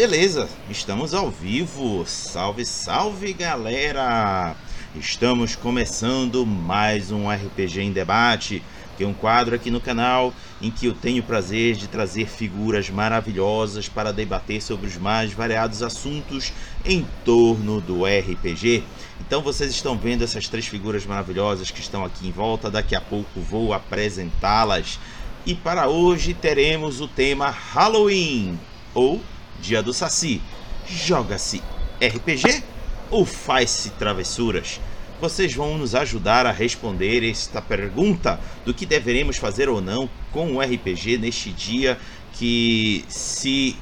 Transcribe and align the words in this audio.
Beleza, 0.00 0.48
estamos 0.70 1.12
ao 1.12 1.30
vivo. 1.30 2.06
Salve, 2.06 2.64
salve 2.64 3.34
galera! 3.34 4.56
Estamos 4.96 5.54
começando 5.54 6.46
mais 6.46 7.10
um 7.12 7.28
RPG 7.28 7.82
em 7.82 7.92
debate, 7.92 8.62
que 8.96 9.04
é 9.04 9.06
um 9.06 9.12
quadro 9.12 9.54
aqui 9.54 9.70
no 9.70 9.78
canal 9.78 10.32
em 10.58 10.70
que 10.70 10.86
eu 10.86 10.94
tenho 10.94 11.22
o 11.22 11.26
prazer 11.26 11.74
de 11.76 11.86
trazer 11.86 12.26
figuras 12.28 12.88
maravilhosas 12.88 13.90
para 13.90 14.10
debater 14.10 14.62
sobre 14.62 14.86
os 14.86 14.96
mais 14.96 15.34
variados 15.34 15.82
assuntos 15.82 16.50
em 16.82 17.06
torno 17.22 17.78
do 17.78 18.06
RPG. 18.06 18.82
Então 19.20 19.42
vocês 19.42 19.70
estão 19.70 19.98
vendo 19.98 20.24
essas 20.24 20.48
três 20.48 20.66
figuras 20.66 21.04
maravilhosas 21.04 21.70
que 21.70 21.80
estão 21.80 22.06
aqui 22.06 22.26
em 22.26 22.32
volta, 22.32 22.70
daqui 22.70 22.96
a 22.96 23.02
pouco 23.02 23.38
vou 23.38 23.74
apresentá-las. 23.74 24.98
E 25.44 25.54
para 25.54 25.88
hoje 25.88 26.32
teremos 26.32 27.02
o 27.02 27.06
tema 27.06 27.50
Halloween 27.50 28.58
ou 28.94 29.20
Dia 29.60 29.82
do 29.82 29.92
Saci. 29.92 30.40
Joga-se 30.86 31.62
RPG 32.02 32.62
ou 33.10 33.24
faz-se 33.24 33.90
travessuras? 33.90 34.80
Vocês 35.20 35.52
vão 35.54 35.76
nos 35.76 35.94
ajudar 35.94 36.46
a 36.46 36.50
responder 36.50 37.28
esta 37.28 37.60
pergunta 37.60 38.40
do 38.64 38.72
que 38.72 38.86
deveremos 38.86 39.36
fazer 39.36 39.68
ou 39.68 39.80
não 39.80 40.08
com 40.32 40.56
o 40.56 40.60
RPG 40.60 41.18
neste 41.18 41.50
dia 41.50 41.98
que 42.32 43.04
se 43.08 43.76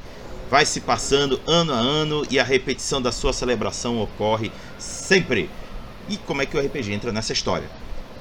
vai 0.50 0.66
se 0.66 0.80
passando 0.80 1.40
ano 1.46 1.72
a 1.72 1.76
ano 1.76 2.26
e 2.28 2.40
a 2.40 2.44
repetição 2.44 3.00
da 3.00 3.12
sua 3.12 3.32
celebração 3.32 4.00
ocorre 4.00 4.50
sempre. 4.78 5.48
E 6.08 6.16
como 6.16 6.42
é 6.42 6.46
que 6.46 6.56
o 6.56 6.60
RPG 6.60 6.92
entra 6.92 7.12
nessa 7.12 7.32
história? 7.32 7.68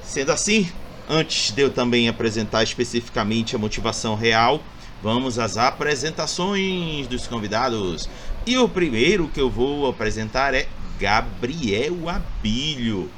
Sendo 0.04 0.30
assim, 0.30 0.70
antes 1.08 1.50
de 1.50 1.62
eu 1.62 1.70
também 1.70 2.08
apresentar 2.08 2.62
especificamente 2.62 3.56
a 3.56 3.58
motivação 3.58 4.14
real, 4.14 4.62
Vamos 5.00 5.38
às 5.38 5.56
apresentações 5.56 7.06
dos 7.06 7.28
convidados. 7.28 8.10
E 8.44 8.58
o 8.58 8.68
primeiro 8.68 9.28
que 9.28 9.40
eu 9.40 9.48
vou 9.48 9.88
apresentar 9.88 10.54
é 10.54 10.66
Gabriel 10.98 12.08
Abílio. 12.08 13.08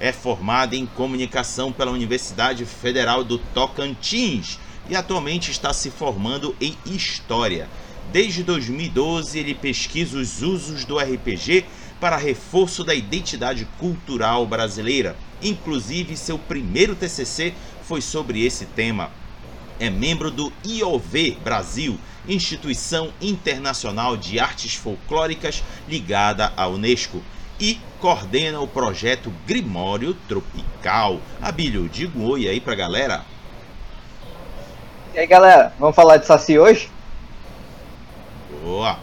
É 0.00 0.10
formado 0.10 0.74
em 0.74 0.84
comunicação 0.84 1.72
pela 1.72 1.92
Universidade 1.92 2.64
Federal 2.64 3.22
do 3.22 3.38
Tocantins 3.38 4.58
e 4.90 4.96
atualmente 4.96 5.52
está 5.52 5.72
se 5.72 5.90
formando 5.90 6.56
em 6.60 6.76
História. 6.84 7.68
Desde 8.12 8.42
2012, 8.42 9.38
ele 9.38 9.54
pesquisa 9.54 10.18
os 10.18 10.42
usos 10.42 10.84
do 10.84 10.98
RPG 10.98 11.66
para 12.00 12.16
reforço 12.16 12.82
da 12.82 12.94
identidade 12.94 13.64
cultural 13.78 14.44
brasileira. 14.44 15.16
Inclusive, 15.40 16.16
seu 16.16 16.36
primeiro 16.36 16.96
TCC 16.96 17.54
foi 17.82 18.00
sobre 18.00 18.44
esse 18.44 18.64
tema 18.66 19.10
é 19.78 19.90
membro 19.90 20.30
do 20.30 20.52
IOV 20.64 21.38
Brasil, 21.42 21.98
instituição 22.26 23.12
internacional 23.20 24.16
de 24.16 24.38
artes 24.38 24.74
folclóricas 24.74 25.62
ligada 25.88 26.52
à 26.56 26.66
Unesco, 26.66 27.22
e 27.60 27.80
coordena 28.00 28.60
o 28.60 28.68
projeto 28.68 29.32
Grimório 29.46 30.14
Tropical. 30.28 31.20
Abílio, 31.42 31.88
diga 31.88 32.18
um 32.18 32.26
oi 32.26 32.48
aí 32.48 32.60
pra 32.60 32.74
galera. 32.74 33.24
E 35.14 35.18
aí 35.18 35.26
galera, 35.26 35.72
vamos 35.78 35.96
falar 35.96 36.18
de 36.18 36.26
Saci 36.26 36.58
hoje? 36.58 36.88
Boa! 38.62 38.98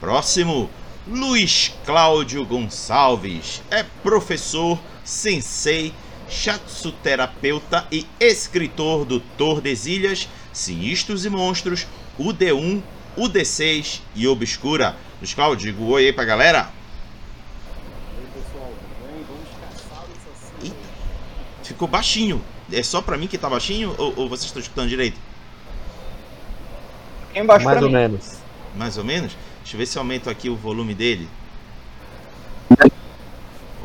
Próximo, 0.00 0.68
Luiz 1.06 1.72
Cláudio 1.86 2.44
Gonçalves, 2.44 3.62
é 3.70 3.84
professor, 4.02 4.78
sensei 5.04 5.94
shatsuterapeuta 6.32 7.86
e 7.92 8.06
escritor 8.18 9.04
do 9.04 9.20
Tordesilhas, 9.20 10.28
Sinistros 10.52 11.26
e 11.26 11.30
Monstros, 11.30 11.86
o 12.18 12.32
D1, 12.32 12.82
o 13.16 13.28
D6 13.28 14.00
e 14.14 14.26
Obscura. 14.26 14.96
Luiz 15.20 15.34
Cláudio, 15.34 15.72
diga 15.72 15.84
oi 15.84 16.06
aí 16.06 16.12
pra 16.12 16.24
galera. 16.24 16.70
Oi 18.16 18.24
pessoal, 18.34 18.72
bem? 19.06 19.24
Vamos 19.28 19.48
caçar 19.60 20.04
o 20.04 20.64
Eita, 20.64 20.76
ficou 21.62 21.86
baixinho. 21.86 22.42
É 22.72 22.82
só 22.82 23.02
pra 23.02 23.18
mim 23.18 23.26
que 23.26 23.36
tá 23.36 23.50
baixinho 23.50 23.94
ou, 23.98 24.14
ou 24.16 24.28
vocês 24.28 24.46
estão 24.46 24.62
escutando 24.62 24.88
direito? 24.88 25.20
Mais 27.34 27.82
ou 27.82 27.88
mim. 27.88 27.94
menos. 27.94 28.38
Mais 28.74 28.96
ou 28.96 29.04
menos? 29.04 29.36
Deixa 29.60 29.76
eu 29.76 29.78
ver 29.78 29.86
se 29.86 29.98
eu 29.98 30.00
aumento 30.00 30.30
aqui 30.30 30.48
o 30.48 30.56
volume 30.56 30.94
dele. 30.94 31.28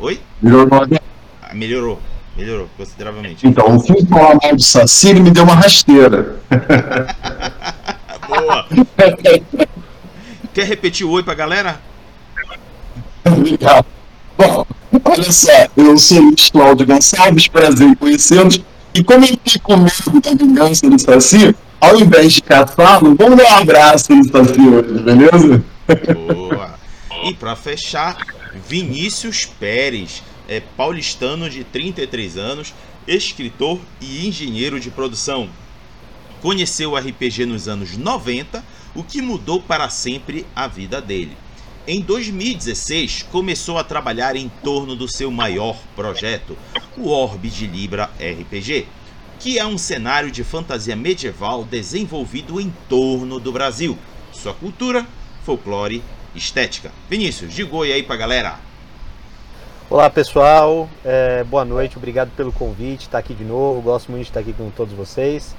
Oi? 0.00 0.20
Melhorou. 0.40 0.86
Ah, 1.42 1.54
melhorou. 1.54 2.00
Melhorou 2.38 2.70
consideravelmente. 2.76 3.44
Então, 3.44 3.76
o 3.76 3.80
fim 3.80 4.06
falar 4.06 4.38
mal 4.40 4.54
do 4.54 4.62
Saci, 4.62 5.12
me 5.12 5.28
deu 5.28 5.42
uma 5.42 5.56
rasteira. 5.56 6.36
Boa! 8.28 8.64
Quer 10.54 10.64
repetir 10.64 11.04
o 11.04 11.10
oi 11.10 11.24
pra 11.24 11.34
galera? 11.34 11.80
Obrigado. 13.24 13.84
Bom, 14.36 14.64
olha 15.04 15.32
só, 15.32 15.66
eu 15.76 15.98
sou 15.98 16.18
o 16.18 16.26
Luiz 16.26 16.48
Cláudio 16.48 16.86
Gonçalves, 16.86 17.48
prazer 17.48 17.88
em 17.88 17.94
conhecê-los. 17.96 18.60
E 18.94 19.02
como 19.02 19.24
eu 19.24 19.28
fiquei 19.28 19.60
com 19.60 19.76
medo 19.76 20.20
da 20.22 20.30
vingança 20.30 20.88
do 20.88 20.96
Saci, 20.96 21.56
ao 21.80 21.98
invés 21.98 22.34
de 22.34 22.42
caçá-lo, 22.42 23.16
vamos 23.16 23.36
dar 23.36 23.52
um 23.52 23.56
abraço 23.62 24.14
no 24.14 24.24
Saci 24.24 24.60
hoje, 24.60 25.02
beleza? 25.02 25.64
Boa! 26.14 26.78
E 27.24 27.34
para 27.34 27.56
fechar, 27.56 28.16
Vinícius 28.68 29.44
Pérez 29.44 30.22
é 30.48 30.60
paulistano 30.60 31.48
de 31.48 31.62
33 31.62 32.38
anos, 32.38 32.74
escritor 33.06 33.78
e 34.00 34.26
engenheiro 34.26 34.80
de 34.80 34.90
produção. 34.90 35.48
Conheceu 36.40 36.92
o 36.92 36.96
RPG 36.96 37.44
nos 37.44 37.68
anos 37.68 37.96
90, 37.96 38.64
o 38.94 39.04
que 39.04 39.20
mudou 39.20 39.60
para 39.60 39.90
sempre 39.90 40.46
a 40.56 40.66
vida 40.66 41.00
dele. 41.00 41.36
Em 41.86 42.00
2016, 42.00 43.22
começou 43.30 43.78
a 43.78 43.84
trabalhar 43.84 44.36
em 44.36 44.50
torno 44.62 44.96
do 44.96 45.08
seu 45.08 45.30
maior 45.30 45.76
projeto, 45.94 46.56
o 46.96 47.08
Orbe 47.08 47.48
de 47.48 47.66
Libra 47.66 48.10
RPG, 48.18 48.86
que 49.38 49.58
é 49.58 49.66
um 49.66 49.78
cenário 49.78 50.30
de 50.30 50.42
fantasia 50.44 50.96
medieval 50.96 51.64
desenvolvido 51.64 52.60
em 52.60 52.72
torno 52.88 53.38
do 53.38 53.52
Brasil, 53.52 53.96
sua 54.32 54.52
cultura, 54.52 55.06
folclore, 55.44 56.02
estética. 56.34 56.92
Vinícius, 57.08 57.54
diga 57.54 57.74
oi 57.74 57.92
aí 57.92 58.02
pra 58.02 58.16
galera. 58.16 58.67
Olá 59.90 60.10
pessoal, 60.10 60.86
é, 61.02 61.42
boa 61.44 61.64
noite, 61.64 61.96
obrigado 61.96 62.30
pelo 62.36 62.52
convite, 62.52 63.04
estar 63.04 63.12
tá 63.12 63.18
aqui 63.20 63.32
de 63.32 63.42
novo, 63.42 63.80
gosto 63.80 64.10
muito 64.10 64.24
de 64.24 64.28
estar 64.28 64.40
aqui 64.40 64.52
com 64.52 64.68
todos 64.68 64.92
vocês. 64.92 65.56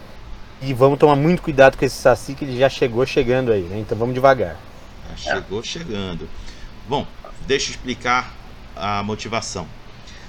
E 0.62 0.72
vamos 0.72 1.00
tomar 1.00 1.16
muito 1.16 1.42
cuidado 1.42 1.76
com 1.76 1.84
esse 1.84 1.96
Saci 1.96 2.36
que 2.36 2.46
ele 2.46 2.56
já 2.56 2.70
chegou 2.70 3.04
chegando 3.08 3.52
aí, 3.52 3.64
né? 3.64 3.80
Então 3.80 3.98
vamos 3.98 4.14
devagar. 4.14 4.56
Já 5.10 5.34
chegou 5.34 5.64
chegando. 5.64 6.30
Bom, 6.88 7.08
deixa 7.48 7.72
eu 7.72 7.72
explicar 7.72 8.32
a 8.76 9.02
motivação. 9.02 9.66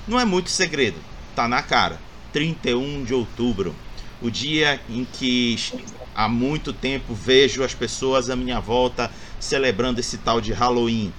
Não 0.09 0.19
é 0.19 0.25
muito 0.25 0.49
segredo, 0.49 0.97
tá 1.37 1.47
na 1.47 1.63
cara. 1.63 1.99
31 2.33 3.05
de 3.05 3.13
outubro, 3.13 3.77
o 4.23 4.31
dia 4.31 4.81
em 4.89 5.05
que 5.05 5.59
há 6.15 6.27
muito 6.27 6.73
tempo 6.73 7.13
vejo 7.13 7.63
as 7.63 7.75
pessoas 7.75 8.31
à 8.31 8.37
minha 8.37 8.61
volta 8.61 9.11
celebrando 9.39 10.01
esse 10.01 10.17
tal 10.17 10.41
de 10.41 10.55
Halloween. 10.55 11.13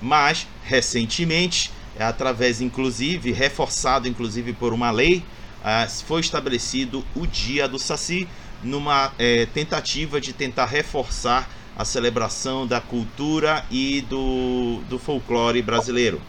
Mas, 0.00 0.46
recentemente, 0.62 1.72
através, 2.02 2.60
inclusive, 2.60 3.32
reforçado 3.32 4.08
inclusive 4.08 4.52
por 4.52 4.72
uma 4.72 4.90
lei, 4.90 5.24
uh, 5.60 6.04
foi 6.06 6.20
estabelecido 6.20 7.04
o 7.14 7.26
Dia 7.26 7.68
do 7.68 7.78
Saci, 7.78 8.28
numa 8.62 9.12
é, 9.18 9.46
tentativa 9.46 10.20
de 10.20 10.32
tentar 10.32 10.66
reforçar 10.66 11.48
a 11.76 11.84
celebração 11.84 12.66
da 12.66 12.80
cultura 12.80 13.64
e 13.70 14.00
do, 14.02 14.80
do 14.88 14.98
folclore 14.98 15.62
brasileiro. 15.62 16.20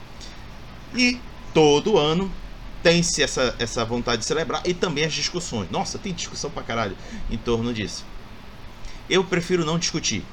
E 0.96 1.19
todo 1.53 1.97
ano 1.97 2.31
tem-se 2.84 3.24
essa, 3.24 3.56
essa 3.58 3.84
vontade 3.84 4.22
de 4.22 4.28
celebrar 4.28 4.62
e 4.66 4.74
também 4.74 5.06
as 5.06 5.13
discussões. 5.13 5.69
Nossa, 5.72 5.97
tem 5.97 6.13
discussão 6.13 6.52
pra 6.52 6.61
caralho 6.61 6.96
em 7.32 7.38
torno 7.38 7.73
disso. 7.73 8.05
Eu 9.09 9.23
prefiro 9.23 9.66
não 9.66 9.79
discutir. 9.79 10.23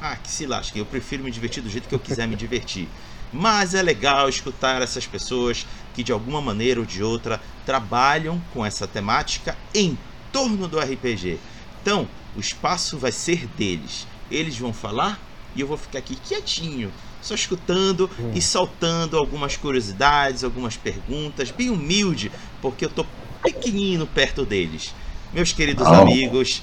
Ah, 0.00 0.16
que 0.16 0.30
se 0.30 0.46
lasque, 0.46 0.78
eu 0.78 0.86
prefiro 0.86 1.24
me 1.24 1.30
divertir 1.30 1.62
do 1.62 1.68
jeito 1.68 1.88
que 1.88 1.94
eu 1.94 1.98
quiser 1.98 2.26
me 2.26 2.36
divertir. 2.36 2.88
Mas 3.32 3.74
é 3.74 3.82
legal 3.82 4.28
escutar 4.28 4.82
essas 4.82 5.06
pessoas 5.06 5.66
que 5.94 6.02
de 6.02 6.12
alguma 6.12 6.40
maneira 6.40 6.80
ou 6.80 6.86
de 6.86 7.02
outra 7.02 7.40
trabalham 7.64 8.40
com 8.52 8.64
essa 8.64 8.86
temática 8.86 9.56
em 9.74 9.96
torno 10.30 10.68
do 10.68 10.78
RPG. 10.78 11.38
Então, 11.80 12.08
o 12.36 12.40
espaço 12.40 12.98
vai 12.98 13.12
ser 13.12 13.46
deles. 13.46 14.06
Eles 14.30 14.58
vão 14.58 14.72
falar 14.72 15.20
e 15.54 15.60
eu 15.60 15.66
vou 15.66 15.76
ficar 15.76 15.98
aqui 15.98 16.16
quietinho, 16.16 16.92
só 17.20 17.34
escutando 17.34 18.10
hum. 18.18 18.32
e 18.34 18.40
soltando 18.40 19.16
algumas 19.16 19.56
curiosidades, 19.56 20.42
algumas 20.42 20.76
perguntas, 20.76 21.50
bem 21.50 21.70
humilde, 21.70 22.32
porque 22.60 22.84
eu 22.84 22.90
tô 22.90 23.04
pequenino 23.42 24.06
perto 24.06 24.44
deles. 24.44 24.94
Meus 25.32 25.52
queridos 25.52 25.86
oh. 25.86 25.94
amigos, 25.94 26.62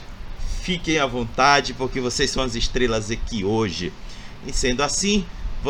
fiquem 0.61 0.99
à 0.99 1.05
vontade, 1.05 1.73
porque 1.73 1.99
vocês 1.99 2.29
são 2.29 2.43
as 2.43 2.55
estrelas 2.55 3.11
aqui 3.11 3.43
hoje. 3.43 3.93
E 4.45 4.53
sendo 4.53 4.81
assim, 4.81 5.25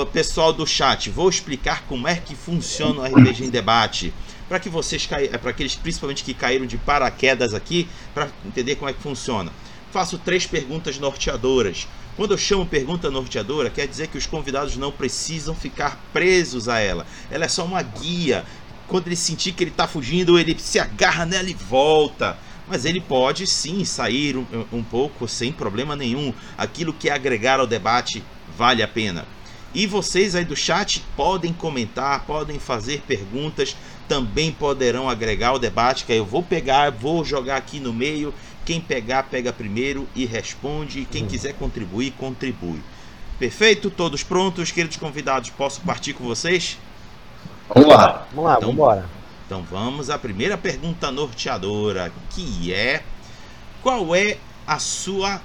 pessoal 0.05 0.53
do 0.53 0.67
chat, 0.67 1.09
vou 1.09 1.29
explicar 1.29 1.83
como 1.87 2.07
é 2.07 2.15
que 2.15 2.35
funciona 2.35 3.01
o 3.01 3.05
RPG 3.05 3.45
em 3.45 3.49
debate. 3.49 4.13
Para 4.47 4.59
que 4.59 4.69
vocês 4.69 5.05
para 5.05 5.51
aqueles 5.51 5.75
principalmente 5.75 6.23
que 6.23 6.33
caíram 6.33 6.65
de 6.65 6.77
paraquedas 6.77 7.53
aqui, 7.53 7.87
para 8.13 8.29
entender 8.45 8.75
como 8.75 8.89
é 8.89 8.93
que 8.93 9.01
funciona. 9.01 9.51
faço 9.91 10.17
três 10.17 10.45
perguntas 10.45 10.99
norteadoras. 10.99 11.87
Quando 12.15 12.31
eu 12.31 12.37
chamo 12.37 12.65
pergunta 12.65 13.09
norteadora, 13.09 13.69
quer 13.69 13.87
dizer 13.87 14.07
que 14.07 14.17
os 14.17 14.25
convidados 14.25 14.75
não 14.75 14.91
precisam 14.91 15.55
ficar 15.55 15.97
presos 16.11 16.67
a 16.67 16.77
ela. 16.77 17.07
Ela 17.31 17.45
é 17.45 17.47
só 17.47 17.63
uma 17.63 17.81
guia. 17.81 18.43
Quando 18.87 19.07
ele 19.07 19.15
sentir 19.15 19.53
que 19.53 19.63
ele 19.63 19.71
está 19.71 19.87
fugindo, 19.87 20.37
ele 20.37 20.57
se 20.59 20.79
agarra 20.79 21.25
nela 21.25 21.49
e 21.49 21.53
volta. 21.53 22.37
Mas 22.67 22.85
ele 22.85 22.99
pode 22.99 23.47
sim 23.47 23.85
sair 23.85 24.35
um, 24.35 24.45
um 24.71 24.83
pouco 24.83 25.27
sem 25.27 25.51
problema 25.51 25.95
nenhum. 25.95 26.33
Aquilo 26.57 26.93
que 26.93 27.09
é 27.09 27.13
agregar 27.13 27.59
ao 27.59 27.65
debate 27.65 28.21
vale 28.57 28.83
a 28.83 28.87
pena. 28.87 29.25
E 29.73 29.85
vocês 29.85 30.35
aí 30.35 30.43
do 30.43 30.55
chat 30.55 31.03
podem 31.15 31.53
comentar, 31.53 32.25
podem 32.25 32.59
fazer 32.59 33.01
perguntas, 33.07 33.75
também 34.07 34.51
poderão 34.51 35.07
agregar 35.07 35.53
o 35.53 35.59
debate, 35.59 36.05
que 36.05 36.11
aí 36.11 36.17
eu 36.17 36.25
vou 36.25 36.41
pegar, 36.41 36.91
vou 36.91 37.23
jogar 37.23 37.57
aqui 37.57 37.79
no 37.79 37.93
meio. 37.93 38.33
Quem 38.65 38.81
pegar, 38.81 39.23
pega 39.23 39.53
primeiro 39.53 40.07
e 40.15 40.25
responde. 40.25 41.07
Quem 41.11 41.25
quiser 41.25 41.53
contribuir, 41.53 42.11
contribui. 42.11 42.81
Perfeito? 43.37 43.89
Todos 43.89 44.23
prontos, 44.23 44.71
queridos 44.71 44.97
convidados? 44.97 45.49
Posso 45.51 45.81
partir 45.81 46.13
com 46.13 46.23
vocês? 46.23 46.77
Vamos 47.73 47.89
lá. 47.89 48.27
Vamos 48.33 48.45
lá, 48.45 48.57
então, 48.57 48.61
vamos 48.61 48.73
embora. 48.73 49.09
Então 49.45 49.63
vamos 49.63 50.09
à 50.09 50.17
primeira 50.19 50.57
pergunta 50.57 51.11
norteadora, 51.11 52.11
que 52.29 52.73
é 52.73 53.01
qual 53.81 54.15
é 54.15 54.37
a 54.67 54.77
sua 54.77 55.41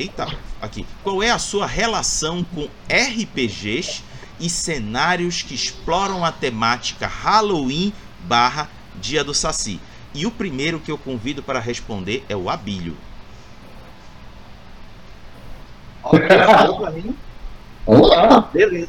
Eita, 0.00 0.26
aqui. 0.62 0.86
Qual 1.04 1.22
é 1.22 1.30
a 1.30 1.38
sua 1.38 1.66
relação 1.66 2.42
com 2.42 2.66
RPGs 2.88 4.02
e 4.40 4.48
cenários 4.48 5.42
que 5.42 5.54
exploram 5.54 6.24
a 6.24 6.32
temática 6.32 7.06
Halloween 7.06 7.92
barra 8.20 8.66
Dia 8.98 9.22
do 9.22 9.34
Saci? 9.34 9.78
E 10.14 10.24
o 10.24 10.30
primeiro 10.30 10.80
que 10.80 10.90
eu 10.90 10.96
convido 10.96 11.42
para 11.42 11.60
responder 11.60 12.24
é 12.30 12.34
o 12.34 12.48
Abílio. 12.48 12.96
Ok, 16.02 16.26
pra 16.26 16.90
mim. 16.96 17.14
Olá. 17.84 18.48
Beleza. 18.54 18.88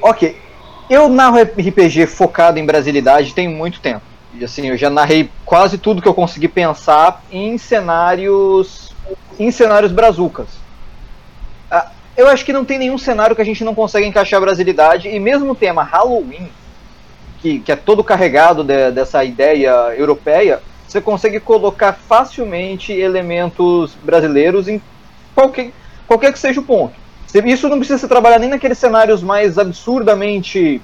Ok. 0.00 0.40
Eu 0.88 1.08
narro 1.08 1.42
RPG 1.42 2.06
focado 2.06 2.60
em 2.60 2.64
brasilidade 2.64 3.34
tem 3.34 3.48
muito 3.48 3.80
tempo. 3.80 4.02
E 4.34 4.44
assim, 4.44 4.68
eu 4.68 4.76
já 4.76 4.88
narrei 4.88 5.28
quase 5.44 5.78
tudo 5.78 6.00
que 6.00 6.06
eu 6.06 6.14
consegui 6.14 6.46
pensar 6.46 7.24
em 7.32 7.58
cenários 7.58 8.89
em 9.38 9.50
cenários 9.50 9.92
brazucas. 9.92 10.48
Ah, 11.70 11.90
eu 12.16 12.28
acho 12.28 12.44
que 12.44 12.52
não 12.52 12.64
tem 12.64 12.78
nenhum 12.78 12.98
cenário 12.98 13.34
que 13.34 13.42
a 13.42 13.44
gente 13.44 13.64
não 13.64 13.74
consegue 13.74 14.06
encaixar 14.06 14.38
a 14.38 14.44
brasilidade, 14.44 15.08
e 15.08 15.18
mesmo 15.18 15.52
o 15.52 15.54
tema 15.54 15.82
Halloween, 15.82 16.48
que, 17.40 17.60
que 17.60 17.72
é 17.72 17.76
todo 17.76 18.04
carregado 18.04 18.62
de, 18.62 18.90
dessa 18.90 19.24
ideia 19.24 19.70
europeia, 19.96 20.60
você 20.86 21.00
consegue 21.00 21.38
colocar 21.38 21.92
facilmente 21.92 22.92
elementos 22.92 23.94
brasileiros 24.02 24.68
em 24.68 24.82
qualquer, 25.34 25.70
qualquer 26.06 26.32
que 26.32 26.38
seja 26.38 26.60
o 26.60 26.64
ponto. 26.64 26.94
Isso 27.44 27.68
não 27.68 27.78
precisa 27.78 27.98
se 27.98 28.08
trabalhar 28.08 28.40
nem 28.40 28.50
naqueles 28.50 28.76
cenários 28.76 29.22
mais 29.22 29.56
absurdamente 29.56 30.82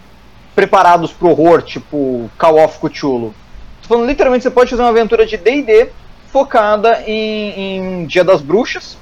preparados 0.55 1.13
pro 1.13 1.29
horror, 1.29 1.61
tipo 1.61 2.31
Call 2.39 2.65
of 2.65 2.79
Cthulhu. 2.79 3.35
Falando, 3.83 4.07
literalmente, 4.07 4.45
você 4.45 4.51
pode 4.51 4.71
fazer 4.71 4.83
uma 4.83 4.89
aventura 4.89 5.27
de 5.27 5.37
D&D 5.37 5.89
focada 6.33 7.03
em, 7.07 7.77
em 7.77 8.07
Dia 8.07 8.25
das 8.25 8.41
Bruxas 8.41 8.97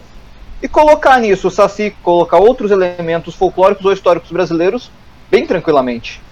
e 0.63 0.69
colocar 0.69 1.19
nisso 1.19 1.49
o 1.49 1.51
Saci, 1.51 1.95
colocar 2.03 2.39
outros 2.39 2.71
elementos 2.71 3.35
folclóricos 3.35 3.85
ou 3.85 3.93
históricos 3.93 4.31
brasileiros 4.31 4.91
bem 5.31 5.47
tranquilamente. 5.47 6.23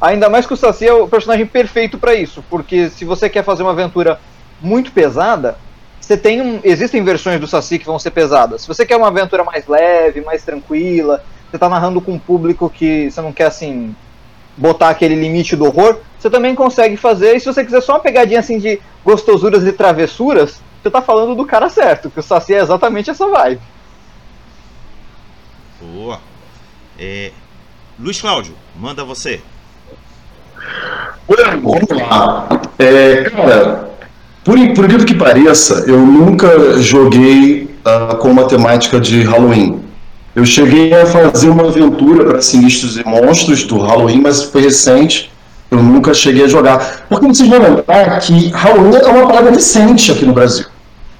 Ainda 0.00 0.28
mais 0.28 0.46
que 0.46 0.54
o 0.54 0.56
Saci 0.56 0.86
é 0.86 0.92
o 0.92 1.08
personagem 1.08 1.44
perfeito 1.46 1.98
para 1.98 2.14
isso, 2.14 2.44
porque 2.48 2.88
se 2.88 3.04
você 3.04 3.28
quer 3.28 3.42
fazer 3.42 3.62
uma 3.62 3.72
aventura 3.72 4.20
muito 4.60 4.92
pesada, 4.92 5.58
você 6.00 6.16
tem 6.16 6.40
um, 6.40 6.60
existem 6.62 7.02
versões 7.02 7.40
do 7.40 7.46
Saci 7.46 7.78
que 7.78 7.86
vão 7.86 7.98
ser 7.98 8.12
pesadas. 8.12 8.62
Se 8.62 8.68
você 8.68 8.86
quer 8.86 8.96
uma 8.96 9.08
aventura 9.08 9.42
mais 9.42 9.66
leve, 9.66 10.20
mais 10.20 10.44
tranquila, 10.44 11.24
você 11.50 11.56
está 11.56 11.68
narrando 11.68 12.00
com 12.00 12.12
um 12.12 12.18
público 12.18 12.70
que 12.70 13.10
você 13.10 13.20
não 13.20 13.32
quer 13.32 13.46
assim 13.46 13.94
botar 14.58 14.90
aquele 14.90 15.14
limite 15.14 15.56
do 15.56 15.64
horror, 15.64 16.00
você 16.18 16.28
também 16.28 16.54
consegue 16.54 16.96
fazer. 16.96 17.36
E 17.36 17.40
se 17.40 17.46
você 17.46 17.64
quiser 17.64 17.80
só 17.80 17.94
uma 17.94 18.00
pegadinha 18.00 18.40
assim 18.40 18.58
de 18.58 18.80
gostosuras 19.04 19.64
e 19.64 19.72
travessuras, 19.72 20.60
você 20.82 20.90
tá 20.90 21.00
falando 21.00 21.34
do 21.34 21.46
cara 21.46 21.68
certo, 21.68 22.10
que 22.10 22.20
o 22.20 22.22
Saci 22.22 22.54
é 22.54 22.60
exatamente 22.60 23.10
essa 23.10 23.26
vibe. 23.26 23.60
Boa. 25.80 26.20
É... 26.98 27.30
Luiz 27.98 28.20
Cláudio, 28.20 28.54
manda 28.76 29.04
você. 29.04 29.40
Vamos 31.62 31.88
lá. 31.90 32.48
É, 32.78 33.24
cara, 33.30 33.90
por, 34.44 34.56
por 34.74 34.84
incrível 34.84 35.04
que 35.04 35.14
pareça, 35.14 35.84
eu 35.86 35.98
nunca 35.98 36.80
joguei 36.80 37.64
uh, 37.84 38.16
com 38.16 38.30
uma 38.30 38.46
temática 38.46 39.00
de 39.00 39.22
Halloween. 39.22 39.87
Eu 40.38 40.46
cheguei 40.46 40.94
a 40.94 41.04
fazer 41.04 41.48
uma 41.48 41.66
aventura 41.66 42.24
para 42.24 42.40
Sinistros 42.40 42.96
e 42.96 43.04
Monstros 43.04 43.64
do 43.64 43.76
Halloween, 43.78 44.20
mas 44.20 44.44
foi 44.44 44.62
recente. 44.62 45.32
Eu 45.68 45.82
nunca 45.82 46.14
cheguei 46.14 46.44
a 46.44 46.46
jogar. 46.46 47.06
Porque 47.08 47.26
vocês 47.26 47.48
vão 47.48 47.58
lembrar 47.58 48.20
que 48.20 48.46
Halloween 48.50 48.98
é 48.98 49.06
uma 49.08 49.26
parada 49.26 49.50
recente 49.50 50.12
aqui 50.12 50.24
no 50.24 50.32
Brasil. 50.32 50.66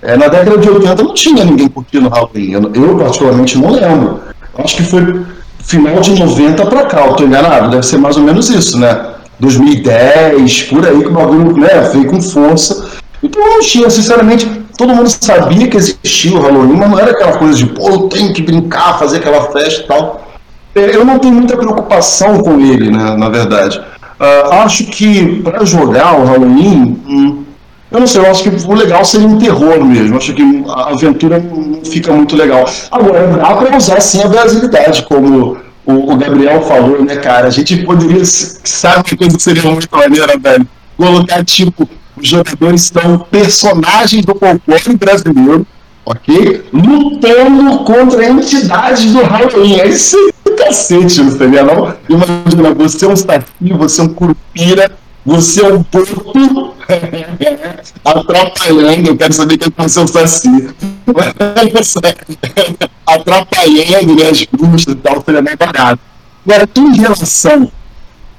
É, 0.00 0.17
na 0.17 0.29
década 0.29 0.56
de 0.59 0.70
80 0.70 1.03
não 1.03 1.15
tinha 1.15 1.44
ninguém 1.44 1.67
curtindo 1.67 2.09
Halloween. 2.09 2.53
Eu, 2.53 2.73
eu 2.73 2.97
particularmente, 2.97 3.59
não 3.59 3.73
lembro. 3.73 4.20
Acho 4.56 4.76
que 4.76 4.85
foi 4.85 5.26
final 5.64 6.00
de 6.00 6.17
90 6.17 6.67
para 6.67 6.87
cá, 6.87 7.05
eu 7.05 7.26
enganado. 7.26 7.71
Deve 7.71 7.85
ser 7.85 7.99
mais 7.99 8.17
ou 8.17 8.23
menos 8.23 8.49
isso, 8.49 8.79
né? 8.79 9.14
2010, 9.41 10.62
por 10.62 10.87
aí, 10.87 11.00
que 11.00 11.09
o 11.09 11.12
bagulho 11.12 11.56
né, 11.56 11.91
veio 11.93 12.06
com 12.06 12.23
força. 12.23 12.88
Então 13.21 13.44
não 13.44 13.59
tinha, 13.62 13.91
sinceramente, 13.91 14.49
todo 14.78 14.94
mundo 14.94 15.10
sabia 15.10 15.66
que 15.66 15.76
existia 15.76 16.32
o 16.32 16.40
Halloween, 16.40 16.76
mas 16.76 16.90
não 16.90 16.98
era 16.98 17.10
aquela 17.10 17.36
coisa 17.36 17.58
de, 17.58 17.66
pô, 17.66 17.88
eu 17.90 17.98
tenho 18.08 18.32
que 18.32 18.40
brincar, 18.40 18.98
fazer 18.98 19.19
aquela 19.19 19.50
festa 19.50 19.82
e 19.82 19.86
tal. 19.86 20.28
É, 20.75 20.94
eu 20.94 21.04
não 21.04 21.19
tenho 21.19 21.34
muita 21.34 21.56
preocupação 21.56 22.40
com 22.40 22.60
ele, 22.60 22.90
né, 22.90 23.16
na 23.16 23.28
verdade. 23.28 23.78
Uh, 24.20 24.52
acho 24.62 24.84
que 24.84 25.42
para 25.42 25.64
jogar 25.64 26.19
o 26.19 26.25
Halloween, 26.25 26.96
hum, 27.06 27.44
eu 27.90 28.00
não 28.00 28.06
sei, 28.06 28.20
eu 28.20 28.30
acho 28.30 28.44
que 28.44 28.50
o 28.50 28.75
legal 28.75 29.04
seria 29.04 29.26
um 29.26 29.38
terror 29.38 29.84
mesmo. 29.84 30.16
Acho 30.16 30.32
que 30.32 30.42
a 30.69 30.90
aventura 30.90 31.40
não 31.40 31.84
fica 31.84 32.12
muito 32.12 32.36
legal. 32.36 32.64
Agora, 32.90 33.26
dá 33.26 33.54
para 33.56 33.76
usar 33.76 34.00
sim 34.00 34.22
a 34.22 34.28
brasilidade, 34.28 35.02
como 35.02 35.58
o, 35.84 36.16
Gabriel 36.16 36.62
falou, 36.62 37.04
né, 37.04 37.16
cara? 37.16 37.48
A 37.48 37.50
gente 37.50 37.78
poderia, 37.78 38.25
sabe 38.25 39.16
coisa 39.16 39.36
que 39.36 39.42
seria 39.42 39.62
muito 39.62 39.88
maneira, 39.90 40.36
velho? 40.38 40.69
Colocar, 40.96 41.44
tipo, 41.44 41.88
os 42.20 42.29
jogadores 42.29 42.82
são 42.82 43.19
personagens 43.31 44.25
do 44.25 44.35
folclore 44.35 44.97
brasileiro, 44.97 45.66
ok? 46.04 46.64
Lutando 46.73 47.78
contra 47.85 48.28
entidades 48.28 49.12
do 49.12 49.23
Halloween. 49.23 49.81
É 49.81 49.88
isso 49.88 50.16
aí 50.16 50.38
cacete, 50.57 51.23
não 51.23 51.31
seria 51.31 51.62
não? 51.64 51.95
Imagina, 52.09 52.75
você 52.75 53.04
é 53.04 53.09
um 53.09 53.16
saci, 53.16 53.45
você 53.61 54.00
é 54.00 54.04
um 54.04 54.09
curupira, 54.09 54.90
você 55.25 55.62
é 55.62 55.73
um 55.73 55.83
porco 55.83 56.75
atrapalhando, 58.04 59.09
eu 59.09 59.16
quero 59.16 59.33
saber 59.33 59.59
quem 59.59 59.73
é 59.76 59.85
o 59.85 59.88
saci. 59.88 60.75
atrapalhando 63.07 64.14
né, 64.16 64.28
as 64.31 64.45
bruxas 64.45 64.95
e 64.95 64.97
tal, 64.97 65.23
seria 65.25 65.42
mais 65.42 65.57
barato. 65.57 66.00
Agora, 66.47 66.69
em 66.76 66.97
relação 66.97 67.71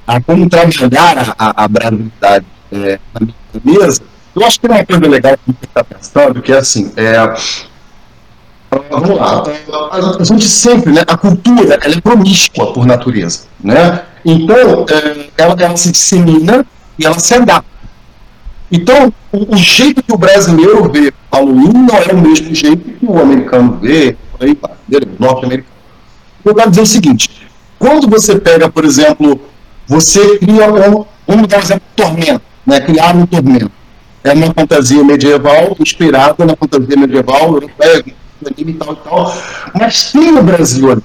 a 0.06 0.20
como 0.20 0.48
trabalhar 0.48 1.34
a, 1.38 1.64
a 1.64 1.68
brasilidade 1.68 2.46
é, 2.72 2.98
na 3.14 3.20
minha 3.20 3.78
mesa, 3.80 4.02
eu 4.34 4.44
acho 4.44 4.60
que 4.60 4.66
é 4.66 4.70
uma 4.70 4.84
coisa 4.84 5.08
legal 5.08 5.36
que 5.44 5.64
está 5.64 5.84
pensando, 5.84 6.42
que 6.42 6.52
é 6.52 6.58
assim, 6.58 6.92
é, 6.96 7.14
vamos 8.90 9.10
lá, 9.16 9.42
a 9.90 10.24
gente 10.24 10.48
sempre, 10.48 10.92
né, 10.92 11.02
a 11.06 11.16
cultura, 11.16 11.78
ela 11.82 11.94
é 11.94 12.00
promíscua 12.00 12.72
por 12.72 12.86
natureza, 12.86 13.40
né? 13.62 14.02
Então, 14.24 14.86
é, 14.88 15.26
ela, 15.36 15.56
ela 15.58 15.76
se 15.76 15.90
dissemina 15.90 16.64
e 16.98 17.06
ela 17.06 17.18
se 17.18 17.34
adapta. 17.34 17.70
Então, 18.70 19.12
o, 19.32 19.54
o, 19.54 19.56
jeito 19.56 20.02
que 20.02 20.12
o 20.12 20.18
brasileiro 20.18 20.90
vê 20.92 21.12
Halloween 21.32 21.72
não 21.72 21.96
é 21.96 22.12
o 22.12 22.18
mesmo 22.18 22.54
jeito 22.54 22.84
que 22.84 23.06
o 23.06 23.20
americano 23.20 23.78
vê, 23.80 24.16
aí, 24.38 24.56
norte-americano. 25.18 25.74
Eu 26.44 26.54
quero 26.54 26.70
dizer 26.70 26.82
o 26.82 26.86
seguinte, 26.86 27.48
quando 27.78 28.08
você 28.08 28.38
pega, 28.38 28.70
por 28.70 28.84
exemplo, 28.84 29.40
você 29.86 30.38
cria 30.38 30.72
um, 30.72 31.04
vamos 31.30 31.46
dar 31.46 31.58
um 31.58 31.60
exemplo, 31.60 31.82
tormento, 31.94 32.42
né, 32.66 32.80
criar 32.80 33.14
um 33.14 33.24
tormento. 33.24 33.70
É 34.22 34.32
uma 34.32 34.52
fantasia 34.52 35.02
medieval 35.02 35.76
inspirada 35.78 36.44
na 36.44 36.56
fantasia 36.56 36.96
medieval 36.96 37.54
europeia, 37.54 38.04
e 38.56 38.74
tal 38.74 38.92
e 38.92 38.96
tal. 38.96 39.36
Mas 39.74 40.12
tem 40.12 40.32
no 40.32 40.42
Brasil, 40.42 41.02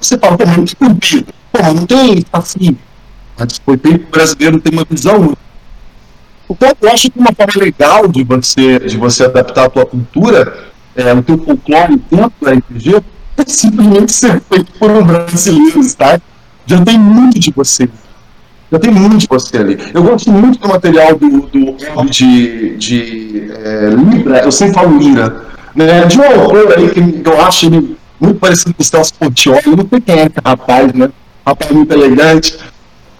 você 0.00 0.18
fala, 0.18 0.36
pô, 0.36 0.44
não 0.44 0.64
tem 0.64 1.24
pô, 1.52 1.62
não 1.74 1.86
tem 1.86 2.24
assim. 2.32 2.76
Mas 3.38 3.60
foi 3.64 3.76
feito 3.78 4.10
brasileiro 4.10 4.60
tem 4.60 4.72
uma 4.72 4.84
visão. 4.88 5.34
Então, 6.50 6.72
eu 6.82 6.90
acho 6.90 7.10
que 7.10 7.18
uma 7.18 7.32
forma 7.32 7.64
legal 7.64 8.06
de 8.06 8.22
você, 8.22 8.78
de 8.80 8.96
você 8.98 9.24
adaptar 9.24 9.64
a 9.64 9.70
tua 9.70 9.86
cultura, 9.86 10.70
é, 10.94 11.12
o 11.14 11.22
teu 11.22 11.38
folclore 11.38 12.00
dentro 12.10 12.32
do 12.40 12.50
RPG, 12.50 12.96
é 13.38 13.44
simplesmente 13.46 14.12
ser 14.12 14.40
feito 14.42 14.70
por 14.72 14.90
um 14.90 15.02
brasileiro, 15.02 15.80
tá? 15.94 16.20
Já 16.66 16.84
tem 16.84 16.98
muito 16.98 17.38
de 17.38 17.50
você. 17.50 17.88
Já 18.72 18.78
tem 18.78 18.90
muito 18.90 19.18
de 19.18 19.26
você 19.28 19.58
ali. 19.58 19.78
Eu 19.92 20.02
gosto 20.02 20.30
muito 20.30 20.58
do 20.58 20.66
material 20.66 21.14
do, 21.14 21.42
do 21.42 22.04
de, 22.08 22.74
de 22.76 23.52
é, 23.62 23.90
Libra, 23.90 24.38
eu 24.38 24.50
sempre 24.50 24.72
falo 24.72 24.96
Lira, 24.96 25.44
né, 25.74 26.06
de 26.06 26.18
um 26.18 26.24
autor 26.24 26.78
aí 26.78 26.88
que 26.88 27.22
eu 27.22 27.40
acho 27.42 27.66
ele 27.66 27.98
muito 28.18 28.38
parecido 28.40 28.72
com 28.72 28.82
o 28.82 28.84
Celso 28.84 29.12
Portioli, 29.14 29.76
não 29.76 29.86
sei 29.86 30.00
quem 30.00 30.14
é 30.20 30.22
esse 30.22 30.34
rapaz, 30.42 30.90
né? 30.94 31.10
Rapaz 31.44 31.70
muito 31.70 31.92
elegante. 31.92 32.56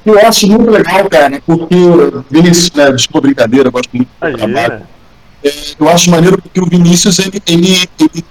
Eu 0.06 0.18
acho 0.26 0.46
muito 0.46 0.70
legal, 0.70 1.08
cara, 1.10 1.42
porque 1.44 1.76
Vinícius, 2.30 2.72
né, 2.72 2.90
desculpa 2.90 3.26
brincadeira, 3.26 3.68
eu 3.68 3.72
gosto 3.72 3.90
muito 3.92 4.08
do 4.08 4.38
trabalho. 4.38 4.82
É, 5.44 5.52
eu 5.78 5.88
acho 5.88 6.10
maneiro 6.10 6.40
porque 6.40 6.60
o 6.60 6.66
Vinícius, 6.66 7.18
ele, 7.18 7.42
ele, 7.46 7.88
ele 8.00 8.24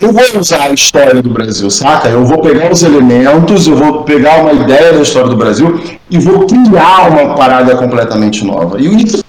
eu 0.00 0.12
vou 0.12 0.40
usar 0.40 0.62
a 0.62 0.72
história 0.72 1.22
do 1.22 1.30
Brasil, 1.30 1.70
saca? 1.70 2.08
Eu 2.08 2.24
vou 2.24 2.40
pegar 2.40 2.72
os 2.72 2.82
elementos, 2.82 3.68
eu 3.68 3.76
vou 3.76 4.02
pegar 4.02 4.40
uma 4.40 4.52
ideia 4.52 4.92
da 4.92 5.00
história 5.00 5.28
do 5.28 5.36
Brasil 5.36 5.80
e 6.10 6.18
vou 6.18 6.44
criar 6.44 7.08
uma 7.08 7.36
parada 7.36 7.76
completamente 7.76 8.44
nova. 8.44 8.80
E 8.80 9.04
isso, 9.04 9.22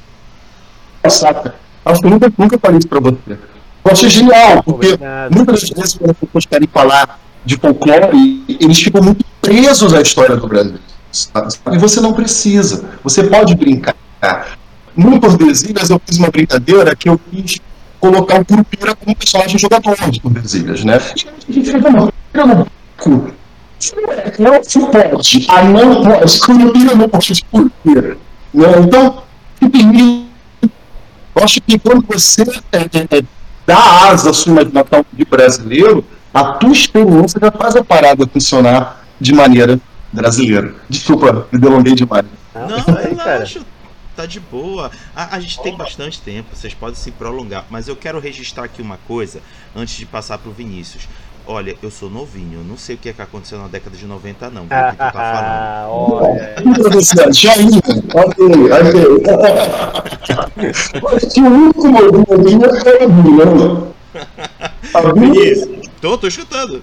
saca? 1.08 1.54
Acho 1.86 2.02
que 2.02 2.08
eu 2.08 2.12
nunca, 2.12 2.34
nunca 2.36 2.58
falei 2.58 2.80
isso 2.80 2.88
pra 2.88 3.00
você. 3.00 3.38
Eu 3.86 3.92
achei 3.92 4.10
genial, 4.10 4.64
porque 4.64 4.94
Obrigado. 4.94 5.36
muitas 5.36 5.70
vezes 5.70 5.94
quando 5.94 6.12
as 6.12 6.18
pessoas 6.18 6.46
querem 6.48 6.68
falar 6.74 7.20
de 7.46 7.58
folclore, 7.58 8.44
eles 8.48 8.82
ficam 8.82 9.04
muito 9.04 9.24
presos 9.42 9.94
à 9.94 10.02
história 10.02 10.38
do 10.38 10.48
Brasil. 10.48 10.80
E 11.72 11.78
você 11.78 12.02
não 12.02 12.14
precisa. 12.14 12.86
Você 13.04 13.24
pode 13.26 13.54
brincar. 13.54 13.96
No 14.96 15.20
Tordesilhas 15.20 15.90
eu 15.92 16.02
fiz 16.04 16.18
uma 16.18 16.30
brincadeira 16.30 16.96
que 16.96 17.10
eu 17.10 17.20
quis 17.30 17.60
colocar 18.04 18.42
o 18.42 18.46
Curupira 18.46 18.94
como 18.98 19.16
personagem 19.16 19.58
jogador 19.58 19.96
de 20.12 20.20
Tordesilhas, 20.20 20.84
né? 20.84 21.00
E 21.16 21.26
a 21.50 21.54
gente 21.54 21.72
fica 21.72 21.90
não 21.90 22.12
se 24.64 24.80
pode, 24.80 25.46
a 25.48 25.64
não 25.64 26.04
pode, 26.04 26.40
Curupira 26.42 26.96
não 26.96 27.08
pode 27.08 27.34
de 27.34 27.46
Curupira. 27.46 28.18
Né? 28.54 28.66
Então, 28.82 29.24
eu 31.36 31.44
acho 31.44 31.62
que 31.62 31.80
quando 31.80 32.06
você 32.06 32.44
é, 32.74 32.78
é, 32.78 33.20
é, 33.20 33.24
dá 33.66 34.10
asa 34.10 34.32
à 34.32 34.34
sua 34.34 34.52
imaginação 34.52 35.06
de 35.14 35.24
brasileiro, 35.24 36.04
a 36.34 36.44
tua 36.56 36.74
experiência 36.74 37.40
já 37.42 37.52
faz 37.52 37.78
a 37.78 37.84
parada 37.84 38.28
funcionar 38.28 39.02
de 39.20 39.34
maneira 39.34 39.80
brasileira. 40.12 40.76
Desculpa, 40.90 41.48
me 41.52 41.58
delonguei 41.58 41.96
demais. 41.96 42.26
Não, 42.54 42.96
relaxa, 42.96 43.62
tá 44.16 44.26
de 44.26 44.40
boa. 44.40 44.92
A, 45.16 45.36
a, 45.36 45.40
gente 45.40 45.62
tem 45.62 45.76
bastante 45.76 46.22
tempo, 46.22 46.56
vocês 46.56 46.74
podem 46.74 46.96
se 46.96 47.12
prolongar, 47.12 47.66
mas 47.70 47.88
eu 47.88 47.96
quero 47.96 48.20
registrar 48.20 48.66
aqui 48.66 48.82
uma 48.82 48.98
coisa 49.08 49.42
antes 49.76 49.96
de 49.96 50.06
passar 50.06 50.38
pro 50.38 50.52
Vinícius. 50.52 51.08
Olha, 51.46 51.76
eu 51.84 51.92
sou 51.92 52.10
novinho, 52.10 52.60
eu 52.60 52.64
não 52.64 52.78
sei 52.78 52.96
o 52.96 52.98
que, 52.98 53.10
é 53.10 53.14
que 53.14 53.22
aconteceu 53.22 53.60
na 53.60 53.68
década 53.68 53.98
de 53.98 54.06
90, 54.06 54.50
não. 54.50 54.62
Que 54.62 54.70
tu 54.70 54.96
tá 54.98 55.12
falando. 55.12 55.90
Olha. 55.92 56.56
Ok. 60.34 60.72
Acho 61.16 61.30
que 61.34 61.42
o 61.42 61.46
único 61.46 61.88
novinho 61.90 62.62
é 62.64 62.70
o 65.02 65.14
Vinícius, 65.16 65.90
tô, 66.00 66.18
tô 66.18 66.28
escutando. 66.28 66.82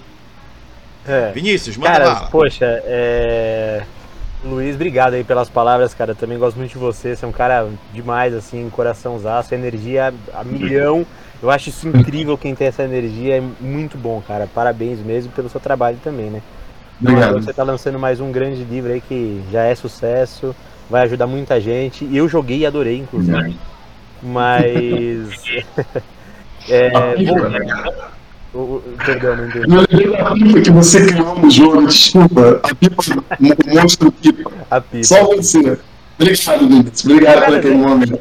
É. 1.07 1.31
Vinícius, 1.31 1.75
manda 1.77 1.91
cara, 1.91 2.05
lá. 2.05 2.27
Poxa, 2.27 2.65
é... 2.85 3.83
Luiz, 4.43 4.73
obrigado 4.75 5.13
aí 5.13 5.23
pelas 5.23 5.49
palavras, 5.49 5.93
cara. 5.93 6.15
Também 6.15 6.37
gosto 6.37 6.57
muito 6.57 6.71
de 6.71 6.77
você. 6.77 7.15
Você 7.15 7.23
é 7.23 7.27
um 7.27 7.31
cara 7.31 7.67
demais, 7.93 8.33
assim, 8.33 8.69
coraçãozaço, 8.71 9.53
energia 9.53 10.13
a 10.33 10.43
milhão. 10.43 11.05
Eu 11.41 11.51
acho 11.51 11.69
isso 11.69 11.87
incrível 11.87 12.37
quem 12.37 12.55
tem 12.55 12.67
essa 12.67 12.83
energia, 12.83 13.37
é 13.37 13.41
muito 13.59 13.97
bom, 13.97 14.21
cara. 14.27 14.47
Parabéns 14.53 14.99
mesmo 14.99 15.31
pelo 15.31 15.49
seu 15.49 15.59
trabalho 15.59 15.97
também, 16.03 16.29
né? 16.29 16.41
Obrigado. 16.99 17.33
Você 17.33 17.51
está 17.51 17.63
lançando 17.63 17.99
mais 17.99 18.19
um 18.19 18.31
grande 18.31 18.63
livro 18.63 18.91
aí 18.91 19.01
que 19.01 19.41
já 19.51 19.63
é 19.63 19.75
sucesso, 19.75 20.55
vai 20.89 21.03
ajudar 21.03 21.27
muita 21.27 21.59
gente. 21.59 22.07
Eu 22.15 22.27
joguei 22.27 22.59
e 22.59 22.65
adorei, 22.65 22.97
inclusive. 22.97 23.55
Mas. 24.21 25.29
é, 26.69 26.91
o, 28.53 28.83
perdão, 29.05 29.37
não 29.37 29.47
entendi. 29.47 29.73
Eu 29.73 29.81
lembrei 29.89 30.11
da 30.11 30.33
pipa 30.33 30.61
que 30.61 30.71
você 30.71 31.05
criou 31.05 31.39
no 31.39 31.49
jogo, 31.49 31.87
desculpa. 31.87 32.59
A 32.63 32.75
pipa, 32.75 33.03
o 33.39 33.75
monstro 33.75 34.11
pipa. 34.11 34.51
A 34.69 34.81
pipa. 34.81 35.03
Só 35.03 35.23
você. 35.25 35.79
Obrigado. 36.19 36.91
Obrigado 37.05 37.45
por 37.45 37.55
aquele 37.55 37.75
momento. 37.75 38.19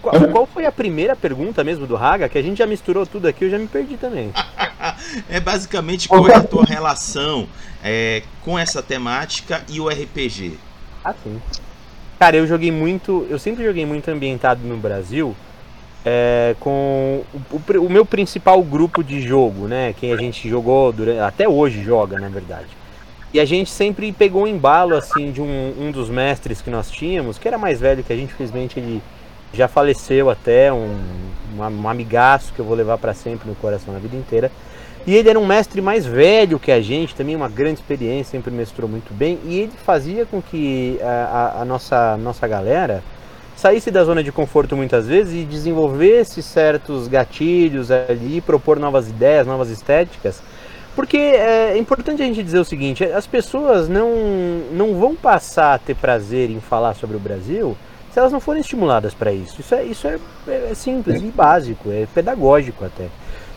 Qual, 0.00 0.28
qual, 0.28 0.46
foi 0.46 0.64
a 0.66 0.72
primeira 0.72 1.16
pergunta 1.16 1.64
mesmo 1.64 1.86
do 1.86 1.96
Raga? 1.96 2.28
Que 2.28 2.38
a 2.38 2.42
gente 2.42 2.58
já 2.58 2.66
misturou 2.66 3.04
tudo 3.04 3.26
aqui, 3.26 3.44
eu 3.44 3.50
já 3.50 3.58
me 3.58 3.66
perdi 3.66 3.96
também. 3.96 4.32
é 5.28 5.40
basicamente 5.40 6.08
qual 6.08 6.28
é 6.28 6.36
a 6.36 6.42
tua 6.42 6.64
relação 6.64 7.48
é, 7.82 8.22
com 8.42 8.58
essa 8.58 8.82
temática 8.82 9.62
e 9.68 9.80
o 9.80 9.88
RPG? 9.88 10.58
Ah, 11.04 11.14
sim. 11.22 11.40
Cara, 12.18 12.36
eu 12.36 12.46
joguei 12.46 12.70
muito. 12.70 13.26
Eu 13.28 13.38
sempre 13.38 13.64
joguei 13.64 13.84
muito 13.84 14.08
ambientado 14.08 14.66
no 14.66 14.76
Brasil. 14.76 15.36
É, 16.08 16.54
com 16.60 17.24
o, 17.50 17.78
o, 17.80 17.90
meu 17.90 18.06
principal 18.06 18.62
grupo 18.62 19.02
de 19.02 19.20
jogo, 19.20 19.66
né? 19.66 19.92
Quem 19.98 20.12
a 20.12 20.16
gente 20.16 20.48
jogou 20.48 20.92
durante, 20.92 21.18
até 21.18 21.48
hoje 21.48 21.82
joga, 21.82 22.16
na 22.16 22.28
verdade. 22.28 22.68
E 23.34 23.40
a 23.40 23.44
gente 23.44 23.70
sempre 23.72 24.12
pegou 24.12 24.44
um 24.44 24.46
embalo 24.46 24.94
assim 24.94 25.32
de 25.32 25.42
um, 25.42 25.74
um 25.76 25.90
dos 25.90 26.08
mestres 26.08 26.62
que 26.62 26.70
nós 26.70 26.88
tínhamos, 26.92 27.38
que 27.38 27.48
era 27.48 27.58
mais 27.58 27.80
velho 27.80 28.04
que 28.04 28.12
a 28.12 28.16
gente, 28.16 28.32
infelizmente 28.32 28.78
ele 28.78 29.02
já 29.52 29.66
faleceu 29.66 30.30
até, 30.30 30.72
um, 30.72 30.96
um, 31.58 31.60
um 31.60 31.88
amigaço 31.88 32.52
que 32.52 32.60
eu 32.60 32.64
vou 32.64 32.76
levar 32.76 32.98
para 32.98 33.12
sempre 33.12 33.48
no 33.48 33.56
coração 33.56 33.92
na 33.92 33.98
vida 33.98 34.16
inteira. 34.16 34.52
E 35.06 35.12
ele 35.12 35.28
era 35.28 35.40
um 35.40 35.46
mestre 35.46 35.82
mais 35.82 36.06
velho 36.06 36.60
que 36.60 36.70
a 36.70 36.80
gente, 36.80 37.16
também 37.16 37.34
uma 37.34 37.48
grande 37.48 37.80
experiência, 37.80 38.30
sempre 38.30 38.52
mestrou 38.52 38.88
muito 38.88 39.12
bem. 39.12 39.40
E 39.44 39.58
ele 39.58 39.72
fazia 39.84 40.24
com 40.24 40.40
que 40.40 41.00
a, 41.02 41.56
a, 41.58 41.62
a 41.62 41.64
nossa, 41.64 42.16
nossa 42.16 42.46
galera 42.46 43.02
saísse 43.56 43.90
da 43.90 44.04
zona 44.04 44.22
de 44.22 44.30
conforto 44.30 44.76
muitas 44.76 45.08
vezes 45.08 45.42
e 45.42 45.44
desenvolvesse 45.44 46.42
certos 46.42 47.08
gatilhos 47.08 47.90
ali, 47.90 48.40
propor 48.40 48.78
novas 48.78 49.08
ideias, 49.08 49.46
novas 49.46 49.70
estéticas. 49.70 50.42
Porque 50.94 51.16
é 51.16 51.76
importante 51.76 52.22
a 52.22 52.26
gente 52.26 52.42
dizer 52.42 52.58
o 52.58 52.64
seguinte: 52.64 53.04
as 53.04 53.26
pessoas 53.26 53.88
não, 53.88 54.10
não 54.72 54.94
vão 54.94 55.14
passar 55.14 55.74
a 55.74 55.78
ter 55.78 55.94
prazer 55.94 56.50
em 56.50 56.60
falar 56.60 56.94
sobre 56.94 57.16
o 57.16 57.20
Brasil 57.20 57.76
se 58.16 58.20
elas 58.20 58.32
não 58.32 58.40
forem 58.40 58.62
estimuladas 58.62 59.12
para 59.12 59.30
isso. 59.30 59.60
Isso, 59.60 59.74
é, 59.74 59.84
isso 59.84 60.08
é, 60.08 60.18
é, 60.48 60.72
simples 60.74 61.20
e 61.20 61.26
básico, 61.26 61.90
é 61.90 62.06
pedagógico 62.14 62.82
até. 62.82 63.08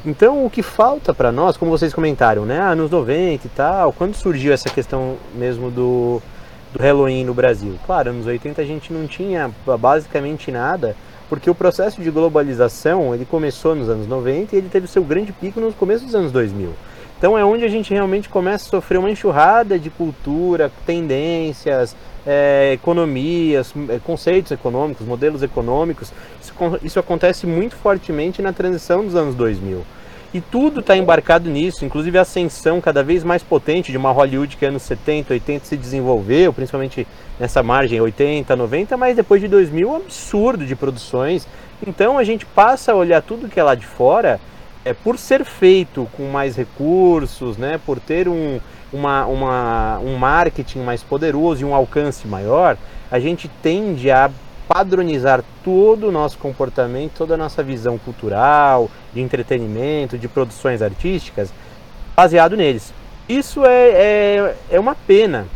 Então, 0.05 0.45
o 0.45 0.49
que 0.49 0.61
falta 0.61 1.13
para 1.13 1.31
nós, 1.31 1.55
como 1.55 1.71
vocês 1.71 1.93
comentaram, 1.93 2.45
né, 2.45 2.59
anos 2.59 2.91
90 2.91 3.47
e 3.47 3.49
tal, 3.51 3.93
quando 3.93 4.15
surgiu 4.15 4.51
essa 4.51 4.69
questão 4.69 5.15
mesmo 5.33 5.71
do, 5.71 6.21
do 6.73 6.81
Halloween 6.81 7.23
no 7.23 7.33
Brasil? 7.33 7.77
Claro, 7.85 8.09
anos 8.09 8.25
80 8.25 8.61
a 8.61 8.65
gente 8.65 8.91
não 8.93 9.07
tinha 9.07 9.51
basicamente 9.79 10.51
nada, 10.51 10.95
porque 11.29 11.49
o 11.49 11.55
processo 11.55 12.01
de 12.01 12.09
globalização 12.09 13.13
ele 13.13 13.25
começou 13.25 13.75
nos 13.75 13.89
anos 13.89 14.07
90 14.07 14.55
e 14.55 14.59
ele 14.59 14.69
teve 14.69 14.87
seu 14.87 15.03
grande 15.03 15.31
pico 15.31 15.59
no 15.59 15.71
começo 15.73 16.05
dos 16.05 16.15
anos 16.15 16.31
2000. 16.31 16.73
Então 17.17 17.37
é 17.37 17.43
onde 17.43 17.65
a 17.65 17.67
gente 17.67 17.93
realmente 17.93 18.29
começa 18.29 18.65
a 18.65 18.69
sofrer 18.69 18.97
uma 18.97 19.11
enxurrada 19.11 19.77
de 19.77 19.89
cultura, 19.89 20.71
tendências, 20.85 21.95
é, 22.25 22.71
economias, 22.73 23.73
é, 23.89 23.99
conceitos 23.99 24.51
econômicos, 24.51 25.05
modelos 25.05 25.43
econômicos. 25.43 26.13
Isso, 26.41 26.53
isso 26.81 26.99
acontece 26.99 27.45
muito 27.45 27.75
fortemente 27.75 28.41
na 28.41 28.53
transição 28.53 29.03
dos 29.03 29.15
anos 29.15 29.35
2000. 29.35 29.83
E 30.31 30.39
tudo 30.39 30.81
está 30.81 30.95
embarcado 30.95 31.49
nisso, 31.49 31.83
inclusive 31.83 32.17
a 32.17 32.21
ascensão 32.21 32.79
cada 32.79 33.01
vez 33.03 33.23
mais 33.23 33.41
potente 33.41 33.91
de 33.91 33.97
uma 33.97 34.11
Hollywood 34.11 34.57
que 34.57 34.65
anos 34.65 34.83
70, 34.83 35.33
80 35.33 35.65
se 35.65 35.75
desenvolveu, 35.75 36.53
principalmente 36.53 37.07
nessa 37.39 37.63
margem 37.63 37.99
80, 37.99 38.55
90, 38.55 38.95
mas 38.95 39.15
depois 39.15 39.41
de 39.41 39.47
2000 39.47 39.89
um 39.89 39.95
absurdo 39.95 40.67
de 40.67 40.75
produções. 40.75 41.47
Então 41.85 42.17
a 42.17 42.23
gente 42.23 42.45
passa 42.45 42.91
a 42.91 42.95
olhar 42.95 43.23
tudo 43.23 43.47
que 43.47 43.59
é 43.59 43.63
lá 43.63 43.73
de 43.73 43.87
fora 43.87 44.39
é, 44.85 44.93
por 44.93 45.17
ser 45.17 45.43
feito 45.43 46.07
com 46.15 46.29
mais 46.29 46.55
recursos, 46.55 47.57
né, 47.57 47.79
por 47.83 47.99
ter 47.99 48.27
um, 48.27 48.59
uma, 48.93 49.25
uma, 49.25 49.99
um 49.99 50.15
marketing 50.15 50.79
mais 50.79 51.01
poderoso 51.01 51.61
e 51.61 51.65
um 51.65 51.73
alcance 51.73 52.27
maior, 52.27 52.77
a 53.09 53.19
gente 53.19 53.49
tende 53.63 54.11
a 54.11 54.29
padronizar 54.69 55.43
todo 55.63 56.07
o 56.07 56.11
nosso 56.11 56.37
comportamento, 56.37 57.13
toda 57.17 57.33
a 57.33 57.37
nossa 57.37 57.63
visão 57.63 57.97
cultural, 57.97 58.87
de 59.11 59.19
entretenimento, 59.19 60.15
de 60.15 60.27
produções 60.27 60.83
artísticas, 60.83 61.51
baseado 62.15 62.55
neles. 62.55 62.93
Isso 63.27 63.65
é, 63.65 63.89
é, 63.89 64.55
é 64.69 64.79
uma 64.79 64.93
pena. 64.93 65.47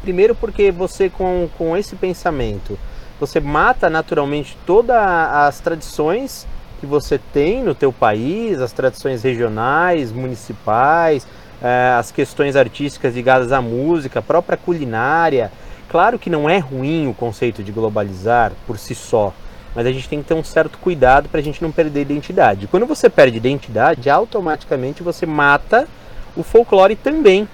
Primeiro 0.00 0.32
porque 0.36 0.70
você 0.70 1.10
com, 1.10 1.48
com 1.58 1.76
esse 1.76 1.96
pensamento, 1.96 2.78
você 3.18 3.40
mata 3.40 3.90
naturalmente 3.90 4.56
todas 4.64 4.96
as 4.96 5.58
tradições 5.58 6.46
que 6.78 6.86
você 6.86 7.18
tem 7.32 7.64
no 7.64 7.74
teu 7.74 7.92
país, 7.92 8.60
as 8.60 8.70
tradições 8.70 9.24
regionais, 9.24 10.12
municipais, 10.12 11.26
é, 11.60 11.96
as 11.98 12.12
questões 12.12 12.54
artísticas 12.54 13.16
ligadas 13.16 13.50
à 13.50 13.60
música, 13.60 14.20
a 14.20 14.22
própria 14.22 14.56
culinária. 14.56 15.50
Claro 15.88 16.18
que 16.18 16.28
não 16.28 16.48
é 16.48 16.58
ruim 16.58 17.06
o 17.08 17.14
conceito 17.14 17.62
de 17.62 17.72
globalizar 17.72 18.52
por 18.66 18.78
si 18.78 18.94
só, 18.94 19.32
mas 19.74 19.86
a 19.86 19.92
gente 19.92 20.08
tem 20.08 20.20
que 20.20 20.28
ter 20.28 20.34
um 20.34 20.42
certo 20.42 20.78
cuidado 20.78 21.28
para 21.28 21.40
a 21.40 21.42
gente 21.42 21.62
não 21.62 21.70
perder 21.70 22.02
identidade. 22.02 22.66
Quando 22.66 22.86
você 22.86 23.08
perde 23.08 23.36
identidade, 23.36 24.10
automaticamente 24.10 25.02
você 25.02 25.26
mata 25.26 25.86
o 26.36 26.42
folclore 26.42 26.96
também. 26.96 27.48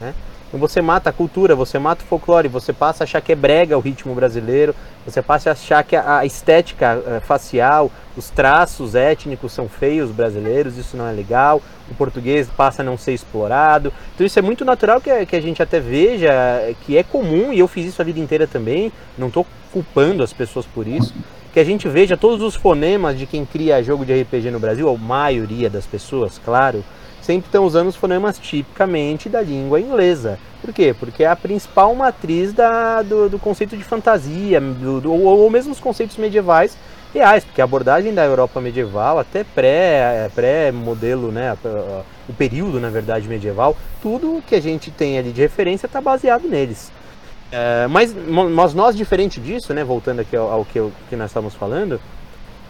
Né? 0.00 0.14
Você 0.52 0.82
mata 0.82 1.08
a 1.08 1.12
cultura, 1.12 1.54
você 1.54 1.78
mata 1.78 2.04
o 2.04 2.06
folclore, 2.06 2.46
você 2.46 2.74
passa 2.74 3.02
a 3.02 3.04
achar 3.04 3.22
que 3.22 3.32
é 3.32 3.34
brega 3.34 3.76
o 3.76 3.80
ritmo 3.80 4.14
brasileiro, 4.14 4.74
você 5.04 5.22
passa 5.22 5.48
a 5.48 5.52
achar 5.54 5.82
que 5.82 5.96
a 5.96 6.26
estética 6.26 7.02
eh, 7.06 7.20
facial, 7.20 7.90
os 8.14 8.28
traços 8.28 8.94
étnicos 8.94 9.52
são 9.52 9.66
feios 9.66 10.10
brasileiros, 10.10 10.76
isso 10.76 10.94
não 10.94 11.08
é 11.08 11.12
legal, 11.12 11.62
o 11.90 11.94
português 11.94 12.48
passa 12.54 12.82
a 12.82 12.84
não 12.84 12.98
ser 12.98 13.14
explorado. 13.14 13.90
Então 14.14 14.26
isso 14.26 14.38
é 14.38 14.42
muito 14.42 14.62
natural 14.62 15.00
que, 15.00 15.24
que 15.24 15.36
a 15.36 15.40
gente 15.40 15.62
até 15.62 15.80
veja 15.80 16.30
que 16.82 16.98
é 16.98 17.02
comum, 17.02 17.50
e 17.50 17.58
eu 17.58 17.66
fiz 17.66 17.86
isso 17.86 18.02
a 18.02 18.04
vida 18.04 18.20
inteira 18.20 18.46
também, 18.46 18.92
não 19.16 19.28
estou 19.28 19.46
culpando 19.72 20.22
as 20.22 20.34
pessoas 20.34 20.66
por 20.66 20.86
isso, 20.86 21.14
que 21.52 21.60
a 21.60 21.64
gente 21.64 21.88
veja 21.88 22.14
todos 22.14 22.42
os 22.42 22.54
fonemas 22.54 23.18
de 23.18 23.24
quem 23.26 23.46
cria 23.46 23.82
jogo 23.82 24.04
de 24.04 24.22
RPG 24.22 24.50
no 24.50 24.60
Brasil, 24.60 24.88
a 24.88 24.98
maioria 24.98 25.70
das 25.70 25.86
pessoas, 25.86 26.38
claro, 26.44 26.84
sempre 27.22 27.46
estão 27.46 27.64
usando 27.64 27.88
os 27.88 27.96
fonemas 27.96 28.38
tipicamente 28.38 29.28
da 29.28 29.40
língua 29.40 29.80
inglesa. 29.80 30.38
Por 30.60 30.72
quê? 30.72 30.94
Porque 30.98 31.24
é 31.24 31.28
a 31.28 31.36
principal 31.36 31.94
matriz 31.94 32.52
da, 32.52 33.02
do, 33.02 33.28
do 33.28 33.38
conceito 33.38 33.76
de 33.76 33.84
fantasia, 33.84 34.60
do, 34.60 35.00
do, 35.00 35.12
ou, 35.12 35.38
ou 35.38 35.50
mesmo 35.50 35.72
os 35.72 35.80
conceitos 35.80 36.16
medievais 36.16 36.76
reais, 37.14 37.44
porque 37.44 37.60
a 37.60 37.64
abordagem 37.64 38.14
da 38.14 38.24
Europa 38.24 38.60
medieval, 38.60 39.18
até 39.18 39.44
pré, 39.44 40.30
pré 40.34 40.72
né, 40.72 41.56
o 42.28 42.32
período 42.32 42.80
na 42.80 42.88
verdade 42.88 43.28
medieval, 43.28 43.76
tudo 44.00 44.42
que 44.46 44.54
a 44.54 44.60
gente 44.60 44.90
tem 44.90 45.18
ali 45.18 45.30
de 45.30 45.40
referência 45.40 45.86
está 45.86 46.00
baseado 46.00 46.48
neles. 46.48 46.90
É, 47.50 47.86
mas, 47.88 48.14
mas 48.14 48.72
nós, 48.72 48.96
diferente 48.96 49.38
disso, 49.38 49.74
né, 49.74 49.84
voltando 49.84 50.20
aqui 50.20 50.34
ao, 50.34 50.50
ao 50.50 50.64
que, 50.64 50.82
que 51.10 51.16
nós 51.16 51.30
estávamos 51.30 51.54
falando, 51.54 52.00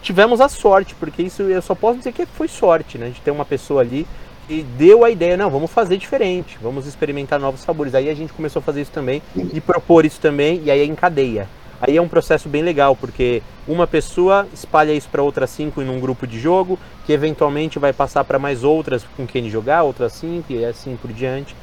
tivemos 0.01 0.41
a 0.41 0.49
sorte, 0.49 0.93
porque 0.95 1.21
isso 1.21 1.43
eu 1.43 1.61
só 1.61 1.73
posso 1.73 1.99
dizer 1.99 2.11
que 2.11 2.25
foi 2.25 2.49
sorte, 2.49 2.97
né, 2.97 3.09
de 3.09 3.21
ter 3.21 3.31
uma 3.31 3.45
pessoa 3.45 3.81
ali 3.81 4.05
e 4.49 4.61
deu 4.61 5.03
a 5.03 5.09
ideia, 5.09 5.37
não, 5.37 5.49
vamos 5.49 5.71
fazer 5.71 5.97
diferente, 5.97 6.57
vamos 6.61 6.85
experimentar 6.85 7.39
novos 7.39 7.61
sabores. 7.61 7.95
Aí 7.95 8.09
a 8.09 8.13
gente 8.13 8.33
começou 8.33 8.59
a 8.59 8.63
fazer 8.63 8.81
isso 8.81 8.91
também 8.91 9.21
e 9.35 9.61
propor 9.61 10.05
isso 10.05 10.19
também, 10.19 10.61
e 10.63 10.71
aí 10.71 10.79
é 10.79 10.85
em 10.85 10.95
cadeia. 10.95 11.47
Aí 11.81 11.97
é 11.97 12.01
um 12.01 12.07
processo 12.07 12.47
bem 12.47 12.61
legal, 12.61 12.95
porque 12.95 13.41
uma 13.67 13.85
pessoa 13.85 14.47
espalha 14.53 14.93
isso 14.93 15.09
para 15.09 15.21
outras 15.21 15.49
cinco 15.49 15.81
em 15.81 15.89
um 15.89 15.99
grupo 15.99 16.25
de 16.25 16.39
jogo, 16.39 16.79
que 17.05 17.11
eventualmente 17.11 17.77
vai 17.77 17.91
passar 17.91 18.23
para 18.23 18.39
mais 18.39 18.63
outras 18.63 19.03
com 19.17 19.27
quem 19.27 19.49
jogar, 19.49 19.83
outras 19.83 20.13
cinco 20.13 20.53
e 20.53 20.63
assim 20.63 20.97
por 21.01 21.11
diante. 21.11 21.55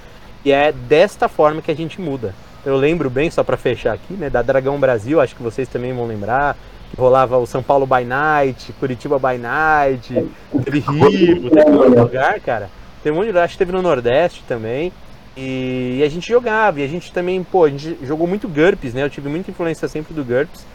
E 0.44 0.52
é 0.52 0.72
desta 0.72 1.28
forma 1.28 1.62
que 1.62 1.70
a 1.70 1.76
gente 1.76 2.00
muda. 2.00 2.34
Eu 2.64 2.76
lembro 2.76 3.08
bem, 3.08 3.30
só 3.30 3.42
para 3.42 3.56
fechar 3.56 3.94
aqui, 3.94 4.12
né, 4.12 4.28
da 4.28 4.42
Dragão 4.42 4.78
Brasil, 4.78 5.20
acho 5.20 5.34
que 5.34 5.42
vocês 5.42 5.66
também 5.68 5.94
vão 5.94 6.06
lembrar, 6.06 6.54
rolava 6.96 7.38
o 7.38 7.46
São 7.46 7.62
Paulo 7.62 7.86
by 7.86 8.04
Night, 8.04 8.72
Curitiba 8.74 9.18
by 9.18 9.38
Night, 9.38 10.26
teve 10.64 10.80
Rio, 10.80 11.50
teve 11.50 11.70
um 11.70 12.02
lugar, 12.02 12.40
cara. 12.40 12.70
Tem 13.02 13.12
um 13.12 13.14
monte 13.14 13.26
de 13.26 13.30
lugar, 13.30 13.44
acho 13.44 13.54
que 13.54 13.58
teve 13.58 13.72
no 13.72 13.82
Nordeste 13.82 14.42
também. 14.46 14.92
E, 15.36 15.98
e, 16.00 16.02
a 16.02 16.08
gente 16.08 16.28
jogava, 16.28 16.80
e 16.80 16.84
a 16.84 16.88
gente 16.88 17.12
também, 17.12 17.42
pô, 17.42 17.64
a 17.64 17.70
gente 17.70 17.96
jogou 18.02 18.26
muito 18.26 18.48
GURPS, 18.48 18.92
né? 18.92 19.04
Eu 19.04 19.10
tive 19.10 19.28
muita 19.28 19.50
influência 19.50 19.88
sempre 19.88 20.12
do 20.12 20.24
GURPS. 20.24 20.66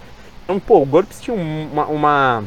Então, 0.43 0.59
pô, 0.59 0.81
o 0.81 0.85
GURPS 0.85 1.21
tinha 1.21 1.35
uma, 1.35 1.85
uma, 1.85 2.43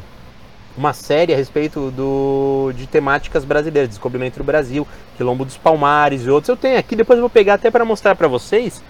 uma 0.77 0.93
série 0.93 1.35
a 1.35 1.37
respeito 1.37 1.91
do, 1.91 2.73
de 2.75 2.87
temáticas 2.87 3.45
brasileiras, 3.45 3.91
Descobrimento 3.91 4.39
do 4.39 4.45
Brasil, 4.45 4.87
Quilombo 5.17 5.45
dos 5.45 5.57
Palmares 5.57 6.25
e 6.25 6.31
outros. 6.31 6.49
Eu 6.49 6.57
tenho 6.57 6.79
aqui, 6.79 6.97
depois 6.97 7.19
eu 7.19 7.23
vou 7.23 7.31
pegar 7.31 7.55
até 7.55 7.71
para 7.71 7.85
mostrar 7.85 8.15
para 8.17 8.27
vocês. 8.27 8.83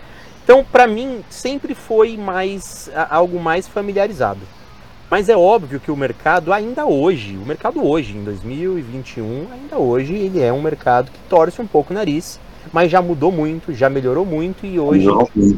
Então, 0.45 0.65
para 0.65 0.87
mim, 0.87 1.23
sempre 1.29 1.75
foi 1.75 2.17
mais 2.17 2.91
algo 3.11 3.39
mais 3.39 3.69
familiarizado. 3.69 4.41
Mas 5.11 5.29
é 5.29 5.37
óbvio 5.37 5.81
que 5.81 5.91
o 5.91 5.97
mercado 5.97 6.53
ainda 6.53 6.85
hoje, 6.85 7.37
o 7.37 7.47
mercado 7.47 7.83
hoje, 7.83 8.15
em 8.15 8.23
2021, 8.23 9.47
ainda 9.53 9.79
hoje, 9.79 10.15
ele 10.15 10.41
é 10.43 10.53
um 10.53 10.61
mercado 10.61 11.11
que 11.11 11.19
torce 11.31 11.63
um 11.63 11.67
pouco 11.67 11.93
o 11.93 11.97
nariz, 11.97 12.39
mas 12.73 12.91
já 12.91 13.01
mudou 13.01 13.33
muito, 13.33 13.73
já 13.73 13.89
melhorou 13.89 14.27
muito 14.27 14.67
e 14.67 14.79
hoje 14.79 15.07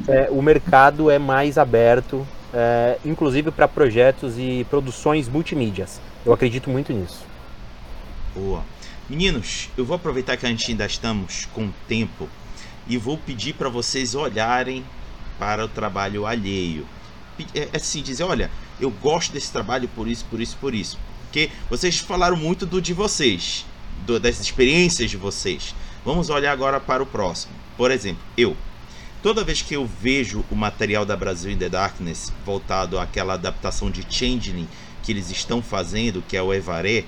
é, 0.06 0.28
o 0.30 0.40
mercado 0.40 1.10
é 1.10 1.18
mais 1.18 1.58
aberto, 1.58 2.24
é, 2.54 2.98
inclusive 3.04 3.50
para 3.50 3.66
projetos 3.66 4.38
e 4.38 4.64
produções 4.70 5.28
multimídias. 5.28 6.00
Eu 6.24 6.32
acredito 6.32 6.70
muito 6.70 6.92
nisso. 6.92 7.24
Boa. 8.34 8.62
Meninos, 9.08 9.68
eu 9.76 9.84
vou 9.84 9.96
aproveitar 9.96 10.36
que 10.36 10.46
a 10.46 10.48
gente 10.48 10.70
ainda 10.70 10.86
estamos 10.86 11.46
com 11.46 11.70
tempo 11.88 12.28
e 12.86 12.96
vou 12.96 13.18
pedir 13.18 13.54
para 13.54 13.68
vocês 13.68 14.14
olharem 14.14 14.84
para 15.40 15.64
o 15.64 15.68
trabalho 15.68 16.24
alheio. 16.24 16.86
É, 17.52 17.62
é 17.72 17.76
assim, 17.76 18.02
dizer, 18.02 18.22
olha, 18.22 18.48
eu 18.80 18.90
gosto 18.90 19.32
desse 19.32 19.52
trabalho 19.52 19.88
por 19.88 20.08
isso, 20.08 20.24
por 20.30 20.40
isso, 20.40 20.56
por 20.60 20.74
isso. 20.74 20.98
Porque 21.24 21.50
vocês 21.68 21.98
falaram 21.98 22.36
muito 22.36 22.66
do 22.66 22.80
de 22.80 22.92
vocês, 22.92 23.64
do, 24.06 24.18
das 24.18 24.40
experiências 24.40 25.10
de 25.10 25.16
vocês. 25.16 25.74
Vamos 26.04 26.30
olhar 26.30 26.52
agora 26.52 26.80
para 26.80 27.02
o 27.02 27.06
próximo. 27.06 27.52
Por 27.76 27.90
exemplo, 27.90 28.22
eu. 28.36 28.56
Toda 29.22 29.44
vez 29.44 29.60
que 29.60 29.74
eu 29.74 29.86
vejo 29.86 30.44
o 30.50 30.56
material 30.56 31.04
da 31.04 31.16
Brasil 31.16 31.50
in 31.52 31.58
the 31.58 31.68
Darkness 31.68 32.32
voltado 32.44 32.98
àquela 32.98 33.34
adaptação 33.34 33.90
de 33.90 34.04
Changeling 34.08 34.66
que 35.02 35.12
eles 35.12 35.30
estão 35.30 35.62
fazendo, 35.62 36.22
que 36.26 36.36
é 36.36 36.42
o 36.42 36.52
Evaré, 36.52 37.04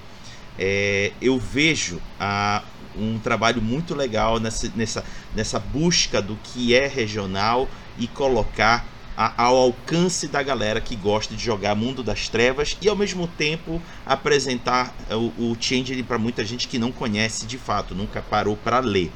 é, 0.58 1.12
eu 1.20 1.38
vejo 1.38 2.00
a, 2.20 2.62
um 2.96 3.18
trabalho 3.18 3.62
muito 3.62 3.94
legal 3.94 4.38
nessa, 4.38 4.70
nessa, 4.76 5.04
nessa 5.34 5.58
busca 5.58 6.20
do 6.20 6.36
que 6.44 6.74
é 6.74 6.86
regional 6.86 7.68
e 7.98 8.06
colocar 8.06 8.86
a, 9.16 9.44
ao 9.44 9.56
alcance 9.56 10.26
da 10.28 10.42
galera 10.42 10.80
que 10.80 10.96
gosta 10.96 11.34
de 11.34 11.42
jogar 11.42 11.74
Mundo 11.74 12.02
das 12.02 12.28
Trevas 12.28 12.76
e 12.80 12.88
ao 12.88 12.96
mesmo 12.96 13.26
tempo 13.26 13.80
apresentar 14.06 14.94
o, 15.10 15.50
o 15.50 15.56
Changeling 15.58 16.04
para 16.04 16.18
muita 16.18 16.44
gente 16.44 16.68
que 16.68 16.78
não 16.78 16.90
conhece 16.90 17.46
de 17.46 17.58
fato, 17.58 17.94
nunca 17.94 18.22
parou 18.22 18.56
para 18.56 18.78
ler. 18.78 19.10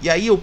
E 0.00 0.08
aí 0.08 0.26
eu, 0.26 0.42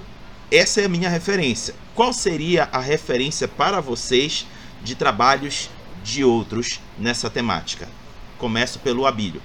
essa 0.52 0.82
é 0.82 0.86
a 0.86 0.90
minha 0.90 1.10
referência. 1.10 1.74
Qual 1.94 2.12
seria 2.12 2.68
a 2.72 2.80
referência 2.80 3.48
para 3.48 3.80
vocês 3.80 4.46
de 4.84 4.96
trabalhos 4.96 5.70
de 6.04 6.24
outros 6.24 6.82
nessa 6.98 7.30
temática? 7.30 7.88
Começo 8.38 8.80
pelo 8.80 9.06
Abílio. 9.06 9.42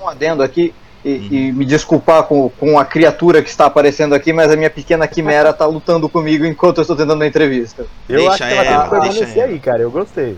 Um 0.00 0.08
adendo 0.08 0.42
aqui, 0.42 0.72
e, 1.04 1.08
uhum. 1.08 1.28
e, 1.30 1.52
me 1.52 1.64
desculpar 1.64 2.24
com, 2.24 2.50
com 2.50 2.78
a 2.78 2.84
criatura 2.84 3.42
que 3.42 3.48
está 3.48 3.66
aparecendo 3.66 4.14
aqui, 4.14 4.32
mas 4.32 4.50
a 4.50 4.56
minha 4.56 4.70
pequena 4.70 5.06
quimera 5.08 5.50
está 5.50 5.66
lutando 5.66 6.08
comigo 6.08 6.44
enquanto 6.44 6.78
eu 6.78 6.82
estou 6.82 6.96
tentando 6.96 7.22
a 7.22 7.26
entrevista. 7.26 7.86
Eu 8.08 8.18
deixa 8.18 8.32
acho 8.32 8.38
que 8.38 8.52
ela, 8.52 8.64
ela 8.64 8.82
tem 8.82 8.82
que 8.82 8.90
permanecer 8.90 9.42
aí, 9.44 9.58
cara. 9.58 9.82
Eu 9.82 9.90
gostei. 9.90 10.36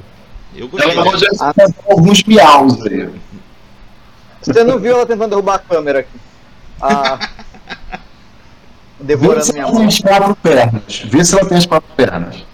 Eu 0.55 0.69
gostei. 0.69 0.93
Ela 0.93 1.19
já 1.19 1.27
ah, 1.41 1.55
alguns 1.91 2.23
miaus 2.25 2.87
aí. 2.87 3.11
Você 4.41 4.65
não 4.65 4.79
viu 4.79 4.95
ela 4.95 5.07
tentando 5.07 5.31
derrubar 5.31 5.57
a 5.57 5.59
câmera 5.59 6.01
aqui? 6.01 6.21
Ah, 6.81 7.19
devorando 9.01 9.41
Vê 9.41 9.47
se 9.47 9.53
minha 9.53 9.65
ela 9.65 9.73
mão. 9.73 9.81
tem 9.81 9.89
as 9.89 9.99
quatro 9.99 10.37
pernas. 10.37 11.03
Vê 11.07 11.25
se 11.25 11.39
ela 11.39 11.49
tem 11.49 11.59
as 11.59 11.67
quatro 11.67 11.91
pernas. 11.97 12.47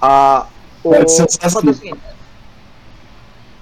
Ah, 0.00 0.46
o... 0.82 0.90
Pode 0.90 1.10
ser 1.10 1.22
assim. 1.40 1.90
É, 1.90 2.13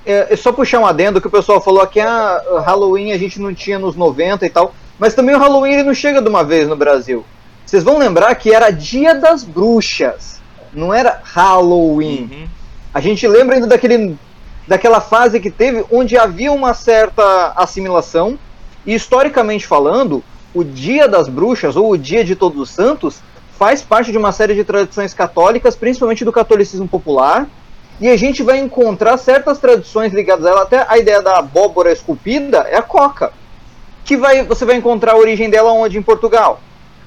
é, 0.05 0.35
só 0.37 0.53
puxar 0.53 0.81
um 0.81 0.87
adendo 0.87 1.21
que 1.21 1.27
o 1.27 1.31
pessoal 1.31 1.61
falou 1.61 1.87
que 1.87 2.01
a 2.01 2.09
ah, 2.09 2.61
Halloween 2.61 3.13
a 3.13 3.19
gente 3.19 3.41
não 3.41 3.55
tinha 3.55 3.79
nos 3.79 3.95
90 3.95 4.45
e 4.45 4.51
tal, 4.51 4.75
mas 4.99 5.15
também 5.15 5.35
o 5.35 5.39
Halloween 5.39 5.75
ele 5.75 5.83
não 5.83 5.95
chega 5.95 6.21
de 6.21 6.29
uma 6.29 6.45
vez 6.45 6.69
no 6.69 6.77
Brasil. 6.77 7.25
Vocês 7.65 7.85
vão 7.85 7.99
lembrar 7.99 8.35
que 8.35 8.53
era 8.53 8.71
Dia 8.71 9.15
das 9.15 9.45
Bruxas, 9.45 10.41
não 10.73 10.93
era 10.93 11.21
Halloween. 11.23 12.29
Uhum. 12.31 12.47
A 12.93 13.01
gente 13.01 13.27
lembra 13.27 13.57
ainda 13.57 13.67
daquele, 13.67 14.19
daquela 14.67 15.01
fase 15.01 15.41
que 15.41 15.51
teve 15.51 15.85
onde 15.91 16.19
havia 16.19 16.53
uma 16.53 16.75
certa 16.75 17.53
assimilação, 17.57 18.39
e 18.85 18.95
historicamente 18.95 19.67
falando, 19.67 20.23
o 20.53 20.65
Dia 20.65 21.09
das 21.09 21.29
Bruxas 21.29 21.77
ou 21.77 21.91
o 21.91 21.99
Dia 21.99 22.25
de 22.25 22.35
Todos 22.35 22.61
os 22.61 22.71
Santos 22.71 23.23
faz 23.59 23.81
parte 23.81 24.11
de 24.11 24.19
uma 24.19 24.33
série 24.33 24.55
de 24.55 24.65
tradições 24.65 25.15
católicas, 25.15 25.77
principalmente 25.77 26.25
do 26.25 26.33
catolicismo 26.33 26.89
popular, 26.89 27.47
e 28.03 28.09
a 28.09 28.17
gente 28.17 28.43
vai 28.43 28.59
encontrar 28.59 29.17
certas 29.17 29.59
tradições 29.59 30.13
ligadas 30.13 30.45
a 30.45 30.51
ela, 30.51 30.63
até 30.63 30.85
a 30.89 30.99
ideia 30.99 31.23
da 31.23 31.39
abóbora 31.39 31.93
esculpida 31.93 32.67
é 32.69 32.77
a 32.77 32.83
coca. 32.83 33.33
Que 34.05 34.17
vai, 34.17 34.43
você 34.43 34.65
vai 34.65 34.75
encontrar 34.75 35.13
a 35.13 35.17
origem 35.17 35.49
dela 35.49 35.71
onde? 35.71 35.97
Em 35.97 36.03
Portugal. 36.03 36.61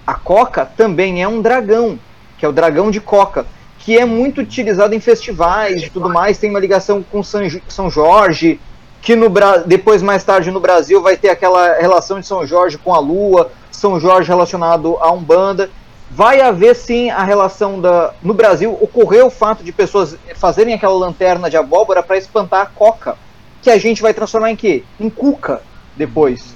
A 0.08 0.13
coca 0.13 0.65
também 0.65 1.21
é 1.21 1.27
um 1.27 1.41
dragão, 1.41 1.99
que 2.38 2.45
é 2.45 2.47
o 2.47 2.53
dragão 2.53 2.89
de 2.89 3.01
coca, 3.01 3.45
que 3.77 3.97
é 3.97 4.05
muito 4.05 4.39
utilizado 4.39 4.95
em 4.95 5.01
festivais 5.01 5.84
e 5.84 5.89
tudo 5.89 6.08
mais, 6.08 6.38
tem 6.38 6.49
uma 6.49 6.62
ligação 6.62 7.03
com 7.03 7.21
São 7.21 7.89
Jorge, 7.89 8.58
que 9.01 9.17
no 9.17 9.29
depois 9.65 10.01
mais 10.01 10.23
tarde 10.23 10.49
no 10.49 10.62
Brasil 10.62 11.01
vai 11.01 11.17
ter 11.17 11.27
aquela 11.27 11.73
relação 11.73 12.21
de 12.21 12.25
São 12.25 12.47
Jorge 12.47 12.77
com 12.77 12.93
a 12.93 12.99
lua, 12.99 13.51
São 13.69 13.99
Jorge 13.99 14.29
relacionado 14.29 14.97
a 15.01 15.12
Umbanda 15.12 15.69
vai 16.15 16.39
haver 16.39 16.73
sim 16.78 17.10
a 17.10 17.25
relação 17.25 17.82
da. 17.82 18.13
No 18.23 18.34
Brasil, 18.34 18.78
ocorreu 18.80 19.28
o 19.28 19.30
fato 19.30 19.65
de 19.65 19.73
pessoas 19.73 20.15
fazerem 20.36 20.73
aquela 20.73 20.93
lanterna 20.93 21.49
de 21.49 21.58
abóbora 21.58 22.01
para 22.01 22.17
espantar 22.17 22.62
a 22.62 22.65
coca, 22.65 23.17
que 23.62 23.69
a 23.69 23.78
gente 23.78 24.01
vai 24.01 24.13
transformar 24.13 24.49
em 24.49 24.56
quê? 24.56 24.86
Em 24.97 25.10
cuca 25.10 25.62
depois. 25.93 26.56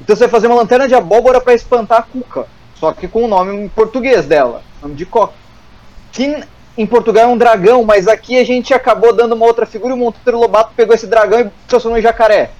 Então 0.00 0.16
você 0.16 0.20
vai 0.24 0.30
fazer 0.30 0.46
uma 0.46 0.56
lanterna 0.56 0.88
de 0.88 0.94
abóbora 0.94 1.38
para 1.38 1.52
espantar 1.52 1.98
a 1.98 2.02
cuca, 2.02 2.46
só 2.76 2.92
que 2.92 3.06
com 3.06 3.24
o 3.24 3.28
nome 3.28 3.54
em 3.54 3.68
português 3.68 4.24
dela, 4.24 4.62
nome 4.80 4.94
de 4.94 5.04
coca. 5.04 5.34
Que 6.10 6.42
em 6.76 6.86
Portugal 6.86 7.24
é 7.24 7.26
um 7.26 7.36
dragão, 7.36 7.84
mas 7.84 8.08
aqui 8.08 8.38
a 8.38 8.44
gente 8.44 8.72
acabou 8.72 9.12
dando 9.12 9.34
uma 9.34 9.44
outra 9.44 9.66
figura 9.66 9.92
e 9.92 9.96
o 9.96 9.98
Monteiro 9.98 10.38
Lobato 10.38 10.72
pegou 10.74 10.94
esse 10.94 11.06
dragão 11.06 11.40
e 11.40 11.50
transformou 11.68 11.98
em 11.98 12.02
jacaré. 12.02 12.52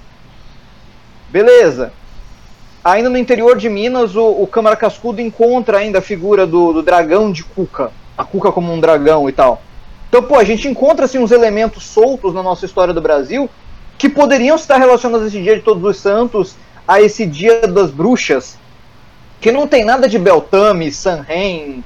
Beleza. 1.29 1.91
Ainda 2.85 3.09
no 3.09 3.17
interior 3.17 3.57
de 3.57 3.67
Minas, 3.67 4.15
o, 4.15 4.23
o 4.23 4.45
Câmara 4.45 4.75
Cascudo 4.75 5.19
encontra 5.19 5.79
ainda 5.79 5.97
a 5.97 6.01
figura 6.03 6.45
do, 6.45 6.71
do 6.71 6.83
dragão 6.83 7.31
de 7.31 7.43
Cuca. 7.43 7.91
A 8.15 8.23
Cuca 8.23 8.51
como 8.51 8.71
um 8.71 8.79
dragão 8.79 9.27
e 9.27 9.31
tal. 9.31 9.59
Então, 10.07 10.21
pô, 10.21 10.35
a 10.35 10.43
gente 10.43 10.67
encontra 10.67 11.05
assim, 11.05 11.17
uns 11.17 11.31
elementos 11.31 11.83
soltos 11.83 12.31
na 12.31 12.43
nossa 12.43 12.63
história 12.63 12.93
do 12.93 13.01
Brasil 13.01 13.49
que 13.97 14.07
poderiam 14.07 14.55
estar 14.55 14.77
relacionados 14.77 15.25
a 15.25 15.27
esse 15.29 15.41
dia 15.41 15.55
de 15.55 15.61
Todos 15.61 15.83
os 15.83 15.97
Santos, 15.97 16.55
a 16.87 17.01
esse 17.01 17.25
dia 17.25 17.67
das 17.67 17.89
bruxas, 17.89 18.57
que 19.41 19.51
não 19.51 19.67
tem 19.67 19.83
nada 19.83 20.07
de 20.07 20.19
Beltame, 20.19 20.91
Sanhen, 20.91 21.83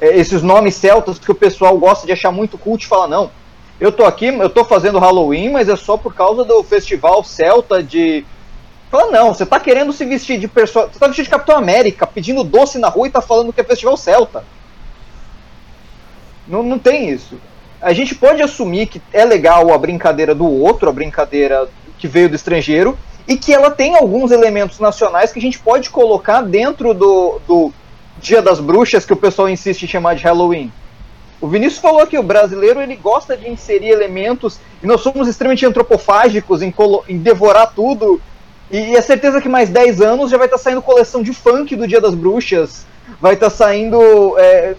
é, 0.00 0.16
esses 0.16 0.42
nomes 0.42 0.76
celtas 0.76 1.18
que 1.18 1.30
o 1.30 1.34
pessoal 1.34 1.76
gosta 1.76 2.06
de 2.06 2.12
achar 2.12 2.32
muito 2.32 2.56
culto 2.56 2.84
e 2.84 2.88
fala, 2.88 3.06
não, 3.06 3.30
eu 3.78 3.92
tô 3.92 4.04
aqui, 4.04 4.26
eu 4.26 4.48
tô 4.48 4.64
fazendo 4.64 4.98
Halloween, 4.98 5.50
mas 5.50 5.68
é 5.68 5.76
só 5.76 5.96
por 5.96 6.14
causa 6.14 6.44
do 6.44 6.62
festival 6.62 7.22
celta 7.22 7.82
de 7.82 8.24
Fala, 8.90 9.10
não, 9.10 9.34
você 9.34 9.44
tá 9.44 9.60
querendo 9.60 9.92
se 9.92 10.04
vestir 10.04 10.38
de 10.38 10.48
pessoa. 10.48 10.88
Você 10.90 10.98
tá 10.98 11.06
vestido 11.06 11.24
de 11.24 11.30
Capitão 11.30 11.56
América, 11.56 12.06
pedindo 12.06 12.42
doce 12.42 12.78
na 12.78 12.88
rua 12.88 13.06
e 13.06 13.10
tá 13.10 13.20
falando 13.20 13.52
que 13.52 13.60
é 13.60 13.64
festival 13.64 13.96
celta. 13.96 14.44
Não, 16.46 16.62
não 16.62 16.78
tem 16.78 17.10
isso. 17.10 17.38
A 17.80 17.92
gente 17.92 18.14
pode 18.14 18.42
assumir 18.42 18.86
que 18.86 19.00
é 19.12 19.24
legal 19.24 19.72
a 19.72 19.78
brincadeira 19.78 20.34
do 20.34 20.46
outro, 20.46 20.88
a 20.88 20.92
brincadeira 20.92 21.68
que 21.98 22.08
veio 22.08 22.28
do 22.28 22.34
estrangeiro, 22.34 22.98
e 23.26 23.36
que 23.36 23.52
ela 23.52 23.70
tem 23.70 23.94
alguns 23.94 24.30
elementos 24.30 24.78
nacionais 24.80 25.32
que 25.32 25.38
a 25.38 25.42
gente 25.42 25.58
pode 25.58 25.90
colocar 25.90 26.40
dentro 26.40 26.94
do, 26.94 27.40
do 27.46 27.72
Dia 28.18 28.40
das 28.40 28.58
Bruxas, 28.58 29.04
que 29.04 29.12
o 29.12 29.16
pessoal 29.16 29.50
insiste 29.50 29.82
em 29.82 29.88
chamar 29.88 30.14
de 30.14 30.24
Halloween. 30.24 30.72
O 31.40 31.46
Vinícius 31.46 31.80
falou 31.80 32.06
que 32.06 32.18
o 32.18 32.22
brasileiro 32.22 32.80
ele 32.80 32.96
gosta 32.96 33.36
de 33.36 33.48
inserir 33.48 33.90
elementos, 33.90 34.58
e 34.82 34.86
nós 34.86 35.02
somos 35.02 35.28
extremamente 35.28 35.66
antropofágicos 35.66 36.62
em, 36.62 36.74
em 37.06 37.18
devorar 37.18 37.72
tudo 37.74 38.20
e 38.70 38.96
é 38.96 39.00
certeza 39.00 39.40
que 39.40 39.48
mais 39.48 39.70
10 39.70 40.00
anos 40.00 40.30
já 40.30 40.36
vai 40.36 40.46
estar 40.46 40.58
tá 40.58 40.62
saindo 40.62 40.82
coleção 40.82 41.22
de 41.22 41.32
funk 41.32 41.74
do 41.74 41.88
Dia 41.88 42.00
das 42.00 42.14
Bruxas. 42.14 42.86
Vai 43.20 43.34
estar 43.34 43.50
tá 43.50 43.56
saindo. 43.56 44.36
É, 44.38 44.74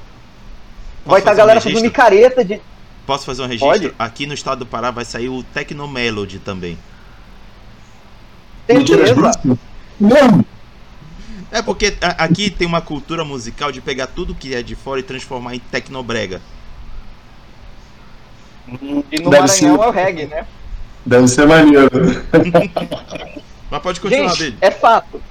vai 1.06 1.20
estar 1.20 1.32
tá 1.32 1.36
a 1.36 1.38
galera 1.38 1.60
um 1.60 1.62
fazendo 1.62 1.82
micareta 1.82 2.46
de. 2.46 2.62
Posso 3.06 3.26
fazer 3.26 3.42
um 3.42 3.48
registro? 3.48 3.70
Pode? 3.70 3.94
Aqui 3.98 4.28
no 4.28 4.34
estado 4.36 4.60
do 4.60 4.66
Pará 4.68 4.92
vai 4.92 5.04
sair 5.04 5.30
o 5.30 5.42
Tecno 5.42 5.88
Melody 5.88 6.38
também. 6.38 6.78
Certeza. 8.68 9.32
Não. 10.00 10.46
É 11.52 11.64
porque 11.64 11.96
aqui 12.02 12.52
tem 12.52 12.68
uma 12.68 12.82
cultura 12.82 13.26
musical 13.26 13.72
de 13.72 13.82
pegar 13.82 14.06
tudo 14.06 14.36
que 14.36 14.54
é 14.54 14.62
de 14.62 14.76
fora 14.76 15.00
e 15.00 15.04
transformar 15.04 15.56
em 15.56 15.60
tecnobrega. 15.60 16.40
E 18.68 19.20
no 19.20 19.32
Deve 19.32 19.48
Maranhão 19.48 19.48
ser... 19.48 19.66
é 19.66 19.72
o 19.72 19.90
reggae, 19.90 20.28
né? 20.28 20.46
Deve 21.04 21.28
ser 21.28 21.48
maneiro. 21.48 21.90
Mas 23.70 23.82
pode 23.82 24.00
continuar, 24.00 24.36
Gente, 24.36 24.58
É 24.62 24.72
fato. 24.72 25.22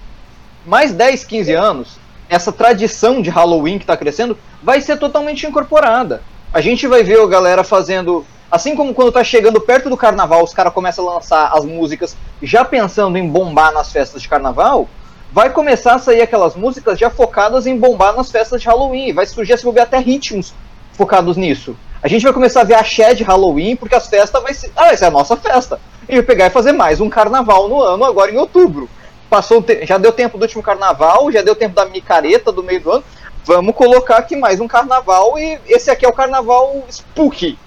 Mais 0.64 0.92
10, 0.92 1.24
15 1.24 1.52
anos, 1.52 1.98
essa 2.28 2.52
tradição 2.52 3.20
de 3.20 3.30
Halloween 3.30 3.78
que 3.78 3.84
está 3.84 3.96
crescendo 3.96 4.38
vai 4.62 4.80
ser 4.80 4.96
totalmente 4.98 5.46
incorporada. 5.46 6.22
A 6.52 6.60
gente 6.60 6.86
vai 6.86 7.02
ver 7.02 7.20
a 7.20 7.26
galera 7.26 7.64
fazendo. 7.64 8.24
Assim 8.50 8.74
como 8.74 8.94
quando 8.94 9.12
tá 9.12 9.22
chegando 9.22 9.60
perto 9.60 9.90
do 9.90 9.96
carnaval, 9.96 10.42
os 10.42 10.54
caras 10.54 10.72
começam 10.72 11.06
a 11.06 11.14
lançar 11.14 11.52
as 11.52 11.64
músicas 11.66 12.16
já 12.42 12.64
pensando 12.64 13.18
em 13.18 13.28
bombar 13.28 13.72
nas 13.72 13.92
festas 13.92 14.22
de 14.22 14.28
carnaval, 14.28 14.88
vai 15.30 15.50
começar 15.50 15.94
a 15.94 15.98
sair 15.98 16.22
aquelas 16.22 16.54
músicas 16.56 16.98
já 16.98 17.10
focadas 17.10 17.66
em 17.66 17.76
bombar 17.76 18.16
nas 18.16 18.30
festas 18.30 18.62
de 18.62 18.66
Halloween. 18.66 19.12
Vai 19.12 19.26
surgir, 19.26 19.58
se 19.58 19.70
ver 19.70 19.80
até 19.80 19.98
ritmos 19.98 20.54
focados 20.92 21.36
nisso. 21.36 21.76
A 22.02 22.08
gente 22.08 22.22
vai 22.22 22.32
começar 22.32 22.62
a 22.62 22.64
ver 22.64 22.74
axé 22.74 23.12
de 23.12 23.22
Halloween, 23.22 23.76
porque 23.76 23.94
as 23.94 24.06
festas 24.06 24.42
vai 24.42 24.54
ser. 24.54 24.72
Ah, 24.74 24.84
vai 24.84 24.96
ser 24.96 25.06
a 25.06 25.10
nossa 25.10 25.36
festa 25.36 25.78
e 26.08 26.22
pegar 26.22 26.46
e 26.46 26.50
fazer 26.50 26.72
mais 26.72 27.00
um 27.00 27.08
carnaval 27.08 27.68
no 27.68 27.82
ano, 27.82 28.04
agora 28.04 28.32
em 28.32 28.38
outubro. 28.38 28.88
Passou, 29.28 29.64
já 29.82 29.98
deu 29.98 30.10
tempo 30.10 30.38
do 30.38 30.42
último 30.42 30.62
carnaval, 30.62 31.30
já 31.30 31.42
deu 31.42 31.54
tempo 31.54 31.74
da 31.74 31.84
micareta 31.84 32.50
do 32.50 32.62
meio 32.62 32.80
do 32.80 32.92
ano. 32.92 33.04
Vamos 33.44 33.74
colocar 33.74 34.18
aqui 34.18 34.34
mais 34.34 34.60
um 34.60 34.66
carnaval 34.66 35.38
e 35.38 35.58
esse 35.66 35.90
aqui 35.90 36.06
é 36.06 36.08
o 36.08 36.12
carnaval 36.12 36.82
spooky. 36.90 37.58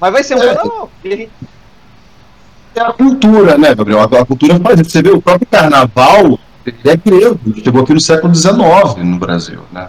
Mas 0.00 0.12
vai 0.12 0.22
ser 0.22 0.34
um 0.34 0.42
é, 0.42 0.54
carnaval. 0.54 0.90
É 2.74 2.80
a 2.80 2.92
cultura, 2.92 3.58
né, 3.58 3.74
Gabriel? 3.74 4.00
A 4.00 4.24
cultura 4.24 4.58
faz 4.60 4.80
Você 4.80 5.02
vê 5.02 5.10
o 5.10 5.20
próprio 5.20 5.46
carnaval, 5.46 6.38
ele 6.64 6.78
é 6.84 6.96
grego, 6.96 7.38
chegou 7.62 7.82
aqui 7.82 7.92
no 7.92 8.00
século 8.00 8.34
XIX 8.34 8.96
no 8.98 9.18
Brasil, 9.18 9.60
né? 9.70 9.88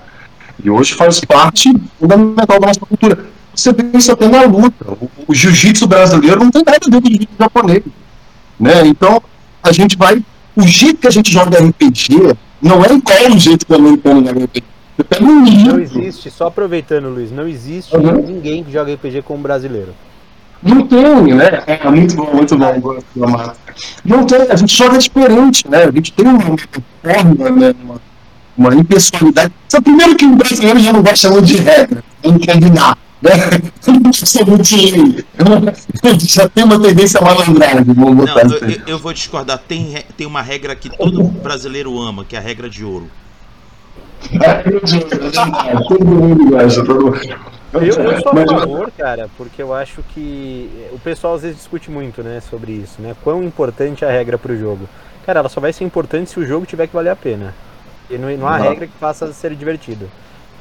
E 0.64 0.70
hoje 0.70 0.94
faz 0.94 1.20
parte 1.22 1.74
fundamental 2.00 2.60
da 2.60 2.68
nossa 2.68 2.80
cultura. 2.82 3.26
Você 3.62 3.76
isso 3.94 4.12
até 4.12 4.28
na 4.28 4.42
luta. 4.42 4.86
O, 4.88 5.10
o 5.28 5.36
jiu-jitsu 5.36 5.86
brasileiro 5.86 6.44
não 6.44 6.50
tem 6.50 6.64
nada 6.66 6.80
a 6.82 6.90
ver 6.90 7.00
com 7.00 7.08
o 7.08 7.12
jiu-jitsu 7.12 7.36
japonês. 7.40 7.84
Né? 8.60 8.88
Então, 8.88 9.22
a 9.62 9.72
gente 9.72 9.96
vai. 9.96 10.24
O 10.56 10.64
jeito 10.64 11.00
que 11.00 11.08
a 11.08 11.12
gente 11.12 11.32
joga 11.32 11.60
RPG 11.60 12.36
não 12.60 12.84
é 12.84 12.94
igual 12.94 13.36
o 13.36 13.40
jeito 13.40 13.66
que 13.66 13.72
o 13.72 13.76
americano 13.76 14.26
joga 14.26 14.44
RPG. 14.46 14.64
Não 15.20 15.80
existe, 15.80 16.30
só 16.32 16.48
aproveitando, 16.48 17.10
Luiz, 17.10 17.32
não 17.32 17.48
existe 17.48 17.96
uhum. 17.96 18.22
ninguém 18.22 18.64
que 18.64 18.72
joga 18.72 18.94
RPG 18.94 19.22
como 19.22 19.42
brasileiro. 19.42 19.94
Não 20.62 20.86
tem, 20.86 21.34
né? 21.34 21.64
É 21.66 21.90
muito 21.90 22.16
bom, 22.16 22.34
muito 22.34 22.58
bom. 22.58 23.54
Não 24.04 24.26
tem, 24.26 24.42
a 24.42 24.56
gente 24.56 24.76
joga 24.76 24.98
diferente, 24.98 25.68
né? 25.68 25.84
A 25.86 25.92
gente 25.92 26.14
tem 26.14 26.28
uma 26.28 26.42
forma, 26.42 27.50
né? 27.50 27.76
uma, 27.84 28.02
uma 28.58 28.76
impessoalidade. 28.76 29.54
Só 29.70 29.82
primeiro 29.82 30.16
que 30.16 30.26
o 30.26 30.36
brasileiro 30.36 30.80
já 30.80 30.94
não 30.94 31.02
gosta 31.02 31.30
muito 31.30 31.46
de 31.46 31.58
regra, 31.58 32.04
não 32.24 32.38
quer 32.38 32.58
lidar. 32.58 32.98
Já 36.28 36.50
tem 36.50 36.64
uma 36.64 36.80
tendência 36.80 37.20
a 37.20 37.24
malandragem. 37.24 37.86
Não, 37.86 38.20
eu, 38.20 38.82
eu, 38.88 39.00
vou 39.00 39.14
discordar. 39.14 39.60
Tem, 39.60 40.04
tem 40.18 40.26
uma 40.26 40.42
regra 40.42 40.76
que 40.76 40.90
todo 40.90 41.24
brasileiro 41.24 42.00
ama, 42.00 42.26
que 42.26 42.36
é 42.36 42.40
a 42.40 42.42
regra 42.42 42.68
de 42.68 42.84
ouro. 42.84 43.08
todo 45.88 46.06
mundo 46.06 46.50
gosta, 46.50 46.84
todo 46.84 47.06
mundo. 47.06 47.20
Eu, 47.74 47.82
eu 47.82 47.94
sou 48.22 48.32
a 48.32 48.60
favor, 48.60 48.92
cara, 48.98 49.30
porque 49.38 49.62
eu 49.62 49.74
acho 49.74 50.04
que 50.14 50.70
o 50.92 51.00
pessoal 51.00 51.36
às 51.36 51.44
vezes 51.44 51.58
discute 51.58 51.90
muito, 51.90 52.22
né, 52.22 52.42
sobre 52.42 52.74
isso, 52.74 53.02
né? 53.02 53.16
Quão 53.24 53.42
importante 53.44 54.04
é 54.04 54.10
a 54.10 54.12
regra 54.12 54.38
para 54.38 54.52
o 54.52 54.58
jogo. 54.58 54.90
Cara, 55.26 55.40
ela 55.40 55.50
só 55.50 55.62
vai 55.62 55.72
ser 55.72 55.86
importante 55.86 56.32
se 56.32 56.40
o 56.40 56.46
jogo 56.46 56.66
tiver 56.66 56.88
que 56.88 56.94
valer 56.94 57.12
a 57.12 57.16
pena. 57.16 57.54
E 58.10 58.18
não, 58.18 58.30
não 58.36 58.48
há 58.48 58.58
regra 58.58 58.88
que 58.88 58.98
faça 59.00 59.32
ser 59.32 59.56
divertido. 59.56 60.10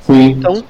Sim. 0.06 0.30
Então, 0.30 0.62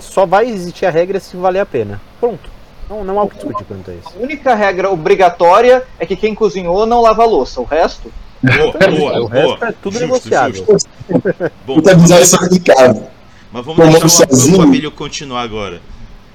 só 0.00 0.26
vai 0.26 0.48
existir 0.48 0.86
a 0.86 0.90
regra 0.90 1.20
se 1.20 1.36
valer 1.36 1.60
a 1.60 1.66
pena. 1.66 2.00
Pronto. 2.20 2.50
Não, 2.88 3.04
não 3.04 3.18
há 3.18 3.24
o 3.24 3.28
que 3.28 3.36
discutir 3.36 3.64
quanto 3.64 3.90
a 3.90 3.94
isso. 3.94 4.08
A 4.14 4.22
única 4.22 4.54
regra 4.54 4.90
obrigatória 4.90 5.84
é 5.98 6.04
que 6.04 6.16
quem 6.16 6.34
cozinhou 6.34 6.84
não 6.84 7.00
lava 7.00 7.22
a 7.22 7.26
louça. 7.26 7.60
O 7.60 7.64
resto. 7.64 8.12
Boa, 8.42 8.72
boa, 8.72 9.20
o 9.20 9.26
resto 9.26 9.58
boa. 9.58 9.68
é 9.68 9.72
tudo 9.72 9.92
justo, 9.92 10.06
negociável. 10.06 10.66
Justo. 10.68 10.90
Bom, 11.66 11.78
aqui 11.78 12.56
em 12.56 12.60
casa. 12.60 13.08
Mas 13.52 13.64
vamos 13.64 14.00
deixar 14.00 14.28
o, 14.28 14.34
o 14.34 14.56
família 14.56 14.90
continuar 14.90 15.42
agora. 15.42 15.80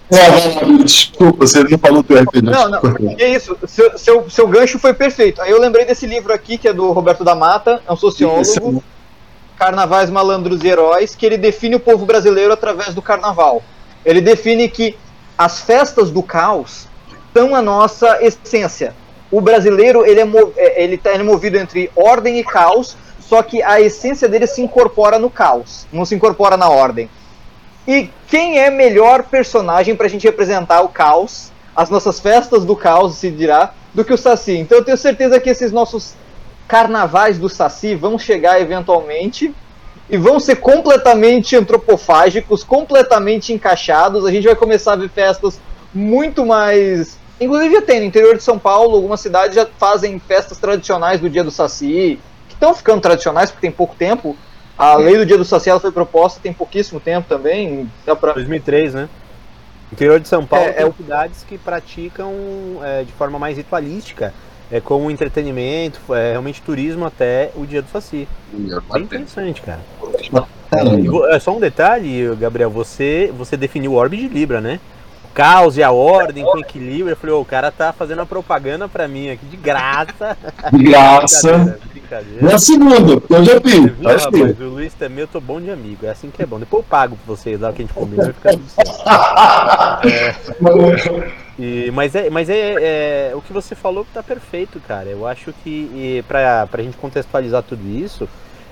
É, 0.10 0.84
desculpa, 0.84 1.46
você 1.46 1.64
não 1.64 1.78
falou 1.78 2.02
do 2.02 2.18
RPG. 2.18 2.42
Não, 2.42 2.70
não, 2.70 2.82
é 3.18 3.36
isso. 3.36 3.58
Seu, 3.68 3.98
seu, 3.98 4.30
seu 4.30 4.48
gancho 4.48 4.80
foi 4.80 4.94
perfeito. 4.94 5.42
Aí 5.42 5.52
eu 5.52 5.60
lembrei 5.60 5.86
desse 5.86 6.08
livro 6.08 6.34
aqui, 6.34 6.58
que 6.58 6.68
é 6.68 6.74
do 6.74 6.92
Roberto 6.92 7.26
da 7.26 7.36
Mata, 7.36 7.82
é 7.86 7.92
um 7.92 7.98
sociólogo. 7.98 8.42
Isso. 8.42 8.84
Carnavais 9.58 10.10
Malandros 10.10 10.64
e 10.64 10.68
Heróis, 10.68 11.16
que 11.16 11.26
ele 11.26 11.38
define 11.38 11.76
o 11.76 11.80
povo 11.80 12.06
brasileiro 12.06 12.54
através 12.54 12.94
do 12.94 13.02
carnaval. 13.02 13.64
Ele 14.06 14.22
define 14.22 14.70
que 14.70 14.96
as 15.38 15.60
festas 15.60 16.12
do 16.12 16.22
caos 16.24 16.88
são 17.34 17.56
a 17.56 17.62
nossa 17.62 18.24
essência. 18.24 18.94
O 19.32 19.42
brasileiro 19.42 20.06
ele 20.06 20.22
é, 20.22 20.26
é 20.58 20.84
ele 20.84 20.98
tá 20.98 21.12
movido 21.24 21.58
entre 21.58 21.92
ordem 21.96 22.40
e 22.40 22.44
caos, 22.44 22.96
só 23.20 23.44
que 23.44 23.62
a 23.62 23.82
essência 23.82 24.30
dele 24.30 24.48
se 24.48 24.62
incorpora 24.62 25.20
no 25.20 25.30
caos, 25.30 25.86
não 25.92 26.06
se 26.06 26.16
incorpora 26.16 26.56
na 26.56 26.70
ordem. 26.70 27.10
E 27.88 28.10
quem 28.28 28.60
é 28.60 28.70
melhor 28.70 29.24
personagem 29.24 29.96
para 29.96 30.06
a 30.08 30.10
gente 30.10 30.26
representar 30.26 30.82
o 30.82 30.90
caos, 30.90 31.52
as 31.76 31.90
nossas 31.90 32.20
festas 32.20 32.64
do 32.64 32.76
caos, 32.76 33.16
se 33.16 33.30
dirá, 33.30 33.74
do 33.94 34.04
que 34.06 34.14
o 34.14 34.18
Saci? 34.18 34.58
Então 34.58 34.78
eu 34.78 34.84
tenho 34.84 34.98
certeza 34.98 35.40
que 35.40 35.50
esses 35.50 35.72
nossos 35.72 36.14
carnavais 36.68 37.38
do 37.38 37.50
Saci 37.50 37.96
vão 37.96 38.20
chegar 38.20 38.60
eventualmente 38.60 39.54
e 40.10 40.18
vão 40.18 40.40
ser 40.40 40.58
completamente 40.58 41.56
antropofágicos, 41.56 42.64
completamente 42.64 43.54
encaixados. 43.54 44.26
A 44.26 44.32
gente 44.32 44.46
vai 44.46 44.56
começar 44.56 44.94
a 44.94 44.96
ver 44.96 45.10
festas 45.10 45.60
muito 45.94 46.46
mais. 46.46 47.18
Inclusive 47.40 47.76
já 47.76 47.82
tem 47.82 48.00
no 48.00 48.06
interior 48.06 48.36
de 48.36 48.44
São 48.44 48.58
Paulo, 48.58 48.96
algumas 48.96 49.20
cidades 49.20 49.56
já 49.56 49.68
fazem 49.78 50.20
festas 50.20 50.58
tradicionais 50.58 51.20
do 51.20 51.30
Dia 51.30 51.44
do 51.44 51.52
Saci, 51.52 52.20
que 52.48 52.54
estão 52.54 52.74
ficando 52.74 53.02
tradicionais 53.02 53.52
porque 53.52 53.68
tem 53.68 53.72
pouco 53.72 53.96
tempo. 53.96 54.36
A 54.78 54.96
lei 54.96 55.18
do 55.18 55.26
Dia 55.26 55.38
do 55.38 55.46
Saci 55.46 55.70
ela 55.70 55.80
foi 55.80 55.92
proposta 55.92 56.40
tem 56.42 56.54
pouquíssimo 56.54 57.00
tempo 57.00 57.28
também. 57.28 57.92
Pra... 58.20 58.34
2003, 58.34 58.94
né? 58.94 59.10
interior 59.92 60.20
de 60.20 60.28
São 60.28 60.46
Paulo 60.46 60.68
é, 60.68 60.74
tem 60.74 60.86
é... 60.86 60.92
cidades 60.92 61.44
que 61.44 61.58
praticam 61.58 62.34
é, 62.84 63.04
de 63.04 63.12
forma 63.14 63.40
mais 63.40 63.56
ritualística 63.58 64.34
é 64.72 64.82
como 64.82 65.10
entretenimento, 65.10 66.14
é 66.14 66.32
realmente 66.32 66.62
turismo 66.62 67.06
até 67.06 67.52
o 67.56 67.66
dia 67.66 67.82
do 67.82 67.90
Saci. 67.90 68.28
Bem 68.52 69.04
interessante, 69.04 69.62
cara. 69.62 69.80
É 71.30 71.40
só 71.40 71.56
um 71.56 71.60
detalhe, 71.60 72.36
Gabriel, 72.36 72.70
você, 72.70 73.32
você 73.38 73.56
definiu 73.56 73.94
o 73.94 73.96
orbe 73.96 74.18
de 74.18 74.28
Libra, 74.28 74.60
né? 74.60 74.80
caos 75.38 75.78
e 75.78 75.84
a 75.84 75.92
ordem 75.92 76.44
com 76.44 76.58
equilíbrio. 76.58 77.10
Eu 77.10 77.16
falei, 77.16 77.36
oh, 77.36 77.42
o 77.42 77.46
cara 77.46 77.72
tá 77.72 77.94
fazendo 77.94 78.18
uma 78.18 78.26
propaganda 78.26 78.90
pra 78.90 79.08
mim 79.08 79.30
aqui 79.30 79.46
de 79.46 79.56
graça. 79.56 80.36
De 80.74 80.84
graça. 80.84 81.52
brincadeira, 81.52 81.80
brincadeira. 81.92 82.42
Na 82.42 82.58
segunda, 82.58 83.24
eu 83.30 83.46
já 83.46 83.60
vi. 83.60 83.82
Viu, 83.82 84.10
rapaz, 84.10 84.60
o 84.60 84.64
Luiz 84.64 84.96
também, 84.96 85.20
eu 85.20 85.28
tô 85.28 85.40
bom 85.40 85.62
de 85.62 85.70
amigo. 85.70 86.08
É 86.08 86.10
assim 86.10 86.32
que 86.32 86.42
é 86.42 86.46
bom. 86.46 86.58
Depois 86.58 86.84
eu 86.84 86.90
pago 86.90 87.16
pra 87.16 87.36
vocês 87.36 87.62
lá 87.62 87.72
que 87.72 87.84
a 87.84 87.86
gente 87.86 87.94
combina, 87.94 88.24
vai 88.24 88.34
ficar 88.34 88.52
tudo 88.54 88.68
certo. 88.68 88.98
é. 91.38 91.47
E, 91.60 91.90
mas 91.92 92.14
é, 92.14 92.30
mas 92.30 92.50
é, 92.50 93.30
é, 93.32 93.36
o 93.36 93.42
que 93.42 93.52
você 93.52 93.74
falou 93.74 94.06
que 94.06 94.14
tá 94.14 94.22
perfeito, 94.22 94.80
cara. 94.88 95.10
Eu 95.10 95.26
acho 95.26 95.54
que 95.64 96.24
pra, 96.28 96.68
pra 96.68 96.84
gente 96.84 96.98
contextualizar 96.98 97.64
tudo 97.64 97.88
isso, 97.88 98.28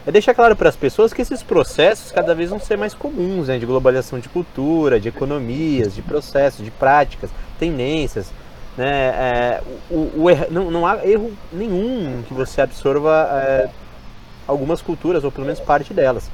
é 0.06 0.12
deixar 0.12 0.36
claro 0.36 0.56
para 0.56 0.70
as 0.70 0.76
pessoas 0.76 1.12
que 1.12 1.22
esses 1.22 1.42
processos 1.42 2.12
cada 2.12 2.36
vez 2.36 2.52
vão 2.52 2.60
ser 2.60 2.78
mais 2.78 2.94
comuns, 2.94 3.48
né, 3.48 3.58
de 3.58 3.66
globalização 3.66 4.20
de 4.20 4.30
cultura, 4.30 5.00
de 5.00 5.08
economias, 5.08 5.96
de 5.96 6.04
processos, 6.04 6.64
de 6.64 6.70
práticas, 6.70 7.32
tendências. 7.58 8.32
Né, 8.78 8.88
é, 8.88 9.62
o, 9.90 10.24
o 10.24 10.30
erro, 10.30 10.46
não, 10.52 10.70
não 10.70 10.86
há 10.86 11.04
erro 11.08 11.32
nenhum 11.52 12.22
que 12.28 12.36
você 12.36 12.62
absorva 12.62 13.30
é, 13.32 13.70
algumas 14.48 14.80
culturas, 14.80 15.24
ou 15.24 15.32
pelo 15.32 15.48
menos 15.48 15.60
parte 15.60 15.92
delas. 15.92 16.30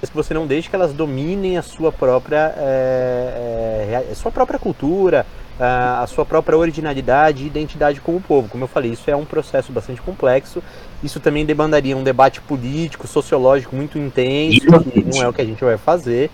Mas 0.00 0.08
que 0.08 0.16
você 0.16 0.32
não 0.32 0.46
deixe 0.46 0.70
que 0.70 0.76
elas 0.76 0.92
dominem 0.92 1.58
a 1.58 1.62
sua 1.62 1.90
própria, 1.90 2.54
é, 2.56 4.04
é, 4.08 4.14
sua 4.14 4.30
própria 4.30 4.58
cultura, 4.58 5.26
a 5.58 6.06
sua 6.06 6.24
própria 6.24 6.56
originalidade 6.56 7.44
e 7.44 7.46
identidade 7.46 8.00
como 8.00 8.20
povo. 8.20 8.48
Como 8.48 8.64
eu 8.64 8.68
falei, 8.68 8.92
isso 8.92 9.10
é 9.10 9.16
um 9.16 9.24
processo 9.24 9.72
bastante 9.72 10.02
complexo. 10.02 10.62
Isso 11.02 11.20
também 11.20 11.46
demandaria 11.46 11.96
um 11.96 12.02
debate 12.02 12.40
político, 12.40 13.06
sociológico 13.06 13.74
muito 13.74 13.98
intenso, 13.98 14.60
que 14.60 15.04
não 15.04 15.22
é 15.22 15.28
o 15.28 15.32
que 15.32 15.40
a 15.40 15.44
gente 15.44 15.64
vai 15.64 15.78
fazer. 15.78 16.30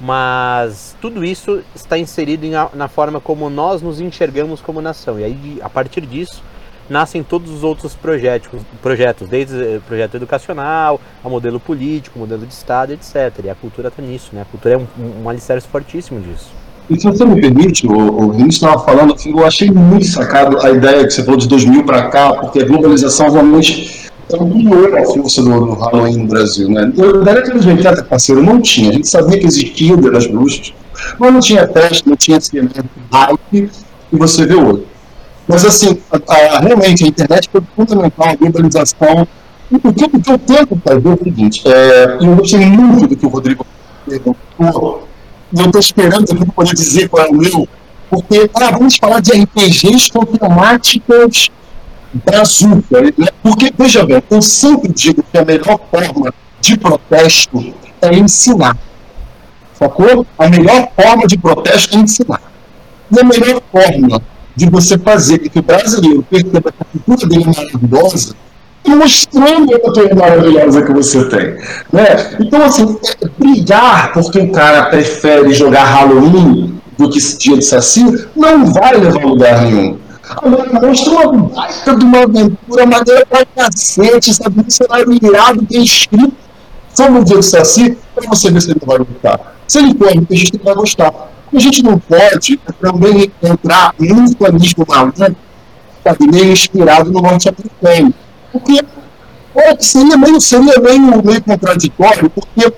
Mas 0.00 0.94
tudo 1.00 1.24
isso 1.24 1.62
está 1.74 1.96
inserido 1.96 2.44
em, 2.44 2.52
na 2.74 2.88
forma 2.88 3.20
como 3.20 3.48
nós 3.48 3.80
nos 3.80 4.00
enxergamos 4.00 4.60
como 4.60 4.80
nação. 4.80 5.18
E 5.18 5.24
aí, 5.24 5.58
a 5.62 5.70
partir 5.70 6.02
disso, 6.02 6.42
nascem 6.88 7.22
todos 7.22 7.50
os 7.50 7.64
outros 7.64 7.94
projetos, 7.94 8.60
projetos 8.82 9.28
desde 9.28 9.54
o 9.76 9.80
projeto 9.82 10.16
educacional, 10.16 11.00
a 11.24 11.28
modelo 11.28 11.58
político, 11.58 12.18
modelo 12.18 12.46
de 12.46 12.52
Estado, 12.52 12.92
etc. 12.92 13.44
E 13.44 13.50
a 13.50 13.54
cultura 13.54 13.88
está 13.88 14.02
nisso, 14.02 14.34
né? 14.34 14.42
A 14.42 14.44
cultura 14.44 14.74
é 14.74 14.78
um, 14.78 15.22
um 15.22 15.28
alicerce 15.28 15.66
fortíssimo 15.66 16.20
disso. 16.20 16.50
E 16.88 17.00
se 17.00 17.06
você 17.06 17.24
me 17.24 17.40
permite, 17.40 17.86
o, 17.86 17.92
o 17.92 18.32
Vinícius 18.32 18.62
estava 18.62 18.78
falando, 18.84 19.16
eu 19.26 19.44
achei 19.44 19.70
muito 19.70 20.06
sacado 20.06 20.58
a 20.64 20.70
ideia 20.70 21.04
que 21.04 21.10
você 21.10 21.24
falou 21.24 21.38
de 21.38 21.48
2000 21.48 21.84
para 21.84 22.08
cá, 22.10 22.32
porque 22.34 22.60
a 22.60 22.64
globalização 22.64 23.28
realmente 23.30 24.08
ampliou 24.32 24.96
a 24.96 25.04
força 25.04 25.42
do, 25.42 25.66
do 25.66 25.72
Halloween 25.74 26.18
no 26.18 26.28
Brasil. 26.28 26.68
Né? 26.68 26.92
Na 26.96 27.32
década 27.32 27.58
de 27.58 27.68
80, 27.68 28.04
parceiro, 28.04 28.42
não 28.42 28.60
tinha. 28.60 28.90
A 28.90 28.92
gente 28.92 29.08
sabia 29.08 29.38
que 29.38 29.46
existia 29.46 29.94
o 29.94 30.00
Dia 30.00 30.10
das 30.12 30.26
Bruxas, 30.26 30.72
mas 31.18 31.32
não 31.32 31.40
tinha 31.40 31.66
teste, 31.66 32.08
não 32.08 32.16
tinha 32.16 32.38
hype, 33.12 33.70
e 34.12 34.16
você 34.16 34.46
vê 34.46 34.54
hoje. 34.54 34.84
Mas, 35.48 35.64
assim, 35.64 35.98
a, 36.10 36.56
a, 36.56 36.60
realmente, 36.60 37.04
a 37.04 37.08
internet 37.08 37.48
foi 37.50 37.62
fundamental, 37.74 38.28
a 38.28 38.36
globalização. 38.36 39.26
E 39.70 39.74
o 39.74 39.92
que, 39.92 40.08
que 40.08 40.30
eu 40.30 40.38
tento 40.38 40.80
fazer 40.84 41.08
é 41.08 41.12
o 41.12 41.18
seguinte, 41.18 41.62
é, 41.66 42.18
eu 42.20 42.36
gostei 42.36 42.64
muito 42.64 43.08
do 43.08 43.16
que 43.16 43.26
o 43.26 43.28
Rodrigo 43.28 43.66
perguntou, 44.08 45.05
eu 45.60 45.66
estou 45.66 45.80
esperando 45.80 46.32
aqui 46.32 46.46
poder 46.52 46.74
dizer 46.74 47.08
qual 47.08 47.26
é 47.26 47.28
o 47.28 47.34
meu, 47.34 47.68
porque 48.10 48.50
ah, 48.54 48.70
vamos 48.70 48.96
falar 48.96 49.20
de 49.20 49.32
RPGs 49.32 50.10
com 50.10 50.24
temáticas 50.24 51.50
brazuca. 52.24 53.02
Né? 53.02 53.28
Porque, 53.42 53.72
veja 53.76 54.04
bem, 54.04 54.22
eu 54.30 54.42
sempre 54.42 54.92
digo 54.92 55.22
que 55.22 55.38
a 55.38 55.44
melhor 55.44 55.78
forma 55.90 56.32
de 56.60 56.78
protesto 56.78 57.74
é 58.00 58.14
ensinar. 58.14 58.76
Sacou? 59.74 60.26
A 60.38 60.48
melhor 60.48 60.88
forma 60.94 61.26
de 61.26 61.36
protesto 61.36 61.96
é 61.96 62.00
ensinar. 62.00 62.42
E 63.10 63.20
a 63.20 63.24
melhor 63.24 63.60
forma 63.70 64.22
de 64.54 64.70
você 64.70 64.96
fazer 64.96 65.38
que 65.38 65.58
o 65.58 65.62
brasileiro 65.62 66.22
perceba 66.22 66.72
que 66.72 66.82
a 66.82 66.84
cultura 66.84 67.28
dele 67.28 67.44
é 67.44 67.62
maravilhosa 67.62 68.34
mostrando 68.94 69.74
a 69.74 69.80
cultura 69.80 70.14
maravilhosa 70.14 70.82
que 70.82 70.92
você 70.92 71.24
tem. 71.28 71.56
Né? 71.92 72.36
Então, 72.40 72.62
assim, 72.62 72.96
é, 73.22 73.28
brigar 73.38 74.12
porque 74.12 74.38
o 74.38 74.52
cara 74.52 74.86
prefere 74.86 75.52
jogar 75.52 75.84
Halloween 75.84 76.80
do 76.96 77.10
que 77.10 77.18
dia 77.38 77.56
de 77.56 77.64
Saci 77.64 78.28
não 78.34 78.66
vai 78.72 78.96
levar 78.96 79.22
a 79.22 79.26
lugar 79.26 79.62
nenhum. 79.62 79.98
Agora, 80.28 80.88
mostra 80.88 81.12
uma 81.12 81.42
baita 81.48 81.96
de 81.96 82.04
uma 82.04 82.22
aventura 82.22 82.86
maneira 82.86 83.26
pra 83.26 83.44
cacete, 83.44 84.34
sabe? 84.34 84.60
Um 84.60 84.70
cenário 84.70 85.12
irado, 85.12 85.62
bem 85.62 85.82
escrito. 85.82 86.34
Só 86.92 87.10
no 87.10 87.24
dia 87.24 87.38
de 87.38 87.44
Saci, 87.44 87.96
pra 88.14 88.28
você 88.28 88.50
ver 88.50 88.62
se 88.62 88.70
ele 88.70 88.80
vai 88.84 88.98
gostar. 88.98 89.56
Se 89.68 89.78
ele 89.78 89.94
for, 89.96 90.08
a 90.08 90.34
gente 90.34 90.60
vai 90.64 90.74
gostar. 90.74 91.12
A 91.54 91.58
gente 91.58 91.82
não 91.82 91.98
pode 91.98 92.58
também 92.80 93.30
entrar 93.42 93.94
num 93.98 94.32
planismo 94.32 94.84
maluco, 94.88 95.16
sabe? 95.16 95.36
Meio 96.32 96.52
inspirado 96.52 97.12
no 97.12 97.20
norte-americano 97.20 98.14
porque 98.58 98.80
é, 99.54 99.76
seria, 99.78 100.16
meio, 100.16 100.40
seria 100.40 100.80
meio, 100.80 101.22
meio 101.22 101.42
contraditório, 101.42 102.30
porque 102.30 102.72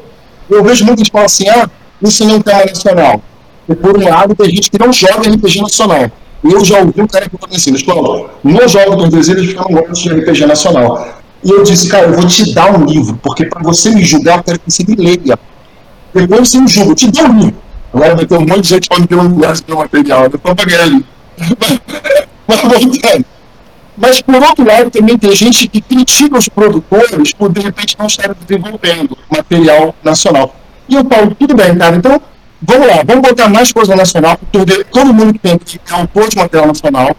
eu 0.50 0.64
vejo 0.64 0.84
muita 0.84 0.98
gente 0.98 1.12
falar 1.12 1.26
assim, 1.26 1.48
ah, 1.48 1.68
isso 2.02 2.24
não 2.24 2.34
é 2.34 2.36
um 2.36 2.66
nacional. 2.66 3.22
E 3.68 3.74
por 3.74 3.96
um 3.96 4.08
lado, 4.08 4.34
tem 4.34 4.50
gente 4.50 4.70
que 4.70 4.78
não 4.78 4.92
joga 4.92 5.30
RPG 5.30 5.60
nacional. 5.60 6.10
Eu 6.42 6.64
já 6.64 6.78
ouvi 6.78 7.00
um 7.00 7.06
cara 7.06 7.28
que 7.28 7.34
eu 7.34 7.40
assim, 7.54 7.74
escola, 7.74 8.30
não 8.42 8.68
joga 8.68 8.96
com 8.96 9.06
eles 9.06 9.28
porque 9.28 9.56
eu 9.56 9.76
não 9.76 9.82
gosto 9.82 10.02
de 10.02 10.08
RPG 10.08 10.46
nacional. 10.46 11.08
E 11.44 11.50
eu 11.50 11.62
disse, 11.62 11.88
cara, 11.88 12.06
eu 12.06 12.14
vou 12.14 12.26
te 12.26 12.52
dar 12.52 12.76
um 12.76 12.84
livro, 12.84 13.18
porque 13.22 13.46
para 13.46 13.62
você 13.62 13.90
me 13.90 14.02
julgar, 14.04 14.38
eu 14.38 14.44
quero 14.44 14.58
que 14.58 14.70
você 14.70 14.84
me 14.84 14.96
leia. 14.96 15.38
Depois 16.14 16.48
você 16.48 16.60
me 16.60 16.68
julga, 16.68 16.90
eu 16.90 16.94
te 16.94 17.10
dou 17.10 17.24
um 17.24 17.38
livro. 17.38 17.56
Agora 17.92 18.16
vai 18.16 18.26
ter 18.26 18.36
um 18.36 18.40
monte 18.40 18.60
de 18.60 18.68
gente 18.68 18.88
falando 18.88 19.06
que 19.06 19.14
eu 19.14 19.22
não 19.22 19.30
gosto 19.30 19.64
de 19.64 19.74
material, 19.74 20.24
eu 20.24 20.30
tô 20.30 20.38
pagando. 20.38 21.04
Mas 22.48 22.60
voltando. 22.60 23.24
Mas, 24.00 24.20
por 24.20 24.36
outro 24.36 24.64
lado, 24.64 24.90
também 24.90 25.18
tem 25.18 25.34
gente 25.34 25.66
que 25.66 25.80
critica 25.80 26.38
os 26.38 26.48
produtores 26.48 27.32
por, 27.32 27.52
de 27.52 27.60
repente, 27.60 27.96
não 27.98 28.06
estarem 28.06 28.36
desenvolvendo 28.46 29.18
material 29.28 29.94
nacional. 30.04 30.54
E 30.88 30.94
eu 30.94 31.04
falo, 31.04 31.34
tudo 31.34 31.56
bem, 31.56 31.76
cara, 31.76 31.96
então, 31.96 32.20
vamos 32.62 32.86
lá, 32.86 33.02
vamos 33.04 33.28
botar 33.28 33.48
mais 33.48 33.72
coisa 33.72 33.96
nacional, 33.96 34.38
porque 34.38 34.84
todo 34.84 35.12
mundo 35.12 35.32
que 35.32 35.40
tem 35.40 35.54
aqui 35.54 35.80
é 35.90 35.94
um 35.96 36.06
pouco 36.06 36.30
de 36.30 36.36
material 36.36 36.68
nacional, 36.68 37.16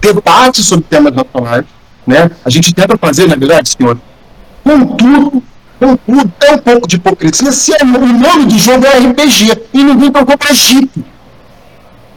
debate 0.00 0.62
sobre 0.62 0.84
temas 0.84 1.14
nacionais, 1.14 1.64
né? 2.06 2.30
A 2.44 2.50
gente 2.50 2.74
tenta 2.74 2.96
fazer, 2.98 3.26
na 3.26 3.34
verdade, 3.34 3.70
senhor, 3.70 3.98
contudo, 4.62 5.42
contudo, 5.80 6.32
é 6.42 6.52
um 6.52 6.58
pouco 6.58 6.86
de 6.86 6.96
hipocrisia 6.96 7.50
se 7.52 7.72
é, 7.72 7.82
o 7.82 7.86
nome 7.86 8.44
do 8.44 8.58
jogo 8.58 8.84
é 8.86 8.98
RPG 8.98 9.62
e 9.72 9.82
ninguém 9.82 10.12
tocou 10.12 10.36
pra 10.36 10.52
Jeep. 10.52 10.90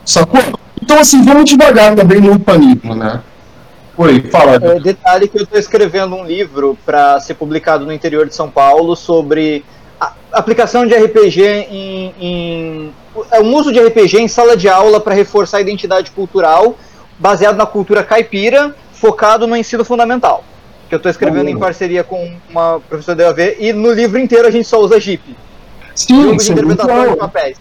Sacou? 0.04 0.42
Então, 0.82 1.00
assim, 1.00 1.24
vamos 1.24 1.46
devagar 1.46 1.96
também 1.96 2.20
no 2.20 2.38
panismo, 2.38 2.94
né? 2.94 3.22
Oi, 4.02 4.22
fala. 4.32 4.56
É, 4.56 4.80
detalhe 4.80 5.28
que 5.28 5.38
eu 5.38 5.44
estou 5.44 5.60
escrevendo 5.60 6.16
um 6.16 6.26
livro 6.26 6.76
para 6.84 7.20
ser 7.20 7.36
publicado 7.36 7.86
no 7.86 7.94
interior 7.94 8.28
de 8.28 8.34
São 8.34 8.50
Paulo 8.50 8.96
sobre 8.96 9.64
a 10.00 10.12
aplicação 10.32 10.88
de 10.88 10.96
RPG 10.96 11.42
em, 11.70 12.16
em 12.20 12.94
é 13.32 13.40
um 13.40 13.54
uso 13.56 13.72
de 13.72 13.80
RPG 13.80 14.18
em 14.18 14.28
sala 14.28 14.58
de 14.58 14.68
aula 14.68 15.00
para 15.00 15.14
reforçar 15.14 15.58
a 15.58 15.62
identidade 15.62 16.10
cultural 16.12 16.76
baseado 17.20 17.58
na 17.58 17.66
cultura 17.68 18.04
caipira, 18.04 18.76
focado 18.94 19.46
no 19.46 19.56
ensino 19.56 19.86
fundamental. 19.86 20.44
Que 20.90 20.96
eu 20.96 20.98
estou 20.98 21.12
escrevendo 21.12 21.44
uhum. 21.44 21.56
em 21.56 21.60
parceria 21.60 22.04
com 22.04 22.36
uma 22.50 22.80
professora 22.80 23.16
da 23.16 23.28
UAV 23.28 23.58
e 23.60 23.72
no 23.72 23.92
livro 23.92 24.18
inteiro 24.18 24.48
a 24.48 24.52
gente 24.52 24.68
só 24.68 24.80
usa 24.80 25.00
JIP. 25.00 25.36
Sim, 25.94 26.24
Jogo 26.24 26.38
de 26.38 26.52
interpretação 26.52 27.12
de 27.12 27.18
papéis. 27.18 27.58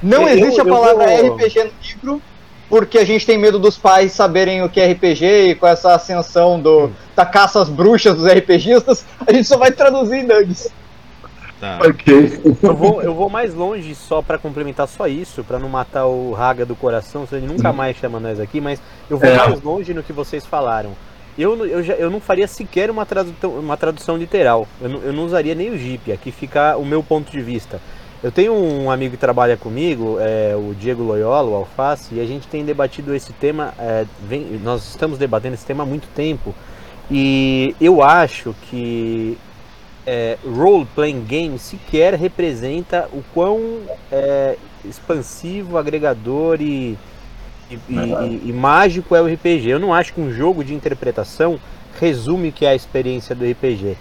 Não 0.00 0.28
eu, 0.28 0.38
existe 0.38 0.60
a 0.60 0.64
palavra 0.64 1.12
eu... 1.12 1.34
RPG 1.34 1.64
no 1.64 1.70
livro, 1.82 2.22
porque 2.68 2.98
a 2.98 3.04
gente 3.04 3.24
tem 3.24 3.38
medo 3.38 3.58
dos 3.58 3.78
pais 3.78 4.12
saberem 4.12 4.62
o 4.62 4.68
que 4.68 4.80
é 4.80 4.92
RPG 4.92 5.50
e 5.50 5.54
com 5.54 5.66
essa 5.66 5.94
ascensão 5.94 6.60
do, 6.60 6.86
hum. 6.86 6.92
da 7.16 7.24
caça 7.24 7.60
às 7.60 7.68
bruxas 7.68 8.16
dos 8.16 8.26
RPGistas, 8.26 9.04
a 9.26 9.32
gente 9.32 9.46
só 9.46 9.56
vai 9.56 9.70
traduzir 9.72 10.18
em 10.18 10.26
Nugs. 10.26 10.70
Tá. 11.60 11.80
Ok. 11.84 12.40
Eu 12.62 12.74
vou, 12.74 13.02
eu 13.02 13.14
vou 13.14 13.28
mais 13.28 13.52
longe 13.52 13.94
só 13.94 14.22
para 14.22 14.38
complementar 14.38 14.86
só 14.86 15.08
isso, 15.08 15.42
para 15.42 15.58
não 15.58 15.68
matar 15.68 16.06
o 16.06 16.32
Raga 16.32 16.64
do 16.64 16.76
coração, 16.76 17.26
se 17.26 17.34
ele 17.34 17.46
nunca 17.46 17.72
mais 17.72 17.96
chama 17.96 18.20
nós 18.20 18.38
aqui, 18.38 18.60
mas 18.60 18.80
eu 19.10 19.18
vou 19.18 19.28
é. 19.28 19.36
mais 19.36 19.60
longe 19.62 19.92
no 19.92 20.02
que 20.02 20.12
vocês 20.12 20.46
falaram. 20.46 20.92
Eu, 21.36 21.66
eu, 21.66 21.82
já, 21.82 21.94
eu 21.94 22.10
não 22.10 22.20
faria 22.20 22.48
sequer 22.48 22.90
uma 22.90 23.06
tradução, 23.06 23.50
uma 23.50 23.76
tradução 23.76 24.16
literal. 24.16 24.66
Eu 24.80 24.88
não, 24.88 24.98
eu 25.02 25.12
não 25.12 25.24
usaria 25.24 25.54
nem 25.54 25.70
o 25.70 25.78
Jeep. 25.78 26.10
Aqui 26.10 26.32
fica 26.32 26.76
o 26.76 26.84
meu 26.84 27.00
ponto 27.00 27.30
de 27.30 27.40
vista. 27.40 27.80
Eu 28.20 28.32
tenho 28.32 28.52
um 28.52 28.90
amigo 28.90 29.12
que 29.12 29.20
trabalha 29.20 29.56
comigo, 29.56 30.16
é, 30.18 30.52
o 30.56 30.74
Diego 30.74 31.04
Loyola, 31.04 31.50
o 31.50 31.54
Alface, 31.54 32.16
e 32.16 32.20
a 32.20 32.26
gente 32.26 32.48
tem 32.48 32.64
debatido 32.64 33.14
esse 33.14 33.32
tema, 33.32 33.72
é, 33.78 34.04
vem, 34.28 34.60
nós 34.62 34.88
estamos 34.88 35.18
debatendo 35.18 35.54
esse 35.54 35.64
tema 35.64 35.84
há 35.84 35.86
muito 35.86 36.08
tempo, 36.16 36.52
e 37.08 37.76
eu 37.80 38.02
acho 38.02 38.56
que 38.68 39.38
é, 40.04 40.36
role-playing 40.44 41.20
game 41.20 41.58
sequer 41.60 42.14
representa 42.14 43.08
o 43.12 43.22
quão 43.32 43.82
é, 44.10 44.56
expansivo, 44.84 45.78
agregador 45.78 46.60
e, 46.60 46.98
e, 47.70 47.78
e, 47.88 48.42
e, 48.46 48.52
mágico 48.52 49.14
é 49.14 49.22
o 49.22 49.26
RPG. 49.26 49.68
Eu 49.68 49.78
não 49.78 49.94
acho 49.94 50.12
que 50.12 50.20
um 50.20 50.32
jogo 50.32 50.64
de 50.64 50.74
interpretação 50.74 51.60
resume 52.00 52.48
o 52.48 52.52
que 52.52 52.66
é 52.66 52.70
a 52.70 52.74
experiência 52.74 53.34
do 53.34 53.44
RPG. 53.44 53.96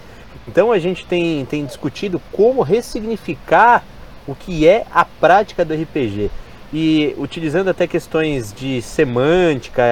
Então 0.48 0.72
a 0.72 0.80
gente 0.80 1.06
tem, 1.06 1.46
tem 1.46 1.66
discutido 1.66 2.22
como 2.32 2.62
ressignificar 2.62 3.84
o 4.28 4.36
que 4.36 4.68
é 4.68 4.86
a 4.94 5.06
prática 5.06 5.64
do 5.64 5.74
RPG. 5.74 6.30
E 6.74 7.16
utilizando 7.18 7.70
até 7.70 7.88
questões 7.88 8.54
de 8.54 8.82
semântica, 8.82 9.84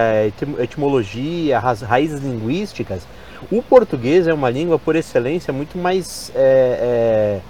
etimologia, 0.59 1.57
raízes 1.57 2.21
linguísticas, 2.21 3.07
o 3.51 3.61
português 3.61 4.27
é 4.27 4.33
uma 4.33 4.49
língua, 4.49 4.77
por 4.77 4.95
excelência, 4.95 5.53
muito 5.53 5.77
mais 5.77 6.31
é, 6.35 7.41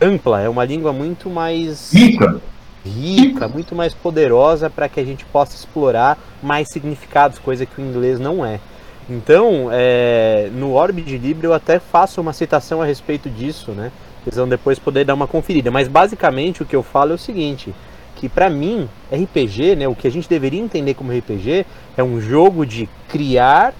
é, 0.00 0.04
ampla, 0.04 0.40
é 0.40 0.48
uma 0.48 0.64
língua 0.64 0.92
muito 0.92 1.30
mais 1.30 1.92
rica, 1.92 2.40
rica 2.84 3.48
muito 3.48 3.74
mais 3.74 3.94
poderosa 3.94 4.68
para 4.68 4.88
que 4.88 5.00
a 5.00 5.04
gente 5.04 5.24
possa 5.26 5.56
explorar 5.56 6.18
mais 6.42 6.68
significados, 6.68 7.38
coisa 7.38 7.64
que 7.64 7.80
o 7.80 7.84
inglês 7.84 8.18
não 8.20 8.44
é. 8.44 8.60
Então, 9.08 9.68
é, 9.70 10.48
no 10.52 10.72
Orbe 10.72 11.02
de 11.02 11.18
Libre 11.18 11.46
eu 11.46 11.52
até 11.52 11.78
faço 11.78 12.20
uma 12.20 12.32
citação 12.32 12.80
a 12.80 12.86
respeito 12.86 13.28
disso, 13.28 13.72
né? 13.72 13.92
Vocês 14.24 14.36
vão 14.36 14.48
depois 14.48 14.78
poder 14.78 15.04
dar 15.04 15.14
uma 15.14 15.26
conferida. 15.26 15.70
Mas 15.70 15.86
basicamente 15.86 16.62
o 16.62 16.66
que 16.66 16.74
eu 16.74 16.82
falo 16.82 17.12
é 17.12 17.14
o 17.14 17.18
seguinte: 17.18 17.74
que 18.16 18.28
para 18.28 18.48
mim, 18.48 18.88
RPG, 19.12 19.76
né, 19.76 19.86
o 19.86 19.94
que 19.94 20.08
a 20.08 20.10
gente 20.10 20.28
deveria 20.28 20.60
entender 20.60 20.94
como 20.94 21.12
RPG, 21.12 21.66
é 21.96 22.02
um 22.02 22.20
jogo 22.20 22.64
de 22.64 22.88
criar, 23.08 23.74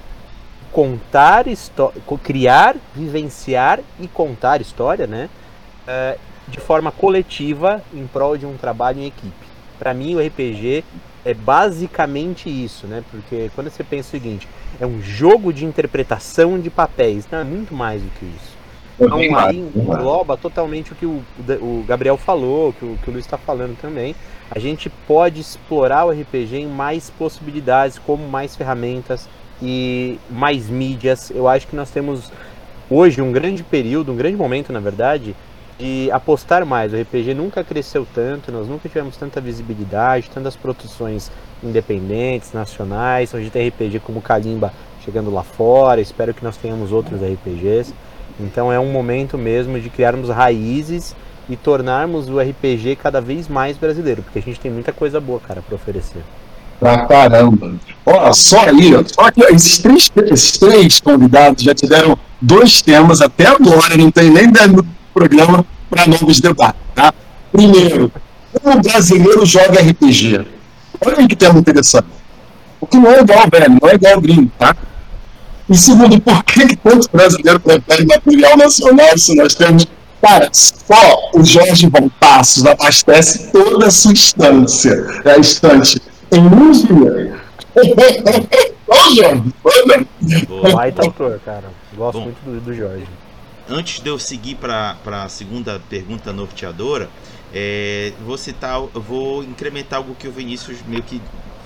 contar 0.71 1.47
criar, 2.23 2.77
vivenciar 2.95 3.81
e 3.99 4.07
contar 4.07 4.61
história, 4.61 5.07
né? 5.07 5.31
É, 5.87 6.19
de 6.47 6.61
forma 6.61 6.93
coletiva 6.93 7.83
em 7.95 8.07
prol 8.07 8.37
de 8.37 8.45
um 8.45 8.57
trabalho 8.57 9.01
em 9.01 9.07
equipe. 9.07 9.47
Para 9.79 9.95
mim, 9.95 10.15
o 10.15 10.21
RPG 10.21 10.85
é 11.25 11.33
basicamente 11.33 12.49
isso, 12.49 12.87
né? 12.87 13.03
Porque 13.11 13.51
quando 13.55 13.71
você 13.71 13.83
pensa 13.83 14.09
o 14.09 14.11
seguinte, 14.11 14.47
é 14.79 14.87
um 14.87 15.01
jogo 15.01 15.53
de 15.53 15.65
interpretação 15.65 16.61
de 16.61 16.69
papéis, 16.69 17.27
não 17.31 17.39
é 17.39 17.45
muito 17.45 17.75
mais 17.75 18.03
do 18.03 18.11
que 18.11 18.27
isso. 18.27 18.54
Então, 18.99 19.19
aí 19.19 19.59
engloba 19.59 20.37
totalmente 20.37 20.93
o 20.93 20.95
que 20.95 21.05
o, 21.05 21.23
o 21.61 21.85
Gabriel 21.87 22.17
falou, 22.17 22.73
que 22.73 22.85
o, 22.85 22.97
que 23.03 23.11
o 23.11 23.13
Luiz 23.13 23.25
está 23.25 23.37
falando 23.37 23.77
também. 23.81 24.15
A 24.51 24.59
gente 24.59 24.89
pode 24.89 25.41
explorar 25.41 26.05
o 26.05 26.11
RPG 26.11 26.57
em 26.59 26.67
mais 26.67 27.11
possibilidades, 27.11 27.99
como 27.99 28.29
mais 28.29 28.55
ferramentas 28.55 29.29
e 29.61 30.19
mais 30.31 30.69
mídias. 30.69 31.31
Eu 31.31 31.49
acho 31.49 31.67
que 31.67 31.75
nós 31.75 31.91
temos 31.91 32.31
hoje 32.89 33.21
um 33.21 33.33
grande 33.33 33.65
período, 33.65 34.13
um 34.13 34.17
grande 34.17 34.37
momento, 34.37 34.73
na 34.73 34.81
verdade, 34.81 35.35
de 35.79 36.09
apostar 36.13 36.65
mais. 36.65 36.93
O 36.93 36.97
RPG 36.97 37.35
nunca 37.35 37.65
cresceu 37.65 38.07
tanto, 38.15 38.53
nós 38.53 38.69
nunca 38.69 38.89
tivemos 38.89 39.17
tanta 39.17 39.41
visibilidade, 39.41 40.31
tantas 40.31 40.55
produções 40.55 41.33
independentes, 41.63 42.53
nacionais. 42.53 43.35
Hoje 43.35 43.51
tem 43.51 43.69
RPG 43.69 44.01
como 44.01 44.23
Kalimba 44.23 44.73
chegando 45.05 45.31
lá 45.31 45.43
fora, 45.43 46.01
espero 46.01 46.33
que 46.33 46.45
nós 46.45 46.57
tenhamos 46.57 46.93
outros 46.93 47.21
RPGs. 47.21 47.93
Então 48.39 48.73
é 48.73 48.79
um 48.79 48.91
momento 48.91 49.39
mesmo 49.39 49.81
de 49.81 49.89
criarmos 49.89 50.29
raízes 50.29 51.15
e 51.49 51.57
tornarmos 51.57 52.29
o 52.29 52.39
RPG 52.39 52.97
cada 52.97 53.21
vez 53.21 53.49
mais 53.49 53.77
brasileiro, 53.77 54.23
porque 54.23 54.39
a 54.39 54.43
gente 54.43 54.59
tem 54.59 54.71
muita 54.71 54.93
coisa 54.93 55.21
boa, 55.21 55.41
cara, 55.41 55.63
para 55.63 55.75
oferecer. 55.75 56.23
Pra 56.81 57.07
caramba. 57.07 57.75
Ó, 58.05 58.33
só 58.33 58.69
aí, 58.69 58.93
só 59.07 59.31
que 59.31 59.43
esses 59.45 59.79
três, 59.79 60.11
esses 60.17 60.59
três 60.59 61.01
convidados 61.01 61.63
já 61.63 61.75
tiveram 61.75 62.19
dois 62.41 62.83
temas 62.83 63.21
até 63.21 63.47
agora, 63.47 63.97
não 63.97 64.11
tem 64.11 64.31
nem 64.31 64.51
dez 64.51 64.73
programa 65.13 65.65
para 65.89 66.07
novos 66.07 66.41
debates, 66.41 66.81
tá? 66.95 67.15
Primeiro, 67.53 68.11
como 68.61 68.79
o 68.79 68.83
brasileiro 68.83 69.47
joga 69.47 69.81
RPG? 69.81 70.45
Olha 71.01 71.29
que 71.29 71.37
tema 71.37 71.59
interessante. 71.59 72.09
Porque 72.81 72.97
não 72.97 73.11
é 73.11 73.21
igual, 73.21 73.45
velho, 73.51 73.79
não 73.81 73.89
é 73.89 73.95
igual 73.95 74.21
gringo, 74.21 74.51
tá? 74.59 74.77
E 75.69 75.77
segundo, 75.77 76.21
por 76.21 76.45
que, 76.45 76.67
que 76.67 76.77
tantos 76.77 77.07
brasileiros 77.07 77.63
preferem 77.63 78.07
material 78.07 78.57
nacional 78.57 79.17
se 79.17 79.35
nós 79.35 79.55
temos. 79.55 79.87
Cara, 80.21 80.49
só 80.53 81.31
o 81.35 81.45
Jorge 81.45 81.87
Von 81.89 82.09
Passos 82.09 82.65
abastece 82.65 83.51
toda 83.53 83.87
a 83.87 83.91
sua 83.91 84.13
instância, 84.13 85.23
é 85.23 85.33
a 85.33 85.39
estante, 85.39 86.01
em 86.33 86.41
um 86.41 86.71
dia. 86.73 87.41
Ô, 88.87 89.15
Jorge, 89.15 89.55
Baita 90.73 91.03
autor, 91.03 91.41
cara. 91.45 91.71
Gosto 91.95 92.19
Bom, 92.19 92.25
muito 92.25 92.39
do, 92.45 92.61
do 92.61 92.75
Jorge. 92.75 93.07
Antes 93.69 94.01
de 94.01 94.09
eu 94.09 94.19
seguir 94.19 94.57
para 94.57 94.97
a 95.07 95.29
segunda 95.29 95.81
pergunta 95.89 96.33
norteadora, 96.33 97.09
é, 97.53 98.13
vou 98.25 98.37
citar, 98.37 98.81
eu 98.95 99.01
vou 99.01 99.43
incrementar 99.43 99.99
algo 99.99 100.15
que 100.15 100.29
o 100.29 100.33
Vinícius 100.33 100.79
meio 100.87 101.03
que 101.03 101.21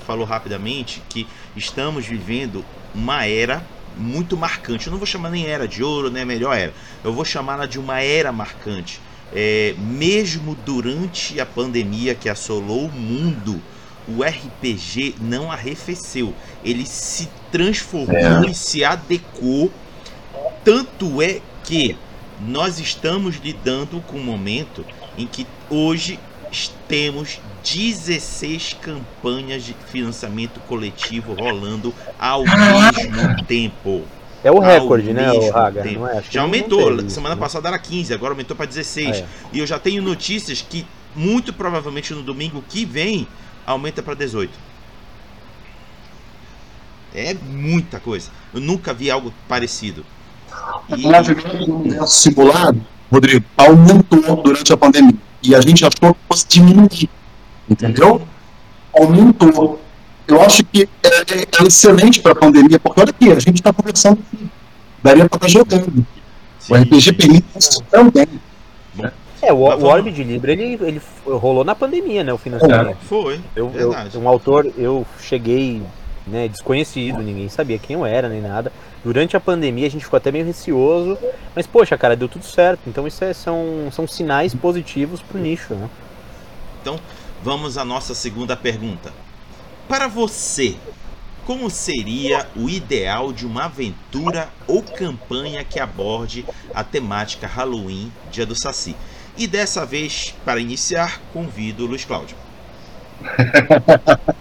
falou 0.06 0.24
rapidamente, 0.24 1.02
que 1.08 1.26
estamos 1.56 2.06
vivendo 2.06 2.64
uma 2.94 3.26
era 3.26 3.62
muito 3.96 4.36
marcante. 4.36 4.86
Eu 4.86 4.90
não 4.90 4.98
vou 4.98 5.06
chamar 5.06 5.30
nem 5.30 5.46
era 5.46 5.66
de 5.66 5.82
ouro, 5.82 6.10
nem 6.10 6.22
a 6.22 6.26
melhor 6.26 6.56
era. 6.56 6.72
Eu 7.02 7.12
vou 7.12 7.24
chamá-la 7.24 7.66
de 7.66 7.78
uma 7.78 8.00
era 8.00 8.32
marcante. 8.32 9.00
É, 9.32 9.74
mesmo 9.78 10.56
durante 10.64 11.38
a 11.40 11.46
pandemia 11.46 12.14
que 12.14 12.28
assolou 12.28 12.86
o 12.86 12.92
mundo, 12.92 13.60
o 14.08 14.22
RPG 14.22 15.16
não 15.20 15.52
arrefeceu. 15.52 16.34
Ele 16.64 16.86
se 16.86 17.28
transformou 17.52 18.44
é. 18.44 18.50
e 18.50 18.54
se 18.54 18.84
adequou. 18.84 19.70
Tanto 20.64 21.20
é 21.20 21.40
que 21.64 21.96
nós 22.40 22.78
estamos 22.78 23.36
lidando 23.36 24.00
com 24.02 24.18
um 24.18 24.24
momento 24.24 24.84
em 25.16 25.26
que 25.26 25.46
hoje 25.68 26.18
temos 26.86 27.40
16 27.74 28.76
campanhas 28.80 29.64
de 29.64 29.74
financiamento 29.90 30.60
coletivo 30.60 31.34
rolando 31.34 31.94
ao 32.18 32.42
mesmo 32.44 33.44
tempo. 33.46 34.04
É 34.42 34.50
o 34.50 34.60
recorde, 34.60 35.12
né, 35.12 35.32
o 35.32 35.56
Haga? 35.56 35.80
É? 35.80 36.22
Já 36.30 36.42
aumentou. 36.42 36.94
Isso, 36.96 37.10
Semana 37.10 37.34
né? 37.34 37.40
passada 37.40 37.68
era 37.68 37.78
15, 37.78 38.14
agora 38.14 38.32
aumentou 38.32 38.56
para 38.56 38.66
16. 38.66 39.08
Ah, 39.08 39.18
é. 39.18 39.26
E 39.52 39.58
eu 39.58 39.66
já 39.66 39.78
tenho 39.78 40.00
notícias 40.00 40.62
que 40.62 40.86
muito 41.14 41.52
provavelmente 41.52 42.14
no 42.14 42.22
domingo 42.22 42.62
que 42.68 42.84
vem 42.84 43.26
aumenta 43.66 44.02
para 44.02 44.14
18. 44.14 44.52
É 47.14 47.34
muita 47.34 47.98
coisa. 47.98 48.30
Eu 48.54 48.60
nunca 48.60 48.94
vi 48.94 49.10
algo 49.10 49.32
parecido. 49.48 50.04
E... 50.96 51.08
Na 51.08 51.20
verdade, 51.20 51.70
o 51.70 52.06
simulado, 52.06 52.80
Rodrigo, 53.10 53.44
aumentou 53.56 54.36
durante 54.42 54.72
a 54.72 54.76
pandemia. 54.76 55.16
E 55.42 55.54
a 55.54 55.60
gente 55.60 55.84
achou 55.84 56.14
que 56.14 56.20
fosse 56.28 56.46
diminuir. 56.48 57.10
Entendeu? 57.68 58.22
Aumentou. 58.92 59.80
Eu 60.26 60.42
acho 60.42 60.62
que 60.64 60.88
é, 61.02 61.08
é, 61.08 61.66
excelente 61.66 62.20
para 62.20 62.32
a 62.32 62.34
pandemia, 62.34 62.78
porque 62.78 63.00
olha 63.00 63.10
aqui, 63.10 63.30
a 63.30 63.38
gente 63.40 63.56
está 63.56 63.72
conversando 63.72 64.18
aqui. 64.20 64.48
Daria 65.02 65.28
para 65.28 65.36
estar 65.36 65.46
tá 65.46 65.48
jogando. 65.48 66.06
Sim. 66.58 66.72
O 66.72 66.76
RPG 66.76 67.12
permite 67.14 67.46
isso 67.58 67.82
também. 67.90 68.26
É, 69.40 69.52
o, 69.52 69.56
o 69.56 69.84
Orb 69.84 70.10
de 70.10 70.24
Libra 70.24 70.52
ele, 70.52 70.78
ele 70.82 71.00
rolou 71.24 71.64
na 71.64 71.74
pandemia, 71.74 72.24
né? 72.24 72.32
O 72.32 72.38
financiamento. 72.38 72.98
É. 73.02 73.06
Foi. 73.06 73.40
Eu, 73.54 73.72
eu, 73.74 73.94
um 74.20 74.28
autor, 74.28 74.70
eu 74.76 75.06
cheguei 75.20 75.80
né, 76.26 76.48
desconhecido, 76.48 77.22
ninguém 77.22 77.48
sabia 77.48 77.78
quem 77.78 77.94
eu 77.94 78.04
era 78.04 78.28
nem 78.28 78.40
nada. 78.40 78.72
Durante 79.04 79.36
a 79.36 79.40
pandemia 79.40 79.86
a 79.86 79.90
gente 79.90 80.04
ficou 80.04 80.16
até 80.16 80.30
meio 80.30 80.44
receoso, 80.44 81.16
mas 81.54 81.66
poxa, 81.66 81.96
cara, 81.96 82.16
deu 82.16 82.28
tudo 82.28 82.44
certo. 82.44 82.80
Então 82.86 83.06
isso 83.06 83.24
é, 83.24 83.32
são, 83.32 83.88
são 83.92 84.06
sinais 84.06 84.54
positivos 84.54 85.22
pro 85.22 85.38
nicho, 85.38 85.74
né? 85.74 85.88
Então, 86.82 86.98
vamos 87.42 87.78
à 87.78 87.84
nossa 87.84 88.14
segunda 88.14 88.56
pergunta. 88.56 89.12
Para 89.88 90.06
você, 90.06 90.76
como 91.46 91.70
seria 91.70 92.46
o 92.54 92.68
ideal 92.68 93.32
de 93.32 93.46
uma 93.46 93.64
aventura 93.64 94.48
ou 94.66 94.82
campanha 94.82 95.64
que 95.64 95.80
aborde 95.80 96.44
a 96.74 96.84
temática 96.84 97.46
Halloween, 97.46 98.12
Dia 98.30 98.44
do 98.44 98.54
Saci? 98.54 98.94
E 99.36 99.46
dessa 99.46 99.86
vez, 99.86 100.34
para 100.44 100.60
iniciar, 100.60 101.20
convido 101.32 101.84
o 101.84 101.86
Luiz 101.86 102.04
Cláudio. 102.04 102.36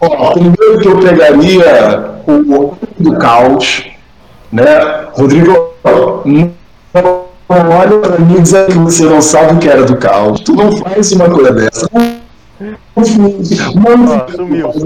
Ó, 0.00 0.32
primeiro 0.32 0.80
que 0.80 0.88
eu 0.88 1.00
pegaria 1.00 2.20
o 2.26 2.76
do 2.98 3.18
caos, 3.18 3.84
né? 4.50 5.08
Rodrigo, 5.12 5.74
não 6.24 7.25
olha 7.48 7.98
para 7.98 8.18
mim 8.18 8.42
dizendo 8.42 8.72
que 8.72 8.78
você 8.78 9.04
não 9.04 9.20
sabe 9.20 9.54
o 9.54 9.58
que 9.58 9.68
era 9.68 9.84
do 9.84 9.96
caos. 9.96 10.40
Tu 10.40 10.52
não 10.54 10.76
faz 10.76 11.12
uma 11.12 11.30
coisa 11.30 11.52
dessa. 11.52 11.88
sumiu, 13.04 13.44
sumiu, 14.32 14.72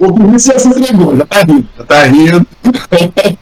O 0.00 0.12
Vinícius 0.14 0.44
já 0.44 0.58
se 0.58 0.68
entregou, 0.68 1.16
já 1.16 1.26
tá 1.26 1.42
rindo, 1.42 1.68
já 1.76 1.84
tá 1.84 2.04
rindo. 2.04 2.46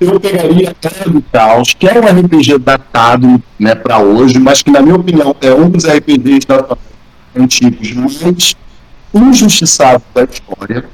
eu 0.00 0.20
pegaria 0.20 0.70
a 0.70 0.74
Cara 0.74 1.10
do 1.10 1.20
Caos, 1.32 1.74
que 1.74 1.88
é 1.88 1.98
um 1.98 2.04
RPG 2.04 2.58
datado 2.58 3.42
né, 3.58 3.74
para 3.74 3.98
hoje, 3.98 4.38
mas 4.38 4.62
que, 4.62 4.70
na 4.70 4.80
minha 4.80 4.94
opinião, 4.96 5.34
é 5.40 5.52
um 5.52 5.68
dos 5.68 5.86
RPGs 5.86 6.46
antigos 7.34 7.92
mais 7.92 8.54
injustiçados 9.14 10.02
da 10.14 10.24
história, 10.24 10.84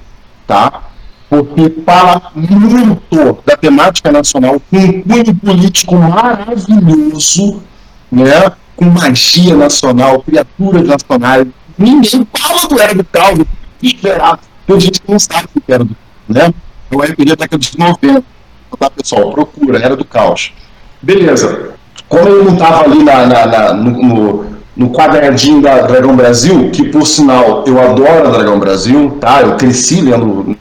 tá? 0.47 0.92
Porque 1.33 1.81
fala 1.87 2.31
muito 2.35 3.39
da 3.47 3.57
temática 3.57 4.13
nacional, 4.13 4.61
com 4.71 4.77
um 4.77 5.03
cunho 5.03 5.35
político 5.37 5.97
maravilhoso, 5.97 7.63
né? 8.11 8.53
com 8.77 8.85
magia 8.85 9.57
nacional, 9.57 10.23
criaturas 10.23 10.87
nacionais. 10.87 11.47
Ninguém 11.79 12.29
fala 12.37 12.69
do 12.69 12.79
Era 12.79 12.95
do 12.95 13.05
Caos, 13.05 13.39
esperar, 13.83 14.41
tem 14.67 14.79
gente 14.79 15.01
que 15.01 15.11
não 15.11 15.19
sabe 15.19 15.49
o 15.57 15.61
que 15.63 15.73
era 15.73 15.83
do 15.83 15.97
né? 16.29 16.53
O 16.91 17.01
RPG 17.01 17.25
da 17.25 17.35
década 17.35 17.59
de 17.59 17.79
90 17.79 18.25
tá, 18.79 18.91
pessoal? 18.91 19.33
Procura, 19.33 19.79
Era 19.79 19.97
do 19.97 20.05
Caos. 20.05 20.53
Beleza. 21.01 21.71
como 22.11 22.29
ele 22.29 22.45
não 22.45 22.53
estava 22.53 22.85
ali 22.85 23.03
na, 23.03 23.27
na, 23.27 23.47
na 23.47 23.73
no, 23.73 23.91
no, 23.91 24.47
no, 24.77 24.91
quadradinho 24.91 25.63
da 25.63 25.81
Dragão 25.81 26.15
Brasil, 26.15 26.71
que 26.71 26.91
por 26.91 27.07
sinal 27.07 27.65
eu 27.67 27.81
adoro 27.81 28.29
a 28.29 28.31
Dragão 28.33 28.59
Brasil, 28.59 29.17
tá? 29.19 29.41
Eu 29.41 29.57
cresci 29.57 30.03
lendo 30.03 30.57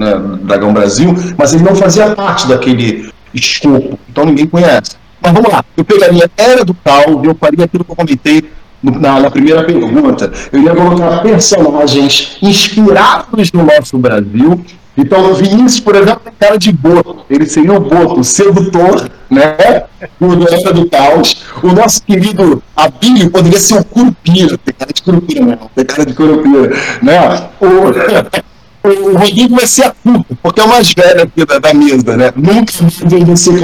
né, 0.00 0.18
Dragão 0.42 0.72
Brasil, 0.72 1.14
mas 1.36 1.52
ele 1.52 1.62
não 1.62 1.76
fazia 1.76 2.14
parte 2.16 2.48
daquele 2.48 3.12
escopo, 3.34 3.98
então 4.08 4.24
ninguém 4.24 4.46
conhece. 4.46 4.92
Mas 5.20 5.32
vamos 5.34 5.52
lá, 5.52 5.62
eu 5.76 5.84
pegaria 5.84 6.30
Era 6.34 6.64
do 6.64 6.72
Caos, 6.72 7.22
eu 7.22 7.36
faria 7.38 7.66
aquilo 7.66 7.84
que 7.84 7.90
eu 7.90 7.96
comentei 7.96 8.50
na, 8.82 9.20
na, 9.20 9.30
primeira 9.30 9.62
pergunta, 9.62 10.32
eu 10.50 10.62
ia 10.62 10.74
colocar 10.74 11.20
personagens 11.20 12.38
inspirados 12.40 13.52
no 13.52 13.62
nosso 13.62 13.98
Brasil. 13.98 14.64
Então, 14.96 15.30
o 15.30 15.34
Vinícius, 15.34 15.80
por 15.80 15.94
exemplo, 15.94 16.22
tem 16.24 16.32
cara 16.38 16.58
de 16.58 16.72
boto. 16.72 17.24
Ele 17.28 17.46
seria 17.46 17.74
o 17.74 17.80
boto, 17.80 18.20
o 18.20 18.24
sedutor, 18.24 19.08
né? 19.30 19.84
O 20.18 20.32
Era 20.50 20.72
do 20.72 20.88
Caos. 20.90 21.42
O 21.62 21.68
nosso 21.68 22.02
querido 22.02 22.62
Abílio 22.74 23.30
poderia 23.30 23.58
ser 23.58 23.78
o 23.78 23.84
Curupira. 23.84 24.58
Tem 24.58 24.74
cara 24.74 24.92
de 24.92 25.02
Curupira, 25.02 25.44
né? 25.44 25.58
Tem 25.74 25.84
cara 25.84 26.04
de 26.04 26.12
Curupira, 26.12 26.76
né? 27.02 27.48
O 27.60 28.40
o 28.82 29.18
Rodrigo 29.18 29.56
vai 29.56 29.66
ser 29.66 29.84
a 29.84 29.90
culpa, 29.90 30.34
porque 30.42 30.60
é 30.60 30.64
o 30.64 30.68
mais 30.68 30.92
velho 30.92 31.22
aqui 31.22 31.44
da, 31.44 31.58
da 31.58 31.74
mesa, 31.74 32.16
né? 32.16 32.32
Nunca 32.34 32.72
vai 33.26 33.36
ser 33.36 33.60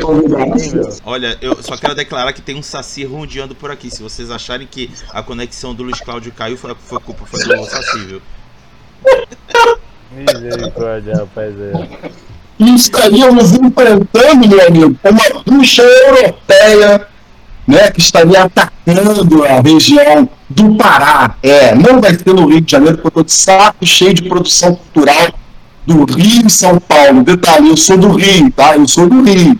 convidado. 0.00 0.98
Olha, 1.04 1.38
eu 1.40 1.62
só 1.62 1.76
quero 1.76 1.94
declarar 1.94 2.32
que 2.32 2.42
tem 2.42 2.56
um 2.56 2.62
saci 2.62 3.04
rondeando 3.04 3.54
por 3.54 3.70
aqui. 3.70 3.90
Se 3.90 4.02
vocês 4.02 4.30
acharem 4.30 4.66
que 4.68 4.90
a 5.10 5.22
conexão 5.22 5.74
do 5.74 5.84
Luiz 5.84 6.00
Cláudio 6.00 6.32
caiu, 6.32 6.56
foi, 6.56 6.74
foi 6.74 7.00
culpa 7.00 7.24
foi 7.24 7.44
do 7.44 7.64
saci, 7.66 7.98
viu? 8.00 8.22
Misericórdia, 10.10 11.16
rapaziada. 11.16 11.88
E 12.58 12.74
estaríamos 12.74 13.52
enfrentando, 13.52 14.48
meu 14.48 14.66
amigo, 14.66 14.96
uma 15.04 15.42
bruxa 15.42 15.82
europeia 15.82 17.06
né, 17.66 17.90
que 17.90 18.00
estaria 18.00 18.42
atacando 18.42 19.44
a 19.44 19.60
região 19.60 20.28
do 20.54 20.76
Pará. 20.76 21.34
É, 21.42 21.74
não 21.74 22.00
vai 22.00 22.14
ser 22.14 22.32
no 22.34 22.46
Rio 22.46 22.60
de 22.60 22.70
Janeiro, 22.70 22.98
porque 22.98 23.18
eu 23.18 23.22
estou 23.22 23.24
de 23.24 23.32
saco 23.32 23.86
cheio 23.86 24.14
de 24.14 24.22
produção 24.22 24.74
cultural 24.74 25.32
do 25.86 26.04
Rio 26.04 26.46
e 26.46 26.50
São 26.50 26.78
Paulo. 26.78 27.22
Detalhe, 27.22 27.70
eu 27.70 27.76
sou 27.76 27.96
do 27.96 28.10
Rio, 28.12 28.50
tá? 28.52 28.76
Eu 28.76 28.86
sou 28.86 29.08
do 29.08 29.22
Rio. 29.22 29.58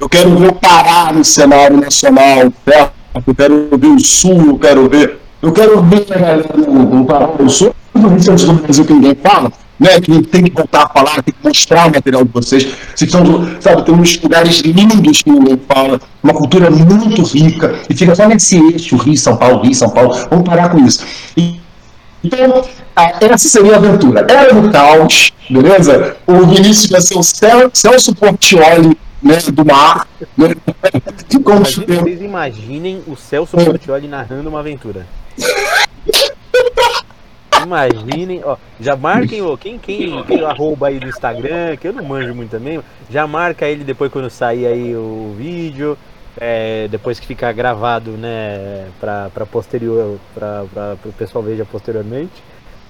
Eu 0.00 0.08
quero 0.08 0.36
ver 0.38 0.48
o 0.48 0.54
Pará 0.54 1.12
no 1.12 1.24
cenário 1.24 1.80
nacional, 1.80 2.52
certo? 2.64 2.92
Eu 3.26 3.34
quero 3.34 3.68
ver 3.78 3.88
o 3.88 4.00
Sul, 4.00 4.46
eu 4.46 4.58
quero 4.58 4.88
ver. 4.88 5.18
Eu 5.40 5.52
quero 5.52 5.82
ver 5.82 6.06
a 6.10 6.18
galera 6.18 6.48
no 6.56 7.04
Pará. 7.04 7.30
Eu 7.38 7.48
sou 7.48 7.74
do 7.94 8.08
Rio 8.08 8.18
do 8.18 8.52
Brasil 8.54 8.84
que 8.84 8.92
ninguém 8.92 9.14
fala 9.14 9.50
né, 9.78 10.00
que 10.00 10.22
tem 10.22 10.44
que 10.44 10.50
voltar 10.50 10.84
a 10.84 10.88
falar, 10.88 11.22
tem 11.22 11.34
que 11.34 11.46
mostrar 11.46 11.88
o 11.88 11.92
material 11.92 12.24
de 12.24 12.30
vocês. 12.32 12.66
Vocês 12.94 13.10
são, 13.10 13.24
sabe, 13.60 13.84
tem 13.84 13.94
uns 13.94 14.20
lugares 14.20 14.60
lindos 14.60 15.22
que 15.22 15.30
ninguém 15.30 15.60
fala, 15.68 16.00
uma 16.22 16.32
cultura 16.32 16.70
muito 16.70 17.22
rica, 17.22 17.74
e 17.88 17.94
fica 17.94 18.14
só 18.14 18.28
nesse 18.28 18.56
eixo, 18.72 18.96
Rio, 18.96 19.16
São 19.16 19.36
Paulo, 19.36 19.62
Rio, 19.62 19.74
São 19.74 19.90
Paulo. 19.90 20.14
Vamos 20.30 20.48
parar 20.48 20.68
com 20.68 20.78
isso. 20.78 21.04
E, 21.36 21.60
então, 22.22 22.64
essa 23.20 23.48
seria 23.48 23.74
a 23.74 23.76
aventura. 23.76 24.26
Era 24.28 24.54
no 24.54 24.70
caos, 24.70 25.32
beleza? 25.50 26.16
O 26.26 26.46
Vinícius 26.46 26.90
vai 26.90 27.00
ser 27.00 27.18
o 27.18 27.70
Celso 27.72 28.14
Portioli 28.14 28.96
né, 29.22 29.38
do 29.52 29.64
mar. 29.64 30.06
Né? 30.36 30.54
Imagina, 31.34 32.02
vocês 32.02 32.22
imaginem 32.22 33.02
o 33.06 33.16
Celso 33.16 33.56
Portioli 33.56 34.06
narrando 34.06 34.48
uma 34.48 34.60
aventura. 34.60 35.06
Imaginem, 37.64 38.42
ó, 38.44 38.56
já 38.80 38.96
marquem 38.96 39.42
o 39.42 39.56
quem, 39.56 39.78
quem, 39.78 40.22
quem 40.24 40.44
arroba 40.44 40.88
aí 40.88 40.98
do 40.98 41.08
Instagram, 41.08 41.76
que 41.76 41.88
eu 41.88 41.92
não 41.92 42.04
manjo 42.04 42.34
muito 42.34 42.50
também, 42.50 42.80
já 43.10 43.26
marca 43.26 43.66
ele 43.66 43.84
depois 43.84 44.12
quando 44.12 44.28
sair 44.30 44.66
aí 44.66 44.94
o 44.94 45.34
vídeo, 45.36 45.96
é, 46.38 46.88
depois 46.88 47.18
que 47.18 47.26
ficar 47.26 47.52
gravado, 47.52 48.12
né, 48.12 48.86
pra, 49.00 49.30
pra 49.32 49.46
posterior, 49.46 50.18
pra, 50.34 50.64
pra, 50.72 50.96
o 51.04 51.12
pessoal 51.12 51.42
veja 51.42 51.64
posteriormente, 51.64 52.32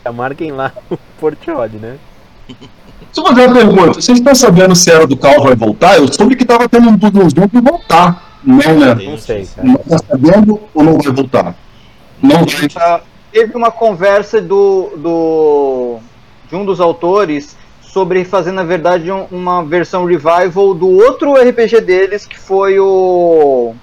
já 0.04 0.12
marquem 0.12 0.52
lá 0.52 0.72
o 0.90 0.98
Portioli, 1.18 1.78
né? 1.78 1.98
Eu 3.16 3.26
fazer 3.26 3.46
uma 3.46 3.54
pergunta, 3.54 3.94
vocês 3.94 4.18
estão 4.18 4.34
sabendo 4.34 4.74
se 4.74 4.90
era 4.90 5.06
do 5.06 5.16
carro 5.16 5.44
vai 5.44 5.54
voltar? 5.54 5.96
Eu 5.98 6.12
soube 6.12 6.36
que 6.36 6.44
tava 6.44 6.68
tendo 6.68 6.88
um 6.88 6.96
dos 6.96 7.32
junto 7.32 7.56
e 7.56 7.60
voltar, 7.60 8.38
não, 8.42 8.78
né? 8.78 8.94
Não 8.94 9.16
sei, 9.16 9.46
cara. 9.46 9.66
Não 9.66 9.76
tá 9.76 9.98
sabendo 9.98 10.60
ou 10.74 10.82
não 10.82 10.98
vai 10.98 11.12
voltar? 11.12 11.54
Não 12.20 12.44
vai 12.44 13.00
teve 13.34 13.56
uma 13.56 13.72
conversa 13.72 14.40
do, 14.40 14.92
do, 14.96 15.98
de 16.48 16.54
um 16.54 16.64
dos 16.64 16.80
autores 16.80 17.56
sobre 17.82 18.24
fazer, 18.24 18.52
na 18.52 18.62
verdade, 18.62 19.10
um, 19.10 19.24
uma 19.24 19.64
versão 19.64 20.04
revival 20.04 20.72
do 20.72 20.88
outro 20.88 21.34
RPG 21.34 21.80
deles, 21.80 22.24
que 22.26 22.38
foi 22.38 22.78
o 22.78 23.74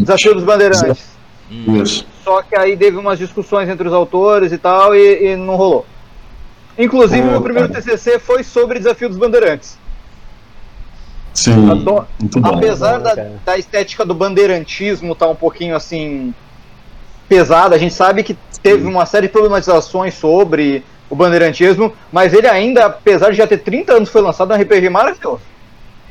Desafio 0.00 0.34
dos 0.34 0.44
Bandeirantes. 0.44 1.08
Isso. 1.50 2.06
Só 2.22 2.42
que 2.42 2.54
aí 2.54 2.76
teve 2.76 2.98
umas 2.98 3.18
discussões 3.18 3.70
entre 3.70 3.88
os 3.88 3.94
autores 3.94 4.52
e 4.52 4.58
tal, 4.58 4.94
e, 4.94 5.32
e 5.32 5.36
não 5.36 5.56
rolou. 5.56 5.86
Inclusive, 6.78 7.22
o 7.22 7.30
meu 7.30 7.40
primeiro 7.40 7.72
TCC 7.72 8.18
foi 8.18 8.44
sobre 8.44 8.78
Desafio 8.78 9.08
dos 9.08 9.16
Bandeirantes. 9.16 9.78
Sim. 11.32 11.70
Adoro, 11.70 12.06
apesar 12.42 12.98
da, 12.98 13.14
da 13.46 13.56
estética 13.56 14.04
do 14.04 14.12
bandeirantismo 14.12 15.12
estar 15.14 15.26
tá 15.26 15.32
um 15.32 15.36
pouquinho 15.36 15.74
assim 15.74 16.34
pesada, 17.30 17.76
a 17.76 17.78
gente 17.78 17.94
sabe 17.94 18.24
que 18.24 18.36
teve 18.60 18.84
uma 18.84 19.06
série 19.06 19.28
de 19.28 19.32
problematizações 19.32 20.14
sobre 20.14 20.84
o 21.08 21.14
bandeirantismo, 21.14 21.92
mas 22.10 22.34
ele 22.34 22.48
ainda, 22.48 22.86
apesar 22.86 23.30
de 23.30 23.36
já 23.36 23.46
ter 23.46 23.58
30 23.58 23.92
anos, 23.94 24.08
foi 24.08 24.20
lançado 24.20 24.52
um 24.52 24.56
RPG 24.56 24.88
maravilhoso. 24.90 25.42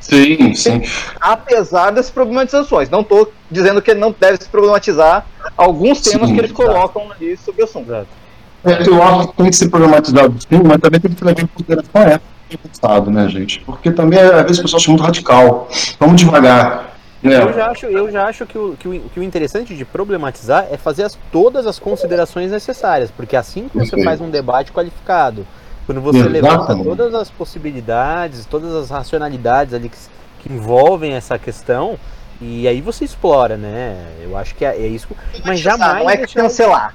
Sim, 0.00 0.54
sim. 0.54 0.80
Apesar 1.20 1.90
das 1.90 2.08
problematizações. 2.08 2.88
Não 2.88 3.02
estou 3.02 3.30
dizendo 3.50 3.82
que 3.82 3.90
ele 3.90 4.00
não 4.00 4.14
deve 4.18 4.42
se 4.42 4.48
problematizar 4.48 5.26
alguns 5.58 6.00
temas 6.00 6.28
sim, 6.28 6.34
que 6.34 6.40
eles 6.40 6.52
colocam 6.52 7.12
ali 7.12 7.36
sobre 7.36 7.60
o 7.60 7.64
assunto. 7.66 7.92
É, 7.92 8.88
eu 8.88 9.02
acho 9.02 9.28
que 9.28 9.36
tem 9.36 9.50
que 9.50 9.56
ser 9.56 9.68
problematizado 9.68 10.34
sim, 10.40 10.62
mas 10.64 10.78
também 10.78 11.00
tem 11.00 11.12
que 11.12 11.22
levar 11.22 11.42
em 11.42 11.46
consideração 11.46 12.00
a 12.00 12.04
época 12.04 12.30
passado, 12.58 13.10
né, 13.10 13.28
gente? 13.28 13.60
Porque 13.60 13.90
também, 13.90 14.18
às 14.18 14.42
vezes, 14.42 14.58
o 14.58 14.62
pessoal 14.62 14.80
acha 14.80 14.90
muito 14.90 15.04
radical. 15.04 15.68
Vamos 15.98 16.20
devagar. 16.20 16.90
É. 17.22 17.42
Eu 17.42 17.52
já 17.52 17.70
acho, 17.70 17.86
eu 17.86 18.10
já 18.10 18.26
acho 18.26 18.46
que, 18.46 18.56
o, 18.56 18.76
que, 18.78 18.88
o, 18.88 19.00
que 19.12 19.20
o 19.20 19.22
interessante 19.22 19.76
de 19.76 19.84
problematizar 19.84 20.68
é 20.70 20.76
fazer 20.76 21.04
as, 21.04 21.18
todas 21.30 21.66
as 21.66 21.78
considerações 21.78 22.50
necessárias, 22.50 23.10
porque 23.10 23.36
assim 23.36 23.68
que 23.68 23.76
você 23.76 24.02
faz 24.02 24.20
um 24.20 24.30
debate 24.30 24.72
qualificado, 24.72 25.46
quando 25.84 26.00
você 26.00 26.22
levanta 26.22 26.74
todas 26.76 27.14
as 27.14 27.30
possibilidades, 27.30 28.46
todas 28.46 28.74
as 28.74 28.88
racionalidades 28.90 29.74
ali 29.74 29.90
que, 29.90 29.98
que 30.40 30.52
envolvem 30.52 31.12
essa 31.12 31.38
questão, 31.38 31.98
e 32.40 32.66
aí 32.66 32.80
você 32.80 33.04
explora, 33.04 33.58
né? 33.58 34.02
Eu 34.22 34.34
acho 34.34 34.54
que 34.54 34.64
é, 34.64 34.74
é 34.74 34.86
isso. 34.86 35.08
Mas 35.44 35.60
jamais. 35.60 36.02
Não 36.02 36.10
é 36.10 36.16
cancelar. 36.16 36.94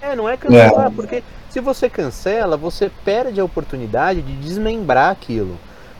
É, 0.00 0.16
não 0.16 0.26
é 0.26 0.38
cancelar, 0.38 0.86
é. 0.86 0.90
porque 0.90 1.22
se 1.50 1.60
você 1.60 1.90
cancela, 1.90 2.56
você 2.56 2.90
perde 3.04 3.40
a 3.40 3.44
oportunidade 3.44 4.22
de 4.22 4.32
desmembrar 4.36 5.10
aquilo 5.10 5.58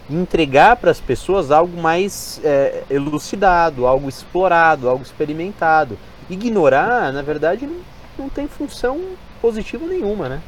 entregar 0.09 0.77
para 0.77 0.91
as 0.91 1.01
pessoas 1.01 1.51
algo 1.51 1.81
mais 1.81 2.41
é, 2.45 2.85
elucidado, 2.89 3.87
algo 3.87 4.09
explorado, 4.09 4.89
algo 4.89 5.03
experimentado. 5.03 5.99
Ignorar, 6.31 7.13
na 7.13 7.23
verdade, 7.23 7.67
não, 7.67 7.77
não 8.19 8.29
tem 8.29 8.47
função 8.47 9.01
positiva 9.41 9.87
nenhuma, 9.87 10.29
né? 10.29 10.41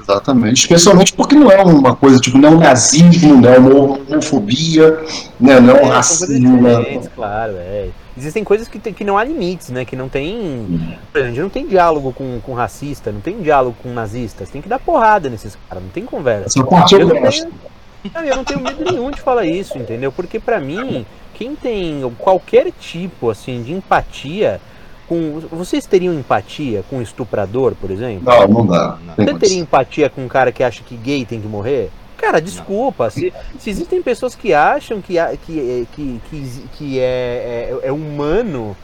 Exatamente, 0.00 0.60
especialmente 0.60 1.12
porque 1.14 1.34
não 1.34 1.50
é 1.50 1.62
uma 1.62 1.96
coisa 1.96 2.18
tipo, 2.18 2.36
não 2.36 2.50
é 2.50 2.52
um 2.52 2.58
nazismo, 2.58 3.40
não 3.40 3.48
é 3.48 3.58
uma 3.58 3.74
homofobia, 3.74 5.02
né, 5.40 5.60
não 5.60 5.76
é 5.76 5.82
um 5.82 5.86
é, 5.86 5.94
racismo. 5.94 6.60
Né? 6.60 7.00
Claro, 7.14 7.54
é. 7.56 7.88
Existem 8.16 8.44
coisas 8.44 8.68
que, 8.68 8.78
tem, 8.78 8.92
que 8.92 9.02
não 9.02 9.18
há 9.18 9.24
limites, 9.24 9.70
né? 9.70 9.84
Que 9.84 9.96
não 9.96 10.08
tem. 10.08 10.96
A 11.12 11.18
gente 11.20 11.40
não 11.40 11.48
tem 11.48 11.66
diálogo 11.66 12.12
com, 12.12 12.40
com 12.40 12.54
racista, 12.54 13.10
não 13.10 13.20
tem 13.20 13.40
diálogo 13.40 13.76
com 13.82 13.92
nazistas, 13.92 14.48
tem 14.50 14.62
que 14.62 14.68
dar 14.68 14.78
porrada 14.78 15.28
nesses 15.28 15.58
caras, 15.68 15.82
não 15.82 15.90
tem 15.90 16.04
conversa. 16.04 16.46
Essa 16.46 16.64
parte 16.64 16.94
eu, 16.94 17.00
eu 17.00 17.08
gosto. 17.08 17.42
Tenho, 17.42 17.73
eu 18.14 18.36
não 18.36 18.44
tenho 18.44 18.60
medo 18.60 18.84
nenhum 18.84 19.10
de 19.10 19.20
falar 19.20 19.46
isso, 19.46 19.78
entendeu? 19.78 20.12
Porque 20.12 20.38
para 20.38 20.60
mim, 20.60 21.06
quem 21.34 21.54
tem 21.54 22.02
qualquer 22.18 22.70
tipo 22.72 23.30
assim 23.30 23.62
de 23.62 23.72
empatia 23.72 24.60
com 25.08 25.40
vocês 25.50 25.86
teriam 25.86 26.14
empatia 26.14 26.82
com 26.88 26.96
um 26.96 27.02
estuprador, 27.02 27.74
por 27.74 27.90
exemplo? 27.90 28.24
Não, 28.24 28.48
não 28.48 28.66
dá. 28.66 28.98
Você 29.16 29.34
teria 29.34 29.58
empatia 29.58 30.08
com 30.08 30.24
um 30.24 30.28
cara 30.28 30.50
que 30.50 30.62
acha 30.62 30.82
que 30.82 30.96
gay 30.96 31.24
tem 31.24 31.40
que 31.40 31.46
morrer? 31.46 31.90
Cara, 32.16 32.40
desculpa. 32.40 33.10
Se, 33.10 33.32
se 33.58 33.70
existem 33.70 34.02
pessoas 34.02 34.34
que 34.34 34.54
acham 34.54 35.02
que, 35.02 35.16
que, 35.44 35.88
que, 35.92 36.20
que, 36.30 36.68
que 36.72 37.00
é, 37.00 37.78
é, 37.82 37.88
é 37.88 37.92
humano 37.92 38.74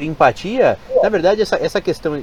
empatia, 0.00 0.78
na 1.02 1.08
verdade, 1.08 1.42
essa, 1.42 1.56
essa 1.56 1.80
questão 1.80 2.16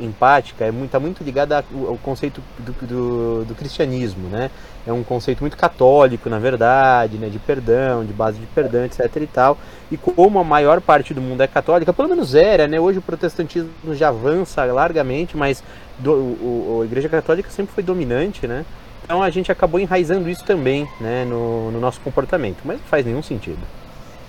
empática 0.00 0.64
é 0.64 0.70
muito, 0.70 0.90
tá 0.90 0.98
muito 0.98 1.22
ligada 1.22 1.58
ao, 1.58 1.88
ao 1.88 1.96
conceito 1.98 2.42
do, 2.58 2.72
do, 2.86 3.44
do, 3.44 3.54
cristianismo, 3.54 4.28
né? 4.28 4.50
É 4.88 4.92
um 4.92 5.04
conceito 5.04 5.40
muito 5.40 5.54
católico, 5.54 6.30
na 6.30 6.38
verdade, 6.38 7.18
né? 7.18 7.28
De 7.28 7.38
perdão, 7.38 8.06
de 8.06 8.12
base 8.14 8.38
de 8.38 8.46
perdão, 8.46 8.86
etc 8.86 9.04
e 9.16 9.26
tal. 9.26 9.58
E 9.90 9.98
como 9.98 10.38
a 10.38 10.44
maior 10.44 10.80
parte 10.80 11.12
do 11.12 11.20
mundo 11.20 11.42
é 11.42 11.46
católica, 11.46 11.92
pelo 11.92 12.08
menos 12.08 12.34
era, 12.34 12.66
né? 12.66 12.80
Hoje 12.80 12.98
o 12.98 13.02
protestantismo 13.02 13.68
já 13.92 14.08
avança 14.08 14.64
largamente, 14.64 15.36
mas 15.36 15.62
do, 15.98 16.12
o, 16.12 16.80
a 16.82 16.86
Igreja 16.86 17.06
Católica 17.06 17.50
sempre 17.50 17.74
foi 17.74 17.84
dominante, 17.84 18.46
né? 18.46 18.64
Então 19.04 19.22
a 19.22 19.28
gente 19.28 19.52
acabou 19.52 19.78
enraizando 19.78 20.26
isso 20.30 20.42
também, 20.42 20.88
né? 20.98 21.22
No, 21.26 21.70
no 21.70 21.78
nosso 21.78 22.00
comportamento, 22.00 22.60
mas 22.64 22.78
não 22.78 22.86
faz 22.86 23.04
nenhum 23.04 23.22
sentido. 23.22 23.60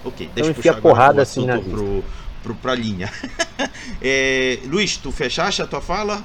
Ok, 0.04 0.30
deixa 0.36 0.50
então, 0.50 0.50
eu 0.50 0.56
puxar 0.56 0.82
porrada 0.82 1.22
assim 1.22 1.46
na 1.46 1.58
pro, 1.58 2.04
pro, 2.44 2.56
pra 2.56 2.76
linha. 2.76 3.10
é, 4.04 4.60
Luiz, 4.66 4.98
tu 4.98 5.10
fechaste 5.10 5.62
a 5.62 5.68
tua 5.68 5.80
fala? 5.80 6.22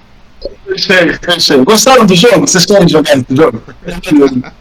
Gostaram 1.64 2.06
do 2.06 2.14
jogo? 2.14 2.46
Vocês 2.46 2.66
querem 2.66 2.88
jogar 2.88 3.16
esse 3.16 3.36
jogo? 3.36 3.62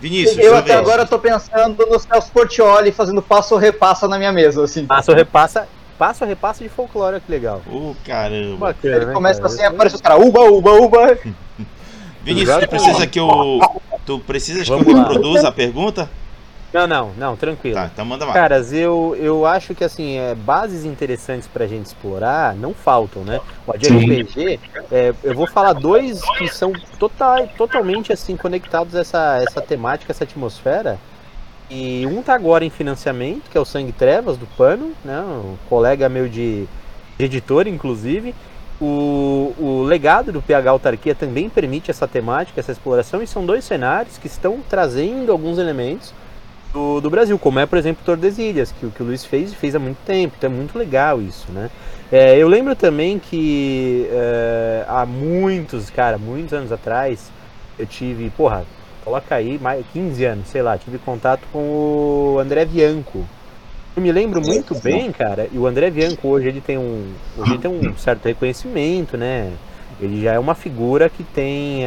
Vinícius, 0.00 0.36
eu 0.36 0.54
até 0.54 0.74
vez. 0.74 0.80
agora 0.80 1.06
tô 1.06 1.18
pensando 1.18 1.86
no 1.86 1.98
Celso 1.98 2.30
Portioli 2.30 2.92
fazendo 2.92 3.22
passo 3.22 3.54
ou 3.54 3.60
repassa 3.60 4.06
na 4.06 4.18
minha 4.18 4.32
mesa, 4.32 4.62
assim. 4.62 4.84
Passo 4.84 5.10
ou 5.10 5.16
repassa, 5.16 5.66
passo 5.98 6.24
ou 6.24 6.28
repassa 6.28 6.62
de 6.62 6.68
folclore, 6.68 7.20
que 7.20 7.32
legal. 7.32 7.62
Ô, 7.66 7.90
oh, 7.90 7.96
caramba. 8.04 8.66
Bacana, 8.66 8.96
Ele 8.96 9.06
né, 9.06 9.12
começa 9.14 9.40
cara? 9.40 9.54
assim, 9.54 9.64
aparece 9.64 9.96
os 9.96 10.02
caras, 10.02 10.22
uba, 10.22 10.42
uba, 10.42 10.72
uba. 10.72 11.18
Vinícius, 12.22 12.58
tu 12.58 12.68
precisa 12.68 13.06
que 13.06 13.18
eu. 13.18 13.60
Tu 14.04 14.18
precisas 14.20 14.68
Vamos 14.68 14.84
que 14.84 14.92
eu 14.92 14.96
reproduza 14.96 15.48
a 15.48 15.52
pergunta? 15.52 16.10
Não, 16.74 16.88
não, 16.88 17.12
não, 17.16 17.36
tranquilo. 17.36 17.76
Tá, 17.76 17.88
então 17.92 18.04
manda 18.04 18.26
mais. 18.26 18.36
Caras, 18.36 18.72
eu, 18.72 19.16
eu 19.20 19.46
acho 19.46 19.76
que 19.76 19.84
assim, 19.84 20.18
é, 20.18 20.34
bases 20.34 20.84
interessantes 20.84 21.46
pra 21.46 21.68
gente 21.68 21.86
explorar 21.86 22.56
não 22.56 22.74
faltam, 22.74 23.22
né? 23.22 23.40
O 23.64 23.78
de 23.78 23.88
RPG, 23.88 24.58
é, 24.90 25.14
eu 25.22 25.34
vou 25.36 25.46
falar 25.46 25.72
dois 25.72 26.20
que 26.36 26.48
são 26.48 26.72
total, 26.98 27.46
totalmente 27.56 28.12
assim 28.12 28.36
conectados 28.36 28.96
a 28.96 29.00
essa, 29.00 29.40
essa 29.40 29.60
temática, 29.60 30.10
essa 30.10 30.24
atmosfera. 30.24 30.98
E 31.70 32.04
um 32.08 32.20
tá 32.22 32.34
agora 32.34 32.64
em 32.64 32.70
financiamento, 32.70 33.48
que 33.48 33.56
é 33.56 33.60
o 33.60 33.64
Sangue 33.64 33.92
Trevas, 33.92 34.36
do 34.36 34.46
Pano, 34.56 34.94
né? 35.04 35.20
Um 35.20 35.56
colega 35.68 36.08
meu 36.08 36.28
de, 36.28 36.66
de 37.16 37.24
editor, 37.24 37.68
inclusive. 37.68 38.34
O, 38.80 39.54
o 39.56 39.82
legado 39.84 40.32
do 40.32 40.42
PH 40.42 40.70
Autarquia 40.72 41.14
também 41.14 41.48
permite 41.48 41.92
essa 41.92 42.08
temática, 42.08 42.58
essa 42.58 42.72
exploração, 42.72 43.22
e 43.22 43.28
são 43.28 43.46
dois 43.46 43.64
cenários 43.64 44.18
que 44.18 44.26
estão 44.26 44.58
trazendo 44.68 45.30
alguns 45.30 45.58
elementos 45.58 46.12
do, 46.74 47.00
do 47.00 47.08
Brasil, 47.08 47.38
como 47.38 47.60
é, 47.60 47.64
por 47.64 47.78
exemplo, 47.78 48.04
Tordesilhas, 48.04 48.72
que, 48.72 48.90
que 48.90 49.02
o 49.02 49.06
Luiz 49.06 49.24
fez 49.24 49.52
e 49.52 49.54
fez 49.54 49.76
há 49.76 49.78
muito 49.78 49.98
tempo, 50.04 50.34
então 50.36 50.50
é 50.50 50.52
muito 50.52 50.76
legal 50.76 51.22
isso, 51.22 51.50
né? 51.52 51.70
É, 52.10 52.36
eu 52.36 52.48
lembro 52.48 52.74
também 52.74 53.18
que 53.18 54.06
é, 54.10 54.84
há 54.88 55.06
muitos, 55.06 55.88
cara, 55.88 56.18
muitos 56.18 56.52
anos 56.52 56.72
atrás, 56.72 57.30
eu 57.78 57.86
tive, 57.86 58.28
porra, 58.30 58.64
coloca 59.04 59.34
aí, 59.34 59.58
mais 59.58 59.84
15 59.92 60.24
anos, 60.24 60.48
sei 60.48 60.62
lá, 60.62 60.76
tive 60.76 60.98
contato 60.98 61.42
com 61.52 62.34
o 62.34 62.38
André 62.40 62.64
Bianco. 62.64 63.24
Eu 63.96 64.02
me 64.02 64.10
lembro 64.10 64.42
muito 64.42 64.74
bem, 64.80 65.12
cara, 65.12 65.48
e 65.52 65.56
o 65.56 65.66
André 65.68 65.88
Bianco 65.88 66.26
hoje 66.26 66.48
ele 66.48 66.60
tem 66.60 66.76
um, 66.76 67.12
hoje 67.38 67.52
ele 67.52 67.60
tem 67.60 67.70
um 67.70 67.96
certo 67.96 68.26
reconhecimento, 68.26 69.16
né? 69.16 69.52
Ele 70.00 70.22
já 70.22 70.32
é 70.32 70.38
uma 70.38 70.56
figura 70.56 71.08
que 71.08 71.22
tem 71.22 71.84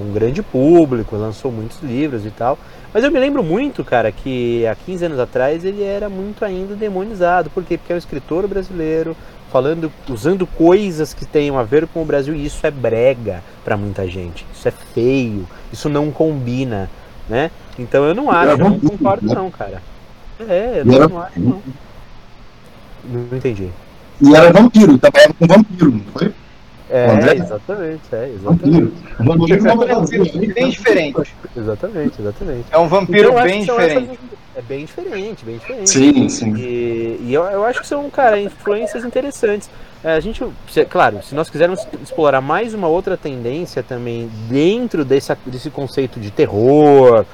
um 0.00 0.12
grande 0.12 0.42
público, 0.42 1.16
lançou 1.16 1.50
muitos 1.50 1.80
livros 1.82 2.24
e 2.24 2.30
tal. 2.30 2.56
Mas 2.96 3.04
eu 3.04 3.12
me 3.12 3.20
lembro 3.20 3.42
muito, 3.44 3.84
cara, 3.84 4.10
que 4.10 4.66
há 4.66 4.74
15 4.74 5.04
anos 5.04 5.18
atrás 5.18 5.66
ele 5.66 5.82
era 5.82 6.08
muito 6.08 6.42
ainda 6.46 6.74
demonizado. 6.74 7.50
Por 7.50 7.62
quê? 7.62 7.76
Porque 7.76 7.92
é 7.92 7.94
um 7.94 7.98
escritor 7.98 8.48
brasileiro 8.48 9.14
falando, 9.52 9.92
usando 10.08 10.46
coisas 10.46 11.12
que 11.12 11.26
tenham 11.26 11.58
a 11.58 11.62
ver 11.62 11.86
com 11.88 12.00
o 12.00 12.06
Brasil 12.06 12.34
e 12.34 12.46
isso 12.46 12.66
é 12.66 12.70
brega 12.70 13.44
para 13.62 13.76
muita 13.76 14.08
gente. 14.08 14.46
Isso 14.50 14.66
é 14.66 14.70
feio, 14.70 15.46
isso 15.70 15.90
não 15.90 16.10
combina, 16.10 16.88
né? 17.28 17.50
Então 17.78 18.02
eu 18.02 18.14
não 18.14 18.30
acho, 18.30 18.52
eu 18.52 18.56
não 18.56 18.80
concordo 18.80 19.26
não, 19.26 19.50
cara. 19.50 19.82
É, 20.40 20.80
eu 20.80 20.86
não, 20.86 21.06
não 21.06 21.20
acho 21.20 21.38
não. 21.38 21.62
Não 23.04 23.36
entendi. 23.36 23.68
E 24.22 24.34
era 24.34 24.50
vampiro, 24.50 24.98
era 25.02 25.34
com 25.34 25.46
vampiro, 25.46 25.90
não 25.90 26.00
foi? 26.14 26.32
É, 26.88 27.10
André? 27.10 27.34
exatamente, 27.34 28.02
é, 28.12 28.32
exatamente. 28.34 28.92
É 29.18 29.22
um 29.22 29.26
vampiro 29.26 30.54
bem 30.54 30.70
diferente. 30.70 31.34
Exatamente, 31.56 32.20
exatamente. 32.20 32.64
É 32.70 32.78
um 32.78 32.88
vampiro 32.88 33.30
então, 33.30 33.42
bem 33.42 33.60
diferente. 33.60 34.10
Essas, 34.12 34.36
é 34.56 34.62
bem 34.62 34.84
diferente, 34.86 35.44
bem 35.44 35.58
diferente. 35.58 35.90
Sim, 35.90 36.28
sim. 36.28 36.54
E, 36.56 37.18
e 37.20 37.34
eu, 37.34 37.44
eu, 37.44 37.64
acho 37.64 37.80
que 37.80 37.86
são, 37.86 38.08
cara, 38.08 38.40
influências 38.40 39.04
interessantes. 39.04 39.68
É, 40.02 40.12
a 40.12 40.20
gente, 40.20 40.42
se, 40.70 40.84
claro, 40.84 41.22
se 41.22 41.34
nós 41.34 41.50
quisermos 41.50 41.86
explorar 42.02 42.40
mais 42.40 42.72
uma 42.72 42.86
outra 42.86 43.16
tendência 43.16 43.82
também 43.82 44.30
dentro 44.48 45.04
desse, 45.04 45.36
desse 45.44 45.68
conceito 45.68 46.20
de 46.20 46.30
terror, 46.30 47.26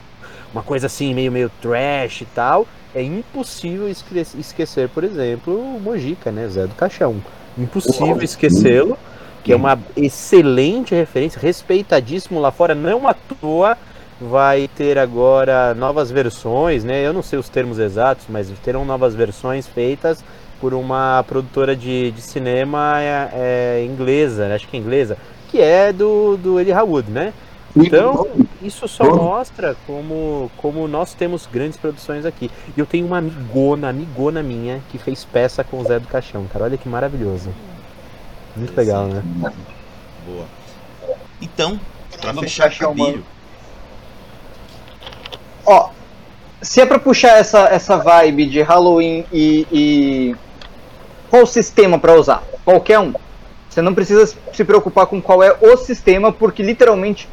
uma 0.53 0.62
coisa 0.62 0.86
assim, 0.86 1.14
meio, 1.14 1.30
meio 1.30 1.50
trash 1.61 2.22
e 2.22 2.24
tal, 2.24 2.66
é 2.94 3.03
impossível 3.03 3.88
esquecer, 3.88 4.88
por 4.88 5.05
exemplo, 5.05 5.55
o 5.55 5.78
Mojica, 5.78 6.32
né? 6.32 6.48
Zé 6.48 6.66
do 6.66 6.74
Caixão. 6.74 7.22
Impossível 7.57 8.20
esquecê-lo 8.22 8.98
que 9.43 9.53
é 9.53 9.57
uma 9.57 9.78
excelente 9.97 10.95
referência, 10.95 11.40
respeitadíssimo 11.40 12.40
lá 12.40 12.51
fora, 12.51 12.74
não 12.74 13.09
à 13.09 13.14
toa 13.14 13.76
vai 14.20 14.68
ter 14.68 14.99
agora 14.99 15.74
novas 15.74 16.11
versões, 16.11 16.84
né? 16.84 17.05
Eu 17.05 17.12
não 17.12 17.22
sei 17.22 17.38
os 17.38 17.49
termos 17.49 17.78
exatos, 17.78 18.26
mas 18.28 18.49
terão 18.64 18.84
novas 18.84 19.14
versões 19.14 19.66
feitas 19.66 20.24
por 20.61 20.74
uma 20.74 21.24
produtora 21.26 21.74
de, 21.74 22.12
de 22.12 22.22
cinema 22.22 23.01
é, 23.01 23.30
é, 23.80 23.84
inglesa, 23.84 24.55
acho 24.55 24.68
que 24.68 24.76
é 24.76 24.80
inglesa, 24.80 25.18
que 25.51 25.61
é 25.61 25.93
do, 25.93 26.36
do 26.36 26.61
Eli 26.61 26.72
Hawood, 26.72 27.11
né? 27.11 27.32
Então, 27.74 28.28
isso 28.62 28.86
só 28.86 29.05
mostra 29.16 29.74
como, 29.86 30.51
como 30.59 30.86
nós 30.86 31.14
temos 31.14 31.49
grandes 31.51 31.78
produções 31.78 32.26
aqui. 32.26 32.51
E 32.76 32.78
eu 32.78 32.86
tenho 32.86 33.07
uma 33.07 33.18
amigona, 33.18 33.88
amigona 33.88 34.43
minha, 34.43 34.80
que 34.90 34.99
fez 34.99 35.24
peça 35.24 35.64
com 35.64 35.80
o 35.80 35.84
Zé 35.84 35.99
do 35.99 36.07
Caixão, 36.07 36.45
cara. 36.53 36.66
Olha 36.66 36.76
que 36.76 36.88
maravilhoso. 36.88 37.49
Muito 38.57 38.76
legal, 38.76 39.07
né? 39.07 39.22
Boa. 40.26 40.46
Então, 41.40 41.80
pra 42.20 42.34
fechar 42.34 42.70
o 42.70 42.76
cabelo. 42.76 43.24
Ó, 45.64 45.90
se 46.61 46.80
é 46.80 46.86
pra 46.86 46.98
puxar 46.98 47.38
essa, 47.38 47.68
essa 47.68 47.96
vibe 47.96 48.46
de 48.46 48.62
Halloween 48.62 49.24
e, 49.32 49.66
e... 49.72 50.36
qual 51.30 51.46
sistema 51.46 51.98
para 51.98 52.14
usar? 52.14 52.42
Qualquer 52.64 52.98
um. 52.98 53.12
Você 53.68 53.80
não 53.80 53.94
precisa 53.94 54.26
se 54.53 54.64
preocupar 54.64 55.07
com 55.07 55.20
qual 55.20 55.42
é 55.42 55.57
o 55.61 55.76
sistema, 55.78 56.30
porque 56.30 56.62
literalmente, 56.62 57.28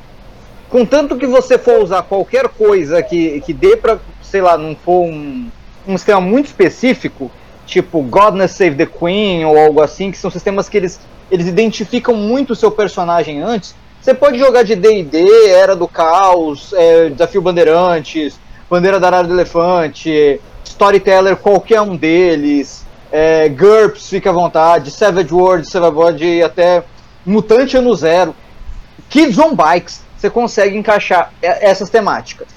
contanto 0.70 1.17
que 1.17 1.28
você 1.28 1.57
for 1.57 1.84
usar 1.84 2.03
qualquer 2.03 2.47
coisa 2.47 3.03
que, 3.03 3.41
que 3.41 3.53
dê 3.53 3.76
pra, 3.76 3.99
sei 4.22 4.41
lá, 4.41 4.57
não 4.57 4.74
for 4.74 5.03
um, 5.03 5.49
um 5.86 5.97
sistema 5.97 6.22
muito 6.22 6.45
específico, 6.45 7.30
tipo 7.70 8.01
Godness 8.01 8.51
Save 8.51 8.76
the 8.76 8.86
Queen 8.86 9.45
ou 9.45 9.57
algo 9.57 9.82
assim, 9.82 10.11
que 10.11 10.17
são 10.17 10.32
sistemas 10.32 10.67
que 10.67 10.76
eles, 10.76 10.99
eles 11.30 11.47
identificam 11.47 12.15
muito 12.15 12.53
o 12.53 12.55
seu 12.55 12.72
personagem 12.72 13.41
antes. 13.41 13.76
Você 14.01 14.13
pode 14.13 14.39
jogar 14.39 14.63
de 14.63 14.76
D&D, 14.76 15.49
Era 15.49 15.76
do 15.76 15.88
Caos, 15.88 16.74
é, 16.74 17.09
Desafio 17.09 17.41
Bandeirantes, 17.41 18.39
Bandeira 18.70 18.99
da 18.99 19.07
Arara 19.07 19.28
do 19.28 19.34
Elefante, 19.34 20.41
Storyteller, 20.63 21.36
qualquer 21.36 21.82
um 21.82 21.95
deles, 21.95 22.86
é, 23.11 23.49
GURPS, 23.49 24.09
fica 24.09 24.30
à 24.30 24.34
vontade, 24.34 24.91
Savage 24.91 25.34
World, 25.34 25.67
você 25.67 25.80
pode 25.91 26.41
até 26.41 26.84
Mutante 27.26 27.78
Ano 27.78 27.93
Zero, 27.95 28.36
Kids 29.09 29.38
on 29.38 29.53
Bikes, 29.55 30.01
você 30.17 30.30
consegue 30.30 30.78
encaixar 30.78 31.34
essas 31.41 31.89
temáticas. 31.89 32.47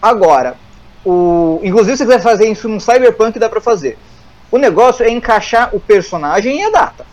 Agora, 0.00 0.56
o, 1.04 1.60
inclusive 1.62 1.96
se 1.96 2.04
você 2.04 2.06
quiser 2.06 2.22
fazer 2.22 2.48
isso 2.48 2.68
no 2.68 2.80
Cyberpunk, 2.80 3.38
dá 3.38 3.48
para 3.48 3.60
fazer. 3.60 3.98
O 4.50 4.58
negócio 4.58 5.04
é 5.04 5.10
encaixar 5.10 5.74
o 5.74 5.80
personagem 5.80 6.58
e 6.58 6.64
a 6.64 6.70
data. 6.70 7.06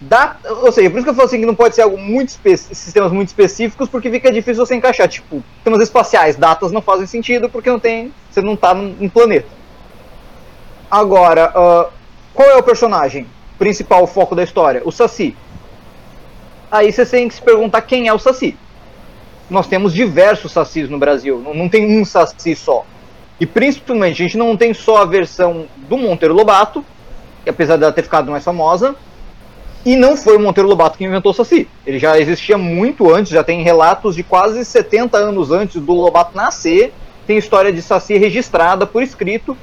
data 0.00 0.52
ou 0.54 0.70
seja, 0.70 0.88
por 0.88 0.98
isso 0.98 1.04
que 1.04 1.10
eu 1.10 1.14
falo 1.14 1.26
assim 1.26 1.40
que 1.40 1.46
não 1.46 1.54
pode 1.54 1.74
ser 1.74 1.82
algo 1.82 1.98
muito 1.98 2.38
sistemas 2.56 3.10
muito 3.10 3.28
específicos, 3.28 3.88
porque 3.88 4.10
fica 4.10 4.30
difícil 4.30 4.64
você 4.64 4.74
encaixar. 4.74 5.08
Tipo, 5.08 5.42
sistemas 5.56 5.82
espaciais, 5.82 6.36
datas 6.36 6.70
não 6.70 6.80
fazem 6.80 7.06
sentido 7.06 7.48
porque 7.48 7.70
não 7.70 7.80
tem. 7.80 8.12
Você 8.30 8.40
não 8.40 8.54
está 8.54 8.72
num 8.72 9.08
planeta. 9.08 9.48
Agora, 10.90 11.50
uh, 11.50 11.92
qual 12.32 12.48
é 12.48 12.56
o 12.56 12.62
personagem 12.62 13.26
principal, 13.58 14.06
foco 14.06 14.34
da 14.34 14.44
história? 14.44 14.80
O 14.84 14.92
Saci. 14.92 15.36
Aí 16.70 16.92
você 16.92 17.04
tem 17.04 17.28
que 17.28 17.34
se 17.34 17.42
perguntar 17.42 17.82
quem 17.82 18.08
é 18.08 18.14
o 18.14 18.18
Saci. 18.18 18.56
Nós 19.50 19.66
temos 19.66 19.92
diversos 19.92 20.52
Sacis 20.52 20.88
no 20.88 20.98
Brasil, 20.98 21.40
não, 21.40 21.52
não 21.54 21.68
tem 21.68 22.00
um 22.00 22.04
Saci 22.04 22.54
só. 22.54 22.86
E 23.40 23.46
principalmente, 23.46 24.22
a 24.22 24.24
gente 24.26 24.36
não 24.36 24.56
tem 24.56 24.74
só 24.74 24.98
a 24.98 25.04
versão 25.04 25.66
do 25.88 25.96
Monteiro 25.96 26.34
Lobato, 26.34 26.84
que 27.44 27.50
apesar 27.50 27.76
dela 27.76 27.92
ter 27.92 28.02
ficado 28.02 28.30
mais 28.30 28.44
famosa, 28.44 28.96
e 29.84 29.94
não 29.96 30.16
foi 30.16 30.36
o 30.36 30.40
Monteiro 30.40 30.68
Lobato 30.68 30.98
que 30.98 31.04
inventou 31.04 31.30
o 31.32 31.34
Saci. 31.34 31.68
Ele 31.86 31.98
já 31.98 32.18
existia 32.18 32.58
muito 32.58 33.12
antes, 33.12 33.30
já 33.30 33.44
tem 33.44 33.62
relatos 33.62 34.14
de 34.14 34.22
quase 34.22 34.64
70 34.64 35.16
anos 35.16 35.50
antes 35.50 35.80
do 35.80 35.92
Lobato 35.92 36.36
nascer, 36.36 36.92
tem 37.26 37.38
história 37.38 37.72
de 37.72 37.80
Saci 37.80 38.16
registrada 38.16 38.86
por 38.86 39.02
escrito 39.02 39.56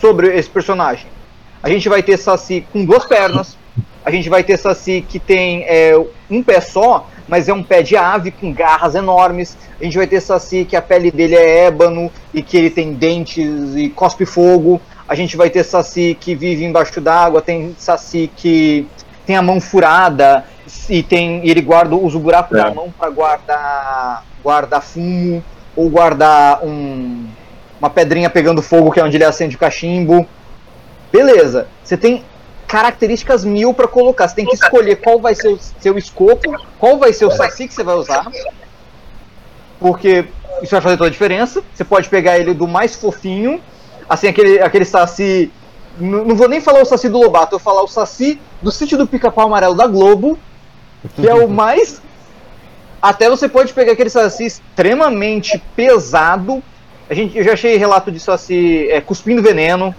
sobre 0.00 0.34
esse 0.36 0.48
personagem. 0.48 1.06
A 1.62 1.68
gente 1.68 1.88
vai 1.88 2.02
ter 2.02 2.16
Saci 2.16 2.64
com 2.72 2.84
duas 2.84 3.04
pernas, 3.04 3.58
a 4.04 4.10
gente 4.10 4.28
vai 4.28 4.44
ter 4.44 4.56
Saci 4.56 5.04
que 5.06 5.18
tem 5.18 5.64
é, 5.64 5.92
um 6.30 6.42
pé 6.42 6.60
só, 6.60 7.08
mas 7.28 7.48
é 7.48 7.52
um 7.52 7.62
pé 7.62 7.82
de 7.82 7.96
ave 7.96 8.30
com 8.30 8.52
garras 8.52 8.94
enormes. 8.94 9.56
A 9.80 9.84
gente 9.84 9.96
vai 9.96 10.06
ter 10.06 10.20
Saci 10.20 10.64
que 10.64 10.74
a 10.74 10.82
pele 10.82 11.10
dele 11.10 11.36
é 11.36 11.66
ébano 11.66 12.10
e 12.32 12.42
que 12.42 12.56
ele 12.56 12.70
tem 12.70 12.94
dentes 12.94 13.76
e 13.76 13.90
cospe 13.90 14.24
fogo. 14.24 14.80
A 15.06 15.14
gente 15.14 15.36
vai 15.36 15.50
ter 15.50 15.62
Saci 15.62 16.16
que 16.18 16.34
vive 16.34 16.64
embaixo 16.64 17.00
d'água, 17.00 17.42
tem 17.42 17.76
Saci 17.78 18.30
que 18.34 18.86
tem 19.26 19.36
a 19.36 19.42
mão 19.42 19.60
furada 19.60 20.44
e 20.88 21.02
tem 21.02 21.46
ele 21.46 21.60
guarda 21.60 21.94
usa 21.94 22.16
o 22.16 22.20
buraco 22.20 22.56
é. 22.56 22.62
da 22.62 22.70
mão 22.70 22.92
para 22.98 23.10
guardar 23.10 24.24
guardar 24.42 24.82
fumo 24.82 25.44
ou 25.76 25.90
guardar 25.90 26.64
um 26.64 27.26
uma 27.78 27.88
pedrinha 27.88 28.28
pegando 28.28 28.60
fogo, 28.60 28.90
que 28.90 28.98
é 28.98 29.04
onde 29.04 29.16
ele 29.16 29.24
acende 29.24 29.54
o 29.54 29.58
cachimbo. 29.58 30.26
Beleza. 31.12 31.68
Você 31.82 31.96
tem 31.96 32.24
características 32.68 33.44
mil 33.44 33.72
para 33.72 33.88
colocar. 33.88 34.28
Você 34.28 34.36
tem 34.36 34.46
que 34.46 34.54
escolher 34.54 34.96
qual 34.96 35.18
vai 35.18 35.34
ser 35.34 35.48
o 35.48 35.58
seu 35.80 35.96
escopo, 35.96 36.54
qual 36.78 36.98
vai 36.98 37.12
ser 37.12 37.24
o 37.24 37.30
saci 37.30 37.66
que 37.66 37.74
você 37.74 37.82
vai 37.82 37.96
usar. 37.96 38.30
Porque 39.80 40.26
isso 40.62 40.72
vai 40.72 40.80
fazer 40.80 40.96
toda 40.98 41.08
a 41.08 41.12
diferença. 41.12 41.64
Você 41.74 41.82
pode 41.82 42.08
pegar 42.08 42.38
ele 42.38 42.52
do 42.52 42.68
mais 42.68 42.94
fofinho, 42.94 43.60
assim, 44.08 44.28
aquele, 44.28 44.60
aquele 44.60 44.84
saci. 44.84 45.50
Não, 45.98 46.26
não 46.26 46.36
vou 46.36 46.48
nem 46.48 46.60
falar 46.60 46.82
o 46.82 46.84
saci 46.84 47.08
do 47.08 47.18
Lobato, 47.18 47.54
eu 47.54 47.58
vou 47.58 47.64
falar 47.64 47.82
o 47.82 47.88
saci 47.88 48.38
do 48.60 48.70
sítio 48.70 48.98
do 48.98 49.06
pica-pau 49.06 49.46
amarelo 49.46 49.74
da 49.74 49.86
Globo, 49.86 50.38
que 51.16 51.26
é 51.26 51.34
o 51.34 51.48
mais. 51.50 52.02
Até 53.00 53.30
você 53.30 53.48
pode 53.48 53.72
pegar 53.72 53.92
aquele 53.92 54.10
saci 54.10 54.44
extremamente 54.44 55.62
pesado. 55.74 56.62
A 57.08 57.14
gente, 57.14 57.38
eu 57.38 57.44
já 57.44 57.54
achei 57.54 57.76
relato 57.76 58.12
de 58.12 58.20
saci 58.20 58.88
é, 58.90 59.00
cuspindo 59.00 59.42
veneno. 59.42 59.94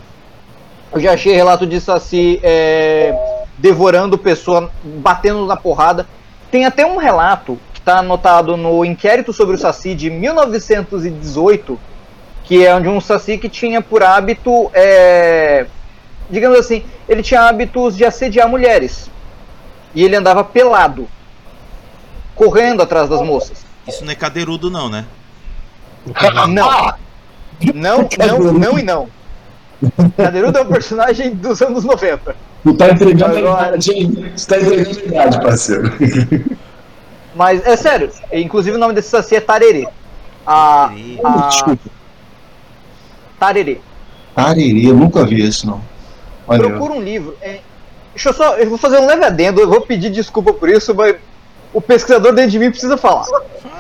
Eu 0.92 1.00
já 1.00 1.14
achei 1.14 1.36
relato 1.36 1.68
de 1.68 1.80
saci 1.80 2.40
é, 2.42 3.14
devorando 3.58 4.18
pessoa, 4.18 4.72
batendo 4.84 5.46
na 5.46 5.56
porrada. 5.56 6.08
Tem 6.50 6.66
até 6.66 6.86
um 6.86 6.98
relato 6.98 7.60
que 7.74 7.80
está 7.80 8.00
anotado 8.00 8.58
no 8.58 8.84
inquérito 8.84 9.32
sobre 9.32 9.56
o 9.56 9.60
saci 9.60 9.94
de 9.94 10.10
1918, 10.10 11.80
que 12.44 12.66
é 12.66 12.74
onde 12.74 12.88
um 12.88 13.00
saci 13.00 13.38
que 13.38 13.48
tinha 13.48 13.82
por 13.82 14.02
hábito, 14.02 14.72
é, 14.74 15.68
digamos 16.30 16.58
assim, 16.58 16.84
ele 17.08 17.22
tinha 17.22 17.42
hábitos 17.42 17.96
de 17.96 18.04
assediar 18.04 18.50
mulheres. 18.50 19.12
E 19.94 20.04
ele 20.04 20.16
andava 20.16 20.44
pelado, 20.44 21.08
correndo 22.36 22.82
atrás 22.82 23.08
das 23.10 23.22
moças. 23.22 23.64
Isso 23.88 24.04
não 24.04 24.12
é 24.12 24.16
cadeirudo 24.16 24.72
não, 24.72 24.90
né? 24.90 25.06
Não. 26.48 26.94
Não, 27.76 28.08
não, 28.18 28.54
não 28.54 28.80
e 28.80 28.84
não. 28.84 29.10
Cadeirudo 30.18 30.58
é 30.58 30.62
um 30.62 30.66
personagem 30.68 31.34
dos 31.36 31.62
anos 31.62 31.84
90. 31.84 32.36
Tu 32.64 32.74
tá 32.74 32.90
entregando 32.90 33.36
a 33.36 33.40
idade, 33.68 33.92
hein? 33.92 34.32
Tu 34.36 34.48
tá 34.48 34.58
entregando 34.60 35.00
a 35.00 35.04
idade, 35.04 35.42
parceiro. 35.42 35.94
Mas 37.36 37.66
é 37.66 37.76
sério, 37.78 38.10
inclusive 38.34 38.76
o 38.76 38.80
nome 38.80 38.94
desse 38.94 39.10
saci 39.10 39.36
é 39.36 39.42
Tarerê. 39.42 39.88
A, 40.46 40.86
a... 41.24 41.48
Desculpa. 41.48 41.90
Tarerê. 43.40 43.80
Tarerê, 44.36 44.90
eu 44.90 44.94
nunca 44.96 45.26
vi 45.26 45.48
isso, 45.48 45.66
não. 45.68 45.82
Olha, 46.48 46.68
Procura 46.70 46.94
um 46.94 47.02
livro. 47.02 47.36
é, 47.42 47.60
Deixa 48.14 48.30
eu 48.30 48.34
só. 48.34 48.58
Eu 48.58 48.68
vou 48.70 48.78
fazer 48.78 48.98
um 49.00 49.06
leve 49.06 49.24
adendo, 49.24 49.62
eu 49.62 49.70
vou 49.70 49.82
pedir 49.82 50.10
desculpa 50.10 50.52
por 50.52 50.68
isso, 50.68 50.94
mas 50.94 51.16
o 51.74 51.80
pesquisador 51.80 52.34
dentro 52.34 52.52
de 52.52 52.60
mim 52.60 52.72
precisa 52.72 52.98
falar. 52.98 53.26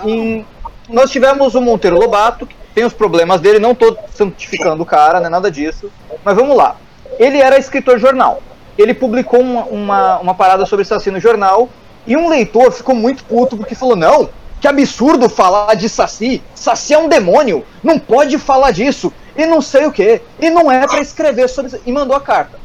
Em- 0.05 0.45
nós 0.87 1.11
tivemos 1.11 1.55
o 1.55 1.61
Monteiro 1.61 1.97
Lobato, 1.99 2.45
que 2.47 2.55
tem 2.79 2.85
os 2.85 2.93
problemas 2.93 3.41
dele, 3.41 3.59
não 3.59 3.75
tô 3.75 3.97
santificando 4.15 4.81
o 4.83 4.85
cara, 4.85 5.19
não 5.19 5.27
é 5.27 5.29
nada 5.29 5.51
disso. 5.51 5.91
Mas 6.23 6.33
vamos 6.33 6.55
lá. 6.55 6.77
Ele 7.19 7.37
era 7.37 7.59
escritor 7.59 7.99
jornal. 7.99 8.41
Ele 8.77 8.93
publicou 8.93 9.41
uma, 9.41 9.65
uma, 9.65 10.19
uma 10.19 10.33
parada 10.33 10.65
sobre 10.65 10.85
Saci 10.85 11.11
no 11.11 11.19
jornal, 11.19 11.67
e 12.07 12.15
um 12.15 12.29
leitor 12.29 12.71
ficou 12.71 12.95
muito 12.95 13.25
puto 13.25 13.57
porque 13.57 13.75
falou: 13.75 13.97
não, 13.97 14.29
que 14.61 14.67
absurdo 14.67 15.27
falar 15.27 15.75
de 15.75 15.89
Saci. 15.89 16.41
Saci 16.55 16.93
é 16.93 16.97
um 16.97 17.09
demônio, 17.09 17.65
não 17.83 17.99
pode 17.99 18.37
falar 18.37 18.71
disso. 18.71 19.11
E 19.35 19.45
não 19.45 19.61
sei 19.61 19.85
o 19.85 19.91
que. 19.91 20.21
E 20.39 20.49
não 20.49 20.71
é 20.71 20.87
pra 20.87 21.01
escrever 21.01 21.49
sobre 21.49 21.73
isso. 21.75 21.81
E 21.85 21.91
mandou 21.91 22.15
a 22.15 22.21
carta. 22.21 22.57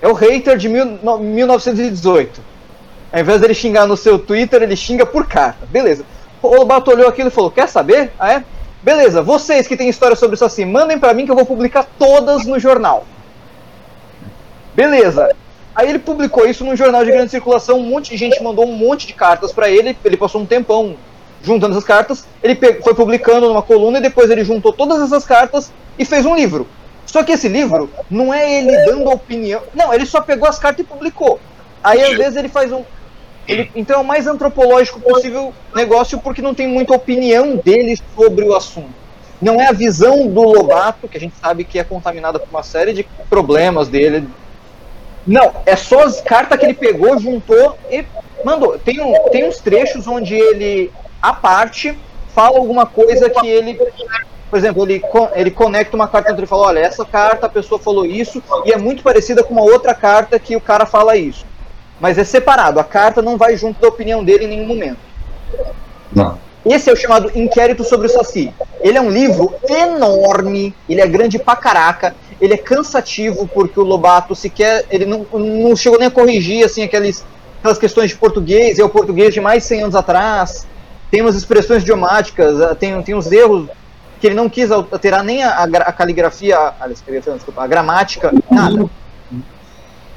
É 0.00 0.08
o 0.08 0.14
hater 0.14 0.56
de 0.56 0.70
mil, 0.70 0.86
no- 0.86 1.18
1918. 1.18 2.40
Ao 3.12 3.20
invés 3.20 3.38
dele 3.42 3.52
xingar 3.52 3.86
no 3.86 3.96
seu 3.96 4.18
Twitter, 4.18 4.62
ele 4.62 4.74
xinga 4.74 5.04
por 5.04 5.26
carta. 5.26 5.66
Beleza. 5.66 6.02
O 6.42 6.48
Lobato 6.48 6.90
olhou 6.90 7.06
aquilo 7.06 7.28
e 7.28 7.30
falou: 7.30 7.50
Quer 7.50 7.68
saber? 7.68 8.10
Ah, 8.18 8.32
é? 8.32 8.44
Beleza, 8.82 9.20
vocês 9.22 9.66
que 9.66 9.76
têm 9.76 9.88
história 9.88 10.16
sobre 10.16 10.34
isso 10.34 10.44
assim, 10.44 10.64
mandem 10.64 10.98
pra 10.98 11.12
mim 11.12 11.26
que 11.26 11.30
eu 11.30 11.36
vou 11.36 11.44
publicar 11.44 11.86
todas 11.98 12.46
no 12.46 12.58
jornal. 12.58 13.04
Beleza. 14.74 15.34
Aí 15.74 15.88
ele 15.88 15.98
publicou 15.98 16.48
isso 16.48 16.64
num 16.64 16.74
jornal 16.74 17.04
de 17.04 17.12
grande 17.12 17.30
circulação, 17.30 17.78
um 17.78 17.82
monte 17.82 18.10
de 18.10 18.16
gente 18.16 18.42
mandou 18.42 18.66
um 18.66 18.72
monte 18.72 19.06
de 19.06 19.12
cartas 19.12 19.52
pra 19.52 19.70
ele, 19.70 19.96
ele 20.04 20.16
passou 20.16 20.40
um 20.40 20.46
tempão 20.46 20.96
juntando 21.42 21.72
essas 21.72 21.84
cartas, 21.84 22.26
ele 22.42 22.54
foi 22.82 22.94
publicando 22.94 23.48
numa 23.48 23.62
coluna 23.62 23.98
e 23.98 24.02
depois 24.02 24.30
ele 24.30 24.44
juntou 24.44 24.72
todas 24.72 25.00
essas 25.00 25.24
cartas 25.24 25.72
e 25.98 26.04
fez 26.04 26.26
um 26.26 26.34
livro. 26.34 26.66
Só 27.06 27.22
que 27.22 27.32
esse 27.32 27.48
livro 27.48 27.90
não 28.10 28.32
é 28.32 28.58
ele 28.58 28.84
dando 28.84 29.10
opinião, 29.10 29.62
não, 29.74 29.92
ele 29.92 30.06
só 30.06 30.20
pegou 30.20 30.48
as 30.48 30.58
cartas 30.58 30.84
e 30.84 30.88
publicou. 30.88 31.40
Aí 31.82 32.02
às 32.02 32.16
vezes 32.16 32.36
ele 32.36 32.48
faz 32.48 32.72
um 32.72 32.84
ele, 33.50 33.70
então 33.74 33.96
é 33.96 33.98
o 33.98 34.04
mais 34.04 34.26
antropológico 34.26 35.00
possível 35.00 35.52
negócio 35.74 36.18
porque 36.20 36.40
não 36.40 36.54
tem 36.54 36.68
muita 36.68 36.94
opinião 36.94 37.56
dele 37.56 37.98
sobre 38.14 38.44
o 38.44 38.54
assunto. 38.54 39.00
Não 39.42 39.60
é 39.60 39.66
a 39.66 39.72
visão 39.72 40.28
do 40.28 40.42
Lobato, 40.42 41.08
que 41.08 41.16
a 41.16 41.20
gente 41.20 41.34
sabe 41.40 41.64
que 41.64 41.78
é 41.78 41.84
contaminada 41.84 42.38
por 42.38 42.48
uma 42.50 42.62
série 42.62 42.92
de 42.92 43.04
problemas 43.28 43.88
dele. 43.88 44.28
Não, 45.26 45.52
é 45.66 45.74
só 45.74 46.04
as 46.04 46.20
cartas 46.20 46.58
que 46.58 46.66
ele 46.66 46.74
pegou, 46.74 47.18
juntou 47.18 47.76
e 47.90 48.04
mandou. 48.44 48.78
Tem, 48.78 49.00
um, 49.00 49.14
tem 49.30 49.48
uns 49.48 49.58
trechos 49.58 50.06
onde 50.06 50.34
ele, 50.34 50.92
à 51.20 51.32
parte, 51.32 51.98
fala 52.34 52.58
alguma 52.58 52.86
coisa 52.86 53.28
que 53.30 53.46
ele. 53.46 53.78
Por 54.48 54.58
exemplo, 54.58 54.84
ele, 54.84 55.02
ele 55.34 55.50
conecta 55.50 55.96
uma 55.96 56.08
carta 56.08 56.30
entre 56.30 56.44
e 56.44 56.48
fala: 56.48 56.68
olha, 56.68 56.80
essa 56.80 57.04
carta 57.04 57.46
a 57.46 57.50
pessoa 57.50 57.80
falou 57.80 58.04
isso 58.04 58.42
e 58.64 58.72
é 58.72 58.76
muito 58.76 59.02
parecida 59.02 59.42
com 59.42 59.54
uma 59.54 59.62
outra 59.62 59.94
carta 59.94 60.38
que 60.38 60.54
o 60.54 60.60
cara 60.60 60.84
fala 60.84 61.16
isso. 61.16 61.46
Mas 62.00 62.16
é 62.18 62.24
separado, 62.24 62.80
a 62.80 62.84
carta 62.84 63.20
não 63.20 63.36
vai 63.36 63.56
junto 63.56 63.80
da 63.80 63.88
opinião 63.88 64.24
dele 64.24 64.44
em 64.44 64.48
nenhum 64.48 64.66
momento. 64.66 64.98
Não. 66.14 66.38
Esse 66.64 66.90
é 66.90 66.92
o 66.92 66.96
chamado 66.96 67.30
Inquérito 67.34 67.84
sobre 67.84 68.06
o 68.06 68.10
Saci. 68.10 68.52
Ele 68.80 68.98
é 68.98 69.00
um 69.00 69.10
livro 69.10 69.54
enorme, 69.68 70.74
ele 70.88 71.00
é 71.00 71.06
grande 71.06 71.38
pra 71.38 71.56
caraca, 71.56 72.14
ele 72.40 72.54
é 72.54 72.56
cansativo 72.58 73.46
porque 73.48 73.78
o 73.78 73.82
Lobato 73.82 74.34
sequer, 74.34 74.84
ele 74.90 75.06
não, 75.06 75.26
não 75.32 75.76
chegou 75.76 75.98
nem 75.98 76.08
a 76.08 76.10
corrigir 76.10 76.64
assim 76.64 76.82
aqueles, 76.82 77.24
aquelas 77.58 77.78
questões 77.78 78.10
de 78.10 78.16
português, 78.16 78.78
é 78.78 78.84
o 78.84 78.88
português 78.88 79.32
de 79.32 79.40
mais 79.40 79.62
de 79.62 79.68
100 79.68 79.82
anos 79.82 79.94
atrás. 79.94 80.66
Tem 81.10 81.20
umas 81.22 81.34
expressões 81.34 81.82
idiomáticas, 81.82 82.60
ah, 82.60 82.74
tem, 82.74 83.00
tem 83.02 83.14
uns 83.14 83.30
erros 83.32 83.68
que 84.20 84.26
ele 84.26 84.34
não 84.36 84.48
quis 84.50 84.70
alterar 84.70 85.24
nem 85.24 85.42
a, 85.42 85.58
a 85.62 85.66
gra- 85.66 85.84
a 85.84 85.92
caligrafia, 85.92 86.56
a, 86.78 86.86
desculpa, 86.88 87.62
a 87.62 87.66
gramática, 87.66 88.32
nada. 88.50 88.84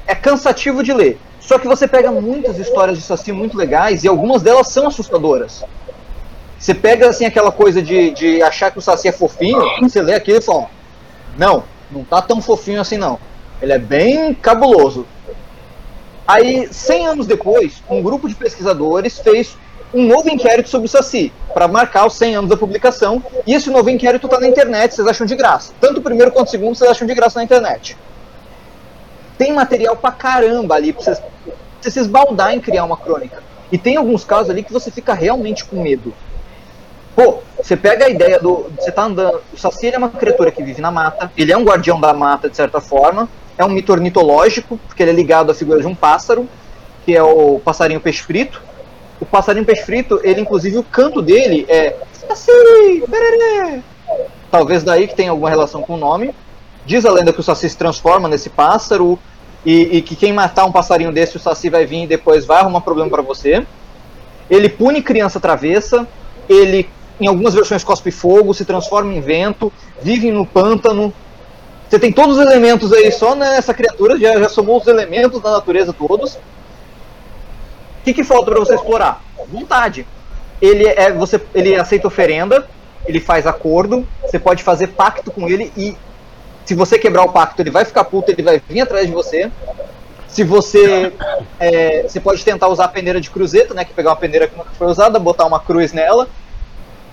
É 0.06 0.14
cansativo 0.14 0.82
de 0.82 0.92
ler. 0.92 1.18
Só 1.46 1.58
que 1.58 1.68
você 1.68 1.86
pega 1.86 2.10
muitas 2.10 2.58
histórias 2.58 2.96
de 2.96 3.04
Saci 3.04 3.30
muito 3.30 3.56
legais 3.56 4.02
e 4.02 4.08
algumas 4.08 4.42
delas 4.42 4.68
são 4.68 4.86
assustadoras. 4.86 5.62
Você 6.58 6.74
pega 6.74 7.08
assim 7.10 7.26
aquela 7.26 7.52
coisa 7.52 7.82
de, 7.82 8.10
de 8.12 8.42
achar 8.42 8.70
que 8.70 8.78
o 8.78 8.82
Saci 8.82 9.08
é 9.08 9.12
fofinho, 9.12 9.62
você 9.82 10.00
lê 10.00 10.14
aquilo 10.14 10.38
e 10.38 10.42
fala: 10.42 10.70
Não, 11.36 11.64
não 11.90 12.02
tá 12.02 12.22
tão 12.22 12.40
fofinho 12.40 12.80
assim 12.80 12.96
não. 12.96 13.18
Ele 13.60 13.72
é 13.72 13.78
bem 13.78 14.32
cabuloso. 14.32 15.06
Aí, 16.26 16.66
100 16.72 17.06
anos 17.06 17.26
depois, 17.26 17.82
um 17.90 18.02
grupo 18.02 18.26
de 18.26 18.34
pesquisadores 18.34 19.18
fez 19.18 19.58
um 19.92 20.06
novo 20.06 20.30
inquérito 20.30 20.70
sobre 20.70 20.86
o 20.86 20.90
Saci, 20.90 21.30
para 21.52 21.68
marcar 21.68 22.06
os 22.06 22.14
100 22.14 22.36
anos 22.36 22.50
da 22.50 22.56
publicação, 22.56 23.22
e 23.46 23.52
esse 23.52 23.68
novo 23.68 23.90
inquérito 23.90 24.26
tá 24.26 24.40
na 24.40 24.48
internet, 24.48 24.94
vocês 24.94 25.06
acham 25.06 25.26
de 25.26 25.36
graça. 25.36 25.72
Tanto 25.78 26.00
o 26.00 26.02
primeiro 26.02 26.32
quanto 26.32 26.48
o 26.48 26.50
segundo 26.50 26.74
vocês 26.74 26.90
acham 26.90 27.06
de 27.06 27.14
graça 27.14 27.38
na 27.38 27.44
internet. 27.44 27.96
Tem 29.44 29.52
material 29.52 29.94
pra 29.94 30.10
caramba 30.10 30.74
ali, 30.74 30.90
pra 30.90 31.02
você 31.02 31.90
se 31.90 32.00
esbaldar 32.00 32.54
em 32.54 32.60
criar 32.60 32.82
uma 32.82 32.96
crônica. 32.96 33.42
E 33.70 33.76
tem 33.76 33.94
alguns 33.94 34.24
casos 34.24 34.48
ali 34.48 34.62
que 34.62 34.72
você 34.72 34.90
fica 34.90 35.12
realmente 35.12 35.66
com 35.66 35.82
medo. 35.82 36.14
Pô, 37.14 37.40
você 37.62 37.76
pega 37.76 38.06
a 38.06 38.08
ideia 38.08 38.38
do. 38.38 38.70
Você 38.74 38.90
tá 38.90 39.02
andando. 39.02 39.42
O 39.52 39.58
Saci 39.58 39.88
é 39.88 39.98
uma 39.98 40.08
criatura 40.08 40.50
que 40.50 40.62
vive 40.62 40.80
na 40.80 40.90
mata, 40.90 41.30
ele 41.36 41.52
é 41.52 41.56
um 41.58 41.62
guardião 41.62 42.00
da 42.00 42.14
mata, 42.14 42.48
de 42.48 42.56
certa 42.56 42.80
forma. 42.80 43.28
É 43.58 43.62
um 43.62 43.68
mito 43.68 43.92
ornitológico, 43.92 44.80
porque 44.86 45.02
ele 45.02 45.10
é 45.10 45.14
ligado 45.14 45.52
à 45.52 45.54
figura 45.54 45.78
de 45.78 45.86
um 45.86 45.94
pássaro, 45.94 46.48
que 47.04 47.14
é 47.14 47.22
o 47.22 47.60
passarinho 47.62 48.00
peixe 48.00 48.22
frito. 48.22 48.62
O 49.20 49.26
passarinho 49.26 49.66
peixe 49.66 49.82
frito, 49.82 50.20
ele, 50.24 50.40
inclusive, 50.40 50.78
o 50.78 50.82
canto 50.82 51.20
dele 51.20 51.66
é. 51.68 51.96
Saci! 52.14 53.04
Pererê! 53.10 53.82
Talvez 54.50 54.82
daí 54.82 55.06
que 55.06 55.14
tenha 55.14 55.32
alguma 55.32 55.50
relação 55.50 55.82
com 55.82 55.96
o 55.96 55.98
nome. 55.98 56.34
Diz 56.86 57.04
a 57.06 57.12
lenda 57.12 57.30
que 57.30 57.40
o 57.40 57.42
Saci 57.42 57.68
se 57.68 57.76
transforma 57.76 58.26
nesse 58.26 58.48
pássaro 58.48 59.18
e, 59.64 59.98
e 59.98 60.02
que 60.02 60.14
quem 60.14 60.32
matar 60.32 60.64
um 60.64 60.72
passarinho 60.72 61.12
desse, 61.12 61.36
o 61.36 61.40
Saci 61.40 61.70
vai 61.70 61.86
vir 61.86 62.04
e 62.04 62.06
depois 62.06 62.44
vai 62.44 62.60
arrumar 62.60 62.82
problema 62.82 63.10
pra 63.10 63.22
você. 63.22 63.66
Ele 64.50 64.68
pune 64.68 65.02
criança 65.02 65.40
travessa, 65.40 66.06
ele 66.48 66.88
em 67.20 67.26
algumas 67.26 67.54
versões 67.54 67.84
cospe 67.84 68.10
fogo, 68.10 68.52
se 68.52 68.64
transforma 68.64 69.12
em 69.12 69.20
vento, 69.20 69.72
vive 70.02 70.30
no 70.30 70.44
pântano. 70.44 71.12
Você 71.88 71.98
tem 71.98 72.12
todos 72.12 72.36
os 72.36 72.42
elementos 72.42 72.92
aí 72.92 73.10
só 73.12 73.34
nessa 73.34 73.72
criatura, 73.72 74.18
já, 74.18 74.38
já 74.38 74.48
somou 74.48 74.78
os 74.78 74.86
elementos 74.86 75.40
da 75.40 75.52
natureza 75.52 75.92
todos. 75.92 76.34
O 76.34 76.38
que, 78.04 78.12
que 78.12 78.24
falta 78.24 78.50
para 78.50 78.60
você 78.60 78.74
explorar? 78.74 79.22
Vontade. 79.50 80.06
Ele 80.60 80.86
é 80.86 81.12
você, 81.12 81.40
ele 81.54 81.74
aceita 81.74 82.08
oferenda, 82.08 82.68
ele 83.06 83.20
faz 83.20 83.46
acordo, 83.46 84.06
você 84.22 84.38
pode 84.38 84.62
fazer 84.62 84.88
pacto 84.88 85.30
com 85.30 85.48
ele 85.48 85.72
e 85.76 85.96
se 86.64 86.74
você 86.74 86.98
quebrar 86.98 87.24
o 87.24 87.32
pacto, 87.32 87.60
ele 87.60 87.70
vai 87.70 87.84
ficar 87.84 88.04
puto, 88.04 88.30
ele 88.30 88.42
vai 88.42 88.60
vir 88.68 88.80
atrás 88.80 89.06
de 89.06 89.12
você. 89.12 89.50
Se 90.28 90.42
você. 90.42 91.12
é, 91.60 92.02
você 92.02 92.18
pode 92.18 92.44
tentar 92.44 92.68
usar 92.68 92.86
a 92.86 92.88
peneira 92.88 93.20
de 93.20 93.30
cruzeta, 93.30 93.74
né? 93.74 93.84
Que 93.84 93.92
é 93.92 93.94
pegar 93.94 94.10
uma 94.10 94.16
peneira 94.16 94.48
que 94.48 94.56
nunca 94.56 94.70
foi 94.76 94.88
usada, 94.88 95.18
botar 95.18 95.44
uma 95.46 95.60
cruz 95.60 95.92
nela. 95.92 96.28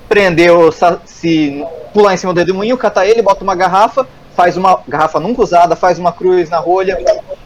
prender 0.09 0.51
o 0.51 0.71
Saci, 0.71 1.63
pular 1.93 2.13
em 2.13 2.17
cima 2.17 2.33
do 2.33 2.39
redemoinho, 2.39 2.77
catar 2.77 3.05
ele, 3.05 3.21
bota 3.21 3.43
uma 3.43 3.55
garrafa, 3.55 4.07
faz 4.35 4.57
uma 4.57 4.81
garrafa 4.87 5.19
nunca 5.19 5.41
usada, 5.41 5.75
faz 5.75 5.99
uma 5.99 6.11
cruz 6.11 6.49
na 6.49 6.57
rolha, 6.57 6.97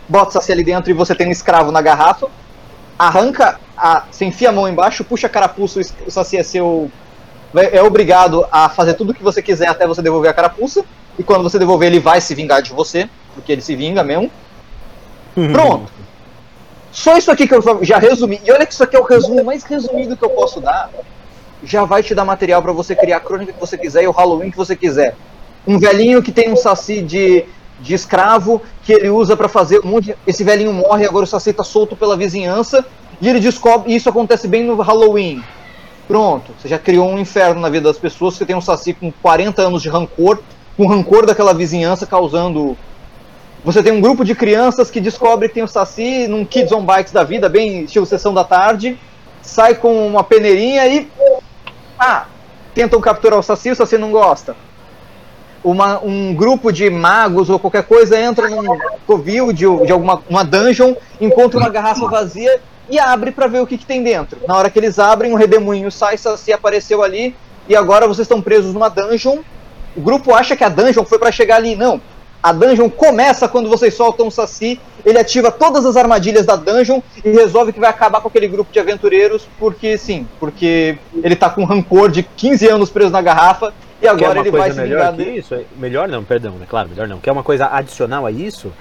bota 0.08 0.30
o 0.30 0.32
Saci 0.32 0.52
ali 0.52 0.64
dentro 0.64 0.90
e 0.90 0.94
você 0.94 1.14
tem 1.14 1.28
um 1.28 1.32
escravo 1.32 1.72
na 1.72 1.82
garrafa, 1.82 2.28
arranca, 2.98 3.60
a, 3.78 4.06
você 4.10 4.26
enfia 4.26 4.50
a 4.50 4.52
mão 4.52 4.68
embaixo, 4.68 5.04
puxa 5.04 5.28
a 5.28 5.30
carapuça, 5.30 5.80
o 6.08 6.12
Saci 6.12 6.38
é 6.38 6.44
seu. 6.44 6.90
É 7.72 7.82
obrigado 7.82 8.46
a 8.52 8.68
fazer 8.68 8.96
tudo 8.96 9.12
o 9.12 9.14
que 9.14 9.24
você 9.24 9.42
quiser 9.42 9.68
até 9.68 9.88
você 9.88 10.02
devolver 10.02 10.30
a 10.30 10.34
carapuça. 10.34 10.84
E 11.18 11.24
quando 11.24 11.44
você 11.44 11.58
devolver, 11.58 11.88
ele 11.88 12.00
vai 12.00 12.20
se 12.20 12.36
vingar 12.36 12.62
de 12.62 12.74
você, 12.74 13.10
porque 13.34 13.52
ele 13.52 13.62
se 13.62 13.76
vinga 13.76 14.04
mesmo. 14.04 14.30
Pronto. 15.52 15.92
Só 16.92 17.18
isso 17.18 17.30
aqui 17.30 17.46
que 17.46 17.54
eu 17.54 17.62
já 17.82 17.98
resumi. 17.98 18.40
E 18.46 18.52
olha 18.52 18.66
que 18.66 18.74
isso 18.74 18.84
aqui 18.84 18.96
é 18.96 19.00
o 19.00 19.04
resumo 19.04 19.44
mais 19.44 19.64
resumido 19.64 20.16
que 20.16 20.24
eu 20.24 20.30
posso 20.30 20.62
dar. 20.62 20.90
Já 21.64 21.84
vai 21.84 22.02
te 22.02 22.16
dar 22.16 22.24
material 22.24 22.62
para 22.62 22.72
você 22.72 22.96
criar 22.96 23.18
a 23.18 23.20
crônica 23.20 23.52
que 23.52 23.60
você 23.60 23.78
quiser 23.78 24.04
e 24.04 24.08
o 24.08 24.12
Halloween 24.12 24.50
que 24.50 24.58
você 24.58 24.76
quiser. 24.76 25.16
Um 25.68 25.78
velhinho 25.78 26.24
que 26.24 26.32
tem 26.32 26.52
um 26.52 26.56
saci 26.56 27.02
de, 27.02 27.44
de 27.82 27.94
escravo 27.94 28.62
que 28.84 28.94
ele 28.94 29.10
usa 29.10 29.36
para 29.36 29.50
fazer 29.50 29.82
um 29.84 29.90
monte. 29.90 30.16
Esse 30.26 30.44
velhinho 30.44 30.72
morre, 30.72 31.06
agora 31.06 31.26
o 31.26 31.28
saci 31.28 31.52
tá 31.52 31.64
solto 31.64 31.98
pela 31.98 32.16
vizinhança 32.16 32.86
e 33.20 33.28
ele 33.28 33.42
descobre. 33.42 33.92
E 33.92 33.96
isso 33.96 34.08
acontece 34.08 34.48
bem 34.48 34.64
no 34.64 34.76
Halloween. 34.82 35.44
Pronto, 36.08 36.54
você 36.58 36.70
já 36.70 36.78
criou 36.78 37.10
um 37.10 37.20
inferno 37.20 37.60
na 37.60 37.70
vida 37.70 37.90
das 37.90 37.98
pessoas. 37.98 38.36
Você 38.36 38.46
tem 38.46 38.56
um 38.56 38.62
saci 38.62 38.94
com 38.94 39.12
40 39.12 39.62
anos 39.62 39.82
de 39.82 39.90
rancor, 39.90 40.40
com 40.76 40.88
rancor 40.88 41.26
daquela 41.26 41.54
vizinhança 41.54 42.06
causando 42.06 42.78
você 43.66 43.82
tem 43.82 43.92
um 43.92 44.00
grupo 44.00 44.24
de 44.24 44.36
crianças 44.36 44.92
que 44.92 45.02
descobre 45.02 45.48
que 45.48 45.56
tem 45.56 45.64
o 45.64 45.68
Saci 45.68 46.28
num 46.28 46.46
Kids 46.46 46.72
on 46.72 46.86
Bikes 46.86 47.12
da 47.12 47.24
vida, 47.24 47.50
bem 47.50 47.86
estilo 47.86 48.06
sessão 48.06 48.32
da 48.32 48.44
tarde, 48.44 48.96
sai 49.42 49.74
com 49.74 50.08
uma 50.08 50.24
peneirinha 50.24 50.88
e. 50.88 51.10
Ah! 51.98 52.28
Tentam 52.76 53.02
capturar 53.02 53.40
o 53.40 53.42
Saci, 53.42 53.72
o 53.72 53.76
Saci 53.76 53.98
não 53.98 54.12
gosta. 54.12 54.56
Uma, 55.64 56.00
um 56.04 56.36
grupo 56.36 56.72
de 56.72 56.88
magos 56.92 57.50
ou 57.50 57.58
qualquer 57.58 57.88
coisa 57.88 58.20
entra 58.20 58.48
num 58.48 58.78
covil 59.08 59.52
de, 59.52 59.66
de 59.84 59.92
alguma 59.92 60.22
uma 60.30 60.44
dungeon, 60.44 60.94
encontra 61.20 61.60
uma 61.60 61.70
garrafa 61.70 62.06
vazia 62.08 62.62
e 62.88 63.00
abre 63.00 63.32
para 63.32 63.48
ver 63.48 63.62
o 63.62 63.66
que, 63.66 63.80
que, 63.80 63.86
tem 63.86 64.04
dentro. 64.04 64.38
Na 64.48 64.56
hora 64.56 64.70
que 64.70 64.78
eles 64.78 65.00
abrem, 65.00 65.32
um 65.32 65.36
redemoinho 65.36 65.90
sai, 65.90 66.18
Saci 66.18 66.54
apareceu 66.54 67.02
ali 67.02 67.36
e 67.68 67.76
agora 67.76 68.08
vocês 68.08 68.26
estão 68.26 68.44
presos 68.44 68.76
numa 68.76 68.90
dungeon. 68.90 69.40
O 69.96 70.02
grupo 70.02 70.34
acha 70.34 70.56
que 70.56 70.64
a 70.64 70.70
dungeon 70.70 71.06
foi 71.06 71.18
para 71.18 71.32
chegar 71.32 71.58
ali. 71.58 71.76
Não, 71.76 72.02
a 72.46 72.52
dungeon 72.52 72.90
começa 72.90 73.48
quando 73.48 73.68
vocês 73.68 73.96
soltam 73.96 74.28
o 74.28 74.32
Saci, 74.32 74.80
ele 75.04 75.18
ativa 75.18 75.50
todas 75.50 75.84
as 75.84 75.96
armadilhas 75.98 76.46
da 76.46 76.56
dungeon 76.56 77.02
e 77.24 77.32
resolve 77.32 77.74
que 77.74 77.80
vai 77.80 77.90
acabar 77.90 78.22
com 78.22 78.28
aquele 78.28 78.48
grupo 78.48 78.72
de 78.72 78.80
aventureiros, 78.80 79.48
porque 79.58 79.98
sim, 79.98 80.28
porque 80.40 80.96
ele 81.24 81.36
tá 81.36 81.50
com 81.50 81.64
rancor 81.64 82.12
de 82.12 82.22
15 82.22 82.68
anos 82.68 82.92
preso 82.92 83.10
na 83.10 83.20
garrafa 83.20 83.74
e 84.00 84.08
agora 84.08 84.40
ele 84.40 84.52
vai 84.52 84.72
se 84.72 84.80
vingar 84.80 85.12
dele. 85.12 85.40
Isso? 85.40 85.58
Melhor 85.76 86.08
não, 86.08 86.24
perdão, 86.24 86.54
é 86.62 86.66
claro, 86.68 86.88
melhor 86.88 87.08
não. 87.08 87.18
Quer 87.18 87.32
uma 87.32 87.42
coisa 87.42 87.68
adicional 87.72 88.28
a 88.28 88.32
isso? 88.32 88.72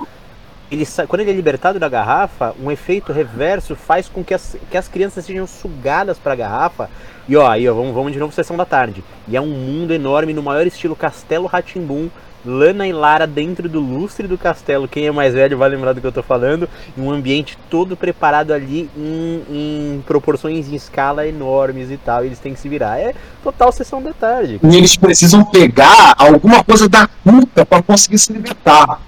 Ele, 0.75 0.87
quando 1.09 1.21
ele 1.21 1.31
é 1.31 1.35
libertado 1.35 1.79
da 1.79 1.89
garrafa, 1.89 2.55
um 2.63 2.71
efeito 2.71 3.13
reverso 3.13 3.75
faz 3.75 4.09
com 4.09 4.25
que 4.25 4.35
as, 4.35 4.57
que 4.71 4.77
as 4.77 4.89
crianças 4.89 5.25
sejam 5.25 5.47
sugadas 5.47 6.19
para 6.19 6.33
a 6.33 6.37
garrafa. 6.37 6.91
E 7.29 7.37
ó, 7.37 7.49
aí 7.49 7.69
ó, 7.69 7.75
vamos, 7.75 7.95
vamos 7.95 8.13
de 8.13 8.19
novo 8.19 8.33
sessão 8.33 8.57
da 8.57 8.65
tarde. 8.65 9.03
E 9.27 9.37
é 9.37 9.41
um 9.41 9.47
mundo 9.47 9.95
enorme 9.95 10.33
no 10.33 10.43
maior 10.43 10.67
estilo 10.67 10.95
Castelo 10.95 11.47
Ratimbum 11.47 12.11
Lana 12.45 12.87
e 12.87 12.93
Lara 12.93 13.27
dentro 13.27 13.69
do 13.69 13.81
lustre 13.81 14.29
do 14.29 14.37
castelo. 14.37 14.87
Quem 14.87 15.07
é 15.07 15.11
mais 15.11 15.33
velho 15.33 15.57
vai 15.57 15.69
lembrar 15.69 15.93
do 15.93 16.01
que 16.01 16.07
eu 16.07 16.13
tô 16.13 16.23
falando. 16.23 16.69
Um 16.97 17.11
ambiente 17.11 17.57
todo 17.71 17.97
preparado 17.97 18.53
ali 18.53 18.91
em, 18.97 19.43
em 19.51 20.03
proporções 20.07 20.69
em 20.69 20.75
escala 20.75 21.27
enormes 21.27 21.91
e 21.91 21.97
tal. 21.97 22.23
E 22.23 22.29
eles 22.29 22.39
têm 22.39 22.53
que 22.53 22.61
se 22.61 22.69
virar. 22.69 22.99
É 22.99 23.15
total 23.43 23.73
sessão 23.73 24.03
da 24.03 24.13
tarde. 24.13 24.61
E 24.63 24.77
eles 24.77 24.97
precisam 24.97 25.45
pegar 25.45 26.15
alguma 26.19 26.63
coisa 26.63 26.89
da 26.89 27.09
cuca 27.25 27.65
para 27.65 27.83
conseguir 27.83 28.19
se 28.19 28.33
libertar. 28.33 29.01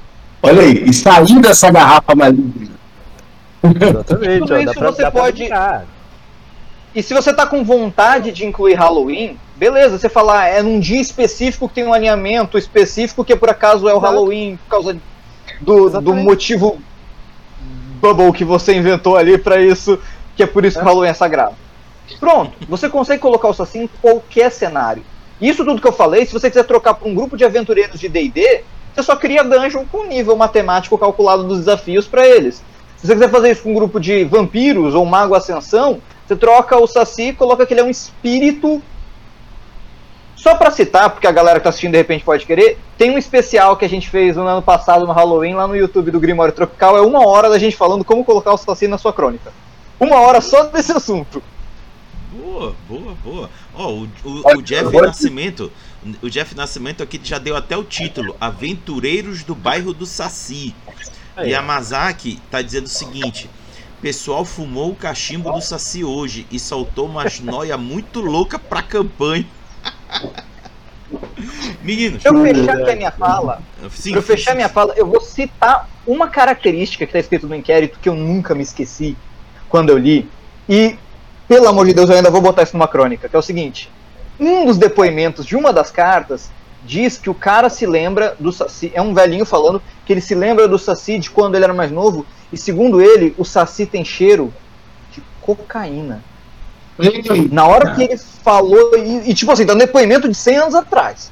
Olha 0.46 0.62
aí, 0.62 0.84
e 0.84 0.92
sair 0.92 1.40
dessa 1.40 1.70
garrafa 1.70 2.14
maligna. 2.14 2.76
Exatamente. 3.62 4.40
Tudo 4.40 4.54
ó, 4.54 4.58
isso 4.58 4.74
pra, 4.74 4.90
você 4.90 5.10
pode. 5.10 5.48
E 6.94 7.02
se 7.02 7.12
você 7.12 7.34
tá 7.34 7.46
com 7.46 7.64
vontade 7.64 8.32
de 8.32 8.46
incluir 8.46 8.74
Halloween, 8.74 9.38
beleza, 9.56 9.98
você 9.98 10.08
falar 10.08 10.42
ah, 10.42 10.46
é 10.46 10.62
num 10.62 10.78
dia 10.78 11.00
específico 11.00 11.68
que 11.68 11.74
tem 11.74 11.84
um 11.84 11.92
alinhamento 11.92 12.56
específico 12.56 13.24
que 13.24 13.36
por 13.36 13.50
acaso 13.50 13.88
é 13.88 13.92
o 13.92 13.98
Exato. 13.98 14.06
Halloween 14.06 14.56
por 14.56 14.70
causa 14.70 14.96
do, 15.60 16.00
do 16.00 16.14
motivo 16.14 16.80
bubble 18.00 18.32
que 18.32 18.44
você 18.44 18.74
inventou 18.74 19.16
ali 19.16 19.36
para 19.36 19.60
isso, 19.60 19.98
que 20.36 20.42
é 20.42 20.46
por 20.46 20.64
isso 20.64 20.78
é. 20.78 20.80
que 20.80 20.86
o 20.86 20.88
Halloween 20.88 21.10
é 21.10 21.14
sagrado. 21.14 21.56
Pronto, 22.20 22.52
você 22.68 22.88
consegue 22.88 23.20
colocar 23.20 23.50
isso 23.50 23.62
assim 23.62 23.82
em 23.82 23.90
qualquer 24.00 24.50
cenário. 24.50 25.04
Isso 25.40 25.64
tudo 25.64 25.80
que 25.80 25.88
eu 25.88 25.92
falei, 25.92 26.24
se 26.24 26.32
você 26.32 26.48
quiser 26.48 26.64
trocar 26.64 26.94
para 26.94 27.08
um 27.08 27.14
grupo 27.14 27.36
de 27.36 27.44
aventureiros 27.44 28.00
de 28.00 28.08
D&D, 28.08 28.64
você 28.96 29.02
só 29.02 29.14
cria 29.14 29.44
dungeon 29.44 29.84
com 29.92 30.06
nível 30.06 30.34
matemático 30.36 30.96
calculado 30.96 31.44
dos 31.44 31.58
desafios 31.58 32.06
para 32.06 32.26
eles. 32.26 32.64
Se 32.96 33.06
você 33.06 33.12
quiser 33.12 33.28
fazer 33.28 33.50
isso 33.50 33.62
com 33.62 33.72
um 33.72 33.74
grupo 33.74 34.00
de 34.00 34.24
vampiros 34.24 34.94
ou 34.94 35.04
mago 35.04 35.34
ascensão, 35.34 36.00
você 36.26 36.34
troca 36.34 36.78
o 36.78 36.86
Saci 36.86 37.28
e 37.28 37.32
coloca 37.34 37.66
que 37.66 37.74
ele 37.74 37.82
é 37.82 37.84
um 37.84 37.90
espírito. 37.90 38.82
Só 40.34 40.54
para 40.54 40.70
citar, 40.70 41.10
porque 41.10 41.26
a 41.26 41.32
galera 41.32 41.58
que 41.60 41.64
tá 41.64 41.68
assistindo 41.68 41.92
de 41.92 41.98
repente 41.98 42.24
pode 42.24 42.46
querer, 42.46 42.78
tem 42.96 43.10
um 43.10 43.18
especial 43.18 43.76
que 43.76 43.84
a 43.84 43.88
gente 43.88 44.08
fez 44.08 44.34
no 44.34 44.46
ano 44.46 44.62
passado 44.62 45.06
no 45.06 45.12
Halloween 45.12 45.54
lá 45.54 45.66
no 45.66 45.76
YouTube 45.76 46.10
do 46.10 46.18
Grimório 46.18 46.54
Tropical. 46.54 46.96
É 46.96 47.02
uma 47.02 47.26
hora 47.26 47.50
da 47.50 47.58
gente 47.58 47.76
falando 47.76 48.02
como 48.02 48.24
colocar 48.24 48.54
o 48.54 48.56
Saci 48.56 48.88
na 48.88 48.96
sua 48.96 49.12
crônica. 49.12 49.52
Uma 50.00 50.20
hora 50.20 50.40
só 50.40 50.64
desse 50.64 50.92
assunto. 50.92 51.42
Boa, 52.32 52.74
boa, 52.88 53.14
boa. 53.22 53.50
Ó, 53.74 53.88
oh, 53.88 54.06
o, 54.24 54.30
o, 54.30 54.58
o 54.58 54.62
Jeff 54.62 54.90
Nascimento, 54.96 55.70
o 56.22 56.28
Jeff 56.30 56.54
Nascimento 56.54 57.02
aqui 57.02 57.20
já 57.22 57.38
deu 57.38 57.56
até 57.56 57.76
o 57.76 57.84
título: 57.84 58.36
Aventureiros 58.40 59.42
do 59.42 59.54
Bairro 59.54 59.92
do 59.92 60.06
Saci. 60.06 60.74
E 61.44 61.54
a 61.54 61.60
Mazaki 61.60 62.40
tá 62.50 62.62
dizendo 62.62 62.86
o 62.86 62.90
seguinte: 62.90 63.48
Pessoal 64.00 64.44
fumou 64.44 64.90
o 64.90 64.94
cachimbo 64.94 65.50
do 65.52 65.60
Saci 65.60 66.04
hoje 66.04 66.46
e 66.50 66.58
soltou 66.58 67.06
uma 67.06 67.24
noia 67.42 67.76
muito 67.76 68.20
louca 68.20 68.58
pra 68.58 68.82
campanha. 68.82 69.46
Meninos. 71.82 72.24
Eu 72.24 72.42
fechar 72.42 72.78
aqui 72.78 72.90
a 72.90 72.96
minha 72.96 73.12
fala, 73.12 73.62
sim, 73.90 74.10
pra 74.10 74.18
eu 74.18 74.22
fechar 74.22 74.50
sim, 74.50 74.56
minha 74.56 74.68
fala, 74.68 74.92
eu 74.96 75.06
vou 75.06 75.20
citar 75.20 75.88
uma 76.06 76.28
característica 76.28 77.06
que 77.06 77.10
está 77.10 77.18
escrito 77.18 77.46
no 77.46 77.54
inquérito 77.54 77.98
que 78.00 78.08
eu 78.08 78.14
nunca 78.14 78.54
me 78.54 78.62
esqueci 78.62 79.16
quando 79.68 79.90
eu 79.90 79.98
li. 79.98 80.28
E, 80.68 80.96
pelo 81.46 81.68
amor 81.68 81.86
de 81.86 81.94
Deus, 81.94 82.10
eu 82.10 82.16
ainda 82.16 82.30
vou 82.30 82.40
botar 82.40 82.64
isso 82.64 82.76
numa 82.76 82.88
crônica, 82.88 83.28
que 83.28 83.36
é 83.36 83.38
o 83.38 83.42
seguinte. 83.42 83.90
Um 84.38 84.66
dos 84.66 84.78
depoimentos 84.78 85.46
de 85.46 85.56
uma 85.56 85.72
das 85.72 85.90
cartas 85.90 86.50
diz 86.84 87.18
que 87.18 87.28
o 87.28 87.34
cara 87.34 87.68
se 87.68 87.86
lembra 87.86 88.36
do 88.38 88.52
Saci. 88.52 88.92
É 88.94 89.02
um 89.02 89.14
velhinho 89.14 89.44
falando 89.44 89.82
que 90.04 90.12
ele 90.12 90.20
se 90.20 90.34
lembra 90.34 90.68
do 90.68 90.78
Saci 90.78 91.18
de 91.18 91.30
quando 91.30 91.56
ele 91.56 91.64
era 91.64 91.74
mais 91.74 91.90
novo 91.90 92.24
e 92.52 92.56
segundo 92.56 93.00
ele, 93.00 93.34
o 93.36 93.44
Saci 93.44 93.86
tem 93.86 94.04
cheiro 94.04 94.52
de 95.12 95.22
cocaína. 95.40 96.22
Na 97.50 97.66
hora 97.66 97.94
que 97.94 98.04
ele 98.04 98.16
falou, 98.16 98.96
e, 98.96 99.30
e 99.30 99.34
tipo 99.34 99.52
assim, 99.52 99.66
tá 99.66 99.74
um 99.74 99.78
depoimento 99.78 100.28
de 100.28 100.34
100 100.34 100.56
anos 100.56 100.74
atrás. 100.74 101.30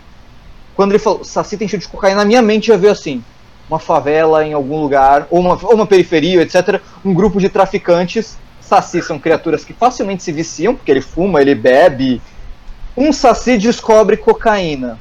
Quando 0.74 0.92
ele 0.92 0.98
falou, 0.98 1.24
Saci 1.24 1.56
tem 1.56 1.68
cheiro 1.68 1.84
de 1.84 1.90
cocaína, 1.90 2.18
na 2.18 2.24
minha 2.24 2.42
mente 2.42 2.66
já 2.66 2.76
veio 2.76 2.92
assim: 2.92 3.22
uma 3.68 3.78
favela 3.78 4.44
em 4.44 4.52
algum 4.52 4.80
lugar, 4.80 5.26
ou 5.30 5.40
uma, 5.40 5.58
ou 5.62 5.74
uma 5.74 5.86
periferia, 5.86 6.42
etc. 6.42 6.80
Um 7.04 7.14
grupo 7.14 7.40
de 7.40 7.48
traficantes. 7.48 8.36
Saci 8.60 9.02
são 9.02 9.18
criaturas 9.18 9.64
que 9.64 9.74
facilmente 9.74 10.22
se 10.22 10.32
viciam, 10.32 10.74
porque 10.74 10.90
ele 10.90 11.00
fuma, 11.02 11.40
ele 11.40 11.54
bebe. 11.54 12.20
Um 12.96 13.12
Saci 13.12 13.58
descobre 13.58 14.16
cocaína 14.16 14.98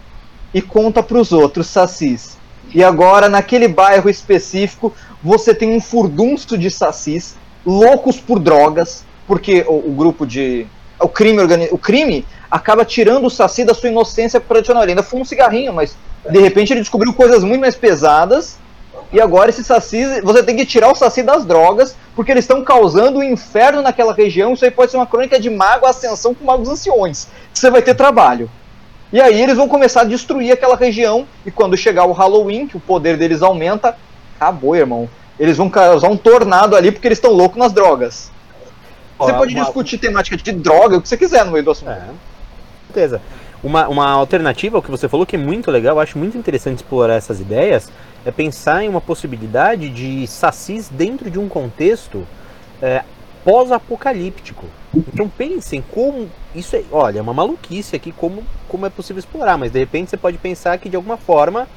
e 0.54 0.62
conta 0.62 1.04
para 1.04 1.18
os 1.18 1.32
outros 1.32 1.68
Sacis. 1.68 2.38
E 2.74 2.84
agora, 2.84 3.30
naquele 3.30 3.68
bairro 3.68 4.10
específico, 4.10 4.94
você 5.22 5.54
tem 5.54 5.76
um 5.76 5.80
furdunço 5.80 6.58
de 6.58 6.72
sacis 6.72 7.36
loucos 7.66 8.20
por 8.20 8.40
drogas, 8.40 9.06
porque 9.28 9.64
o, 9.68 9.90
o 9.90 9.94
grupo 9.96 10.26
de. 10.26 10.66
O 11.00 11.08
crime, 11.08 11.40
o 11.72 11.78
crime 11.78 12.26
acaba 12.50 12.86
tirando 12.86 13.26
o 13.26 13.30
saci 13.30 13.64
da 13.64 13.74
sua 13.74 13.90
inocência 13.90 14.40
tradicional. 14.40 14.84
Ele 14.84 14.94
ainda 14.94 15.04
fuma 15.04 15.22
um 15.22 15.26
cigarrinho, 15.26 15.74
mas 15.74 15.96
de 16.30 16.40
repente 16.40 16.74
ele 16.74 16.80
descobriu 16.80 17.14
coisas 17.14 17.44
muito 17.44 17.62
mais 17.62 17.76
pesadas. 17.76 18.58
E 19.12 19.22
agora 19.22 19.50
esse 19.50 19.64
saci, 19.64 20.22
você 20.22 20.42
tem 20.42 20.56
que 20.56 20.66
tirar 20.66 20.92
o 20.92 20.96
saci 20.96 21.22
das 21.22 21.46
drogas, 21.46 21.96
porque 22.16 22.32
eles 22.32 22.44
estão 22.44 22.64
causando 22.64 23.20
um 23.20 23.24
inferno 23.24 23.82
naquela 23.82 24.14
região. 24.14 24.54
Isso 24.54 24.66
aí 24.66 24.72
pode 24.72 24.92
ser 24.92 24.98
uma 24.98 25.06
crônica 25.06 25.40
de 25.40 25.50
mago 25.50 25.86
ascensão 25.86 26.34
com 26.34 26.44
magos 26.46 26.68
anciões. 26.68 27.28
Você 27.54 27.70
vai 27.70 27.82
ter 27.82 27.94
trabalho. 27.94 28.50
E 29.12 29.22
aí 29.22 29.40
eles 29.40 29.56
vão 29.56 29.68
começar 29.68 30.02
a 30.02 30.06
destruir 30.06 30.52
aquela 30.52 30.76
região. 30.76 31.28
E 31.46 31.52
quando 31.52 31.78
chegar 31.78 32.06
o 32.06 32.12
Halloween, 32.12 32.68
que 32.68 32.76
o 32.76 32.80
poder 32.80 33.16
deles 33.16 33.44
aumenta, 33.44 33.96
acabou, 34.36 34.76
irmão. 34.76 35.08
Eles 35.40 35.58
vão 35.58 35.70
causar 35.70 36.10
um 36.10 36.18
tornado 36.18 36.76
ali 36.76 36.92
porque 36.92 37.08
eles 37.08 37.20
estão 37.20 37.32
loucos 37.32 37.58
nas 37.58 37.72
drogas. 37.72 38.32
Você 39.20 39.32
Ó, 39.32 39.38
pode 39.38 39.54
uma... 39.54 39.64
discutir 39.64 40.00
temática 40.00 40.36
de 40.36 40.52
droga, 40.52 40.98
o 40.98 41.02
que 41.02 41.08
você 41.08 41.18
quiser 41.18 41.46
no 41.46 41.52
meio 41.52 41.64
do 41.64 41.72
assunto. 41.72 41.92
É. 41.92 42.02
Certeza. 42.88 43.22
Uma, 43.64 43.88
uma 43.88 44.10
alternativa 44.10 44.78
ao 44.78 44.82
que 44.82 44.92
você 44.92 45.08
falou, 45.08 45.26
que 45.26 45.36
é 45.36 45.40
muito 45.40 45.72
legal, 45.72 45.96
eu 45.96 46.02
acho 46.02 46.18
muito 46.18 46.38
interessante 46.38 46.78
explorar 46.78 47.16
essas 47.16 47.40
ideias, 47.40 47.90
é 48.26 48.32
pensar 48.32 48.84
em 48.84 48.90
uma 48.90 49.02
possibilidade 49.02 49.90
de 49.90 50.26
sacis 50.28 50.90
dentro 50.90 51.30
de 51.30 51.40
um 51.40 51.50
contexto 51.50 52.26
é, 52.82 53.04
pós-apocalíptico. 53.44 54.66
Então 54.96 55.28
pensem 55.28 55.84
como, 55.92 56.30
isso 56.56 56.76
é, 56.76 56.84
olha, 56.92 57.20
é 57.20 57.22
uma 57.22 57.34
maluquice 57.34 57.96
aqui 57.96 58.12
como, 58.12 58.44
como 58.68 58.86
é 58.86 58.90
possível 58.90 59.20
explorar, 59.20 59.58
mas 59.58 59.72
de 59.72 59.80
repente 59.80 60.10
você 60.10 60.18
pode 60.18 60.38
pensar 60.38 60.78
que 60.78 60.90
de 60.90 60.96
alguma 60.96 61.18
forma 61.18 61.68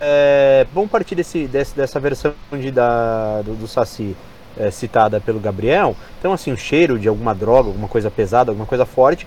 é, 0.00 0.66
vamos 0.74 0.90
partir 0.90 1.14
desse, 1.14 1.46
desse, 1.46 1.76
dessa 1.76 2.00
versão 2.00 2.34
de, 2.50 2.70
da, 2.70 3.42
do, 3.42 3.54
do 3.54 3.68
Saci 3.68 4.16
é, 4.56 4.70
citada 4.70 5.20
pelo 5.20 5.38
Gabriel. 5.38 5.96
Então, 6.18 6.32
assim, 6.32 6.52
o 6.52 6.56
cheiro 6.56 6.98
de 6.98 7.08
alguma 7.08 7.34
droga, 7.34 7.68
alguma 7.68 7.88
coisa 7.88 8.10
pesada, 8.10 8.50
alguma 8.50 8.66
coisa 8.66 8.84
forte, 8.84 9.26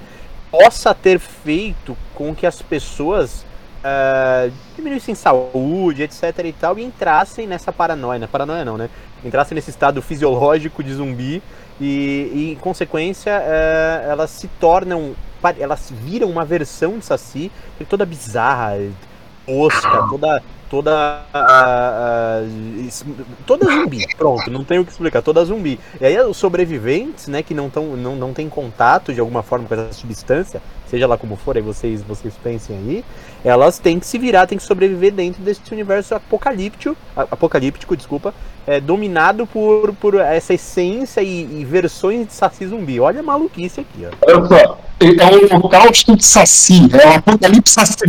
possa 0.51 0.93
ter 0.93 1.19
feito 1.19 1.95
com 2.13 2.35
que 2.35 2.45
as 2.45 2.61
pessoas 2.61 3.45
uh, 3.85 4.51
diminuíssem 4.75 5.13
saúde, 5.13 6.03
etc 6.03 6.23
e 6.43 6.53
tal, 6.53 6.79
e 6.79 6.83
entrassem 6.83 7.45
nessa 7.45 7.71
paranoia, 7.71 8.19
não 8.19 8.25
é 8.25 8.27
paranoia 8.27 8.65
não, 8.65 8.77
né? 8.77 8.89
Entrassem 9.23 9.55
nesse 9.55 9.69
estado 9.69 10.01
fisiológico 10.01 10.83
de 10.83 10.93
zumbi 10.93 11.41
e, 11.79 12.31
e 12.33 12.51
em 12.53 12.55
consequência, 12.55 13.33
uh, 13.37 14.09
elas 14.09 14.31
se 14.31 14.47
tornam, 14.59 15.15
elas 15.59 15.91
viram 15.91 16.29
uma 16.29 16.43
versão 16.43 16.97
de 16.97 17.05
Saci 17.05 17.51
toda 17.87 18.05
bizarra, 18.05 18.77
osca, 19.47 20.07
toda 20.09 20.41
toda 20.69 21.21
a, 21.33 21.39
a, 21.39 22.41
toda 23.45 23.65
zumbi, 23.65 24.05
pronto, 24.17 24.49
não 24.49 24.63
tenho 24.63 24.81
o 24.81 24.85
que 24.85 24.91
explicar, 24.91 25.21
toda 25.21 25.45
zumbi. 25.45 25.79
E 26.01 26.05
aí 26.05 26.19
os 26.19 26.37
sobreviventes, 26.37 27.27
né, 27.27 27.43
que 27.43 27.53
não 27.53 27.69
tão, 27.69 27.95
não, 27.95 28.15
não 28.15 28.33
tem 28.33 28.49
contato 28.49 29.13
de 29.13 29.19
alguma 29.19 29.43
forma 29.43 29.67
com 29.67 29.73
essa 29.73 29.93
substância, 29.93 30.61
seja 30.95 31.07
lá 31.07 31.17
como 31.17 31.35
for, 31.35 31.57
aí 31.57 31.61
vocês 31.61 32.01
vocês 32.01 32.33
pensem 32.41 32.77
aí, 32.77 33.05
elas 33.43 33.77
têm 33.77 33.99
que 33.99 34.07
se 34.07 34.17
virar, 34.17 34.47
têm 34.47 34.57
que 34.57 34.63
sobreviver 34.63 35.11
dentro 35.11 35.43
desse 35.43 35.59
universo 35.71 36.15
apocalíptico, 36.15 36.95
apocalíptico, 37.15 37.97
desculpa, 37.97 38.33
é, 38.65 38.79
dominado 38.79 39.45
por, 39.45 39.93
por 39.95 40.15
essa 40.15 40.53
essência 40.53 41.21
e, 41.21 41.59
e 41.59 41.65
versões 41.65 42.27
de 42.27 42.33
saci 42.33 42.65
zumbi. 42.65 42.97
Olha 42.97 43.19
a 43.19 43.23
maluquice 43.23 43.81
aqui, 43.81 44.05
ó. 44.05 44.15
Olha 44.25 44.47
só, 44.47 44.79
é 45.01 45.53
um 45.53 45.57
holocausto 45.57 46.15
de 46.15 46.25
saci, 46.25 46.87
é 46.93 47.07
um 47.07 47.13
apocalipse 47.15 47.73
saci. 47.73 48.05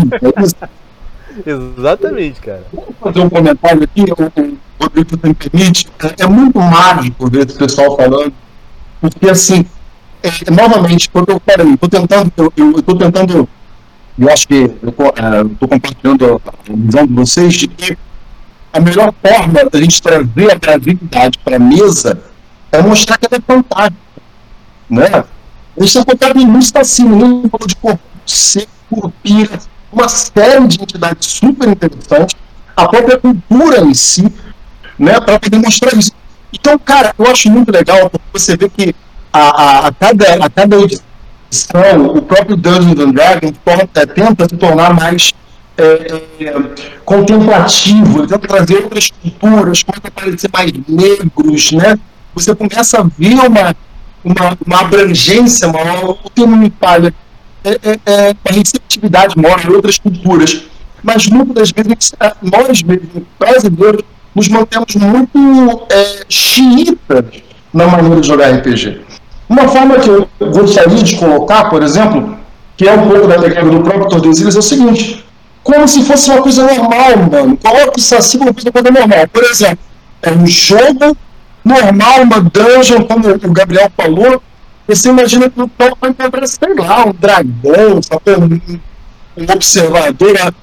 É 1.45 1.51
Exatamente, 1.51 2.41
cara. 2.41 2.64
Vou 2.72 2.95
fazer 3.01 3.20
um 3.20 3.28
comentário 3.28 3.82
aqui, 3.82 4.05
o 4.05 4.59
Rodrigo 4.80 5.18
me 5.24 5.34
permite. 5.34 5.89
É 6.18 6.26
muito 6.26 6.59
mágico 6.61 7.28
ver 7.28 7.49
esse 7.49 7.59
pessoal 7.59 7.97
falando, 7.97 8.32
porque 9.01 9.28
assim, 9.28 9.66
é, 10.23 10.51
novamente, 10.51 11.09
quando 11.11 11.31
eu 11.31 11.37
estou 11.37 11.89
tentando, 11.89 12.53
eu 12.57 12.79
estou 12.79 12.97
tentando, 12.97 13.49
eu 14.19 14.31
acho 14.31 14.49
que 14.49 14.71
eu 14.83 14.89
estou 14.89 15.07
é, 15.09 15.67
compartilhando 15.67 16.43
a 16.47 16.73
visão 16.73 17.07
de 17.07 17.12
vocês 17.14 17.55
de 17.55 17.69
que 17.69 17.99
a 18.73 18.81
melhor 18.81 19.12
forma 19.23 19.64
da 19.71 19.81
gente 19.81 20.03
trazer 20.03 20.53
a 20.53 20.59
brasilidade 20.59 21.39
para 21.39 21.57
a 21.57 21.59
mesa 21.59 22.21
é 22.73 22.83
mostrar 22.83 23.17
que 23.19 23.27
ela 23.27 23.37
é 23.37 23.41
fantástica. 23.41 23.97
Né? 24.89 25.07
A 25.07 25.81
gente 25.81 25.97
está 25.97 26.05
focado 26.05 26.39
em 26.39 26.47
música 26.47 26.81
assim, 26.81 27.05
falou 27.09 27.67
de 27.67 27.77
corpo 27.77 28.01
seco, 28.27 28.71
curpira, 28.89 29.59
uma 29.93 30.09
série 30.09 30.67
de 30.67 30.83
entidades 30.83 31.27
super 31.29 31.69
interessantes, 31.69 32.37
a 32.77 32.89
própria 32.89 33.19
cultura 33.19 33.81
em 33.81 33.95
si, 33.95 34.33
né, 34.99 35.21
para 35.21 35.39
poder 35.39 35.59
mostrar 35.59 35.95
isso. 35.95 36.12
Então, 36.53 36.79
cara, 36.79 37.14
eu 37.19 37.27
acho 37.27 37.51
muito 37.51 37.71
legal 37.71 38.11
porque 38.11 38.27
você 38.33 38.57
vê 38.57 38.69
que 38.69 38.95
a, 39.37 39.87
a, 39.89 39.93
cada, 39.93 40.45
a 40.45 40.51
cada 40.51 40.76
edição, 40.76 42.07
o 42.14 42.22
próprio 42.22 42.57
Dungeons 42.57 42.99
and 42.99 43.11
Dragons 43.12 43.55
é, 43.95 44.07
tenta 44.07 44.49
se 44.49 44.57
tornar 44.57 44.95
mais 44.95 45.32
é, 45.76 46.22
é, 46.41 46.55
contemplativo, 47.05 48.26
tenta 48.26 48.39
trazer 48.39 48.76
outras 48.76 49.11
culturas, 49.11 49.82
começa 49.82 50.47
a 50.47 50.59
mais 50.59 50.72
negros, 50.89 51.72
né? 51.72 51.99
Você 52.34 52.55
começa 52.55 53.01
a 53.01 53.07
ver 53.18 53.34
uma, 53.34 53.76
uma, 54.24 54.59
uma 54.66 54.80
abrangência 54.80 55.68
maior, 55.68 56.18
o 56.24 56.30
termo 56.30 56.57
me 56.57 56.72
falha, 56.80 57.14
é, 57.64 57.70
é, 57.70 58.01
é, 58.07 58.37
a 58.49 58.53
receptividade 58.53 59.39
maior 59.39 59.62
em 59.64 59.74
outras 59.74 59.99
culturas. 59.99 60.62
Mas 61.03 61.26
muitas 61.28 61.70
vezes 61.70 62.12
nós 62.43 62.82
mesmos, 62.82 63.22
brasileiros, 63.39 64.03
nos 64.34 64.49
mantemos 64.49 64.95
muito 64.97 65.87
é, 65.91 66.24
xiitas 66.28 67.24
na 67.72 67.87
maneira 67.87 68.20
de 68.20 68.26
jogar 68.26 68.51
RPG. 68.51 69.01
Uma 69.49 69.68
forma 69.68 69.99
que 69.99 70.09
eu 70.09 70.28
gostaria 70.40 71.03
de 71.03 71.16
colocar, 71.16 71.70
por 71.70 71.82
exemplo, 71.82 72.36
que 72.76 72.88
é 72.88 72.92
um 72.92 73.09
pouco 73.09 73.28
da 73.28 73.38
técnica 73.38 73.64
do 73.64 73.80
próprio 73.80 74.09
Tordesilhas, 74.09 74.57
é 74.57 74.59
o 74.59 74.62
seguinte: 74.62 75.24
como 75.62 75.86
se 75.86 76.03
fosse 76.05 76.30
uma 76.30 76.42
coisa 76.42 76.64
normal, 76.64 77.16
mano. 77.30 77.57
Coloque 77.57 78.01
isso 78.01 78.14
assim 78.14 78.38
como 78.38 78.51
uma 78.51 78.72
coisa 78.72 78.90
normal. 78.90 79.28
Por 79.32 79.44
exemplo, 79.44 79.78
é 80.22 80.30
um 80.30 80.47
jogo 80.47 81.16
normal, 81.64 82.22
uma 82.22 82.40
dungeon, 82.40 83.03
como 83.05 83.28
o 83.28 83.53
Gabriel 83.53 83.90
falou, 83.97 84.42
você 84.86 85.09
imagina 85.09 85.51
que 85.51 85.61
o 85.61 85.68
Thor 85.68 85.97
vai 86.01 86.11
encontrar, 86.11 86.47
sei 86.47 86.74
lá, 86.74 87.05
um 87.07 87.12
dragão, 87.12 88.01
um, 88.38 89.42
um 89.42 89.53
observador, 89.53 90.55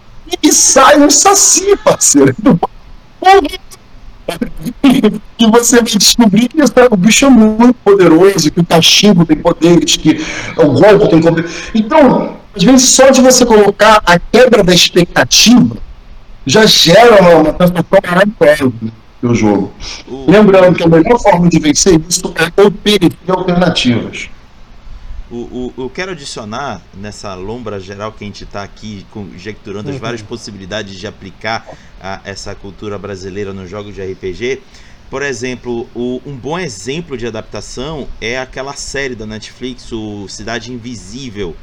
e 0.41 0.53
sai 0.53 0.97
um 0.99 1.09
saci, 1.09 1.75
parceiro. 1.83 2.33
e 5.39 5.45
você 5.47 5.77
vai 5.77 5.83
descobrir 5.83 6.47
que 6.47 6.57
o 6.91 6.97
bicho 6.97 7.25
é 7.25 7.29
muito 7.29 7.75
poderoso, 7.83 8.51
que 8.51 8.59
o 8.59 8.65
cachimbo 8.65 9.25
tem 9.25 9.37
poderes, 9.37 9.97
que 9.97 10.23
o 10.57 10.67
golpe 10.67 11.09
tem 11.09 11.21
poderes. 11.21 11.51
Então, 11.73 12.37
às 12.55 12.63
vezes, 12.63 12.89
só 12.89 13.09
de 13.09 13.21
você 13.21 13.45
colocar 13.45 14.01
a 14.05 14.17
quebra 14.19 14.63
da 14.63 14.73
expectativa 14.73 15.77
já 16.45 16.65
gera 16.65 17.21
uma, 17.21 17.35
uma 17.35 17.53
transformação 17.53 17.99
maravilhosa 18.03 18.73
o 19.27 19.33
jogo. 19.33 19.71
Lembrando 20.27 20.75
que 20.75 20.83
a 20.83 20.87
melhor 20.87 21.17
forma 21.19 21.47
de 21.49 21.59
vencer 21.59 21.99
isso 22.09 22.33
é 22.35 22.61
oferecer 22.61 23.17
alternativas. 23.29 24.29
O, 25.33 25.73
o, 25.75 25.81
eu 25.85 25.89
quero 25.89 26.11
adicionar 26.11 26.79
nessa 26.93 27.33
lombra 27.33 27.79
geral 27.79 28.11
que 28.11 28.23
a 28.23 28.27
gente 28.27 28.43
está 28.43 28.61
aqui 28.61 29.03
conjecturando 29.09 29.89
as 29.89 29.97
várias 29.97 30.21
uhum. 30.21 30.27
possibilidades 30.27 30.93
de 30.93 31.07
aplicar 31.07 31.67
a, 31.99 32.21
essa 32.23 32.53
cultura 32.53 32.99
brasileira 32.99 33.51
nos 33.51 33.67
jogos 33.67 33.95
de 33.95 34.03
RPG. 34.03 34.61
Por 35.09 35.23
exemplo, 35.23 35.89
o, 35.95 36.21
um 36.23 36.35
bom 36.35 36.59
exemplo 36.59 37.17
de 37.17 37.25
adaptação 37.25 38.07
é 38.21 38.37
aquela 38.37 38.75
série 38.75 39.15
da 39.15 39.25
Netflix, 39.25 39.91
o 39.91 40.27
Cidade 40.27 40.71
Invisível. 40.71 41.55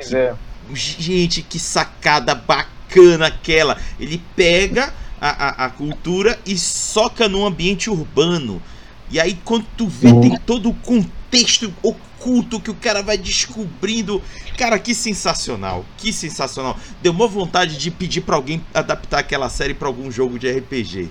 Que, 0.00 0.14
é. 0.14 0.34
Gente, 0.72 1.42
que 1.42 1.58
sacada 1.58 2.32
bacana 2.32 3.26
aquela! 3.26 3.76
Ele 3.98 4.22
pega 4.36 4.94
a, 5.20 5.64
a, 5.64 5.66
a 5.66 5.70
cultura 5.70 6.38
e 6.46 6.56
soca 6.56 7.28
no 7.28 7.44
ambiente 7.44 7.90
urbano. 7.90 8.62
E 9.10 9.18
aí, 9.18 9.36
quando 9.44 9.66
tu 9.76 9.88
vê, 9.88 10.12
tem 10.20 10.38
todo 10.38 10.70
o 10.70 10.74
contexto 10.74 11.74
oculto 12.20 12.60
que 12.60 12.70
o 12.70 12.74
cara 12.74 13.02
vai 13.02 13.16
descobrindo. 13.16 14.22
Cara, 14.56 14.78
que 14.78 14.94
sensacional! 14.94 15.84
Que 15.96 16.12
sensacional! 16.12 16.76
Deu 17.02 17.12
uma 17.12 17.26
vontade 17.26 17.78
de 17.78 17.90
pedir 17.90 18.20
para 18.20 18.36
alguém 18.36 18.62
adaptar 18.74 19.20
aquela 19.20 19.48
série 19.48 19.72
para 19.72 19.88
algum 19.88 20.10
jogo 20.10 20.38
de 20.38 20.50
RPG. 20.50 21.08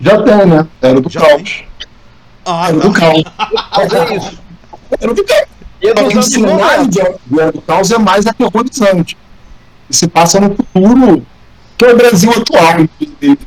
Já 0.00 0.22
tem, 0.22 0.46
né? 0.46 0.66
Era 0.82 1.00
do 1.00 1.10
Já 1.10 1.20
Caos. 1.20 1.64
Ah, 2.44 2.68
Era 2.68 2.78
do 2.78 2.92
Caos. 2.92 3.24
Era 5.00 5.14
do 5.14 5.24
Caos. 5.24 6.14
o 6.16 6.22
cenário 6.22 6.86
de 6.88 7.00
Era 7.00 7.52
do 7.52 7.62
Caos 7.62 7.90
é 7.90 7.98
mais 7.98 8.26
aterrorizante. 8.26 9.16
E 9.88 9.96
se 9.96 10.06
passa 10.06 10.38
no 10.38 10.54
futuro 10.54 11.26
que 11.78 11.84
é 11.84 11.92
o 11.92 11.96
Brasil 11.96 12.30
atual, 12.30 12.80
inclusive. 12.80 13.38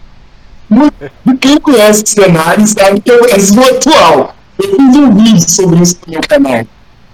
Quem 1.39 1.59
conhece 1.59 2.03
o 2.03 2.07
cenário 2.07 2.65
sabe 2.65 3.01
que 3.01 3.11
é 3.11 3.15
o 3.15 3.21
Brasil 3.21 3.61
atual. 3.61 4.35
Eu 4.61 4.75
fiz 4.75 4.95
um 4.95 5.15
vídeo 5.15 5.49
sobre 5.49 5.81
isso 5.81 5.97
no 6.05 6.13
meu 6.13 6.21
canal. 6.21 6.67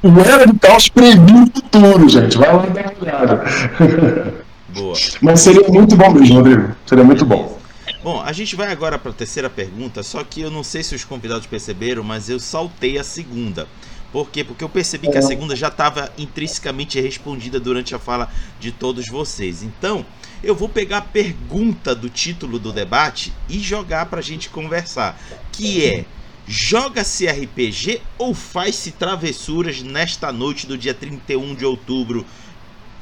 O 0.04 0.20
Era 0.20 0.46
do 0.46 0.60
Caos 0.60 0.90
previu 0.90 1.44
o 1.44 1.52
futuro, 1.54 2.10
gente. 2.10 2.38
Vai 2.38 2.54
lá 2.54 2.66
dar 2.66 2.92
uma 2.92 3.02
olhada. 3.02 4.46
Boa. 4.70 4.94
Mas 5.22 5.40
seria 5.40 5.68
muito 5.70 5.96
bom 5.96 6.12
mesmo, 6.12 6.36
Rodrigo. 6.36 6.76
Seria 6.86 7.04
muito 7.04 7.26
bom. 7.26 7.58
Bom, 8.04 8.22
a 8.22 8.34
gente 8.34 8.56
vai 8.56 8.72
agora 8.72 9.00
para 9.00 9.12
a 9.12 9.14
terceira 9.14 9.50
pergunta, 9.50 10.04
só 10.04 10.24
que 10.24 10.42
eu 10.42 10.52
não 10.52 10.64
sei 10.64 10.84
se 10.84 10.94
os 10.94 11.04
convidados 11.04 11.48
perceberam, 11.48 12.04
mas 12.04 12.30
eu 12.30 12.40
saltei 12.40 12.98
a 12.98 13.04
segunda. 13.04 13.68
Por 14.12 14.30
quê? 14.30 14.44
Porque 14.44 14.64
eu 14.64 14.70
percebi 14.70 15.10
que 15.10 15.18
a 15.18 15.22
segunda 15.22 15.56
já 15.56 15.68
estava 15.68 16.12
intrinsecamente 16.18 17.00
respondida 17.00 17.60
durante 17.60 17.96
a 17.96 18.00
fala 18.00 18.30
de 18.60 18.72
todos 18.72 19.08
vocês. 19.08 19.64
Então, 19.64 20.06
eu 20.44 20.56
vou 20.56 20.70
pegar 20.70 20.98
a 20.98 21.02
pergunta 21.02 21.96
do 21.96 22.10
título 22.10 22.60
do 22.60 22.72
debate 22.72 23.34
e 23.50 23.60
jogar 23.60 24.06
para 24.06 24.20
a 24.20 24.24
gente 24.24 24.50
conversar, 24.50 25.20
que 25.52 25.86
é 25.86 26.06
joga-se 26.48 27.28
RPG 27.28 28.02
ou 28.18 28.34
faz-se 28.34 28.92
travessuras 28.92 29.84
nesta 29.84 30.32
noite 30.32 30.66
do 30.66 30.78
dia 30.78 30.94
31 30.94 31.56
de 31.56 31.66
outubro? 31.66 32.26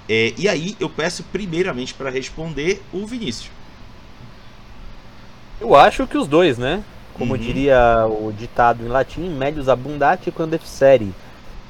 É, 0.10 0.34
e 0.38 0.48
aí 0.48 0.76
eu 0.80 0.90
peço 0.90 1.24
primeiramente 1.24 1.94
para 1.94 2.10
responder 2.10 2.82
o 2.92 3.06
Vinícius. 3.06 3.52
Eu 5.60 5.76
acho 5.76 6.06
que 6.06 6.18
os 6.18 6.28
dois, 6.28 6.58
né? 6.58 6.84
Como 7.14 7.34
uhum. 7.34 7.40
diria 7.40 8.06
o 8.08 8.34
ditado 8.34 8.84
em 8.84 8.90
latim, 8.90 9.30
medius 9.30 9.70
abundati 9.70 10.32
quando 10.32 10.52
deficere. 10.52 11.14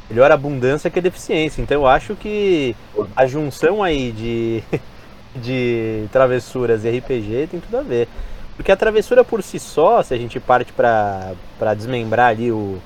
Melhor 0.10 0.32
abundância 0.32 0.90
que 0.90 1.00
deficiência. 1.00 1.62
Então 1.62 1.82
eu 1.82 1.88
acho 1.88 2.16
que 2.16 2.76
a 3.16 3.26
junção 3.26 3.84
aí 3.84 4.12
de, 4.12 4.64
de 5.36 6.08
travessuras 6.12 6.84
e 6.84 6.90
RPG 6.98 7.48
tem 7.52 7.60
tudo 7.60 7.78
a 7.78 7.82
ver. 7.82 8.08
Porque 8.56 8.72
a 8.72 8.76
travessura 8.76 9.24
por 9.24 9.44
si 9.44 9.60
só, 9.60 10.02
se 10.02 10.14
a 10.14 10.18
gente 10.18 10.40
parte 10.40 10.72
para 10.72 11.74
desmembrar 11.76 12.30
ali 12.30 12.52
o, 12.52 12.80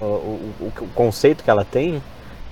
o, 0.00 0.04
o, 0.04 0.72
o, 0.80 0.88
conceito 0.94 1.44
que 1.44 1.50
ela 1.50 1.64
tem, 1.64 2.02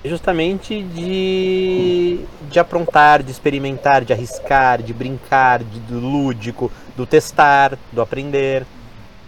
justamente 0.04 0.82
de, 0.82 2.20
de 2.50 2.58
aprontar, 2.58 3.22
de 3.22 3.30
experimentar, 3.30 4.04
de 4.04 4.12
arriscar, 4.12 4.82
de 4.82 4.92
brincar, 4.92 5.60
de, 5.62 5.80
do 5.80 5.98
lúdico, 5.98 6.70
do 6.96 7.06
testar, 7.06 7.78
do 7.92 8.02
aprender. 8.02 8.66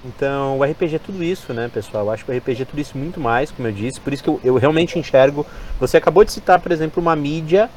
Então, 0.04 0.58
o 0.58 0.64
RPG 0.64 0.96
é 0.96 0.98
tudo 0.98 1.22
isso, 1.22 1.54
né, 1.54 1.70
pessoal? 1.72 2.06
Eu 2.06 2.10
acho 2.10 2.24
que 2.24 2.32
o 2.32 2.36
RPG 2.36 2.62
é 2.62 2.64
tudo 2.64 2.80
isso 2.80 2.98
muito 2.98 3.20
mais, 3.20 3.50
como 3.50 3.68
eu 3.68 3.72
disse. 3.72 4.00
Por 4.00 4.12
isso 4.12 4.22
que 4.22 4.28
eu, 4.28 4.40
eu 4.42 4.56
realmente 4.56 4.98
enxergo. 4.98 5.46
Você 5.78 5.96
acabou 5.96 6.24
de 6.24 6.32
citar, 6.32 6.60
por 6.60 6.72
exemplo, 6.72 7.00
uma 7.00 7.14
mídia 7.14 7.70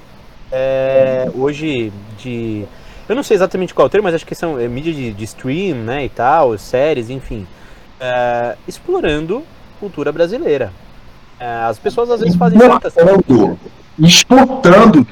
é, 0.51 1.29
hoje 1.35 1.91
de. 2.17 2.65
Eu 3.07 3.15
não 3.15 3.23
sei 3.23 3.35
exatamente 3.35 3.73
qual 3.73 3.85
é 3.85 3.87
o 3.87 3.89
termo, 3.89 4.05
mas 4.05 4.15
acho 4.15 4.25
que 4.25 4.35
são 4.35 4.59
é, 4.59 4.67
mídia 4.67 4.93
de, 4.93 5.13
de, 5.13 5.23
stream, 5.23 5.77
né, 5.77 6.05
e 6.05 6.09
tal, 6.09 6.57
séries, 6.57 7.09
enfim. 7.09 7.47
É, 7.99 8.55
explorando 8.67 9.43
cultura 9.79 10.11
brasileira. 10.11 10.71
É, 11.39 11.45
as 11.63 11.77
pessoas 11.77 12.09
às 12.09 12.19
vezes 12.21 12.35
fazem 12.35 12.59
certas 12.59 12.95
Exportando. 12.95 13.59
Exportando. 13.99 15.07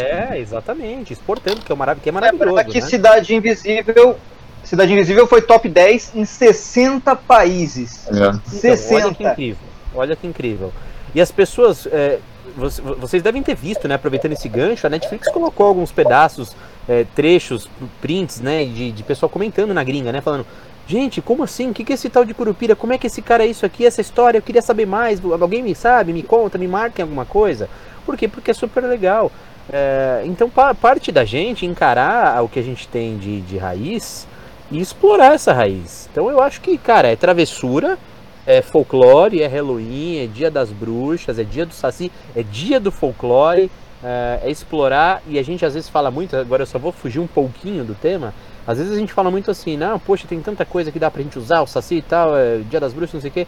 É, 0.00 0.38
exatamente. 0.38 1.12
Exportando, 1.12 1.60
que 1.60 1.72
é, 1.72 1.74
marav 1.74 2.00
que 2.00 2.08
é 2.08 2.12
maravilhoso. 2.12 2.56
Aqui, 2.58 2.80
né? 2.80 2.86
Cidade 2.86 3.34
Invisível 3.34 4.16
Cidade 4.64 4.92
Invisível 4.92 5.26
foi 5.26 5.42
top 5.42 5.68
10 5.68 6.12
em 6.14 6.24
60 6.24 7.14
países. 7.16 8.08
É. 8.08 8.12
Então, 8.12 8.40
60. 8.46 8.94
Olha 8.94 9.14
que 9.14 9.24
incrível. 9.24 9.66
Olha 9.94 10.16
que 10.16 10.26
incrível. 10.26 10.72
E 11.14 11.20
as 11.20 11.30
pessoas. 11.30 11.86
É, 11.86 12.18
vocês 12.56 13.22
devem 13.22 13.42
ter 13.42 13.54
visto, 13.54 13.88
né? 13.88 13.96
Aproveitando 13.96 14.32
esse 14.32 14.48
gancho, 14.48 14.86
a 14.86 14.90
Netflix 14.90 15.28
colocou 15.28 15.66
alguns 15.66 15.90
pedaços, 15.90 16.54
é, 16.88 17.04
trechos, 17.14 17.68
prints, 18.00 18.40
né? 18.40 18.64
De, 18.64 18.92
de 18.92 19.02
pessoal 19.02 19.28
comentando 19.28 19.74
na 19.74 19.82
gringa, 19.82 20.12
né? 20.12 20.20
Falando, 20.20 20.46
gente, 20.86 21.20
como 21.20 21.42
assim? 21.42 21.70
O 21.70 21.74
que, 21.74 21.84
que 21.84 21.92
é 21.92 21.94
esse 21.94 22.08
tal 22.08 22.24
de 22.24 22.32
Curupira? 22.32 22.76
Como 22.76 22.92
é 22.92 22.98
que 22.98 23.06
esse 23.06 23.20
cara 23.20 23.44
é 23.44 23.48
isso 23.48 23.66
aqui, 23.66 23.84
essa 23.84 24.00
história? 24.00 24.38
Eu 24.38 24.42
queria 24.42 24.62
saber 24.62 24.86
mais. 24.86 25.20
Alguém 25.24 25.62
me 25.62 25.74
sabe? 25.74 26.12
Me 26.12 26.22
conta, 26.22 26.56
me 26.56 26.68
marquem 26.68 27.02
alguma 27.02 27.24
coisa. 27.24 27.68
Por 28.06 28.16
quê? 28.16 28.28
Porque 28.28 28.50
é 28.50 28.54
super 28.54 28.84
legal. 28.84 29.32
É, 29.72 30.22
então, 30.26 30.48
pa 30.48 30.74
parte 30.74 31.10
da 31.10 31.24
gente 31.24 31.66
encarar 31.66 32.42
o 32.44 32.48
que 32.48 32.58
a 32.58 32.62
gente 32.62 32.86
tem 32.86 33.16
de, 33.16 33.40
de 33.40 33.56
raiz 33.56 34.28
e 34.70 34.80
explorar 34.80 35.34
essa 35.34 35.52
raiz. 35.52 36.08
Então, 36.12 36.30
eu 36.30 36.40
acho 36.40 36.60
que, 36.60 36.76
cara, 36.78 37.08
é 37.08 37.16
travessura 37.16 37.98
é 38.46 38.62
folclore, 38.62 39.42
é 39.42 39.46
Halloween, 39.46 40.18
é 40.18 40.26
dia 40.26 40.50
das 40.50 40.70
bruxas, 40.70 41.38
é 41.38 41.44
dia 41.44 41.64
do 41.64 41.72
saci, 41.72 42.10
é 42.34 42.42
dia 42.42 42.78
do 42.78 42.90
folclore, 42.90 43.70
é, 44.02 44.40
é, 44.42 44.50
explorar, 44.50 45.22
e 45.26 45.38
a 45.38 45.42
gente 45.42 45.64
às 45.64 45.74
vezes 45.74 45.88
fala 45.88 46.10
muito, 46.10 46.36
agora 46.36 46.62
eu 46.62 46.66
só 46.66 46.78
vou 46.78 46.92
fugir 46.92 47.20
um 47.20 47.26
pouquinho 47.26 47.84
do 47.84 47.94
tema, 47.94 48.34
às 48.66 48.78
vezes 48.78 48.92
a 48.92 48.98
gente 48.98 49.12
fala 49.12 49.30
muito 49.30 49.50
assim, 49.50 49.76
não, 49.76 49.98
poxa, 49.98 50.26
tem 50.28 50.40
tanta 50.40 50.64
coisa 50.64 50.92
que 50.92 50.98
dá 50.98 51.10
pra 51.10 51.22
gente 51.22 51.38
usar, 51.38 51.62
o 51.62 51.66
saci 51.66 51.96
e 51.96 52.02
tal, 52.02 52.36
é, 52.36 52.58
dia 52.58 52.80
das 52.80 52.92
bruxas, 52.92 53.14
não 53.14 53.20
sei 53.20 53.30
o 53.30 53.32
quê. 53.32 53.46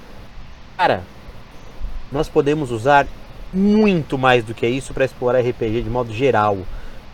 Cara, 0.77 1.03
nós 2.13 2.29
podemos 2.29 2.71
usar 2.71 3.07
muito 3.53 4.19
mais 4.19 4.45
do 4.45 4.55
que 4.55 4.67
isso 4.67 4.93
para 4.93 5.05
explorar 5.05 5.41
RPG 5.41 5.83
de 5.83 5.91
modo 5.91 6.13
geral. 6.13 6.59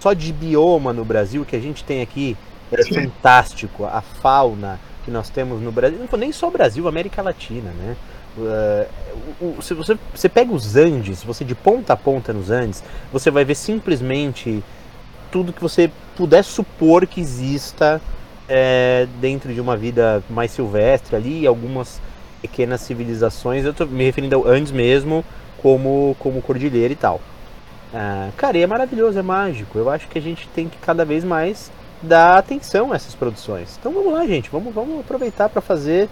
Só 0.01 0.13
de 0.13 0.33
bioma 0.33 0.93
no 0.93 1.05
Brasil 1.05 1.45
que 1.45 1.55
a 1.55 1.61
gente 1.61 1.85
tem 1.85 2.03
aqui 2.03 2.37
é 2.73 2.85
fantástico, 2.85 3.85
a 3.85 4.01
fauna, 4.01 4.81
que 5.05 5.11
nós 5.11 5.29
temos 5.29 5.61
no 5.61 5.73
Brasil, 5.73 5.99
não 5.99 6.19
nem 6.19 6.33
só 6.33 6.51
Brasil, 6.51 6.87
América 6.87 7.23
Latina, 7.23 7.71
né? 7.71 7.97
Uh, 8.37 9.63
se 9.63 9.75
você, 9.75 9.99
você 10.15 10.29
pega 10.29 10.53
os 10.53 10.77
Andes, 10.77 11.23
você 11.23 11.45
de 11.45 11.55
ponta 11.55 11.93
a 11.93 11.97
ponta 11.97 12.33
nos 12.33 12.51
Andes, 12.51 12.83
você 13.13 13.31
vai 13.31 13.45
ver 13.45 13.55
simplesmente 13.55 14.65
tudo 15.31 15.53
que 15.53 15.61
você 15.61 15.91
puder 16.17 16.43
supor 16.43 17.07
que 17.07 17.21
exista 17.21 18.01
é, 18.49 19.07
dentro 19.21 19.53
de 19.53 19.61
uma 19.61 19.77
vida 19.77 20.23
mais 20.31 20.51
silvestre 20.51 21.17
ali, 21.17 21.47
algumas 21.47 22.01
pequenas 22.41 22.81
civilizações. 22.81 23.65
Eu 23.65 23.71
estou 23.71 23.87
me 23.87 24.05
referindo 24.05 24.37
ao 24.37 24.47
Andes 24.47 24.73
mesmo, 24.73 25.25
como, 25.59 26.17
como 26.19 26.43
cordilheira 26.43 26.93
e 26.93 26.97
tal. 26.97 27.21
Uh, 27.93 28.33
cara, 28.37 28.57
e 28.57 28.63
é 28.63 28.67
maravilhoso, 28.67 29.19
é 29.19 29.23
mágico. 29.23 29.79
Eu 29.79 29.91
acho 29.91 30.09
que 30.09 30.19
a 30.19 30.23
gente 30.23 30.49
tem 30.49 30.69
que 30.69 30.79
cada 30.79 31.05
vez 31.05 31.25
mais 31.25 31.71
dar 32.03 32.39
atenção 32.39 32.93
a 32.93 32.97
essas 32.97 33.15
produções. 33.15 33.77
Então 33.79 33.93
vamos 33.93 34.13
lá, 34.13 34.27
gente, 34.27 34.51
vamos, 34.51 34.75
vamos 34.75 35.01
aproveitar 35.01 35.49
para 35.49 35.61
fazer. 35.61 36.09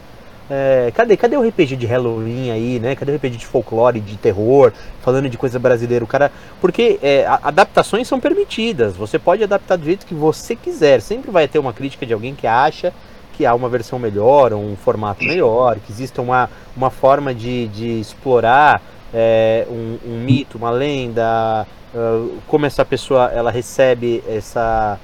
É, 0.53 0.91
cadê, 0.95 1.16
cadê 1.16 1.36
o 1.36 1.47
RPG 1.47 1.76
de 1.76 1.86
Halloween 1.86 2.51
aí, 2.51 2.80
né? 2.80 2.97
Cadê 2.97 3.12
o 3.12 3.16
RPG 3.16 3.36
de 3.36 3.47
folclore, 3.47 4.01
de 4.01 4.16
terror, 4.16 4.72
falando 5.01 5.28
de 5.28 5.38
coisa 5.38 5.59
brasileira? 5.59 6.05
O 6.05 6.09
cara. 6.09 6.32
Porque 6.61 6.99
é, 7.03 7.24
adaptações 7.43 8.09
são 8.09 8.18
permitidas. 8.18 8.97
Você 8.97 9.18
pode 9.18 9.45
adaptar 9.45 9.76
do 9.76 9.84
jeito 9.84 10.07
que 10.07 10.14
você 10.14 10.57
quiser. 10.57 11.01
Sempre 11.01 11.30
vai 11.30 11.47
ter 11.47 11.59
uma 11.59 11.72
crítica 11.72 12.05
de 12.05 12.12
alguém 12.12 12.34
que 12.34 12.47
acha 12.47 12.93
que 13.41 13.47
há 13.47 13.55
uma 13.55 13.70
versão 13.70 13.99
melhor, 13.99 14.53
um 14.53 14.76
formato 14.76 15.24
melhor, 15.24 15.78
que 15.78 15.91
exista 15.91 16.20
uma, 16.20 16.51
uma 16.76 16.91
forma 16.91 17.34
de, 17.34 17.68
de 17.68 17.99
explorar 17.99 18.82
é, 19.14 19.66
um, 19.70 19.99
um, 20.05 20.18
mito, 20.18 20.59
uma 20.59 20.70
lenda, 20.70 21.66
uh, 21.95 22.38
como 22.47 22.66
essa 22.66 22.84
pessoa 22.84 23.30
ela 23.32 23.51
recebe 23.51 24.22
essa 24.28 24.99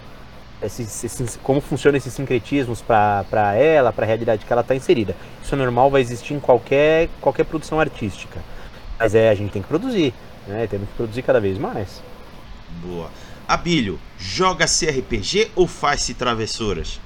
esse, 0.62 1.38
como 1.42 1.61
funcionam 1.61 1.96
esses 1.96 2.12
sincretismos 2.12 2.82
para 2.82 3.54
ela, 3.54 3.92
para 3.92 4.04
a 4.04 4.07
realidade 4.07 4.44
que 4.44 4.52
ela 4.52 4.62
está 4.62 4.74
inserida. 4.74 5.14
Isso 5.42 5.54
é 5.54 5.59
normal, 5.59 5.90
vai 5.90 6.00
existir 6.00 6.34
em 6.34 6.40
qualquer, 6.40 7.09
qualquer 7.20 7.44
produção 7.44 7.78
artística. 7.78 8.40
Mas 8.98 9.14
é, 9.14 9.28
a 9.28 9.34
gente 9.34 9.50
tem 9.50 9.62
que 9.62 9.68
produzir, 9.68 10.14
né? 10.46 10.66
Temos 10.66 10.88
que 10.88 10.94
produzir 10.94 11.22
cada 11.22 11.40
vez 11.40 11.59
mais. 11.59 12.02
Boa. 12.82 13.11
Abílio, 13.46 14.00
joga-se 14.18 14.86
RPG 14.86 15.50
ou 15.54 15.66
faz-se 15.66 16.14
travessuras? 16.14 17.00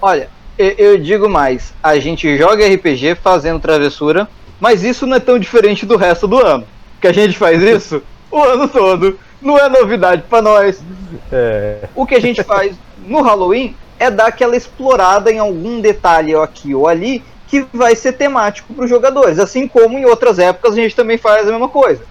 Olha, 0.00 0.28
eu 0.56 0.98
digo 0.98 1.28
mais, 1.28 1.74
a 1.82 1.98
gente 1.98 2.38
joga 2.38 2.66
RPG 2.66 3.16
fazendo 3.16 3.60
travessura, 3.60 4.28
mas 4.60 4.84
isso 4.84 5.06
não 5.06 5.16
é 5.16 5.20
tão 5.20 5.38
diferente 5.38 5.84
do 5.84 5.96
resto 5.96 6.28
do 6.28 6.38
ano. 6.38 6.66
Que 7.00 7.08
a 7.08 7.12
gente 7.12 7.36
faz 7.36 7.60
isso 7.62 8.02
o 8.30 8.42
ano 8.42 8.68
todo 8.68 9.18
não 9.44 9.58
é 9.58 9.68
novidade 9.68 10.22
para 10.28 10.42
nós. 10.42 10.82
É. 11.30 11.88
O 11.94 12.06
que 12.06 12.14
a 12.14 12.20
gente 12.20 12.42
faz 12.42 12.74
no 13.06 13.20
Halloween 13.22 13.76
é 13.98 14.10
dar 14.10 14.26
aquela 14.26 14.56
explorada 14.56 15.30
em 15.30 15.38
algum 15.38 15.80
detalhe 15.80 16.34
aqui 16.34 16.74
ou 16.74 16.88
ali 16.88 17.22
que 17.46 17.64
vai 17.72 17.94
ser 17.94 18.12
temático 18.12 18.72
para 18.72 18.84
os 18.84 18.90
jogadores. 18.90 19.38
Assim 19.38 19.68
como 19.68 19.98
em 19.98 20.04
outras 20.04 20.38
épocas 20.38 20.72
a 20.72 20.76
gente 20.76 20.96
também 20.96 21.18
faz 21.18 21.46
a 21.46 21.52
mesma 21.52 21.68
coisa. 21.68 22.02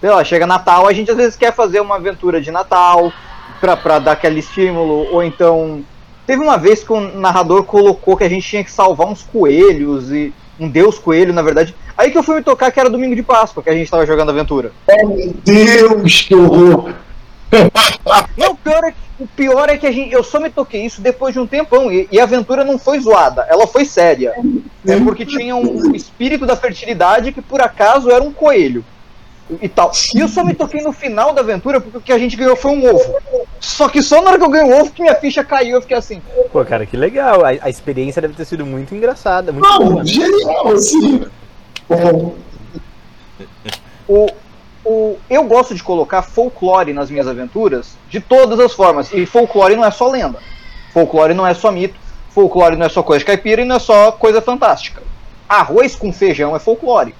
Sei 0.00 0.10
lá, 0.10 0.24
chega 0.24 0.46
Natal, 0.46 0.88
a 0.88 0.92
gente 0.92 1.10
às 1.10 1.16
vezes 1.16 1.36
quer 1.36 1.54
fazer 1.54 1.80
uma 1.80 1.96
aventura 1.96 2.40
de 2.40 2.50
Natal 2.50 3.12
para 3.60 4.00
dar 4.00 4.12
aquele 4.12 4.40
estímulo, 4.40 5.06
ou 5.12 5.22
então. 5.22 5.84
Teve 6.26 6.42
uma 6.42 6.56
vez 6.56 6.82
que 6.82 6.92
o 6.92 7.00
narrador 7.00 7.64
colocou 7.64 8.16
que 8.16 8.24
a 8.24 8.28
gente 8.28 8.48
tinha 8.48 8.64
que 8.64 8.70
salvar 8.70 9.06
uns 9.06 9.22
coelhos 9.22 10.10
e 10.10 10.32
um 10.62 10.68
deus 10.68 10.98
coelho, 10.98 11.32
na 11.32 11.42
verdade. 11.42 11.74
Aí 11.96 12.10
que 12.10 12.18
eu 12.18 12.22
fui 12.22 12.36
me 12.36 12.42
tocar 12.42 12.70
que 12.70 12.80
era 12.80 12.88
domingo 12.88 13.14
de 13.14 13.22
Páscoa 13.22 13.62
que 13.62 13.70
a 13.70 13.74
gente 13.74 13.90
tava 13.90 14.06
jogando 14.06 14.30
aventura. 14.30 14.72
Oh 14.88 15.08
meu 15.08 15.34
Deus, 15.44 16.22
que 16.22 16.34
horror! 16.34 16.92
Não, 18.36 18.52
o 18.52 18.56
pior, 18.56 18.84
é, 18.84 18.94
o 19.20 19.26
pior 19.26 19.68
é 19.68 19.76
que 19.76 19.86
a 19.86 19.92
gente, 19.92 20.12
eu 20.12 20.24
só 20.24 20.40
me 20.40 20.48
toquei 20.48 20.86
isso 20.86 21.00
depois 21.00 21.34
de 21.34 21.40
um 21.40 21.46
tempão. 21.46 21.92
E, 21.92 22.08
e 22.10 22.18
a 22.18 22.24
aventura 22.24 22.64
não 22.64 22.78
foi 22.78 22.98
zoada, 22.98 23.46
ela 23.48 23.66
foi 23.66 23.84
séria. 23.84 24.34
É 24.86 24.98
porque 25.00 25.26
tinha 25.26 25.54
um 25.54 25.94
espírito 25.94 26.46
da 26.46 26.56
fertilidade 26.56 27.32
que 27.32 27.42
por 27.42 27.60
acaso 27.60 28.10
era 28.10 28.22
um 28.22 28.32
coelho 28.32 28.84
e 29.60 29.68
tal. 29.68 29.92
E 30.14 30.20
eu 30.20 30.28
só 30.28 30.44
me 30.44 30.54
toquei 30.54 30.82
no 30.82 30.92
final 30.92 31.32
da 31.32 31.40
aventura 31.40 31.80
porque 31.80 31.98
o 31.98 32.00
que 32.00 32.12
a 32.12 32.18
gente 32.18 32.36
ganhou 32.36 32.56
foi 32.56 32.70
um 32.72 32.88
ovo. 32.88 33.16
Só 33.60 33.88
que 33.88 34.02
só 34.02 34.22
na 34.22 34.30
hora 34.30 34.38
que 34.38 34.44
eu 34.44 34.50
ganhei 34.50 34.72
o 34.72 34.80
ovo 34.80 34.92
que 34.92 35.02
minha 35.02 35.14
ficha 35.14 35.44
caiu, 35.44 35.76
eu 35.76 35.82
fiquei 35.82 35.96
assim. 35.96 36.22
Pô, 36.52 36.64
cara, 36.64 36.86
que 36.86 36.96
legal. 36.96 37.44
A, 37.44 37.48
a 37.48 37.70
experiência 37.70 38.22
deve 38.22 38.34
ter 38.34 38.44
sido 38.44 38.64
muito 38.64 38.94
engraçada, 38.94 39.52
muito 39.52 39.68
Não, 39.68 39.78
boa. 39.78 40.04
Genial, 40.04 40.72
assim. 40.72 41.26
O, 44.08 44.28
o, 44.84 45.16
eu 45.30 45.44
gosto 45.44 45.74
de 45.74 45.82
colocar 45.82 46.22
folclore 46.22 46.92
nas 46.92 47.10
minhas 47.10 47.28
aventuras 47.28 47.96
de 48.08 48.20
todas 48.20 48.58
as 48.58 48.72
formas. 48.72 49.12
E 49.12 49.26
folclore 49.26 49.76
não 49.76 49.84
é 49.84 49.90
só 49.90 50.08
lenda. 50.08 50.38
Folclore 50.92 51.34
não 51.34 51.46
é 51.46 51.54
só 51.54 51.70
mito. 51.70 51.98
Folclore 52.30 52.76
não 52.76 52.86
é 52.86 52.88
só 52.88 53.02
coisa 53.02 53.20
de 53.20 53.26
caipira 53.26 53.62
e 53.62 53.64
não 53.64 53.76
é 53.76 53.78
só 53.78 54.12
coisa 54.12 54.40
fantástica. 54.40 55.02
Arroz 55.48 55.94
com 55.94 56.12
feijão 56.12 56.56
é 56.56 56.58
folclore. 56.58 57.14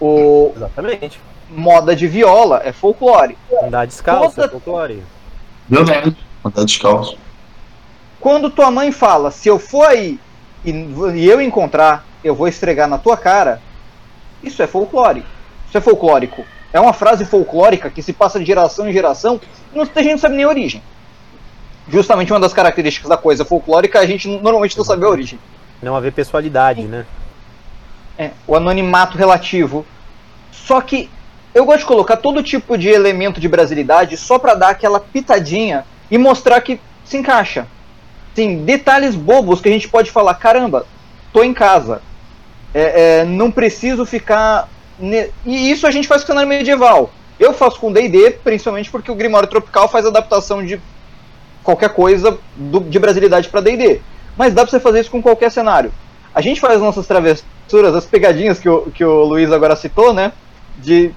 O 0.00 0.52
Exatamente. 0.56 1.20
Moda 1.50 1.96
de 1.96 2.06
viola 2.06 2.60
é 2.64 2.72
folclore. 2.72 3.36
Andar 3.62 3.86
descalço 3.86 4.36
Toda... 4.36 4.46
é 4.46 4.50
folclore. 4.50 5.02
Verdade. 5.68 6.16
Andar 6.44 6.64
descalço. 6.64 7.16
Quando 8.20 8.50
tua 8.50 8.70
mãe 8.70 8.92
fala, 8.92 9.30
se 9.30 9.48
eu 9.48 9.58
for 9.58 9.86
aí 9.86 10.18
e, 10.64 10.70
e 10.70 11.26
eu 11.26 11.40
encontrar, 11.40 12.04
eu 12.22 12.34
vou 12.34 12.48
estregar 12.48 12.88
na 12.88 12.98
tua 12.98 13.16
cara, 13.16 13.62
isso 14.42 14.62
é 14.62 14.66
folclore. 14.66 15.24
Isso 15.66 15.78
é 15.78 15.80
folclórico. 15.80 16.44
É 16.72 16.80
uma 16.80 16.92
frase 16.92 17.24
folclórica 17.24 17.90
que 17.90 18.02
se 18.02 18.12
passa 18.12 18.38
de 18.38 18.44
geração 18.44 18.88
em 18.88 18.92
geração 18.92 19.40
e 19.72 19.78
a 19.80 20.02
gente 20.02 20.12
não 20.12 20.18
sabe 20.18 20.36
nem 20.36 20.44
a 20.44 20.48
origem. 20.48 20.82
Justamente 21.88 22.32
uma 22.32 22.40
das 22.40 22.52
características 22.52 23.08
da 23.08 23.16
coisa 23.16 23.44
folclórica, 23.44 23.98
a 23.98 24.06
gente 24.06 24.28
normalmente 24.28 24.76
não 24.76 24.84
sabe 24.84 25.04
a 25.04 25.08
origem. 25.08 25.38
Não 25.80 25.96
haver 25.96 26.12
pessoalidade, 26.12 26.82
né? 26.82 27.06
É, 28.18 28.30
o 28.46 28.56
anonimato 28.56 29.16
relativo. 29.16 29.86
Só 30.50 30.80
que 30.80 31.08
eu 31.54 31.64
gosto 31.64 31.80
de 31.80 31.86
colocar 31.86 32.16
todo 32.16 32.42
tipo 32.42 32.76
de 32.76 32.88
elemento 32.88 33.40
de 33.40 33.48
brasilidade 33.48 34.16
só 34.16 34.38
para 34.38 34.54
dar 34.54 34.70
aquela 34.70 35.00
pitadinha 35.00 35.84
e 36.10 36.18
mostrar 36.18 36.60
que 36.60 36.80
se 37.04 37.16
encaixa. 37.16 37.66
Sim, 38.34 38.64
detalhes 38.64 39.14
bobos 39.14 39.60
que 39.60 39.68
a 39.68 39.72
gente 39.72 39.88
pode 39.88 40.10
falar, 40.10 40.34
caramba, 40.34 40.86
tô 41.32 41.42
em 41.42 41.54
casa. 41.54 42.02
É, 42.74 43.20
é, 43.20 43.24
não 43.24 43.50
preciso 43.50 44.04
ficar. 44.04 44.68
Ne... 44.98 45.30
E 45.44 45.70
isso 45.70 45.86
a 45.86 45.90
gente 45.90 46.06
faz 46.06 46.22
com 46.22 46.26
o 46.26 46.28
cenário 46.28 46.48
medieval. 46.48 47.10
Eu 47.40 47.52
faço 47.52 47.80
com 47.80 47.92
DD, 47.92 48.32
principalmente 48.44 48.90
porque 48.90 49.10
o 49.10 49.14
Grimório 49.14 49.48
Tropical 49.48 49.88
faz 49.88 50.04
adaptação 50.04 50.64
de 50.64 50.80
qualquer 51.62 51.90
coisa 51.90 52.38
do, 52.56 52.80
de 52.80 52.98
brasilidade 52.98 53.48
para 53.48 53.60
DD. 53.60 54.00
Mas 54.36 54.54
dá 54.54 54.62
pra 54.62 54.70
você 54.70 54.80
fazer 54.80 55.00
isso 55.00 55.10
com 55.10 55.22
qualquer 55.22 55.50
cenário. 55.50 55.92
A 56.34 56.40
gente 56.40 56.60
faz 56.60 56.74
as 56.74 56.80
nossas 56.80 57.06
travessuras, 57.06 57.44
as 57.96 58.04
pegadinhas 58.04 58.58
que 58.58 58.68
o, 58.68 58.90
que 58.90 59.04
o 59.04 59.24
Luiz 59.24 59.52
agora 59.52 59.76
citou, 59.76 60.12
né? 60.12 60.32
De, 60.78 61.12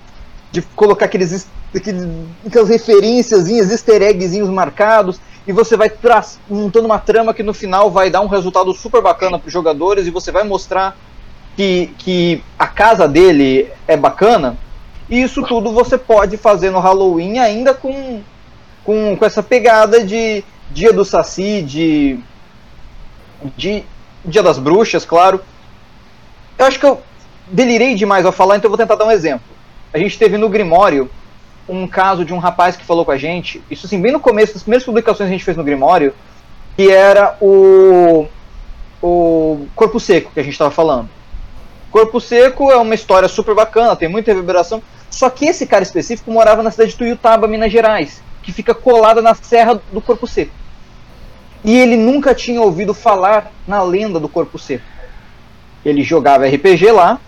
de 0.52 0.62
colocar 0.62 1.06
aqueles, 1.06 1.48
aqueles, 1.76 2.08
aquelas 2.46 2.70
referências, 2.70 3.48
easter 3.50 4.02
eggzinhos 4.02 4.50
marcados, 4.50 5.20
e 5.48 5.52
você 5.52 5.76
vai 5.76 5.92
montando 6.50 6.86
uma 6.86 7.00
trama 7.00 7.34
que 7.34 7.44
no 7.44 7.54
final 7.54 7.90
vai 7.90 8.10
dar 8.10 8.22
um 8.22 8.28
resultado 8.28 8.74
super 8.74 9.02
bacana 9.02 9.40
para 9.40 9.48
os 9.48 9.54
jogadores, 9.54 10.06
e 10.06 10.12
você 10.12 10.32
vai 10.32 10.44
mostrar 10.44 10.98
que, 11.56 11.94
que 11.98 12.44
a 12.58 12.68
casa 12.68 13.08
dele 13.08 13.70
é 13.88 13.98
bacana. 13.98 14.58
E 15.10 15.22
isso 15.22 15.44
tudo 15.44 15.72
você 15.72 15.98
pode 15.98 16.38
fazer 16.38 16.70
no 16.70 16.80
Halloween 16.80 17.40
ainda 17.40 17.74
com, 17.74 18.22
com, 18.84 19.16
com 19.18 19.26
essa 19.26 19.44
pegada 19.44 20.04
de 20.04 20.44
Dia 20.72 20.94
do 20.94 21.04
Saci, 21.04 21.62
de, 21.62 22.20
de 23.58 23.84
Dia 24.24 24.42
das 24.42 24.58
Bruxas, 24.58 25.04
claro. 25.04 25.42
Eu 26.58 26.66
acho 26.66 26.80
que 26.80 26.86
eu 26.86 27.02
delirei 27.48 27.96
demais 27.96 28.26
ao 28.26 28.32
falar, 28.32 28.58
então 28.58 28.68
eu 28.68 28.72
vou 28.72 28.78
tentar 28.78 28.96
dar 28.96 29.06
um 29.06 29.12
exemplo. 29.12 29.46
A 29.94 29.98
gente 29.98 30.18
teve 30.18 30.38
no 30.38 30.50
Grimório 30.50 31.10
um 31.68 31.88
caso 31.88 32.26
de 32.26 32.34
um 32.34 32.38
rapaz 32.38 32.76
que 32.76 32.86
falou 32.86 33.06
com 33.06 33.12
a 33.12 33.18
gente, 33.18 33.62
isso 33.70 33.86
assim, 33.86 34.02
bem 34.02 34.12
no 34.12 34.20
começo 34.20 34.54
das 34.54 34.64
primeiras 34.64 34.86
publicações 34.86 35.28
que 35.28 35.34
a 35.34 35.38
gente 35.38 35.46
fez 35.46 35.58
no 35.58 35.64
Grimório, 35.64 36.14
que 36.76 36.90
era 36.90 37.38
o, 37.42 38.28
o 39.02 39.68
Corpo 39.76 40.00
Seco 40.00 40.32
que 40.34 40.40
a 40.40 40.44
gente 40.44 40.54
estava 40.54 40.72
falando. 40.72 41.10
Corpo 41.92 42.20
Seco 42.20 42.72
é 42.72 42.78
uma 42.78 42.96
história 42.96 43.28
super 43.28 43.54
bacana, 43.54 43.96
tem 43.96 44.08
muita 44.08 44.32
reverberação, 44.32 44.82
só 45.10 45.30
que 45.30 45.46
esse 45.46 45.66
cara 45.66 45.84
específico 45.84 46.32
morava 46.32 46.64
na 46.64 46.72
cidade 46.72 46.92
de 46.92 46.98
Tuiutaba, 46.98 47.48
Minas 47.48 47.72
Gerais, 47.72 48.22
que 48.42 48.52
fica 48.52 48.74
colada 48.74 49.22
na 49.22 49.36
Serra 49.36 49.80
do 49.92 50.02
Corpo 50.02 50.26
Seco. 50.26 50.54
E 51.64 51.78
ele 51.78 51.96
nunca 51.96 52.34
tinha 52.34 52.62
ouvido 52.62 52.94
falar 52.94 53.52
na 53.68 53.84
lenda 53.84 54.20
do 54.20 54.30
Corpo 54.30 54.58
Seco. 54.58 54.84
Ele 55.84 56.04
jogava 56.04 56.46
RPG 56.48 56.92
lá, 56.92 57.20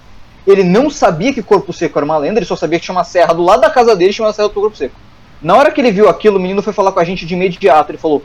ele 0.45 0.63
não 0.63 0.89
sabia 0.89 1.33
que 1.33 1.41
Corpo 1.41 1.71
Seco 1.71 1.97
era 1.97 2.05
uma 2.05 2.17
lenda, 2.17 2.39
ele 2.39 2.45
só 2.45 2.55
sabia 2.55 2.79
que 2.79 2.85
tinha 2.85 2.95
uma 2.95 3.03
serra 3.03 3.33
do 3.33 3.43
lado 3.43 3.61
da 3.61 3.69
casa 3.69 3.95
dele 3.95 4.13
chamada 4.13 4.33
Serra 4.33 4.49
do 4.49 4.53
Corpo 4.53 4.75
Seco. 4.75 4.95
Na 5.41 5.55
hora 5.55 5.71
que 5.71 5.81
ele 5.81 5.91
viu 5.91 6.07
aquilo, 6.07 6.37
o 6.37 6.41
menino 6.41 6.61
foi 6.61 6.71
falar 6.71 6.91
com 6.91 6.99
a 6.99 7.03
gente 7.03 7.25
de 7.25 7.33
imediato. 7.33 7.91
Ele 7.91 7.97
falou: 7.97 8.23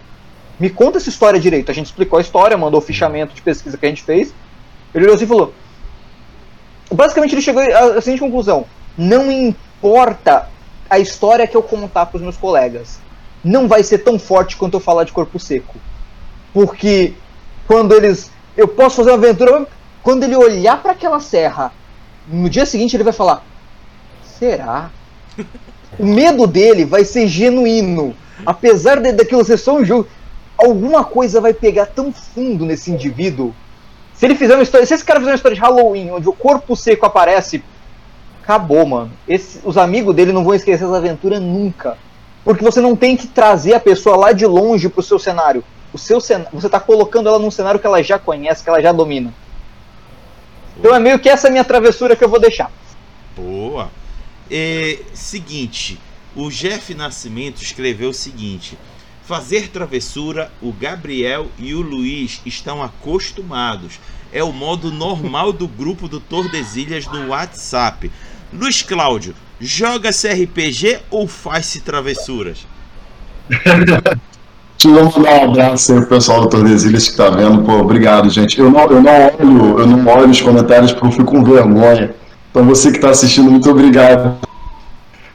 Me 0.59 0.71
conta 0.71 0.99
essa 0.99 1.09
história 1.09 1.41
direito. 1.41 1.71
A 1.71 1.75
gente 1.75 1.87
explicou 1.87 2.19
a 2.19 2.23
história, 2.23 2.57
mandou 2.57 2.79
o 2.79 2.85
fichamento 2.85 3.35
de 3.35 3.43
pesquisa 3.43 3.77
que 3.77 3.85
a 3.85 3.89
gente 3.89 4.03
fez. 4.03 4.33
Ele 4.95 5.05
olhou 5.05 5.17
assim 5.17 5.25
e 5.25 5.29
falou: 5.29 5.53
Basicamente, 6.93 7.35
ele 7.35 7.43
chegou 7.43 7.63
à 7.63 8.01
seguinte 8.01 8.21
conclusão: 8.21 8.67
Não 8.97 9.31
importa 9.31 10.49
a 10.89 10.99
história 10.99 11.47
que 11.47 11.57
eu 11.57 11.63
contar 11.63 12.07
para 12.07 12.17
os 12.17 12.23
meus 12.23 12.37
colegas, 12.37 13.01
não 13.45 13.69
vai 13.69 13.83
ser 13.83 13.99
tão 13.99 14.19
forte 14.19 14.57
quanto 14.57 14.75
eu 14.75 14.81
falar 14.81 15.05
de 15.05 15.13
Corpo 15.13 15.39
Seco. 15.39 15.77
Porque 16.53 17.15
quando 17.67 17.93
eles. 17.95 18.31
Eu 18.57 18.69
posso 18.69 18.97
fazer 18.97 19.11
uma 19.11 19.19
aventura. 19.19 19.67
Quando 20.09 20.25
ele 20.25 20.37
olhar 20.37 20.81
para 20.81 20.93
aquela 20.93 21.21
serra, 21.21 21.71
no 22.27 22.49
dia 22.49 22.65
seguinte 22.65 22.97
ele 22.97 23.05
vai 23.05 23.13
falar: 23.13 23.45
Será? 24.25 24.91
O 25.99 26.07
medo 26.07 26.47
dele 26.47 26.87
vai 26.87 27.05
ser 27.05 27.27
genuíno. 27.27 28.17
Apesar 28.47 29.01
de, 29.01 29.13
daquilo 29.13 29.45
ser 29.45 29.59
só 29.59 29.77
um 29.77 29.85
jogo, 29.85 30.09
alguma 30.57 31.05
coisa 31.05 31.43
vai 31.43 31.53
pegar 31.53 31.85
tão 31.85 32.11
fundo 32.11 32.65
nesse 32.65 32.91
indivíduo. 32.91 33.55
Se 34.15 34.25
ele 34.25 34.35
fizer 34.35 34.55
uma 34.55 34.63
história. 34.63 34.87
Se 34.87 34.95
esse 34.95 35.05
cara 35.05 35.21
fizer 35.21 35.33
uma 35.33 35.37
história 35.37 35.55
de 35.55 35.61
Halloween, 35.61 36.11
onde 36.11 36.27
o 36.27 36.33
corpo 36.33 36.75
seco 36.75 37.05
aparece, 37.05 37.63
acabou, 38.43 38.87
mano. 38.87 39.13
Esse, 39.29 39.61
os 39.63 39.77
amigos 39.77 40.17
dele 40.17 40.33
não 40.33 40.43
vão 40.43 40.55
esquecer 40.55 40.85
essa 40.85 40.97
aventura 40.97 41.39
nunca. 41.39 41.99
Porque 42.43 42.65
você 42.65 42.81
não 42.81 42.97
tem 42.97 43.15
que 43.15 43.27
trazer 43.27 43.75
a 43.75 43.81
pessoa 43.81 44.17
lá 44.17 44.33
de 44.33 44.47
longe 44.47 44.89
pro 44.89 45.03
seu 45.03 45.19
cenário 45.19 45.63
o 45.93 45.99
seu 45.99 46.21
você 46.21 46.67
está 46.67 46.79
colocando 46.79 47.29
ela 47.29 47.39
num 47.39 47.51
cenário 47.51 47.81
que 47.81 47.87
ela 47.87 48.03
já 48.03 48.19
conhece, 48.19 48.63
que 48.63 48.69
ela 48.69 48.81
já 48.81 48.93
domina. 48.93 49.33
Então 50.79 50.95
é 50.95 51.01
meio 51.01 51.19
que 51.19 51.29
essa 51.29 51.51
minha 51.51 51.65
travessura 51.65 52.15
que 52.15 52.25
eu 52.25 52.29
vou 52.29 52.41
deixar. 52.41 52.71
Boa. 53.37 53.91
É, 54.51 55.01
seguinte, 55.13 55.99
o 56.35 56.51
Jeff 56.51 56.95
Nascimento 56.95 57.63
escreveu 57.63 58.11
o 58.11 58.15
seguinte: 58.15 58.79
fazer 59.25 59.69
travessura, 59.69 60.51
o 60.63 60.73
Gabriel 60.73 61.49
e 61.59 61.75
o 61.75 61.81
Luiz 61.81 62.41
estão 62.47 62.83
acostumados. 62.83 63.99
É 64.33 64.43
o 64.45 64.53
modo 64.53 64.91
normal 64.91 65.53
do 65.53 65.67
grupo 65.67 66.07
do 66.07 66.21
Tordesilhas 66.21 67.07
no 67.07 67.29
WhatsApp. 67.29 68.11
Luiz 68.53 68.83
Cláudio, 68.83 69.35
joga 69.61 70.11
CRPG 70.11 71.01
ou 71.11 71.27
faz-se 71.27 71.81
travessuras? 71.81 72.67
Deixa 74.81 74.97
eu 74.97 75.05
mandar 75.07 75.41
um 75.41 75.51
abraço 75.51 75.93
aí 75.93 75.99
pro 75.99 76.09
pessoal 76.09 76.43
do 76.43 76.49
Tordesilhas 76.49 77.09
que 77.09 77.17
tá 77.17 77.29
vendo. 77.31 77.65
Pô, 77.65 77.81
obrigado, 77.81 78.31
gente. 78.31 78.61
Eu 78.61 78.71
não, 78.71 78.85
eu 78.85 79.03
não 79.03 79.11
olho, 79.11 79.81
eu 79.81 79.87
não 79.89 80.07
olho 80.07 80.31
os 80.31 80.41
comentários 80.41 80.93
porque 80.93 81.09
eu 81.09 81.11
fico 81.11 81.25
com 81.25 81.43
vergonha. 81.43 82.15
Então 82.49 82.65
você 82.65 82.93
que 82.93 82.99
está 82.99 83.11
assistindo, 83.11 83.51
muito 83.51 83.69
obrigado. 83.69 84.37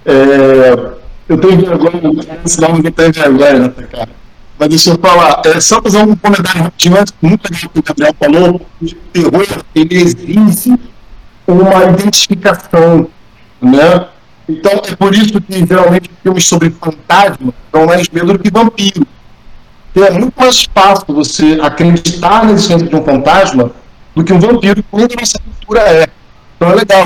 É, 0.06 0.94
eu 1.28 1.38
tenho 1.38 1.58
vergonha, 1.58 2.40
senão 2.46 2.74
ninguém 2.74 2.92
tem 2.94 3.12
vergonha, 3.12 3.60
né, 3.60 3.74
cara? 3.92 4.10
Mas 4.58 4.70
deixa 4.70 4.92
eu 4.92 4.98
falar, 4.98 5.42
é, 5.46 5.60
só 5.60 5.82
fazer 5.82 5.98
um 5.98 6.16
comentário 6.16 6.62
rapidinho, 6.62 6.96
muito 7.22 7.52
legal 7.52 7.70
que 7.74 7.80
o 7.80 7.84
Gabriel 7.84 8.16
falou, 8.18 8.62
o 8.82 8.96
terror, 9.12 9.64
ele 9.76 9.96
exige 9.96 10.80
uma 11.46 11.84
identificação, 11.84 13.08
né? 13.62 14.08
Então 14.48 14.72
é 14.72 14.96
por 14.96 15.14
isso 15.14 15.42
que 15.42 15.66
geralmente 15.66 16.10
filmes 16.22 16.46
sobre 16.46 16.70
fantasma 16.70 17.54
dão 17.72 17.86
mais 17.86 18.08
medo 18.10 18.34
do 18.34 18.40
que 18.40 18.50
vampiro 18.50 19.06
é 20.02 20.12
muito 20.12 20.34
mais 20.36 20.64
fácil 20.74 21.06
você 21.10 21.60
acreditar 21.62 22.46
na 22.46 22.52
existência 22.52 22.88
de 22.88 22.96
um 22.96 23.04
fantasma 23.04 23.72
do 24.16 24.24
que 24.24 24.34
um 24.34 24.40
vampiro, 24.40 24.84
como 24.90 25.04
a 25.04 25.08
nossa 25.20 25.40
cultura 25.40 25.82
é. 25.82 26.08
Então 26.56 26.72
é 26.72 26.76
legal. 26.76 27.06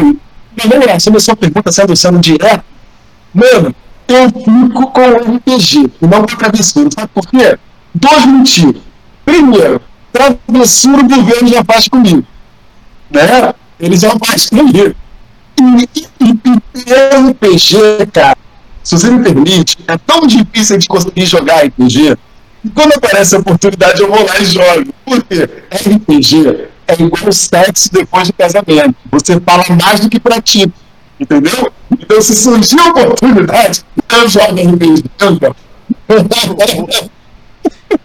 Mas 0.56 0.66
vamos 0.66 0.86
lá, 0.86 1.00
sobre 1.00 1.18
a 1.18 1.22
sua 1.22 1.36
pergunta 1.36 1.72
sendo, 1.72 1.96
sendo 1.96 2.20
direto, 2.20 2.64
mano, 3.34 3.76
eu 4.08 4.30
fico 4.30 4.92
com 4.92 5.02
o 5.02 5.36
RPG 5.36 5.92
e 6.02 6.08
não 6.08 6.26
com 6.26 6.34
a 6.34 6.38
travessura. 6.38 6.90
Sabe 6.92 7.10
por 7.14 7.28
quê? 7.28 7.58
Dois 7.94 8.26
motivos. 8.26 8.82
Primeiro, 9.26 9.82
travessura 10.12 11.02
o 11.02 11.08
governo 11.08 11.50
já 11.50 11.64
faz 11.64 11.88
comigo. 11.88 12.26
Né? 13.12 13.54
Eles 13.80 14.00
já 14.00 14.12
faz 14.26 14.50
comigo. 14.50 14.96
E, 15.60 15.90
e, 16.00 16.40
e 16.76 17.32
RPG, 17.32 18.08
cara, 18.14 18.38
se 18.82 18.98
você 18.98 19.10
me 19.10 19.24
permite, 19.24 19.78
é 19.88 19.98
tão 19.98 20.26
difícil 20.26 20.78
de 20.78 20.88
conseguir 20.88 21.26
jogar 21.26 21.66
RPG 21.66 22.18
quando 22.74 22.94
aparece 22.94 23.36
a 23.36 23.40
oportunidade, 23.40 24.02
eu 24.02 24.10
vou 24.10 24.26
lá 24.26 24.40
e 24.40 24.46
jogo. 24.46 24.94
Por 25.06 25.24
quê? 25.24 25.50
RPG 25.72 26.68
é 26.88 26.94
igual 26.94 27.32
sexo 27.32 27.92
depois 27.92 28.28
do 28.28 28.34
casamento. 28.34 28.96
Você 29.12 29.40
fala 29.40 29.64
mais 29.82 30.00
do 30.00 30.10
que 30.10 30.20
pratica. 30.20 30.74
Entendeu? 31.20 31.72
Então, 31.92 32.22
se 32.22 32.36
surgir 32.36 32.80
a 32.80 32.90
oportunidade, 32.90 33.84
eu 34.12 34.30
jogo 34.30 34.56
RPG. 34.56 35.04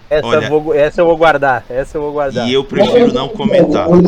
Essa, 0.09 0.27
Olha, 0.27 0.45
eu 0.45 0.51
vou, 0.51 0.75
essa 0.75 1.01
eu 1.01 1.07
vou 1.07 1.17
guardar. 1.17 1.65
Essa 1.71 1.97
eu 1.97 2.03
vou 2.03 2.13
guardar. 2.13 2.47
E 2.47 2.53
eu 2.53 2.63
prefiro 2.63 3.15
não 3.15 3.31
comentar. 3.31 3.89
eu 3.89 4.03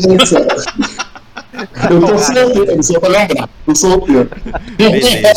tô 2.00 2.18
solteiro, 2.18 2.82
só 2.82 3.00
pra 3.00 3.08
lembrar. 3.08 3.48
Tô 3.64 3.74
solteiro. 3.74 4.30
Beleza. 4.76 5.32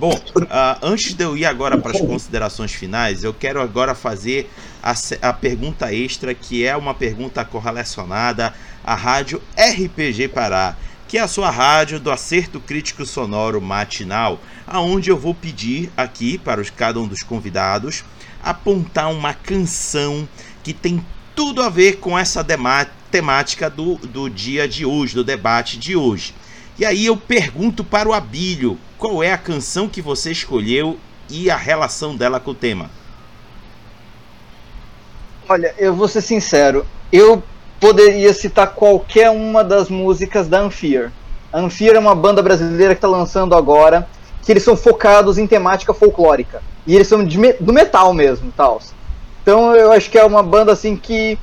Bom, 0.00 0.14
uh, 0.14 0.46
antes 0.80 1.12
de 1.12 1.22
eu 1.22 1.36
ir 1.36 1.44
agora 1.44 1.76
para 1.76 1.90
as 1.92 2.00
considerações 2.00 2.72
finais, 2.72 3.22
eu 3.22 3.34
quero 3.34 3.60
agora 3.60 3.94
fazer 3.94 4.50
a, 4.82 4.94
a, 5.20 5.30
pergunta 5.30 5.92
extra, 5.92 6.32
que 6.32 6.64
é 6.64 6.74
uma 6.74 6.94
pergunta 6.94 7.44
correlacionada 7.44 8.54
à 8.82 8.94
rádio 8.94 9.42
RPG 9.54 10.28
Pará, 10.28 10.74
que 11.06 11.18
é 11.18 11.20
a 11.20 11.28
sua 11.28 11.50
rádio 11.50 12.00
do 12.00 12.10
acerto 12.10 12.58
crítico 12.58 13.04
sonoro 13.04 13.60
matinal, 13.60 14.40
aonde 14.66 15.10
eu 15.10 15.18
vou 15.18 15.34
pedir 15.34 15.92
aqui 15.94 16.38
para 16.38 16.62
os, 16.62 16.70
cada 16.70 16.98
um 16.98 17.06
dos 17.06 17.22
convidados 17.22 18.02
apontar 18.42 19.12
uma 19.12 19.34
canção 19.34 20.26
que 20.62 20.72
tem 20.72 21.04
tudo 21.36 21.62
a 21.62 21.68
ver 21.68 21.98
com 21.98 22.18
essa 22.18 22.42
temática 23.10 23.68
do, 23.68 23.96
do 23.96 24.30
dia 24.30 24.66
de 24.66 24.86
hoje, 24.86 25.14
do 25.14 25.22
debate 25.22 25.78
de 25.78 25.94
hoje. 25.94 26.32
E 26.80 26.84
aí 26.86 27.04
eu 27.04 27.14
pergunto 27.14 27.84
para 27.84 28.08
o 28.08 28.14
Abílio, 28.14 28.78
qual 28.96 29.22
é 29.22 29.34
a 29.34 29.36
canção 29.36 29.86
que 29.86 30.00
você 30.00 30.32
escolheu 30.32 30.96
e 31.28 31.50
a 31.50 31.56
relação 31.56 32.16
dela 32.16 32.40
com 32.40 32.52
o 32.52 32.54
tema? 32.54 32.90
Olha, 35.46 35.74
eu 35.76 35.94
vou 35.94 36.08
ser 36.08 36.22
sincero, 36.22 36.86
eu 37.12 37.42
poderia 37.78 38.32
citar 38.32 38.68
qualquer 38.68 39.28
uma 39.28 39.62
das 39.62 39.90
músicas 39.90 40.48
da 40.48 40.60
Anfir. 40.60 41.12
A 41.52 41.60
Anfir 41.60 41.94
é 41.94 41.98
uma 41.98 42.14
banda 42.14 42.42
brasileira 42.42 42.94
que 42.94 42.98
está 42.98 43.08
lançando 43.08 43.54
agora, 43.54 44.08
que 44.42 44.50
eles 44.50 44.62
são 44.62 44.74
focados 44.74 45.36
em 45.36 45.46
temática 45.46 45.92
folclórica. 45.92 46.62
E 46.86 46.94
eles 46.94 47.06
são 47.06 47.22
do 47.22 47.72
metal 47.74 48.14
mesmo, 48.14 48.50
tal. 48.56 48.80
Então 49.42 49.76
eu 49.76 49.92
acho 49.92 50.10
que 50.10 50.18
é 50.18 50.24
uma 50.24 50.42
banda 50.42 50.72
assim 50.72 50.96
que. 50.96 51.38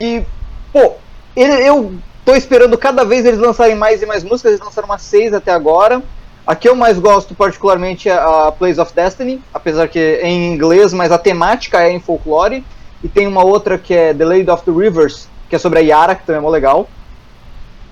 que 0.00 0.26
pô, 0.72 0.94
ele, 1.36 1.52
eu 1.62 1.94
tô 2.24 2.34
esperando 2.34 2.76
cada 2.78 3.04
vez 3.04 3.24
eles 3.24 3.38
lançarem 3.38 3.74
mais 3.74 4.02
e 4.02 4.06
mais 4.06 4.24
músicas, 4.24 4.52
eles 4.52 4.64
lançaram 4.64 4.88
umas 4.88 5.02
seis 5.02 5.32
até 5.32 5.52
agora. 5.52 6.02
A 6.46 6.54
que 6.54 6.68
eu 6.68 6.74
mais 6.74 6.98
gosto 6.98 7.34
particularmente 7.34 8.08
é 8.08 8.12
a 8.12 8.52
Plays 8.52 8.78
of 8.78 8.92
Destiny, 8.92 9.40
apesar 9.52 9.88
que 9.88 9.98
é 9.98 10.28
em 10.28 10.52
inglês, 10.52 10.92
mas 10.92 11.10
a 11.10 11.18
temática 11.18 11.82
é 11.82 11.90
em 11.90 12.00
folclore. 12.00 12.64
E 13.02 13.08
tem 13.08 13.26
uma 13.26 13.42
outra 13.42 13.78
que 13.78 13.94
é 13.94 14.12
The 14.12 14.24
Lady 14.24 14.50
of 14.50 14.62
the 14.64 14.70
Rivers, 14.70 15.28
que 15.48 15.56
é 15.56 15.58
sobre 15.58 15.78
a 15.78 15.82
Yara, 15.82 16.14
que 16.14 16.24
também 16.24 16.38
é 16.38 16.42
mó 16.42 16.50
legal. 16.50 16.88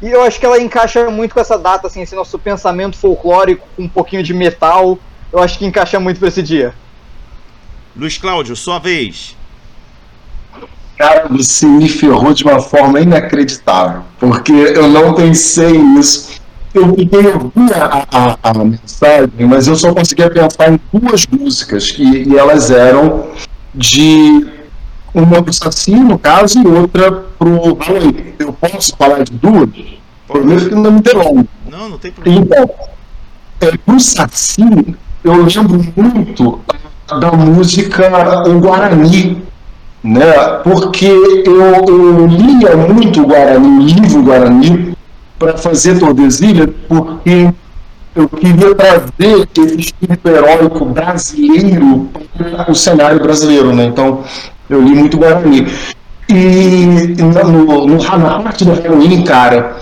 E 0.02 0.10
eu 0.10 0.22
acho 0.22 0.38
que 0.38 0.44
ela 0.44 0.60
encaixa 0.60 1.08
muito 1.10 1.32
com 1.32 1.40
essa 1.40 1.56
data, 1.56 1.86
assim, 1.86 2.02
esse 2.02 2.14
nosso 2.14 2.38
pensamento 2.38 2.96
folclórico, 2.96 3.66
com 3.76 3.84
um 3.84 3.88
pouquinho 3.88 4.22
de 4.22 4.34
metal. 4.34 4.98
Eu 5.32 5.38
acho 5.38 5.58
que 5.58 5.64
encaixa 5.64 6.00
muito 6.00 6.18
para 6.18 6.28
esse 6.28 6.42
dia. 6.42 6.74
Luiz 7.96 8.18
Cláudio, 8.18 8.56
sua 8.56 8.78
vez. 8.78 9.36
Cara, 10.98 11.26
você 11.28 11.66
me 11.66 11.88
ferrou 11.88 12.32
de 12.32 12.44
uma 12.44 12.60
forma 12.60 13.00
inacreditável, 13.00 14.02
porque 14.18 14.52
eu 14.52 14.88
não 14.88 15.14
pensei 15.14 15.78
nisso. 15.78 16.40
Eu 16.74 16.94
fiquei 16.94 17.26
ouvindo 17.26 17.72
a, 17.74 18.06
a, 18.10 18.38
a, 18.50 18.64
mensagem, 18.64 19.30
mas 19.46 19.66
eu 19.66 19.76
só 19.76 19.92
conseguia 19.92 20.30
pensar 20.30 20.72
em 20.72 20.80
duas 20.92 21.26
músicas, 21.26 21.94
e, 21.98 22.28
e 22.28 22.38
elas 22.38 22.70
eram 22.70 23.26
de 23.74 24.46
uma 25.14 25.42
pro 25.42 25.52
Saci, 25.52 25.94
no 25.94 26.18
caso, 26.18 26.62
e 26.62 26.66
outra 26.66 27.12
pro 27.38 27.74
Halloween. 27.74 28.34
Eu 28.38 28.52
posso 28.52 28.96
falar 28.96 29.24
de 29.24 29.32
duas? 29.32 29.68
Prometo 30.26 30.68
que 30.68 30.74
não 30.74 30.90
me 30.92 30.98
interrompe. 30.98 31.48
Não, 31.70 31.88
não 31.90 31.98
tem 31.98 32.12
problema. 32.12 32.40
Então, 32.40 32.70
é, 33.60 33.76
pro 33.76 34.00
Saci, 34.00 34.96
eu 35.22 35.44
lembro 35.44 35.92
muito 35.94 36.60
da 37.20 37.32
música 37.32 38.10
O 38.48 38.60
Guarani, 38.60 39.42
né? 40.02 40.32
Porque 40.64 41.06
eu, 41.06 41.84
eu 41.86 42.26
lia 42.26 42.76
muito 42.76 43.24
Guarani, 43.24 43.92
livro 43.92 44.22
Guarani, 44.22 44.96
para 45.38 45.56
fazer 45.56 45.98
Tordesilha, 45.98 46.68
porque 46.88 47.52
eu 48.14 48.28
queria 48.28 48.74
trazer 48.74 49.48
esse 49.56 49.80
espírito 49.80 50.28
heróico 50.28 50.84
brasileiro 50.86 52.08
para 52.36 52.70
o 52.70 52.74
cenário 52.74 53.20
brasileiro, 53.20 53.74
né? 53.74 53.84
Então, 53.84 54.22
eu 54.68 54.80
li 54.80 54.94
muito 54.94 55.16
Guarani. 55.16 55.66
E 56.28 57.14
no, 57.22 57.86
no, 57.86 58.18
na 58.18 58.40
parte 58.40 58.64
do 58.64 58.72
Halloween, 58.72 59.22
cara, 59.22 59.76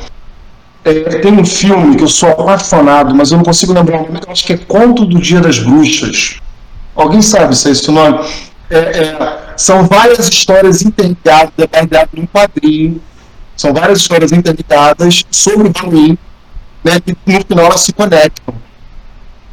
é, 0.85 0.93
tem 1.19 1.33
um 1.33 1.45
filme 1.45 1.97
que 1.97 2.03
eu 2.03 2.09
sou 2.09 2.31
apaixonado, 2.31 3.15
mas 3.15 3.31
eu 3.31 3.37
não 3.37 3.45
consigo 3.45 3.73
lembrar 3.73 3.99
o 3.99 4.07
nome, 4.07 4.21
acho 4.29 4.45
que 4.45 4.55
é 4.55 4.57
Conto 4.57 5.05
do 5.05 5.21
Dia 5.21 5.41
das 5.41 5.59
Bruxas. 5.59 6.41
Alguém 6.95 7.23
sabe 7.23 7.57
se 7.57 7.69
é 7.69 7.73
esse 7.73 7.89
o 7.89 7.93
nome? 7.93 8.19
É, 8.71 8.79
é, 8.79 9.55
são 9.57 9.85
várias 9.85 10.29
histórias 10.29 10.83
interligadas, 10.83 11.53
baseadas 11.57 12.09
num 12.13 12.27
quadrinho. 12.27 13.03
São 13.57 13.75
várias 13.75 13.99
histórias 13.99 14.33
interligadas 14.33 15.25
sobre 15.31 15.69
o 15.69 15.73
Halloween, 15.73 16.17
né, 16.85 17.01
que 17.01 17.17
no 17.27 17.45
final 17.45 17.67
elas 17.67 17.81
se 17.81 17.93
conectam. 17.93 18.55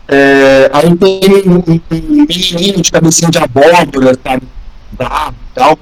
É, 0.07 0.69
aí 0.71 0.95
tem 0.95 1.49
um, 1.49 1.55
um, 1.55 1.81
um 1.91 2.25
menininho 2.25 2.81
de 2.81 2.91
cabecinha 2.91 3.29
de 3.29 3.37
abóbora, 3.39 4.17
sabe? 4.23 4.47
Tal. 5.53 5.77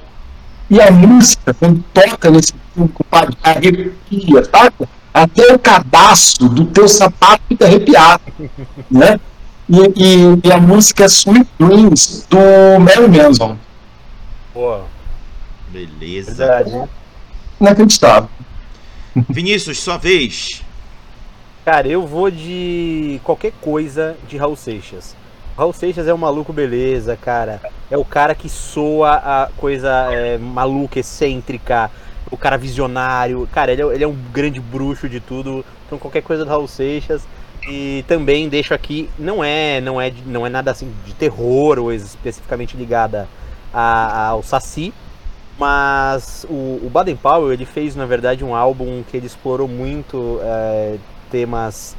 E 0.69 0.81
a 0.81 0.89
música, 0.89 1.53
quando 1.53 1.83
toca 1.93 2.31
nesse 2.31 2.53
filme, 2.73 2.89
compadre, 2.89 3.37
arrepia, 3.43 4.43
sabe? 4.51 4.89
Até 5.13 5.53
o 5.53 5.59
cadastro 5.59 6.49
do 6.49 6.65
teu 6.65 6.87
sapato 6.87 7.43
fica 7.47 7.65
arrepiado, 7.65 8.23
né? 8.89 9.19
E, 9.67 9.77
e, 9.77 10.47
e, 10.47 10.51
a 10.51 10.57
música 10.59 11.03
é 11.03 11.07
Sweet 11.07 11.49
Dreams, 11.57 12.27
do 12.29 12.37
Mary 12.79 13.07
Manson. 13.07 13.57
Pô. 14.53 14.79
Beleza. 15.69 16.45
Verdade. 16.45 16.89
Inacreditável. 17.59 18.29
Vinícius, 19.29 19.79
sua 19.79 19.97
vez. 19.97 20.61
Cara, 21.63 21.87
eu 21.87 22.05
vou 22.05 22.29
de 22.29 23.19
qualquer 23.23 23.51
coisa 23.59 24.15
de 24.27 24.37
Raul 24.37 24.55
Seixas. 24.55 25.15
Raul 25.57 25.73
Seixas 25.73 26.07
é 26.07 26.13
um 26.13 26.17
maluco 26.17 26.53
beleza, 26.53 27.17
cara. 27.17 27.59
É 27.89 27.97
o 27.97 28.05
cara 28.05 28.35
que 28.35 28.47
soa 28.47 29.15
a 29.15 29.49
coisa 29.57 29.89
é, 30.11 30.37
maluca, 30.37 30.99
excêntrica, 30.99 31.89
o 32.29 32.37
cara 32.37 32.57
visionário. 32.57 33.47
Cara, 33.51 33.71
ele 33.71 33.81
é, 33.81 33.85
ele 33.85 34.03
é, 34.03 34.07
um 34.07 34.17
grande 34.31 34.59
bruxo 34.59 35.09
de 35.09 35.19
tudo. 35.19 35.65
Então 35.85 35.97
qualquer 35.97 36.21
coisa 36.21 36.43
do 36.43 36.49
Raul 36.49 36.67
Seixas. 36.67 37.23
E 37.67 38.03
também 38.07 38.47
deixo 38.47 38.73
aqui, 38.73 39.09
não 39.17 39.43
é, 39.43 39.81
não 39.81 39.99
é, 39.99 40.13
não 40.25 40.45
é 40.45 40.49
nada 40.49 40.71
assim 40.71 40.93
de 41.05 41.13
terror 41.13 41.79
ou 41.79 41.91
especificamente 41.91 42.77
ligada 42.77 43.27
a, 43.73 44.27
ao 44.27 44.43
Saci, 44.43 44.93
mas 45.57 46.45
o, 46.49 46.79
o 46.83 46.89
Baden 46.91 47.15
Powell 47.15 47.51
ele 47.51 47.65
fez 47.65 47.95
na 47.95 48.05
verdade 48.05 48.43
um 48.43 48.53
álbum 48.53 49.03
que 49.09 49.17
ele 49.17 49.25
explorou 49.25 49.67
muito 49.67 50.39
é, 50.43 50.97
temas 51.31 51.95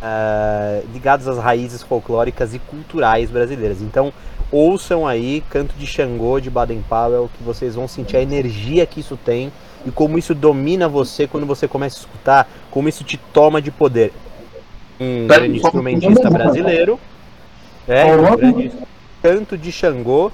uh, 0.00 0.86
ligados 0.92 1.28
às 1.28 1.38
raízes 1.38 1.82
folclóricas 1.82 2.54
e 2.54 2.58
culturais 2.58 3.30
brasileiras. 3.30 3.80
Então, 3.82 4.12
ouçam 4.50 5.06
aí 5.06 5.42
Canto 5.50 5.74
de 5.76 5.86
Xangô 5.86 6.40
de 6.40 6.50
Baden 6.50 6.82
Powell, 6.88 7.30
que 7.36 7.44
vocês 7.44 7.74
vão 7.74 7.86
sentir 7.86 8.16
a 8.16 8.22
energia 8.22 8.86
que 8.86 9.00
isso 9.00 9.16
tem 9.16 9.52
e 9.84 9.90
como 9.90 10.18
isso 10.18 10.34
domina 10.34 10.88
você 10.88 11.26
quando 11.26 11.46
você 11.46 11.66
começa 11.68 11.98
a 11.98 12.00
escutar, 12.00 12.48
como 12.70 12.88
isso 12.88 13.04
te 13.04 13.16
toma 13.16 13.62
de 13.62 13.70
poder. 13.70 14.12
Um 15.00 15.26
grande 15.26 15.56
instrumentista 15.56 16.28
brasileiro. 16.28 17.00
É, 17.88 18.04
um 18.04 18.36
grande 18.36 18.70
Canto 19.22 19.56
de 19.56 19.72
Xangô 19.72 20.30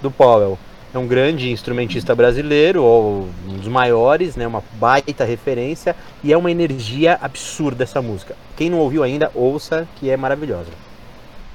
do 0.00 0.10
Powell 0.10 0.58
é 0.94 0.98
um 0.98 1.06
grande 1.08 1.50
instrumentista 1.50 2.14
brasileiro, 2.14 2.84
ou 2.84 3.28
um 3.48 3.56
dos 3.56 3.66
maiores, 3.66 4.36
né, 4.36 4.46
uma 4.46 4.62
baita 4.74 5.24
referência, 5.24 5.96
e 6.22 6.32
é 6.32 6.36
uma 6.36 6.50
energia 6.50 7.18
absurda 7.20 7.82
essa 7.82 8.00
música. 8.00 8.36
Quem 8.56 8.70
não 8.70 8.78
ouviu 8.78 9.02
ainda, 9.02 9.30
ouça, 9.34 9.88
que 9.96 10.08
é 10.08 10.16
maravilhosa. 10.16 10.70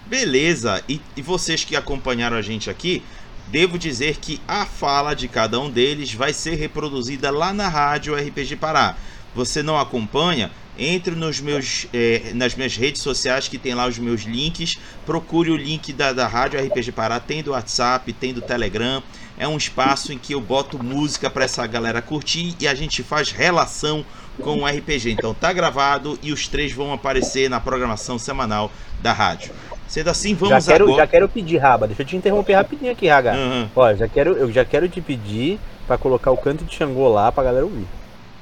Beleza, 0.06 0.84
e, 0.90 1.00
e 1.16 1.22
vocês 1.22 1.64
que 1.64 1.76
acompanharam 1.76 2.36
a 2.36 2.42
gente 2.42 2.70
aqui, 2.70 3.02
devo 3.48 3.80
dizer 3.80 4.18
que 4.18 4.42
a 4.46 4.66
fala 4.66 5.16
de 5.16 5.28
cada 5.30 5.58
um 5.60 5.70
deles 5.70 6.14
vai 6.14 6.34
ser 6.34 6.56
reproduzida 6.56 7.32
lá 7.32 7.54
na 7.54 7.70
rádio 7.70 8.16
RPG 8.16 8.58
Pará. 8.58 8.98
Você 9.34 9.64
não 9.64 9.80
acompanha? 9.80 10.52
Entre 10.78 11.16
nos 11.16 11.40
meus, 11.40 11.88
é, 11.94 12.32
nas 12.34 12.56
minhas 12.56 12.76
redes 12.76 13.02
sociais 13.02 13.48
que 13.48 13.58
tem 13.58 13.74
lá 13.74 13.88
os 13.88 14.00
meus 14.00 14.22
links. 14.22 14.80
Procure 15.06 15.52
o 15.52 15.58
link 15.58 15.92
da, 15.94 16.14
da 16.14 16.28
Rádio 16.28 16.60
RPG 16.60 16.92
Pará, 16.92 17.20
tem 17.20 17.44
do 17.44 17.52
WhatsApp, 17.52 18.12
tem 18.14 18.34
do 18.34 18.42
Telegram. 18.42 19.04
É 19.38 19.48
um 19.48 19.58
espaço 19.58 20.12
em 20.12 20.18
que 20.18 20.34
eu 20.34 20.42
boto 20.42 20.84
música 20.84 21.30
para 21.30 21.46
essa 21.46 21.66
galera 21.66 22.02
curtir 22.02 22.56
e 22.60 22.68
a 22.68 22.76
gente 22.76 23.04
faz 23.04 23.32
relação 23.32 24.06
com 24.42 24.60
o 24.60 24.66
RPG. 24.66 25.12
Então 25.12 25.34
tá 25.34 25.52
gravado 25.54 26.18
e 26.22 26.32
os 26.32 26.48
três 26.48 26.72
vão 26.72 26.94
aparecer 26.94 27.50
na 27.50 27.60
programação 27.60 28.18
semanal 28.18 28.72
da 29.02 29.14
rádio. 29.14 29.52
Sendo 29.88 30.10
assim, 30.10 30.36
vamos 30.36 30.64
já 30.66 30.72
quero, 30.72 30.86
agora. 30.86 31.02
Já 31.02 31.08
quero 31.08 31.30
pedir, 31.30 31.58
Raba. 31.58 31.88
Deixa 31.88 32.04
eu 32.04 32.06
te 32.06 32.16
interromper 32.16 32.54
rapidinho 32.54 32.92
aqui, 32.92 33.08
Raga. 33.08 33.34
Uhum. 33.34 33.70
Ó, 33.76 33.94
já 33.96 34.08
quero, 34.08 34.34
eu 34.34 34.52
já 34.52 34.64
quero 34.64 34.88
te 34.88 35.02
pedir 35.02 35.60
para 35.88 35.98
colocar 35.98 36.30
o 36.30 36.38
canto 36.38 36.64
de 36.64 36.76
Xangô 36.76 37.10
lá 37.10 37.32
pra 37.32 37.44
galera 37.44 37.66
ouvir. 37.66 37.88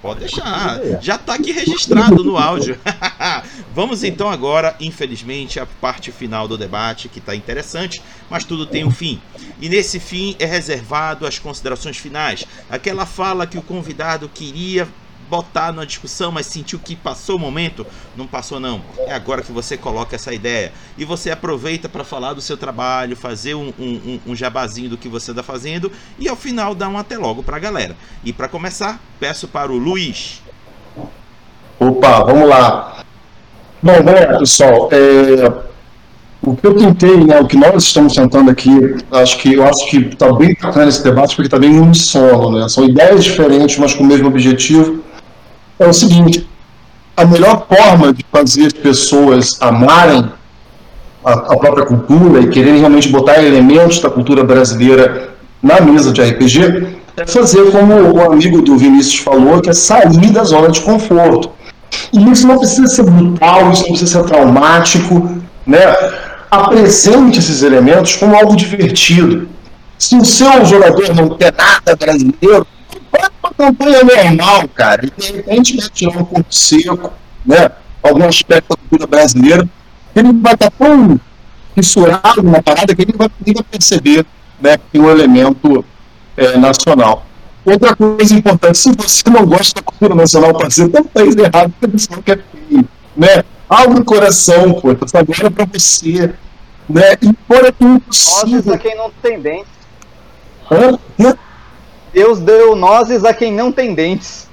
Pode 0.01 0.19
deixar, 0.19 0.79
já 1.01 1.15
está 1.15 1.33
aqui 1.33 1.51
registrado 1.51 2.23
no 2.23 2.37
áudio. 2.37 2.77
Vamos 3.73 4.03
então 4.03 4.29
agora, 4.29 4.75
infelizmente, 4.79 5.59
à 5.59 5.65
parte 5.65 6.11
final 6.11 6.47
do 6.47 6.57
debate, 6.57 7.09
que 7.09 7.17
está 7.17 7.35
interessante, 7.35 8.01
mas 8.29 8.43
tudo 8.43 8.65
tem 8.65 8.85
um 8.85 8.91
fim. 8.91 9.19
E 9.59 9.67
nesse 9.67 9.99
fim 9.99 10.35
é 10.37 10.45
reservado 10.45 11.25
as 11.25 11.39
considerações 11.39 11.97
finais, 11.97 12.45
aquela 12.69 13.05
fala 13.05 13.47
que 13.47 13.57
o 13.57 13.61
convidado 13.61 14.29
queria 14.29 14.87
botar 15.29 15.71
numa 15.71 15.85
discussão, 15.85 16.31
mas 16.31 16.45
sentiu 16.45 16.79
que 16.79 16.95
passou 16.95 17.35
o 17.35 17.39
momento, 17.39 17.85
não 18.15 18.27
passou 18.27 18.59
não. 18.59 18.81
É 18.99 19.13
agora 19.13 19.41
que 19.41 19.51
você 19.51 19.77
coloca 19.77 20.15
essa 20.15 20.33
ideia 20.33 20.71
e 20.97 21.05
você 21.05 21.31
aproveita 21.31 21.87
para 21.89 22.03
falar 22.03 22.33
do 22.33 22.41
seu 22.41 22.57
trabalho, 22.57 23.15
fazer 23.15 23.55
um, 23.55 23.73
um, 23.79 24.19
um, 24.27 24.35
jabazinho 24.35 24.89
do 24.89 24.97
que 24.97 25.09
você 25.09 25.31
está 25.31 25.43
fazendo 25.43 25.91
e 26.17 26.27
ao 26.27 26.35
final 26.35 26.73
dar 26.73 26.89
um 26.89 26.97
até 26.97 27.17
logo 27.17 27.43
para 27.43 27.57
a 27.57 27.59
galera. 27.59 27.95
E 28.23 28.31
para 28.31 28.47
começar, 28.47 28.99
peço 29.19 29.47
para 29.47 29.71
o 29.71 29.77
Luiz. 29.77 30.41
Opa, 31.79 32.23
vamos 32.23 32.47
lá. 32.49 33.03
Bom, 33.81 34.01
bom 34.01 34.39
pessoal, 34.39 34.89
é, 34.91 35.67
o 36.41 36.55
que 36.55 36.65
eu 36.65 36.75
tentei, 36.75 37.23
né, 37.23 37.39
o 37.39 37.45
que 37.45 37.57
nós 37.57 37.83
estamos 37.83 38.15
tentando 38.15 38.49
aqui, 38.49 38.71
acho 39.11 39.37
que 39.37 39.53
eu 39.53 39.63
acho 39.63 39.87
que 39.89 39.97
está 39.97 40.31
bem 40.33 40.55
bacana 40.59 40.87
esse 40.87 41.03
debate 41.03 41.35
porque 41.35 41.47
está 41.47 41.59
bem 41.59 41.79
unissono, 41.79 42.57
né? 42.57 42.67
São 42.67 42.85
ideias 42.85 43.23
diferentes, 43.23 43.77
mas 43.77 43.93
com 43.93 44.03
o 44.03 44.07
mesmo 44.07 44.27
objetivo 44.27 45.03
é 45.79 45.87
o 45.87 45.93
seguinte: 45.93 46.47
a 47.15 47.25
melhor 47.25 47.65
forma 47.67 48.13
de 48.13 48.25
fazer 48.31 48.67
as 48.67 48.73
pessoas 48.73 49.57
amarem 49.59 50.29
a, 51.23 51.33
a 51.33 51.57
própria 51.57 51.85
cultura 51.85 52.41
e 52.41 52.49
quererem 52.49 52.79
realmente 52.79 53.09
botar 53.09 53.43
elementos 53.43 53.99
da 53.99 54.09
cultura 54.09 54.43
brasileira 54.43 55.29
na 55.61 55.81
mesa 55.81 56.11
de 56.11 56.21
RPG 56.21 56.97
é 57.17 57.25
fazer 57.25 57.71
como 57.71 57.93
o 57.95 58.31
amigo 58.31 58.61
do 58.61 58.77
Vinícius 58.77 59.23
falou, 59.23 59.59
que 59.59 59.71
é 59.71 59.73
sair 59.73 60.29
da 60.31 60.43
zona 60.43 60.69
de 60.69 60.79
conforto. 60.81 61.49
E 62.13 62.31
isso 62.31 62.47
não 62.47 62.59
precisa 62.59 62.87
ser 62.87 63.03
brutal, 63.03 63.71
isso 63.71 63.81
não 63.81 63.89
precisa 63.89 64.21
ser 64.21 64.27
traumático, 64.27 65.41
né? 65.65 65.81
Apresente 66.51 67.39
esses 67.39 67.63
elementos 67.63 68.15
como 68.15 68.35
algo 68.35 68.55
divertido. 68.55 69.49
Se 69.97 70.15
o 70.15 70.23
seu 70.23 70.63
jogador 70.63 71.15
não 71.15 71.29
quer 71.29 71.53
nada 71.57 71.95
brasileiro, 71.95 72.67
uma 73.41 73.53
campanha 73.53 74.03
normal, 74.03 74.67
cara, 74.69 75.05
e 75.05 75.11
de 75.11 75.31
repente 75.31 75.77
vai 75.77 75.89
tirar 75.89 76.17
um 76.17 76.25
ponto 76.25 76.53
seco, 76.53 77.13
né? 77.45 77.71
Algum 78.03 78.25
aspecto 78.25 78.69
da 78.69 78.75
cultura 78.75 79.07
brasileira, 79.07 79.67
ele 80.15 80.33
vai 80.33 80.53
estar 80.53 80.71
tão 80.71 81.19
fissurado 81.75 82.43
na 82.43 82.61
parada 82.61 82.95
que 82.95 83.01
ele 83.01 83.13
vai, 83.13 83.29
ele 83.45 83.55
vai 83.55 83.63
perceber 83.63 84.25
né, 84.59 84.77
que 84.77 84.83
tem 84.91 85.01
um 85.01 85.09
elemento 85.09 85.85
é, 86.35 86.57
nacional. 86.57 87.25
Outra 87.65 87.95
coisa 87.95 88.33
importante, 88.33 88.77
se 88.77 88.91
você 88.95 89.29
não 89.29 89.45
gosta 89.45 89.75
da 89.75 89.81
cultura 89.81 90.15
nacional, 90.15 90.53
parceiro, 90.53 90.89
tá 90.89 91.03
país 91.03 91.35
errado, 91.35 91.73
porque 91.79 91.97
você 91.97 92.07
não 92.15 92.21
quer 92.21 92.39
feio, 92.51 92.87
né? 93.15 93.43
Abre 93.69 93.99
o 93.99 94.05
coração, 94.05 94.73
pô, 94.75 94.91
essa 94.91 95.19
agora 95.19 95.47
é 95.47 95.49
pra 95.49 95.65
você, 95.65 96.33
né? 96.87 97.17
E 97.21 97.35
fora 97.45 97.71
que 97.71 97.83
impossível... 97.83 98.49
Nozes 98.49 98.67
a 98.69 98.77
quem 98.77 98.95
não 98.95 99.11
tem 99.21 99.41
dentes. 99.41 99.67
Hã? 100.71 100.97
Deus 102.13 102.39
deu 102.39 102.75
nozes 102.75 103.23
a 103.23 103.33
quem 103.33 103.53
não 103.53 103.71
tem 103.71 103.93
dentes. 103.93 104.47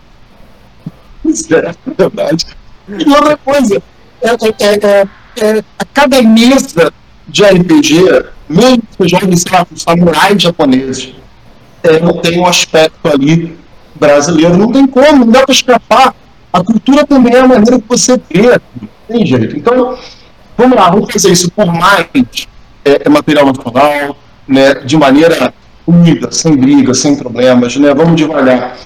Isso 1.25 1.55
é 1.55 1.75
verdade. 1.97 2.47
E 2.89 3.09
outra 3.09 3.37
coisa, 3.39 3.83
é, 4.21 4.29
é, 4.29 4.75
é, 4.75 5.09
é, 5.41 5.65
a 5.79 5.85
cada 5.85 6.21
mesa 6.23 6.93
de 7.27 7.45
RPG, 7.45 8.27
mesmo 8.49 8.83
que 8.83 8.99
você 8.99 9.09
jogue, 9.09 9.37
sei 9.37 9.53
lá, 9.53 9.65
com 9.65 9.77
samurais 9.77 10.43
japoneses, 10.43 11.15
é, 11.83 12.01
não 12.01 12.21
tem 12.21 12.39
um 12.39 12.47
aspecto 12.47 13.09
ali 13.09 13.59
brasileiro, 13.95 14.57
não 14.57 14.71
tem 14.71 14.87
como, 14.87 15.25
não 15.25 15.33
dá 15.33 15.43
para 15.43 15.53
escapar. 15.53 16.15
A 16.53 16.63
cultura 16.63 17.07
também 17.07 17.35
é 17.35 17.41
a 17.41 17.49
maneira 17.49 17.81
que 17.81 17.89
você 17.89 18.21
vê, 18.31 18.61
não 18.81 18.89
tem 19.09 19.27
jeito. 19.27 19.57
Então, 19.57 19.99
vamos 20.57 20.77
lá, 20.77 20.91
vamos 20.91 21.13
fazer 21.13 21.33
isso 21.33 21.51
por 21.51 21.67
mais 21.67 22.07
é, 22.85 23.03
é 23.05 23.09
material 23.09 23.47
nacional, 23.47 24.17
né, 24.47 24.75
de 24.75 24.97
maneira 24.97 25.53
unida, 25.87 26.31
sem 26.31 26.57
briga, 26.57 26.95
sem 26.95 27.17
problemas, 27.17 27.77
né, 27.77 27.93
vamos 27.95 28.17
devagar. 28.17 28.77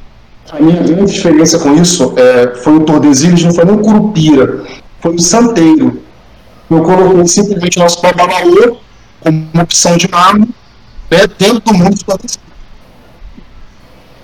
A 0.51 0.61
minha 0.61 0.83
grande 0.83 1.13
experiência 1.13 1.59
com 1.59 1.75
isso 1.75 2.15
é, 2.17 2.55
foi 2.63 2.77
o 2.77 2.81
Tordesilhas, 2.81 3.43
não 3.43 3.53
foi 3.53 3.65
nem 3.65 3.75
o 3.75 3.79
Curupira, 3.79 4.65
foi 5.01 5.15
o 5.15 5.19
Santeiro. 5.19 6.03
Eu 6.71 6.83
coloquei 6.83 7.27
simplesmente 7.27 7.79
nosso 7.79 8.01
Babalaô 8.01 8.79
como 9.21 9.49
uma 9.53 9.63
opção 9.63 9.97
de 9.97 10.09
mármore 10.09 10.51
né, 11.11 11.19
dentro 11.39 11.61
do 11.61 11.75
mundo 11.75 11.97
do 11.97 12.05
Tordesilhas 12.05 12.49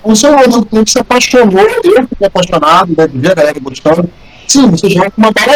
o 0.05 0.14
seu 0.14 0.38
aluno 0.38 0.66
que 0.66 0.90
se 0.90 0.98
apaixonou, 0.98 1.60
eu 1.60 2.06
fiquei 2.06 2.26
apaixonado, 2.26 2.94
deve 2.94 3.18
ver 3.18 3.32
a 3.32 3.34
galera 3.34 3.60
gostando. 3.60 4.09
Sim, 4.46 4.70
você 4.70 4.90
joga 4.90 5.10
com 5.10 5.22
uma 5.22 5.32
bala 5.32 5.55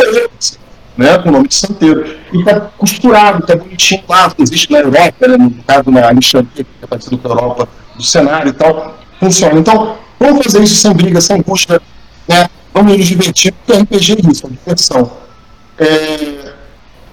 né, 0.98 1.16
com 1.18 1.28
o 1.28 1.32
nome 1.32 1.46
de 1.46 1.54
Santeiro. 1.54 2.04
E 2.32 2.40
está 2.40 2.60
costurado, 2.76 3.38
está 3.38 3.54
bonitinho 3.54 4.02
lá, 4.08 4.32
existe 4.36 4.72
na 4.72 4.80
Europa, 4.80 5.28
né, 5.28 5.36
no 5.36 5.50
caso 5.64 5.90
na 5.92 6.08
Alexandria, 6.08 6.64
que 6.64 6.66
é 6.82 6.86
parecido 6.86 7.16
com 7.16 7.28
a 7.28 7.30
Europa, 7.30 7.68
do 7.96 8.02
cenário 8.02 8.48
e 8.48 8.52
tal, 8.52 8.98
funciona. 9.20 9.60
Então, 9.60 9.96
vamos 10.18 10.44
fazer 10.44 10.62
isso 10.64 10.74
sem 10.74 10.92
briga, 10.92 11.20
sem 11.20 11.40
custa, 11.40 11.80
né, 12.28 12.48
vamos 12.74 12.98
nos 12.98 13.06
divertir, 13.06 13.52
porque 13.52 13.80
RPG 13.80 14.12
é 14.12 14.30
isso, 14.30 14.46
é 14.46 14.50
diversão. 14.50 15.12
É, 15.78 16.52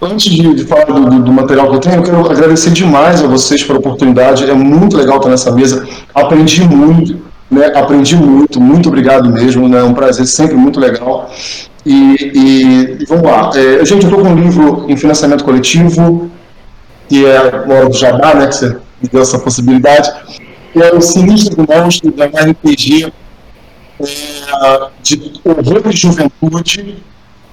antes 0.01 0.33
de, 0.33 0.55
de 0.55 0.65
falar 0.65 0.85
do, 0.85 1.21
do, 1.21 1.31
material 1.31 1.69
que 1.69 1.75
eu 1.75 1.79
tenho, 1.79 1.95
eu 1.97 2.03
quero 2.03 2.31
agradecer 2.31 2.71
demais 2.71 3.23
a 3.23 3.27
vocês 3.27 3.63
pela 3.63 3.77
oportunidade, 3.77 4.49
é 4.49 4.53
muito 4.55 4.97
legal 4.97 5.17
estar 5.17 5.29
nessa 5.29 5.51
mesa, 5.51 5.87
aprendi 6.13 6.63
muito, 6.63 7.21
né, 7.51 7.67
aprendi 7.75 8.15
muito, 8.15 8.59
muito 8.59 8.89
obrigado 8.89 9.29
mesmo, 9.29 9.69
né, 9.69 9.79
é 9.79 9.83
um 9.83 9.93
prazer 9.93 10.25
sempre 10.25 10.55
muito 10.55 10.79
legal. 10.79 11.29
E, 11.85 12.15
e, 12.33 13.05
vamos 13.05 13.23
lá, 13.23 13.51
é, 13.55 13.85
gente, 13.85 14.05
eu 14.05 14.09
estou 14.09 14.21
com 14.21 14.29
um 14.29 14.35
livro 14.35 14.85
em 14.89 14.97
financiamento 14.97 15.43
coletivo, 15.43 16.31
que 17.07 17.25
é 17.25 17.37
a 17.37 17.41
hora 17.43 17.89
do 17.89 17.95
Jabá, 17.95 18.33
né, 18.33 18.47
que 18.47 18.55
você 18.55 18.69
me 19.01 19.09
deu 19.11 19.21
essa 19.21 19.37
possibilidade, 19.37 20.11
que 20.73 20.81
é 20.81 20.93
o 20.93 20.99
Sinistro 20.99 21.55
do 21.55 21.71
Monstro, 21.71 22.11
da 22.11 22.25
RPG 22.25 23.13
é, 23.99 24.87
de 25.03 25.33
horror 25.45 25.87
de 25.87 25.97
juventude, 25.97 26.97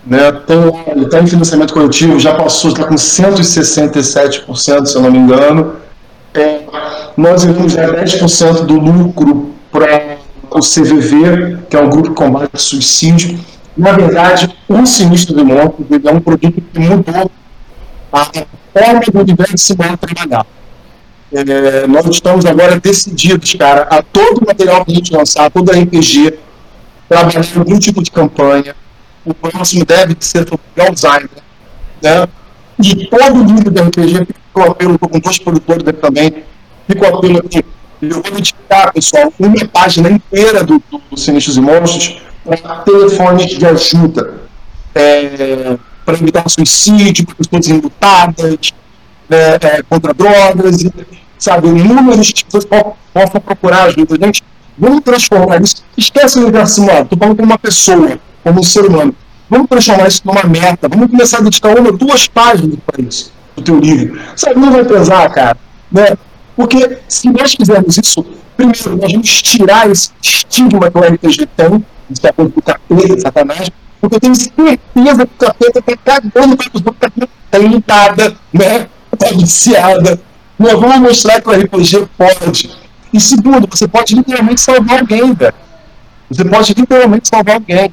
né, 0.06 0.32
tem, 0.46 0.56
ele 0.96 1.04
está 1.04 1.20
em 1.20 1.26
financiamento 1.26 1.74
coletivo, 1.74 2.18
já 2.18 2.34
passou, 2.34 2.70
está 2.70 2.84
com 2.84 2.94
167%, 2.94 4.86
se 4.86 4.96
eu 4.96 5.02
não 5.02 5.10
me 5.10 5.18
engano. 5.18 5.76
É, 6.34 6.62
nós 7.16 7.44
iremos 7.44 7.74
dar 7.74 7.92
10% 7.92 8.64
do 8.64 8.78
lucro 8.78 9.54
para 9.70 10.16
o 10.50 10.60
CVV, 10.60 11.58
que 11.68 11.76
é 11.76 11.80
o 11.80 11.88
Grupo 11.90 12.08
de 12.08 12.14
Combate 12.14 12.60
Suicídio. 12.60 13.38
Na 13.76 13.92
verdade, 13.92 14.54
o 14.68 14.84
Sinistro 14.86 15.34
de 15.34 15.42
Monte 15.42 15.86
é 16.04 16.10
um 16.10 16.20
produto 16.20 16.62
que 16.72 16.78
mudou 16.78 17.30
a 18.12 18.24
forma 18.72 19.00
do 19.12 19.20
universo 19.20 19.74
humano 19.74 19.96
trabalhar. 19.96 20.46
É, 21.32 21.86
nós 21.86 22.06
estamos 22.06 22.44
agora 22.44 22.78
decididos, 22.78 23.54
cara, 23.54 23.82
a 23.82 24.02
todo 24.02 24.42
o 24.42 24.46
material 24.46 24.84
que 24.84 24.92
a 24.92 24.94
gente 24.94 25.12
lançar, 25.14 25.50
todo 25.50 25.72
RPG, 25.72 26.38
trabalhar 27.08 27.42
em 27.42 27.58
algum 27.58 27.78
tipo 27.78 28.02
de 28.02 28.10
campanha. 28.10 28.76
O 29.24 29.32
próximo 29.32 29.84
deve 29.84 30.16
ser 30.20 30.46
sobre 30.46 30.60
Alzheimer. 30.76 31.30
Né? 32.02 32.26
E 32.82 33.06
todo 33.06 33.40
o 33.40 33.44
livro 33.44 33.70
de 33.70 33.80
RPG 33.80 34.26
ficou 34.26 34.70
apelo, 34.70 34.94
estou 34.94 35.08
com 35.08 35.18
dois 35.18 35.38
produtores 35.38 35.88
aqui 35.88 36.00
também, 36.00 36.44
ficou 36.86 37.08
apelo 37.08 37.38
aqui 37.38 37.64
eu 38.02 38.20
vou 38.20 38.32
dedicar, 38.32 38.92
pessoal, 38.92 39.32
uma 39.38 39.68
página 39.68 40.10
inteira 40.10 40.64
do, 40.64 40.82
do, 40.90 41.00
do 41.08 41.16
Sinistros 41.16 41.56
e 41.56 41.60
Monstros 41.60 42.20
telefones 42.84 43.50
de 43.50 43.66
ajuda, 43.66 44.34
é, 44.94 45.76
para 46.04 46.14
evitar 46.14 46.48
suicídio, 46.48 47.26
para 47.26 47.36
pessoas 47.36 47.68
enlutadas, 47.68 48.72
né, 49.28 49.54
é, 49.60 49.82
contra 49.82 50.12
drogas, 50.12 50.84
sabe, 51.38 51.68
números 51.68 52.32
que 52.32 52.44
pessoas 52.44 52.64
possam 53.12 53.40
procurar 53.40 53.84
ajuda. 53.84 54.16
Gente, 54.26 54.42
vamos 54.76 55.00
transformar 55.00 55.62
isso. 55.62 55.84
Esquece 55.96 56.38
o 56.38 56.42
universo 56.42 56.74
simulado, 56.74 57.02
estou 57.04 57.18
falando 57.18 57.36
como 57.36 57.48
uma 57.48 57.58
pessoa, 57.58 58.18
como 58.42 58.60
um 58.60 58.62
ser 58.62 58.84
humano. 58.84 59.14
Vamos 59.48 59.68
transformar 59.68 60.08
isso 60.08 60.22
numa 60.24 60.44
meta. 60.44 60.88
Vamos 60.88 61.10
começar 61.10 61.38
a 61.38 61.40
dedicar 61.42 61.78
uma, 61.78 61.92
duas 61.92 62.26
páginas 62.26 62.78
para 62.86 63.02
isso, 63.02 63.32
o 63.56 63.62
teu 63.62 63.78
livro. 63.78 64.18
Sabe, 64.34 64.58
não 64.58 64.72
vai 64.72 64.84
pesar, 64.84 65.28
cara. 65.30 65.56
Né? 65.90 66.16
Porque 66.56 66.98
se 67.08 67.28
nós 67.30 67.54
fizermos 67.54 67.96
isso, 67.98 68.24
primeiro, 68.56 68.96
nós 68.96 69.12
vamos 69.12 69.42
tirar 69.42 69.90
esse 69.90 70.10
estigma 70.22 70.90
que 70.90 70.98
o 70.98 71.00
RPG 71.00 71.46
tem, 71.56 71.84
de 72.08 72.26
é 72.26 72.32
do 72.32 72.62
capeta, 72.62 73.20
satanás, 73.20 73.70
porque 74.00 74.16
eu 74.16 74.20
tenho 74.20 74.34
certeza 74.34 75.26
que 75.26 75.34
o 75.34 75.38
capeta 75.38 75.78
está 75.78 75.96
cagando 75.96 76.56
para 76.56 76.70
os 76.74 76.86
outros, 76.86 77.28
está 77.44 77.58
limitada, 77.58 78.36
né? 78.52 78.88
está 79.12 79.30
viciada. 79.36 80.20
Nós 80.58 80.72
vamos 80.72 80.98
mostrar 80.98 81.40
que 81.40 81.48
o 81.48 81.52
RPG 81.52 82.08
pode. 82.16 82.70
E 83.12 83.20
segundo, 83.20 83.68
você 83.68 83.86
pode 83.86 84.14
literalmente 84.14 84.60
salvar 84.60 85.00
alguém, 85.00 85.32
velho. 85.34 85.54
Você 86.30 86.44
pode 86.44 86.74
literalmente 86.74 87.28
salvar 87.28 87.56
alguém. 87.56 87.92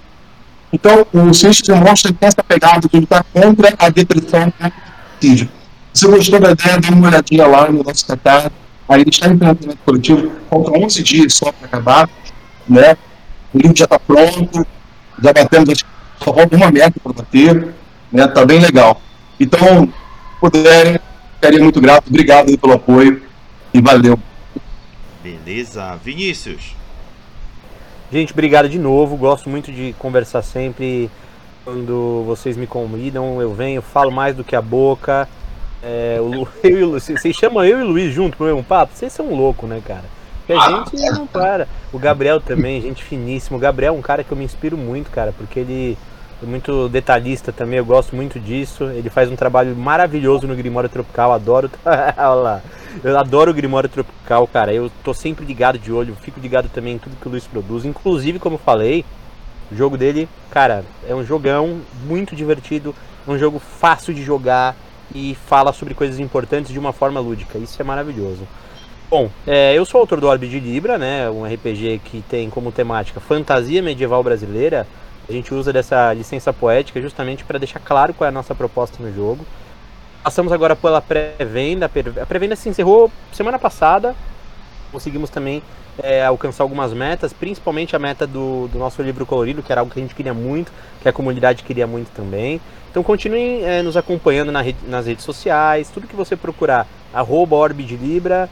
Então, 0.71 1.05
o 1.13 1.33
Ciência 1.33 1.63
demonstra 1.73 2.13
que 2.13 2.25
essa 2.25 2.43
pegada 2.43 2.87
de 2.87 2.99
lutar 2.99 3.25
contra 3.33 3.73
a 3.77 3.89
depressão 3.89 4.53
e 5.21 5.33
o. 5.33 5.49
Se 5.93 6.05
você 6.05 6.17
gostou 6.17 6.39
da 6.39 6.51
ideia, 6.51 6.79
dê 6.79 6.89
uma 6.89 7.07
olhadinha 7.07 7.47
lá 7.47 7.69
no 7.69 7.83
nosso 7.83 8.05
catálogo. 8.05 8.51
Aí 8.87 9.03
está 9.07 9.27
em 9.27 9.37
financiamento 9.37 9.79
coletivo, 9.85 10.31
faltam 10.49 10.83
11 10.83 11.03
dias 11.03 11.33
só 11.33 11.51
para 11.51 11.67
acabar. 11.67 12.09
Né? 12.67 12.95
O 13.53 13.57
livro 13.57 13.75
já 13.75 13.85
está 13.85 13.99
pronto, 13.99 14.67
já 15.21 15.33
batemos, 15.33 15.83
só 16.23 16.33
falta 16.33 16.55
uma 16.55 16.71
meta 16.71 16.99
para 17.01 17.13
bater. 17.13 17.73
Né? 18.11 18.27
Tá 18.27 18.45
bem 18.45 18.59
legal. 18.59 19.01
Então, 19.39 19.85
se 19.85 20.39
puderem, 20.39 20.99
ficaria 21.35 21.59
muito 21.59 21.79
grato. 21.79 22.07
Obrigado 22.07 22.57
pelo 22.57 22.73
apoio 22.73 23.21
e 23.73 23.81
valeu. 23.81 24.19
Beleza. 25.23 25.95
Vinícius. 26.03 26.75
Gente, 28.11 28.33
obrigado 28.33 28.67
de 28.67 28.79
novo. 28.79 29.15
Gosto 29.15 29.49
muito 29.49 29.71
de 29.71 29.93
conversar 29.99 30.41
sempre. 30.41 31.09
Quando 31.63 32.23
vocês 32.25 32.57
me 32.57 32.65
convidam, 32.65 33.39
eu 33.41 33.53
venho, 33.53 33.81
falo 33.81 34.11
mais 34.11 34.35
do 34.35 34.43
que 34.43 34.55
a 34.55 34.61
boca. 34.61 35.27
É, 35.83 36.17
o, 36.19 36.47
eu 36.63 36.79
e 36.79 36.83
o, 36.83 36.91
vocês 36.91 37.35
chamam 37.35 37.63
eu 37.63 37.79
e 37.79 37.83
o 37.83 37.87
Luiz 37.87 38.13
junto 38.13 38.35
pro 38.35 38.47
mesmo 38.47 38.63
papo? 38.63 38.93
Vocês 38.95 39.13
são 39.13 39.33
loucos, 39.33 39.69
né, 39.69 39.81
cara? 39.85 40.18
Porque 40.49 40.97
a 40.97 41.05
gente 41.05 41.11
não 41.11 41.27
para. 41.27 41.67
O 41.93 41.99
Gabriel 41.99 42.41
também, 42.41 42.81
gente 42.81 43.03
finíssimo. 43.03 43.57
O 43.57 43.59
Gabriel 43.59 43.93
é 43.93 43.97
um 43.97 44.01
cara 44.01 44.23
que 44.23 44.31
eu 44.31 44.37
me 44.37 44.43
inspiro 44.43 44.75
muito, 44.75 45.11
cara, 45.11 45.31
porque 45.37 45.59
ele 45.59 45.95
é 46.41 46.45
muito 46.45 46.89
detalhista 46.89 47.51
também, 47.51 47.77
eu 47.77 47.85
gosto 47.85 48.15
muito 48.15 48.39
disso. 48.39 48.85
Ele 48.85 49.11
faz 49.11 49.29
um 49.29 49.35
trabalho 49.35 49.75
maravilhoso 49.75 50.47
no 50.47 50.55
Grimório 50.55 50.89
Tropical, 50.89 51.33
adoro. 51.33 51.69
Olha 51.85 52.13
lá. 52.33 52.61
Eu 53.03 53.15
adoro 53.19 53.51
o 53.51 53.53
Grimório 53.53 53.87
Tropical, 53.87 54.47
cara. 54.47 54.73
Eu 54.73 54.91
tô 55.03 55.13
sempre 55.13 55.45
ligado 55.45 55.77
de 55.77 55.91
olho, 55.91 56.17
fico 56.19 56.39
ligado 56.39 56.67
também 56.69 56.95
em 56.95 56.97
tudo 56.97 57.15
que 57.15 57.27
o 57.27 57.31
Luiz 57.31 57.45
produz. 57.45 57.85
Inclusive, 57.85 58.39
como 58.39 58.55
eu 58.55 58.59
falei, 58.59 59.05
o 59.71 59.75
jogo 59.75 59.99
dele, 59.99 60.27
cara, 60.49 60.83
é 61.07 61.13
um 61.13 61.23
jogão 61.23 61.81
muito 62.05 62.35
divertido, 62.35 62.95
é 63.27 63.29
um 63.29 63.37
jogo 63.37 63.59
fácil 63.59 64.15
de 64.15 64.23
jogar 64.23 64.75
e 65.13 65.37
fala 65.47 65.71
sobre 65.73 65.93
coisas 65.93 66.19
importantes 66.19 66.71
de 66.71 66.79
uma 66.79 66.91
forma 66.91 67.19
lúdica. 67.19 67.59
Isso 67.59 67.79
é 67.79 67.85
maravilhoso. 67.85 68.47
Bom, 69.09 69.27
é, 69.47 69.73
eu 69.73 69.83
sou 69.85 70.01
autor 70.01 70.21
do 70.21 70.27
Orbe 70.27 70.47
de 70.47 70.59
Libra, 70.59 70.95
né, 70.95 71.27
um 71.31 71.43
RPG 71.43 71.99
que 72.05 72.21
tem 72.29 72.47
como 72.47 72.71
temática 72.71 73.19
fantasia 73.19 73.81
medieval 73.81 74.21
brasileira. 74.21 74.85
A 75.27 75.31
gente 75.31 75.51
usa 75.51 75.73
dessa 75.73 76.13
licença 76.13 76.53
poética 76.53 77.01
justamente 77.01 77.43
para 77.43 77.57
deixar 77.57 77.79
claro 77.79 78.13
qual 78.13 78.27
é 78.27 78.29
a 78.29 78.31
nossa 78.31 78.53
proposta 78.53 79.01
no 79.01 79.11
jogo. 79.11 79.43
Passamos 80.23 80.51
agora 80.51 80.75
pela 80.75 81.01
pré-venda. 81.01 81.87
A 82.21 82.25
pré-venda 82.27 82.55
se 82.55 82.69
encerrou 82.69 83.11
semana 83.33 83.57
passada. 83.57 84.15
Conseguimos 84.91 85.31
também 85.31 85.63
é, 86.03 86.23
alcançar 86.23 86.63
algumas 86.63 86.93
metas, 86.93 87.33
principalmente 87.33 87.95
a 87.95 87.99
meta 87.99 88.27
do, 88.27 88.67
do, 88.67 88.77
nosso 88.77 89.01
livro 89.01 89.25
colorido, 89.25 89.63
que 89.63 89.71
era 89.71 89.81
algo 89.81 89.91
que 89.91 89.99
a 89.99 90.03
gente 90.03 90.13
queria 90.13 90.35
muito, 90.35 90.71
que 91.01 91.09
a 91.09 91.13
comunidade 91.13 91.63
queria 91.63 91.87
muito 91.87 92.11
também. 92.11 92.61
Então 92.91 93.01
continuem 93.01 93.63
é, 93.65 93.81
nos 93.81 93.97
acompanhando 93.97 94.51
na 94.51 94.61
rede, 94.61 94.77
nas 94.87 95.07
redes 95.07 95.25
sociais, 95.25 95.89
tudo 95.89 96.05
que 96.05 96.15
você 96.15 96.35
procurar, 96.35 96.87
arroba 97.11 97.55
Orbe 97.55 97.83
de 97.83 97.95
Libra, 97.95 98.47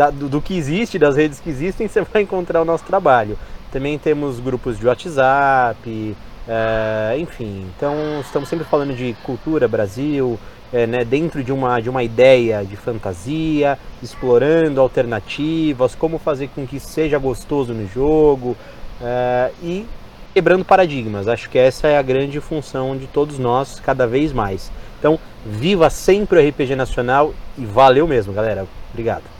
da, 0.00 0.08
do, 0.08 0.30
do, 0.30 0.40
que 0.40 0.56
existe, 0.56 0.98
das 0.98 1.14
redes 1.14 1.40
que 1.40 1.50
existem, 1.50 1.86
você 1.86 2.00
vai 2.00 2.22
encontrar 2.22 2.62
o 2.62 2.64
nosso 2.64 2.84
trabalho. 2.84 3.38
Também 3.70 3.98
temos 3.98 4.40
grupos 4.40 4.78
de 4.78 4.86
WhatsApp, 4.86 6.16
é, 6.48 7.16
enfim, 7.18 7.66
então 7.76 7.94
estamos 8.20 8.48
sempre 8.48 8.64
falando 8.64 8.94
de 8.96 9.14
cultura, 9.22 9.68
Brasil, 9.68 10.40
é, 10.72 10.86
né, 10.86 11.04
dentro 11.04 11.44
de 11.44 11.52
uma, 11.52 11.78
de 11.80 11.90
uma 11.90 12.02
ideia 12.02 12.64
de 12.64 12.76
fantasia, 12.76 13.78
explorando 14.02 14.80
alternativas, 14.80 15.94
como 15.94 16.18
fazer 16.18 16.48
com 16.48 16.66
que 16.66 16.80
seja 16.80 17.18
gostoso 17.18 17.74
no 17.74 17.86
jogo 17.86 18.56
é, 19.02 19.50
e 19.62 19.86
quebrando 20.32 20.64
paradigmas. 20.64 21.28
Acho 21.28 21.50
que 21.50 21.58
essa 21.58 21.88
é 21.88 21.98
a 21.98 22.02
grande 22.02 22.40
função 22.40 22.96
de 22.96 23.06
todos 23.06 23.38
nós, 23.38 23.78
cada 23.78 24.06
vez 24.06 24.32
mais. 24.32 24.72
Então, 24.98 25.18
viva 25.44 25.90
sempre 25.90 26.38
o 26.38 26.48
RPG 26.48 26.74
Nacional 26.74 27.34
e 27.58 27.66
valeu 27.66 28.08
mesmo, 28.08 28.32
galera. 28.32 28.66
Obrigado. 28.92 29.39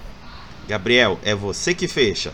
Gabriel, 0.71 1.19
é 1.25 1.35
você 1.35 1.75
que 1.75 1.89
fecha. 1.89 2.33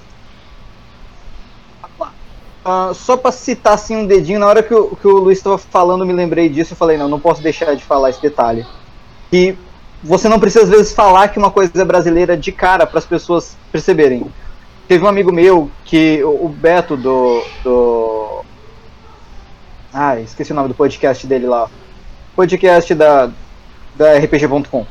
Uh, 2.67 2.93
só 2.95 3.17
para 3.17 3.33
citar 3.33 3.75
assim 3.75 3.97
um 3.97 4.07
dedinho, 4.07 4.41
na 4.41 4.47
hora 4.47 4.63
que 4.63 4.75
o, 4.75 4.95
que 4.97 5.07
o 5.07 5.19
Luiz 5.19 5.39
estava 5.39 5.57
falando, 5.57 6.05
me 6.05 6.13
lembrei 6.13 6.49
disso. 6.49 6.73
Eu 6.73 6.77
falei, 6.77 6.99
não, 6.99 7.09
não 7.09 7.21
posso 7.21 7.41
deixar 7.41 7.75
de 7.75 7.83
falar 7.83 8.11
esse 8.11 8.21
detalhe 8.21 8.67
que 9.31 9.57
você 10.03 10.29
não 10.29 10.39
precisa 10.39 10.65
às 10.65 10.71
vezes 10.71 10.93
falar 10.93 11.29
que 11.29 11.39
uma 11.39 11.51
coisa 11.51 11.71
é 11.81 11.85
brasileira 11.85 12.37
de 12.37 12.53
cara 12.53 12.87
para 12.87 12.99
as 12.99 13.07
pessoas 13.07 13.57
perceberem. 13.73 14.27
Teve 14.87 15.05
um 15.05 15.09
amigo 15.09 15.33
meu 15.33 15.71
que 15.85 16.23
o 16.23 16.49
Beto 16.49 16.97
do 16.97 17.43
do 17.65 18.45
ah, 19.93 20.21
esqueci 20.21 20.53
o 20.53 20.55
nome 20.55 20.69
do 20.69 20.75
podcast 20.75 21.27
dele 21.27 21.47
lá. 21.47 21.69
Podcast 22.35 22.95
da 22.95 23.31
da 23.97 24.19
RPG.com. 24.19 24.87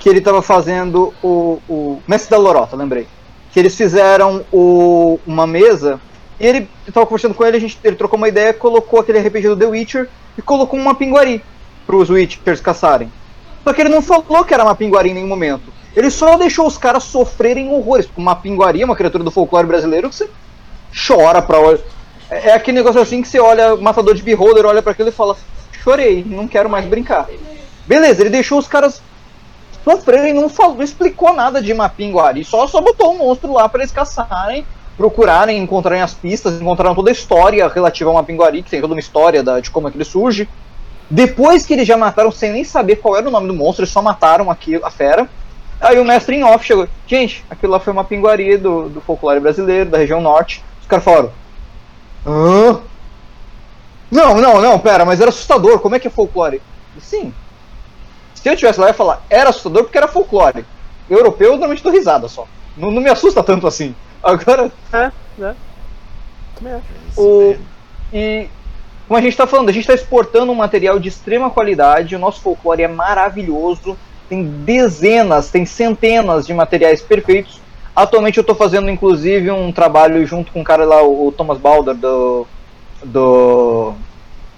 Que 0.00 0.08
ele 0.08 0.18
estava 0.18 0.42
fazendo 0.42 1.14
o, 1.22 1.60
o 1.68 2.02
Mestre 2.08 2.30
da 2.30 2.36
Lorota, 2.36 2.74
lembrei. 2.74 3.06
Que 3.52 3.60
eles 3.60 3.76
fizeram 3.76 4.44
o, 4.52 5.20
uma 5.24 5.46
mesa 5.46 6.00
e 6.40 6.46
ele 6.46 6.68
estava 6.88 7.06
conversando 7.06 7.34
com 7.34 7.44
ele, 7.44 7.58
a 7.58 7.60
gente, 7.60 7.78
ele 7.84 7.94
trocou 7.94 8.16
uma 8.16 8.28
ideia, 8.28 8.52
colocou 8.54 8.98
aquele 8.98 9.20
RPG 9.20 9.48
do 9.48 9.56
The 9.56 9.66
Witcher 9.66 10.08
e 10.38 10.42
colocou 10.42 10.80
uma 10.80 10.94
pinguari 10.94 11.44
para 11.86 11.96
os 11.96 12.08
Witchers 12.08 12.60
caçarem. 12.60 13.12
Só 13.62 13.74
que 13.74 13.82
ele 13.82 13.90
não 13.90 14.00
falou 14.00 14.44
que 14.44 14.54
era 14.54 14.64
uma 14.64 14.74
pinguari 14.74 15.10
em 15.10 15.14
nenhum 15.14 15.28
momento. 15.28 15.70
Ele 15.94 16.10
só 16.10 16.38
deixou 16.38 16.66
os 16.66 16.78
caras 16.78 17.02
sofrerem 17.04 17.70
horrores. 17.70 18.08
Uma 18.16 18.34
pinguari, 18.34 18.82
uma 18.82 18.96
criatura 18.96 19.22
do 19.22 19.30
folclore 19.30 19.66
brasileiro, 19.66 20.08
que 20.08 20.16
você 20.16 20.30
chora 21.06 21.42
pra 21.42 21.60
olhar. 21.60 21.80
É, 22.30 22.50
é 22.50 22.54
aquele 22.54 22.78
negócio 22.78 23.00
assim 23.00 23.20
que 23.20 23.28
você 23.28 23.38
olha, 23.38 23.76
matador 23.76 24.14
de 24.14 24.22
beholder, 24.22 24.64
olha 24.64 24.80
para 24.80 24.92
aquilo 24.92 25.08
e 25.08 25.12
fala: 25.12 25.36
chorei, 25.82 26.24
não 26.26 26.48
quero 26.48 26.70
mais 26.70 26.86
brincar. 26.86 27.28
Beleza, 27.86 28.22
ele 28.22 28.30
deixou 28.30 28.58
os 28.58 28.68
caras 28.68 29.02
sofrerem, 29.84 30.32
não, 30.32 30.48
falou, 30.48 30.76
não 30.76 30.82
explicou 30.82 31.32
nada 31.34 31.62
de 31.62 31.72
uma 31.72 31.88
pinguari, 31.88 32.44
só, 32.44 32.66
só 32.66 32.80
botou 32.80 33.12
um 33.12 33.18
monstro 33.18 33.52
lá 33.52 33.68
para 33.68 33.80
eles 33.80 33.92
caçarem, 33.92 34.66
procurarem, 34.96 35.58
encontrarem 35.58 36.02
as 36.02 36.12
pistas, 36.12 36.60
encontraram 36.60 36.94
toda 36.94 37.10
a 37.10 37.12
história 37.12 37.66
relativa 37.68 38.10
a 38.10 38.12
uma 38.12 38.24
pinguari, 38.24 38.62
que 38.62 38.70
tem 38.70 38.80
toda 38.80 38.94
uma 38.94 39.00
história 39.00 39.42
da, 39.42 39.60
de 39.60 39.70
como 39.70 39.88
é 39.88 39.90
que 39.90 39.96
ele 39.96 40.04
surge. 40.04 40.48
Depois 41.08 41.66
que 41.66 41.72
eles 41.72 41.88
já 41.88 41.96
mataram 41.96 42.30
sem 42.30 42.52
nem 42.52 42.62
saber 42.62 42.96
qual 42.96 43.16
era 43.16 43.26
o 43.26 43.30
nome 43.30 43.48
do 43.48 43.54
monstro, 43.54 43.82
eles 43.82 43.92
só 43.92 44.00
mataram 44.00 44.50
aqui 44.50 44.76
a 44.76 44.90
fera. 44.90 45.28
Aí 45.80 45.98
o 45.98 46.04
mestre 46.04 46.36
em 46.36 46.44
off 46.44 46.64
chegou. 46.64 46.86
Gente, 47.06 47.44
aquilo 47.48 47.72
lá 47.72 47.80
foi 47.80 47.92
uma 47.92 48.04
pinguaria 48.04 48.58
do, 48.58 48.88
do 48.88 49.00
folclore 49.00 49.40
brasileiro, 49.40 49.90
da 49.90 49.98
região 49.98 50.20
norte. 50.20 50.62
Os 50.80 50.86
caras 50.86 51.04
falaram. 51.04 51.32
Hã? 52.26 52.80
Não, 54.10 54.40
não, 54.40 54.60
não, 54.60 54.78
pera, 54.78 55.04
mas 55.04 55.20
era 55.20 55.30
assustador. 55.30 55.78
Como 55.78 55.96
é 55.96 55.98
que 55.98 56.06
é 56.06 56.10
folclore? 56.10 56.60
Sim. 57.00 57.32
Se 58.42 58.48
eu 58.48 58.56
tivesse 58.56 58.80
lá, 58.80 58.86
eu 58.86 58.90
ia 58.90 58.94
falar, 58.94 59.22
era 59.28 59.50
assustador 59.50 59.84
porque 59.84 59.98
era 59.98 60.08
folclore. 60.08 60.64
Europeu, 61.08 61.48
eu 61.48 61.52
normalmente 61.52 61.82
dou 61.82 61.92
risada 61.92 62.28
só. 62.28 62.46
Não, 62.76 62.90
não 62.90 63.02
me 63.02 63.10
assusta 63.10 63.42
tanto 63.42 63.66
assim. 63.66 63.94
Agora. 64.22 64.70
É, 64.92 65.10
né? 65.36 65.56
O, 67.16 67.56
e 68.12 68.48
como 69.10 69.18
a 69.18 69.20
gente 69.20 69.32
está 69.32 69.46
falando, 69.46 69.68
a 69.68 69.72
gente 69.72 69.82
está 69.82 69.94
exportando 69.94 70.52
um 70.52 70.54
material 70.54 70.98
de 70.98 71.08
extrema 71.08 71.50
qualidade, 71.50 72.14
o 72.14 72.18
nosso 72.18 72.40
folclore 72.40 72.82
é 72.82 72.88
maravilhoso, 72.88 73.98
tem 74.28 74.44
dezenas, 74.44 75.50
tem 75.50 75.66
centenas 75.66 76.46
de 76.46 76.54
materiais 76.54 77.02
perfeitos. 77.02 77.60
Atualmente 77.94 78.38
eu 78.38 78.42
estou 78.42 78.54
fazendo 78.54 78.88
inclusive 78.88 79.50
um 79.50 79.72
trabalho 79.72 80.24
junto 80.24 80.52
com 80.52 80.60
um 80.60 80.64
cara 80.64 80.84
lá, 80.84 81.02
o 81.02 81.32
Thomas 81.36 81.58
Balder, 81.58 81.94
do. 81.94 82.46
do. 83.02 83.94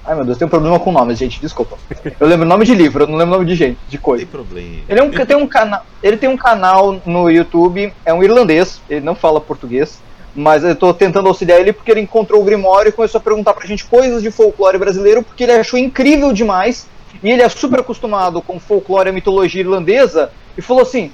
Ai 0.05 0.17
meu 0.17 0.25
Deus, 0.25 0.37
tem 0.37 0.47
um 0.47 0.51
problema 0.51 0.81
com 0.81 0.91
nomes, 0.91 1.17
gente, 1.17 1.41
desculpa. 1.41 1.79
Eu 2.19 2.27
lembro 2.27 2.45
nome 2.45 2.65
de 2.65 2.75
livro, 2.75 3.05
eu 3.05 3.09
não 3.09 3.17
lembro 3.17 3.35
nome 3.35 3.47
de 3.47 3.55
gente, 3.55 3.79
de 3.89 3.99
coisa. 3.99 4.25
Tem 4.25 4.33
problema. 4.33 4.83
Ele, 4.89 5.01
é 5.01 5.03
um, 5.03 5.11
tem 5.11 5.37
um 5.37 5.47
cana 5.47 5.83
ele 6.03 6.17
tem 6.17 6.29
um 6.29 6.37
canal 6.37 7.01
no 7.07 7.31
YouTube, 7.31 7.93
é 8.05 8.13
um 8.13 8.23
irlandês, 8.23 8.81
ele 8.91 9.05
não 9.05 9.15
fala 9.15 9.41
português. 9.41 10.01
Mas 10.35 10.65
eu 10.65 10.75
tô 10.75 10.93
tentando 10.95 11.29
auxiliar 11.29 11.61
ele 11.61 11.73
porque 11.73 11.91
ele 11.91 12.01
encontrou 12.01 12.41
o 12.41 12.45
Grimório 12.45 12.89
e 12.89 12.93
começou 12.93 13.19
a 13.19 13.23
perguntar 13.23 13.53
pra 13.53 13.67
gente 13.67 13.85
coisas 13.85 14.23
de 14.23 14.31
folclore 14.31 14.79
brasileiro, 14.79 15.23
porque 15.23 15.45
ele 15.45 15.53
achou 15.53 15.79
incrível 15.79 16.33
demais. 16.33 16.87
E 17.23 17.31
ele 17.31 17.43
é 17.43 17.49
super 17.49 17.81
acostumado 17.81 18.41
com 18.41 18.59
folclore 18.59 19.11
e 19.11 19.13
mitologia 19.13 19.61
irlandesa, 19.61 20.33
e 20.57 20.63
falou 20.63 20.83
assim: 20.83 21.13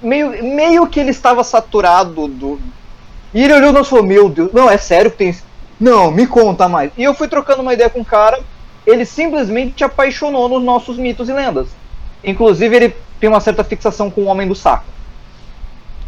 meio, 0.00 0.30
meio 0.42 0.86
que 0.86 1.00
ele 1.00 1.10
estava 1.10 1.42
saturado 1.42 2.28
do. 2.28 2.60
E 3.34 3.42
ele 3.42 3.52
olhou 3.52 3.78
e 3.80 3.84
falou: 3.84 4.04
Meu 4.04 4.28
Deus, 4.28 4.52
não, 4.52 4.70
é 4.70 4.78
sério 4.78 5.10
que 5.10 5.16
tem. 5.16 5.36
Não, 5.78 6.10
me 6.10 6.26
conta 6.26 6.68
mais. 6.68 6.90
E 6.96 7.04
eu 7.04 7.14
fui 7.14 7.28
trocando 7.28 7.62
uma 7.62 7.74
ideia 7.74 7.90
com 7.90 8.00
o 8.00 8.04
cara, 8.04 8.40
ele 8.86 9.04
simplesmente 9.04 9.84
apaixonou 9.84 10.48
nos 10.48 10.62
nossos 10.62 10.96
mitos 10.96 11.28
e 11.28 11.32
lendas. 11.32 11.68
Inclusive, 12.24 12.74
ele 12.74 12.96
tem 13.20 13.28
uma 13.28 13.40
certa 13.40 13.62
fixação 13.62 14.10
com 14.10 14.22
o 14.22 14.26
Homem 14.26 14.48
do 14.48 14.54
Saco. 14.54 14.84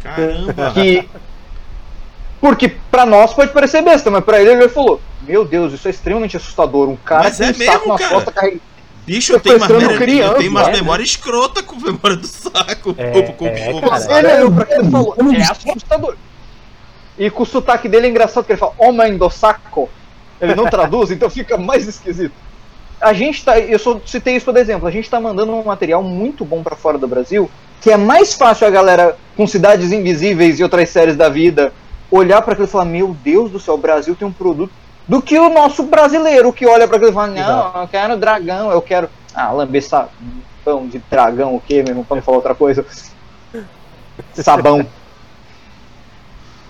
Caramba! 0.01 0.71
Que 0.73 1.07
porque 2.41 2.69
para 2.89 3.05
nós 3.05 3.33
pode 3.33 3.51
parecer 3.51 3.81
besta, 3.81 4.09
mas 4.09 4.23
para 4.23 4.41
ele 4.41 4.51
ele 4.51 4.69
falou: 4.69 5.01
Meu 5.27 5.43
Deus, 5.43 5.73
isso 5.73 5.87
é 5.87 5.91
extremamente 5.91 6.37
assustador. 6.37 6.87
Um 6.87 6.95
cara 6.95 7.23
mas 7.23 7.37
com 7.37 7.43
é 7.43 7.47
um 7.47 7.57
mesmo, 7.57 7.65
saco 7.65 7.97
cara. 7.97 8.09
costas 8.09 8.33
carregando. 8.33 8.61
Bicho, 9.05 9.33
eu 9.33 9.39
tenho, 9.39 9.57
umas, 9.57 9.97
criança, 9.97 10.33
eu 10.33 10.37
tenho 10.37 10.51
umas 10.51 10.69
memórias 10.69 11.09
escrotas 11.09 11.63
com 11.63 11.75
memória 11.77 12.15
do 12.15 12.27
saco. 12.27 12.93
É, 12.95 13.21
com, 13.23 13.33
com, 13.33 13.47
é, 13.47 13.71
com, 13.71 13.81
cara, 13.81 14.19
ele 14.19 14.33
olhou 14.33 14.51
pra 14.51 14.63
aquilo 14.63 14.87
e 14.87 14.91
falou: 14.91 15.15
É 15.17 15.41
assustador. 15.41 16.15
E 17.19 17.29
com 17.29 17.43
o 17.43 17.45
sotaque 17.45 17.89
dele 17.89 18.07
é 18.07 18.09
engraçado 18.09 18.45
que 18.45 18.53
ele 18.53 18.59
fala: 18.59 18.73
Homem 18.77 19.17
do 19.17 19.29
saco. 19.29 19.89
Ele 20.39 20.55
não 20.55 20.65
traduz, 20.71 21.11
então 21.11 21.29
fica 21.29 21.57
mais 21.57 21.85
esquisito. 21.85 22.33
A 23.01 23.11
gente 23.11 23.43
tá. 23.43 23.59
Eu 23.59 23.77
só 23.77 23.99
citei 24.05 24.37
isso 24.37 24.45
por 24.45 24.55
exemplo. 24.55 24.87
A 24.87 24.91
gente 24.91 25.09
tá 25.09 25.19
mandando 25.19 25.53
um 25.53 25.63
material 25.63 26.01
muito 26.01 26.45
bom 26.45 26.63
para 26.63 26.77
fora 26.77 26.97
do 26.97 27.07
Brasil, 27.07 27.51
que 27.81 27.91
é 27.91 27.97
mais 27.97 28.33
fácil 28.33 28.65
a 28.65 28.69
galera 28.69 29.17
com 29.35 29.45
Cidades 29.45 29.91
Invisíveis 29.91 30.59
e 30.59 30.63
outras 30.63 30.87
séries 30.89 31.17
da 31.17 31.27
vida 31.27 31.73
olhar 32.09 32.41
para 32.41 32.53
aquilo 32.53 32.67
e 32.67 32.71
falar: 32.71 32.85
Meu 32.85 33.15
Deus 33.21 33.51
do 33.51 33.59
céu, 33.59 33.73
o 33.73 33.77
Brasil 33.77 34.15
tem 34.15 34.27
um 34.27 34.31
produto. 34.31 34.71
Do 35.07 35.21
que 35.21 35.39
o 35.39 35.49
nosso 35.49 35.83
brasileiro 35.83 36.53
que 36.53 36.67
olha 36.67 36.87
para 36.87 36.97
aquilo 36.97 37.11
e 37.11 37.13
fala: 37.13 37.27
Não, 37.27 37.41
Exato. 37.41 37.77
eu 37.79 37.87
quero 37.87 38.17
dragão, 38.17 38.71
eu 38.71 38.81
quero. 38.81 39.09
Ah, 39.33 39.51
lamber 39.51 39.83
sabão 39.83 40.87
de 40.87 40.99
dragão, 41.09 41.55
o 41.55 41.59
quê, 41.59 41.81
meu 41.81 41.89
irmão? 41.89 42.03
Pra 42.03 42.15
não 42.15 42.23
falar 42.23 42.37
outra 42.37 42.55
coisa. 42.55 42.85
Sabão. 44.33 44.85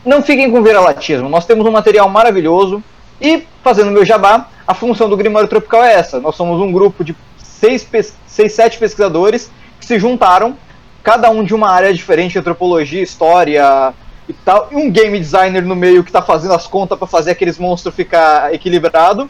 Não 0.06 0.22
fiquem 0.22 0.52
com 0.52 0.64
viralatismo. 0.64 1.30
Nós 1.30 1.46
temos 1.46 1.66
um 1.66 1.72
material 1.72 2.10
maravilhoso. 2.10 2.84
E, 3.22 3.44
fazendo 3.64 3.92
meu 3.92 4.06
jabá, 4.06 4.48
a 4.66 4.74
função 4.74 5.10
do 5.10 5.18
Grimório 5.18 5.50
Tropical 5.50 5.84
é 5.84 5.94
essa. 5.94 6.20
Nós 6.20 6.36
somos 6.36 6.62
um 6.62 6.72
grupo 6.72 7.04
de 7.04 7.16
seis, 7.38 7.88
seis 8.26 8.54
sete 8.54 8.78
pesquisadores 8.78 9.52
que 9.80 9.86
se 9.86 10.00
juntaram, 10.00 10.56
cada 11.04 11.30
um 11.30 11.44
de 11.44 11.54
uma 11.54 11.70
área 11.70 11.94
diferente, 11.94 12.40
antropologia, 12.40 13.02
história, 13.02 13.94
e 14.30 14.34
tal, 14.34 14.68
e 14.72 14.76
um 14.76 14.92
game 14.92 15.20
designer 15.20 15.64
no 15.64 15.76
meio 15.76 16.04
que 16.04 16.12
tá 16.12 16.22
fazendo 16.22 16.54
as 16.54 16.68
contas 16.68 16.98
para 16.98 17.08
fazer 17.08 17.32
aqueles 17.32 17.58
monstros 17.58 17.96
ficar 17.96 18.54
equilibrado. 18.54 19.28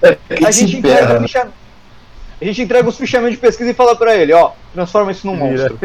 É, 0.00 0.16
a 0.46 0.50
gente 0.52 0.76
entrega 0.76 1.20
ficha... 1.20 1.48
a 2.40 2.44
gente 2.44 2.62
entrega 2.62 2.88
os 2.88 2.96
fichamentos 2.96 3.34
de 3.34 3.40
pesquisa 3.40 3.72
e 3.72 3.74
fala 3.74 3.96
para 3.96 4.16
ele, 4.16 4.32
ó, 4.32 4.52
transforma 4.72 5.10
isso 5.10 5.26
num 5.26 5.34
monstro. 5.34 5.76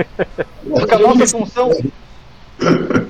Porque 0.70 0.94
a 0.94 1.00
nossa 1.00 1.26
função 1.36 1.72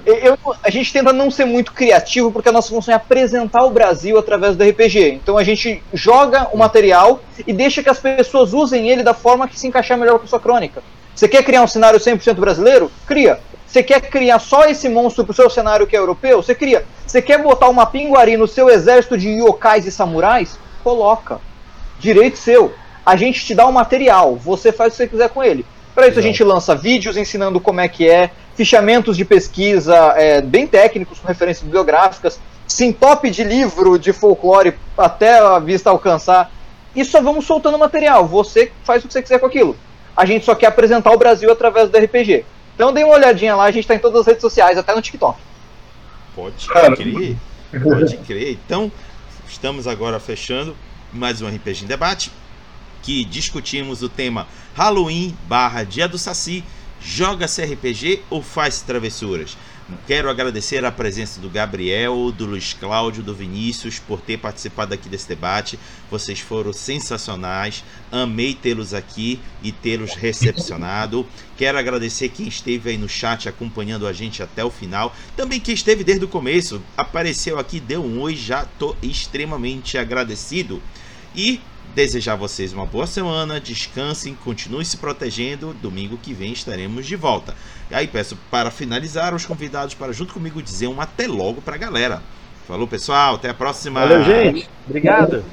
eu, 0.05 0.37
a 0.61 0.69
gente 0.69 0.91
tenta 0.91 1.13
não 1.13 1.29
ser 1.29 1.45
muito 1.45 1.73
criativo 1.73 2.31
porque 2.31 2.49
a 2.49 2.51
nossa 2.51 2.69
função 2.69 2.93
é 2.93 2.97
apresentar 2.97 3.63
o 3.63 3.69
Brasil 3.69 4.17
através 4.17 4.55
do 4.55 4.63
RPG. 4.63 5.19
Então 5.21 5.37
a 5.37 5.43
gente 5.43 5.81
joga 5.93 6.47
o 6.51 6.57
material 6.57 7.21
e 7.45 7.53
deixa 7.53 7.83
que 7.83 7.89
as 7.89 7.99
pessoas 7.99 8.53
usem 8.53 8.89
ele 8.89 9.03
da 9.03 9.13
forma 9.13 9.47
que 9.47 9.59
se 9.59 9.67
encaixar 9.67 9.97
melhor 9.97 10.19
com 10.19 10.25
a 10.25 10.27
sua 10.27 10.39
crônica. 10.39 10.81
Você 11.15 11.27
quer 11.27 11.43
criar 11.43 11.61
um 11.61 11.67
cenário 11.67 11.99
100% 11.99 12.35
brasileiro? 12.35 12.91
Cria. 13.05 13.39
Você 13.67 13.81
quer 13.81 14.01
criar 14.01 14.39
só 14.39 14.65
esse 14.65 14.87
monstro 14.87 15.25
pro 15.25 15.33
seu 15.33 15.49
cenário 15.49 15.87
que 15.87 15.95
é 15.95 15.99
europeu? 15.99 16.41
Você 16.41 16.53
cria. 16.53 16.85
Você 17.05 17.21
quer 17.21 17.41
botar 17.41 17.69
uma 17.69 17.85
pinguari 17.85 18.37
no 18.37 18.47
seu 18.47 18.69
exército 18.69 19.17
de 19.17 19.29
yokais 19.29 19.85
e 19.85 19.91
samurais? 19.91 20.59
Coloca. 20.83 21.39
Direito 21.99 22.37
seu. 22.37 22.73
A 23.05 23.15
gente 23.15 23.45
te 23.45 23.53
dá 23.53 23.65
o 23.65 23.73
material, 23.73 24.35
você 24.35 24.71
faz 24.71 24.93
o 24.93 24.95
que 24.95 24.97
você 24.97 25.07
quiser 25.07 25.29
com 25.29 25.43
ele. 25.43 25.65
Para 25.93 26.07
isso 26.07 26.17
a 26.17 26.21
gente 26.21 26.43
lança 26.43 26.73
vídeos 26.73 27.17
ensinando 27.17 27.59
como 27.59 27.81
é 27.81 27.87
que 27.87 28.09
é, 28.09 28.31
fichamentos 28.55 29.17
de 29.17 29.25
pesquisa 29.25 29.95
é, 30.15 30.41
bem 30.41 30.67
técnicos, 30.67 31.19
com 31.19 31.27
referências 31.27 31.63
bibliográficas, 31.63 32.39
top 32.91 33.29
de 33.29 33.43
livro 33.43 33.99
de 33.99 34.11
folclore 34.11 34.73
até 34.97 35.39
a 35.39 35.59
vista 35.59 35.89
alcançar. 35.89 36.51
E 36.95 37.03
só 37.03 37.21
vamos 37.21 37.45
soltando 37.45 37.77
material. 37.77 38.27
Você 38.27 38.71
faz 38.83 39.03
o 39.03 39.07
que 39.07 39.13
você 39.13 39.21
quiser 39.21 39.39
com 39.39 39.45
aquilo. 39.45 39.75
A 40.15 40.25
gente 40.25 40.45
só 40.45 40.53
quer 40.55 40.67
apresentar 40.67 41.11
o 41.11 41.17
Brasil 41.17 41.51
através 41.51 41.89
do 41.89 41.97
RPG. 41.97 42.45
Então 42.75 42.93
dê 42.93 43.03
uma 43.03 43.15
olhadinha 43.15 43.55
lá, 43.55 43.65
a 43.65 43.71
gente 43.71 43.83
está 43.83 43.95
em 43.95 43.99
todas 43.99 44.21
as 44.21 44.27
redes 44.27 44.41
sociais, 44.41 44.77
até 44.77 44.95
no 44.95 45.01
TikTok. 45.01 45.39
Pode 46.35 46.67
crer, 46.67 47.37
pode 47.83 48.17
crer. 48.17 48.57
Então, 48.65 48.91
estamos 49.47 49.87
agora 49.87 50.19
fechando 50.19 50.75
mais 51.11 51.41
um 51.41 51.47
RPG 51.47 51.83
em 51.83 51.87
debate, 51.87 52.31
que 53.03 53.23
discutimos 53.23 54.01
o 54.01 54.09
tema 54.09 54.47
Halloween 54.73 55.37
barra 55.47 55.83
Dia 55.83 56.07
do 56.07 56.17
Saci, 56.17 56.63
joga 57.03 57.47
CRPG 57.47 58.23
ou 58.29 58.41
faz 58.41 58.81
travessuras? 58.81 59.57
Quero 60.07 60.29
agradecer 60.29 60.83
a 60.85 60.91
presença 60.91 61.41
do 61.41 61.49
Gabriel, 61.49 62.31
do 62.31 62.45
Luiz 62.45 62.73
Cláudio, 62.73 63.21
do 63.21 63.35
Vinícius 63.35 63.99
por 63.99 64.21
ter 64.21 64.37
participado 64.37 64.93
aqui 64.93 65.09
desse 65.09 65.27
debate. 65.27 65.77
Vocês 66.09 66.39
foram 66.39 66.71
sensacionais. 66.71 67.83
Amei 68.11 68.53
tê-los 68.53 68.93
aqui 68.93 69.39
e 69.61 69.71
tê-los 69.71 70.15
recepcionado. 70.15 71.27
Quero 71.57 71.77
agradecer 71.77 72.29
quem 72.29 72.47
esteve 72.47 72.91
aí 72.91 72.97
no 72.97 73.09
chat 73.09 73.49
acompanhando 73.49 74.07
a 74.07 74.13
gente 74.13 74.41
até 74.41 74.63
o 74.63 74.71
final. 74.71 75.13
Também 75.35 75.59
quem 75.59 75.75
esteve 75.75 76.03
desde 76.03 76.23
o 76.23 76.29
começo, 76.29 76.81
apareceu 76.95 77.59
aqui, 77.59 77.79
deu 77.79 78.03
um 78.03 78.21
oi, 78.21 78.35
já 78.35 78.65
tô 78.65 78.95
extremamente 79.01 79.97
agradecido. 79.97 80.81
E 81.35 81.59
desejar 81.93 82.33
a 82.33 82.35
vocês 82.35 82.73
uma 82.73 82.85
boa 82.85 83.07
semana, 83.07 83.59
descansem, 83.59 84.35
continuem 84.35 84.85
se 84.85 84.97
protegendo. 84.97 85.73
Domingo 85.81 86.17
que 86.17 86.33
vem 86.33 86.51
estaremos 86.51 87.05
de 87.05 87.15
volta. 87.15 87.55
E 87.89 87.95
aí 87.95 88.07
peço 88.07 88.37
para 88.49 88.71
finalizar 88.71 89.33
os 89.33 89.45
convidados 89.45 89.93
para 89.93 90.11
junto 90.11 90.33
comigo 90.33 90.61
dizer 90.61 90.87
um 90.87 90.99
até 90.99 91.27
logo 91.27 91.61
para 91.61 91.75
a 91.75 91.79
galera. 91.79 92.21
Falou 92.67 92.87
pessoal, 92.87 93.35
até 93.35 93.49
a 93.49 93.53
próxima. 93.53 93.99
Valeu 94.01 94.23
gente, 94.23 94.69
obrigado. 94.87 95.43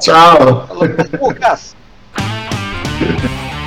Tchau. 0.00 0.66
Falou, 0.66 0.84
Lucas. 1.20 1.76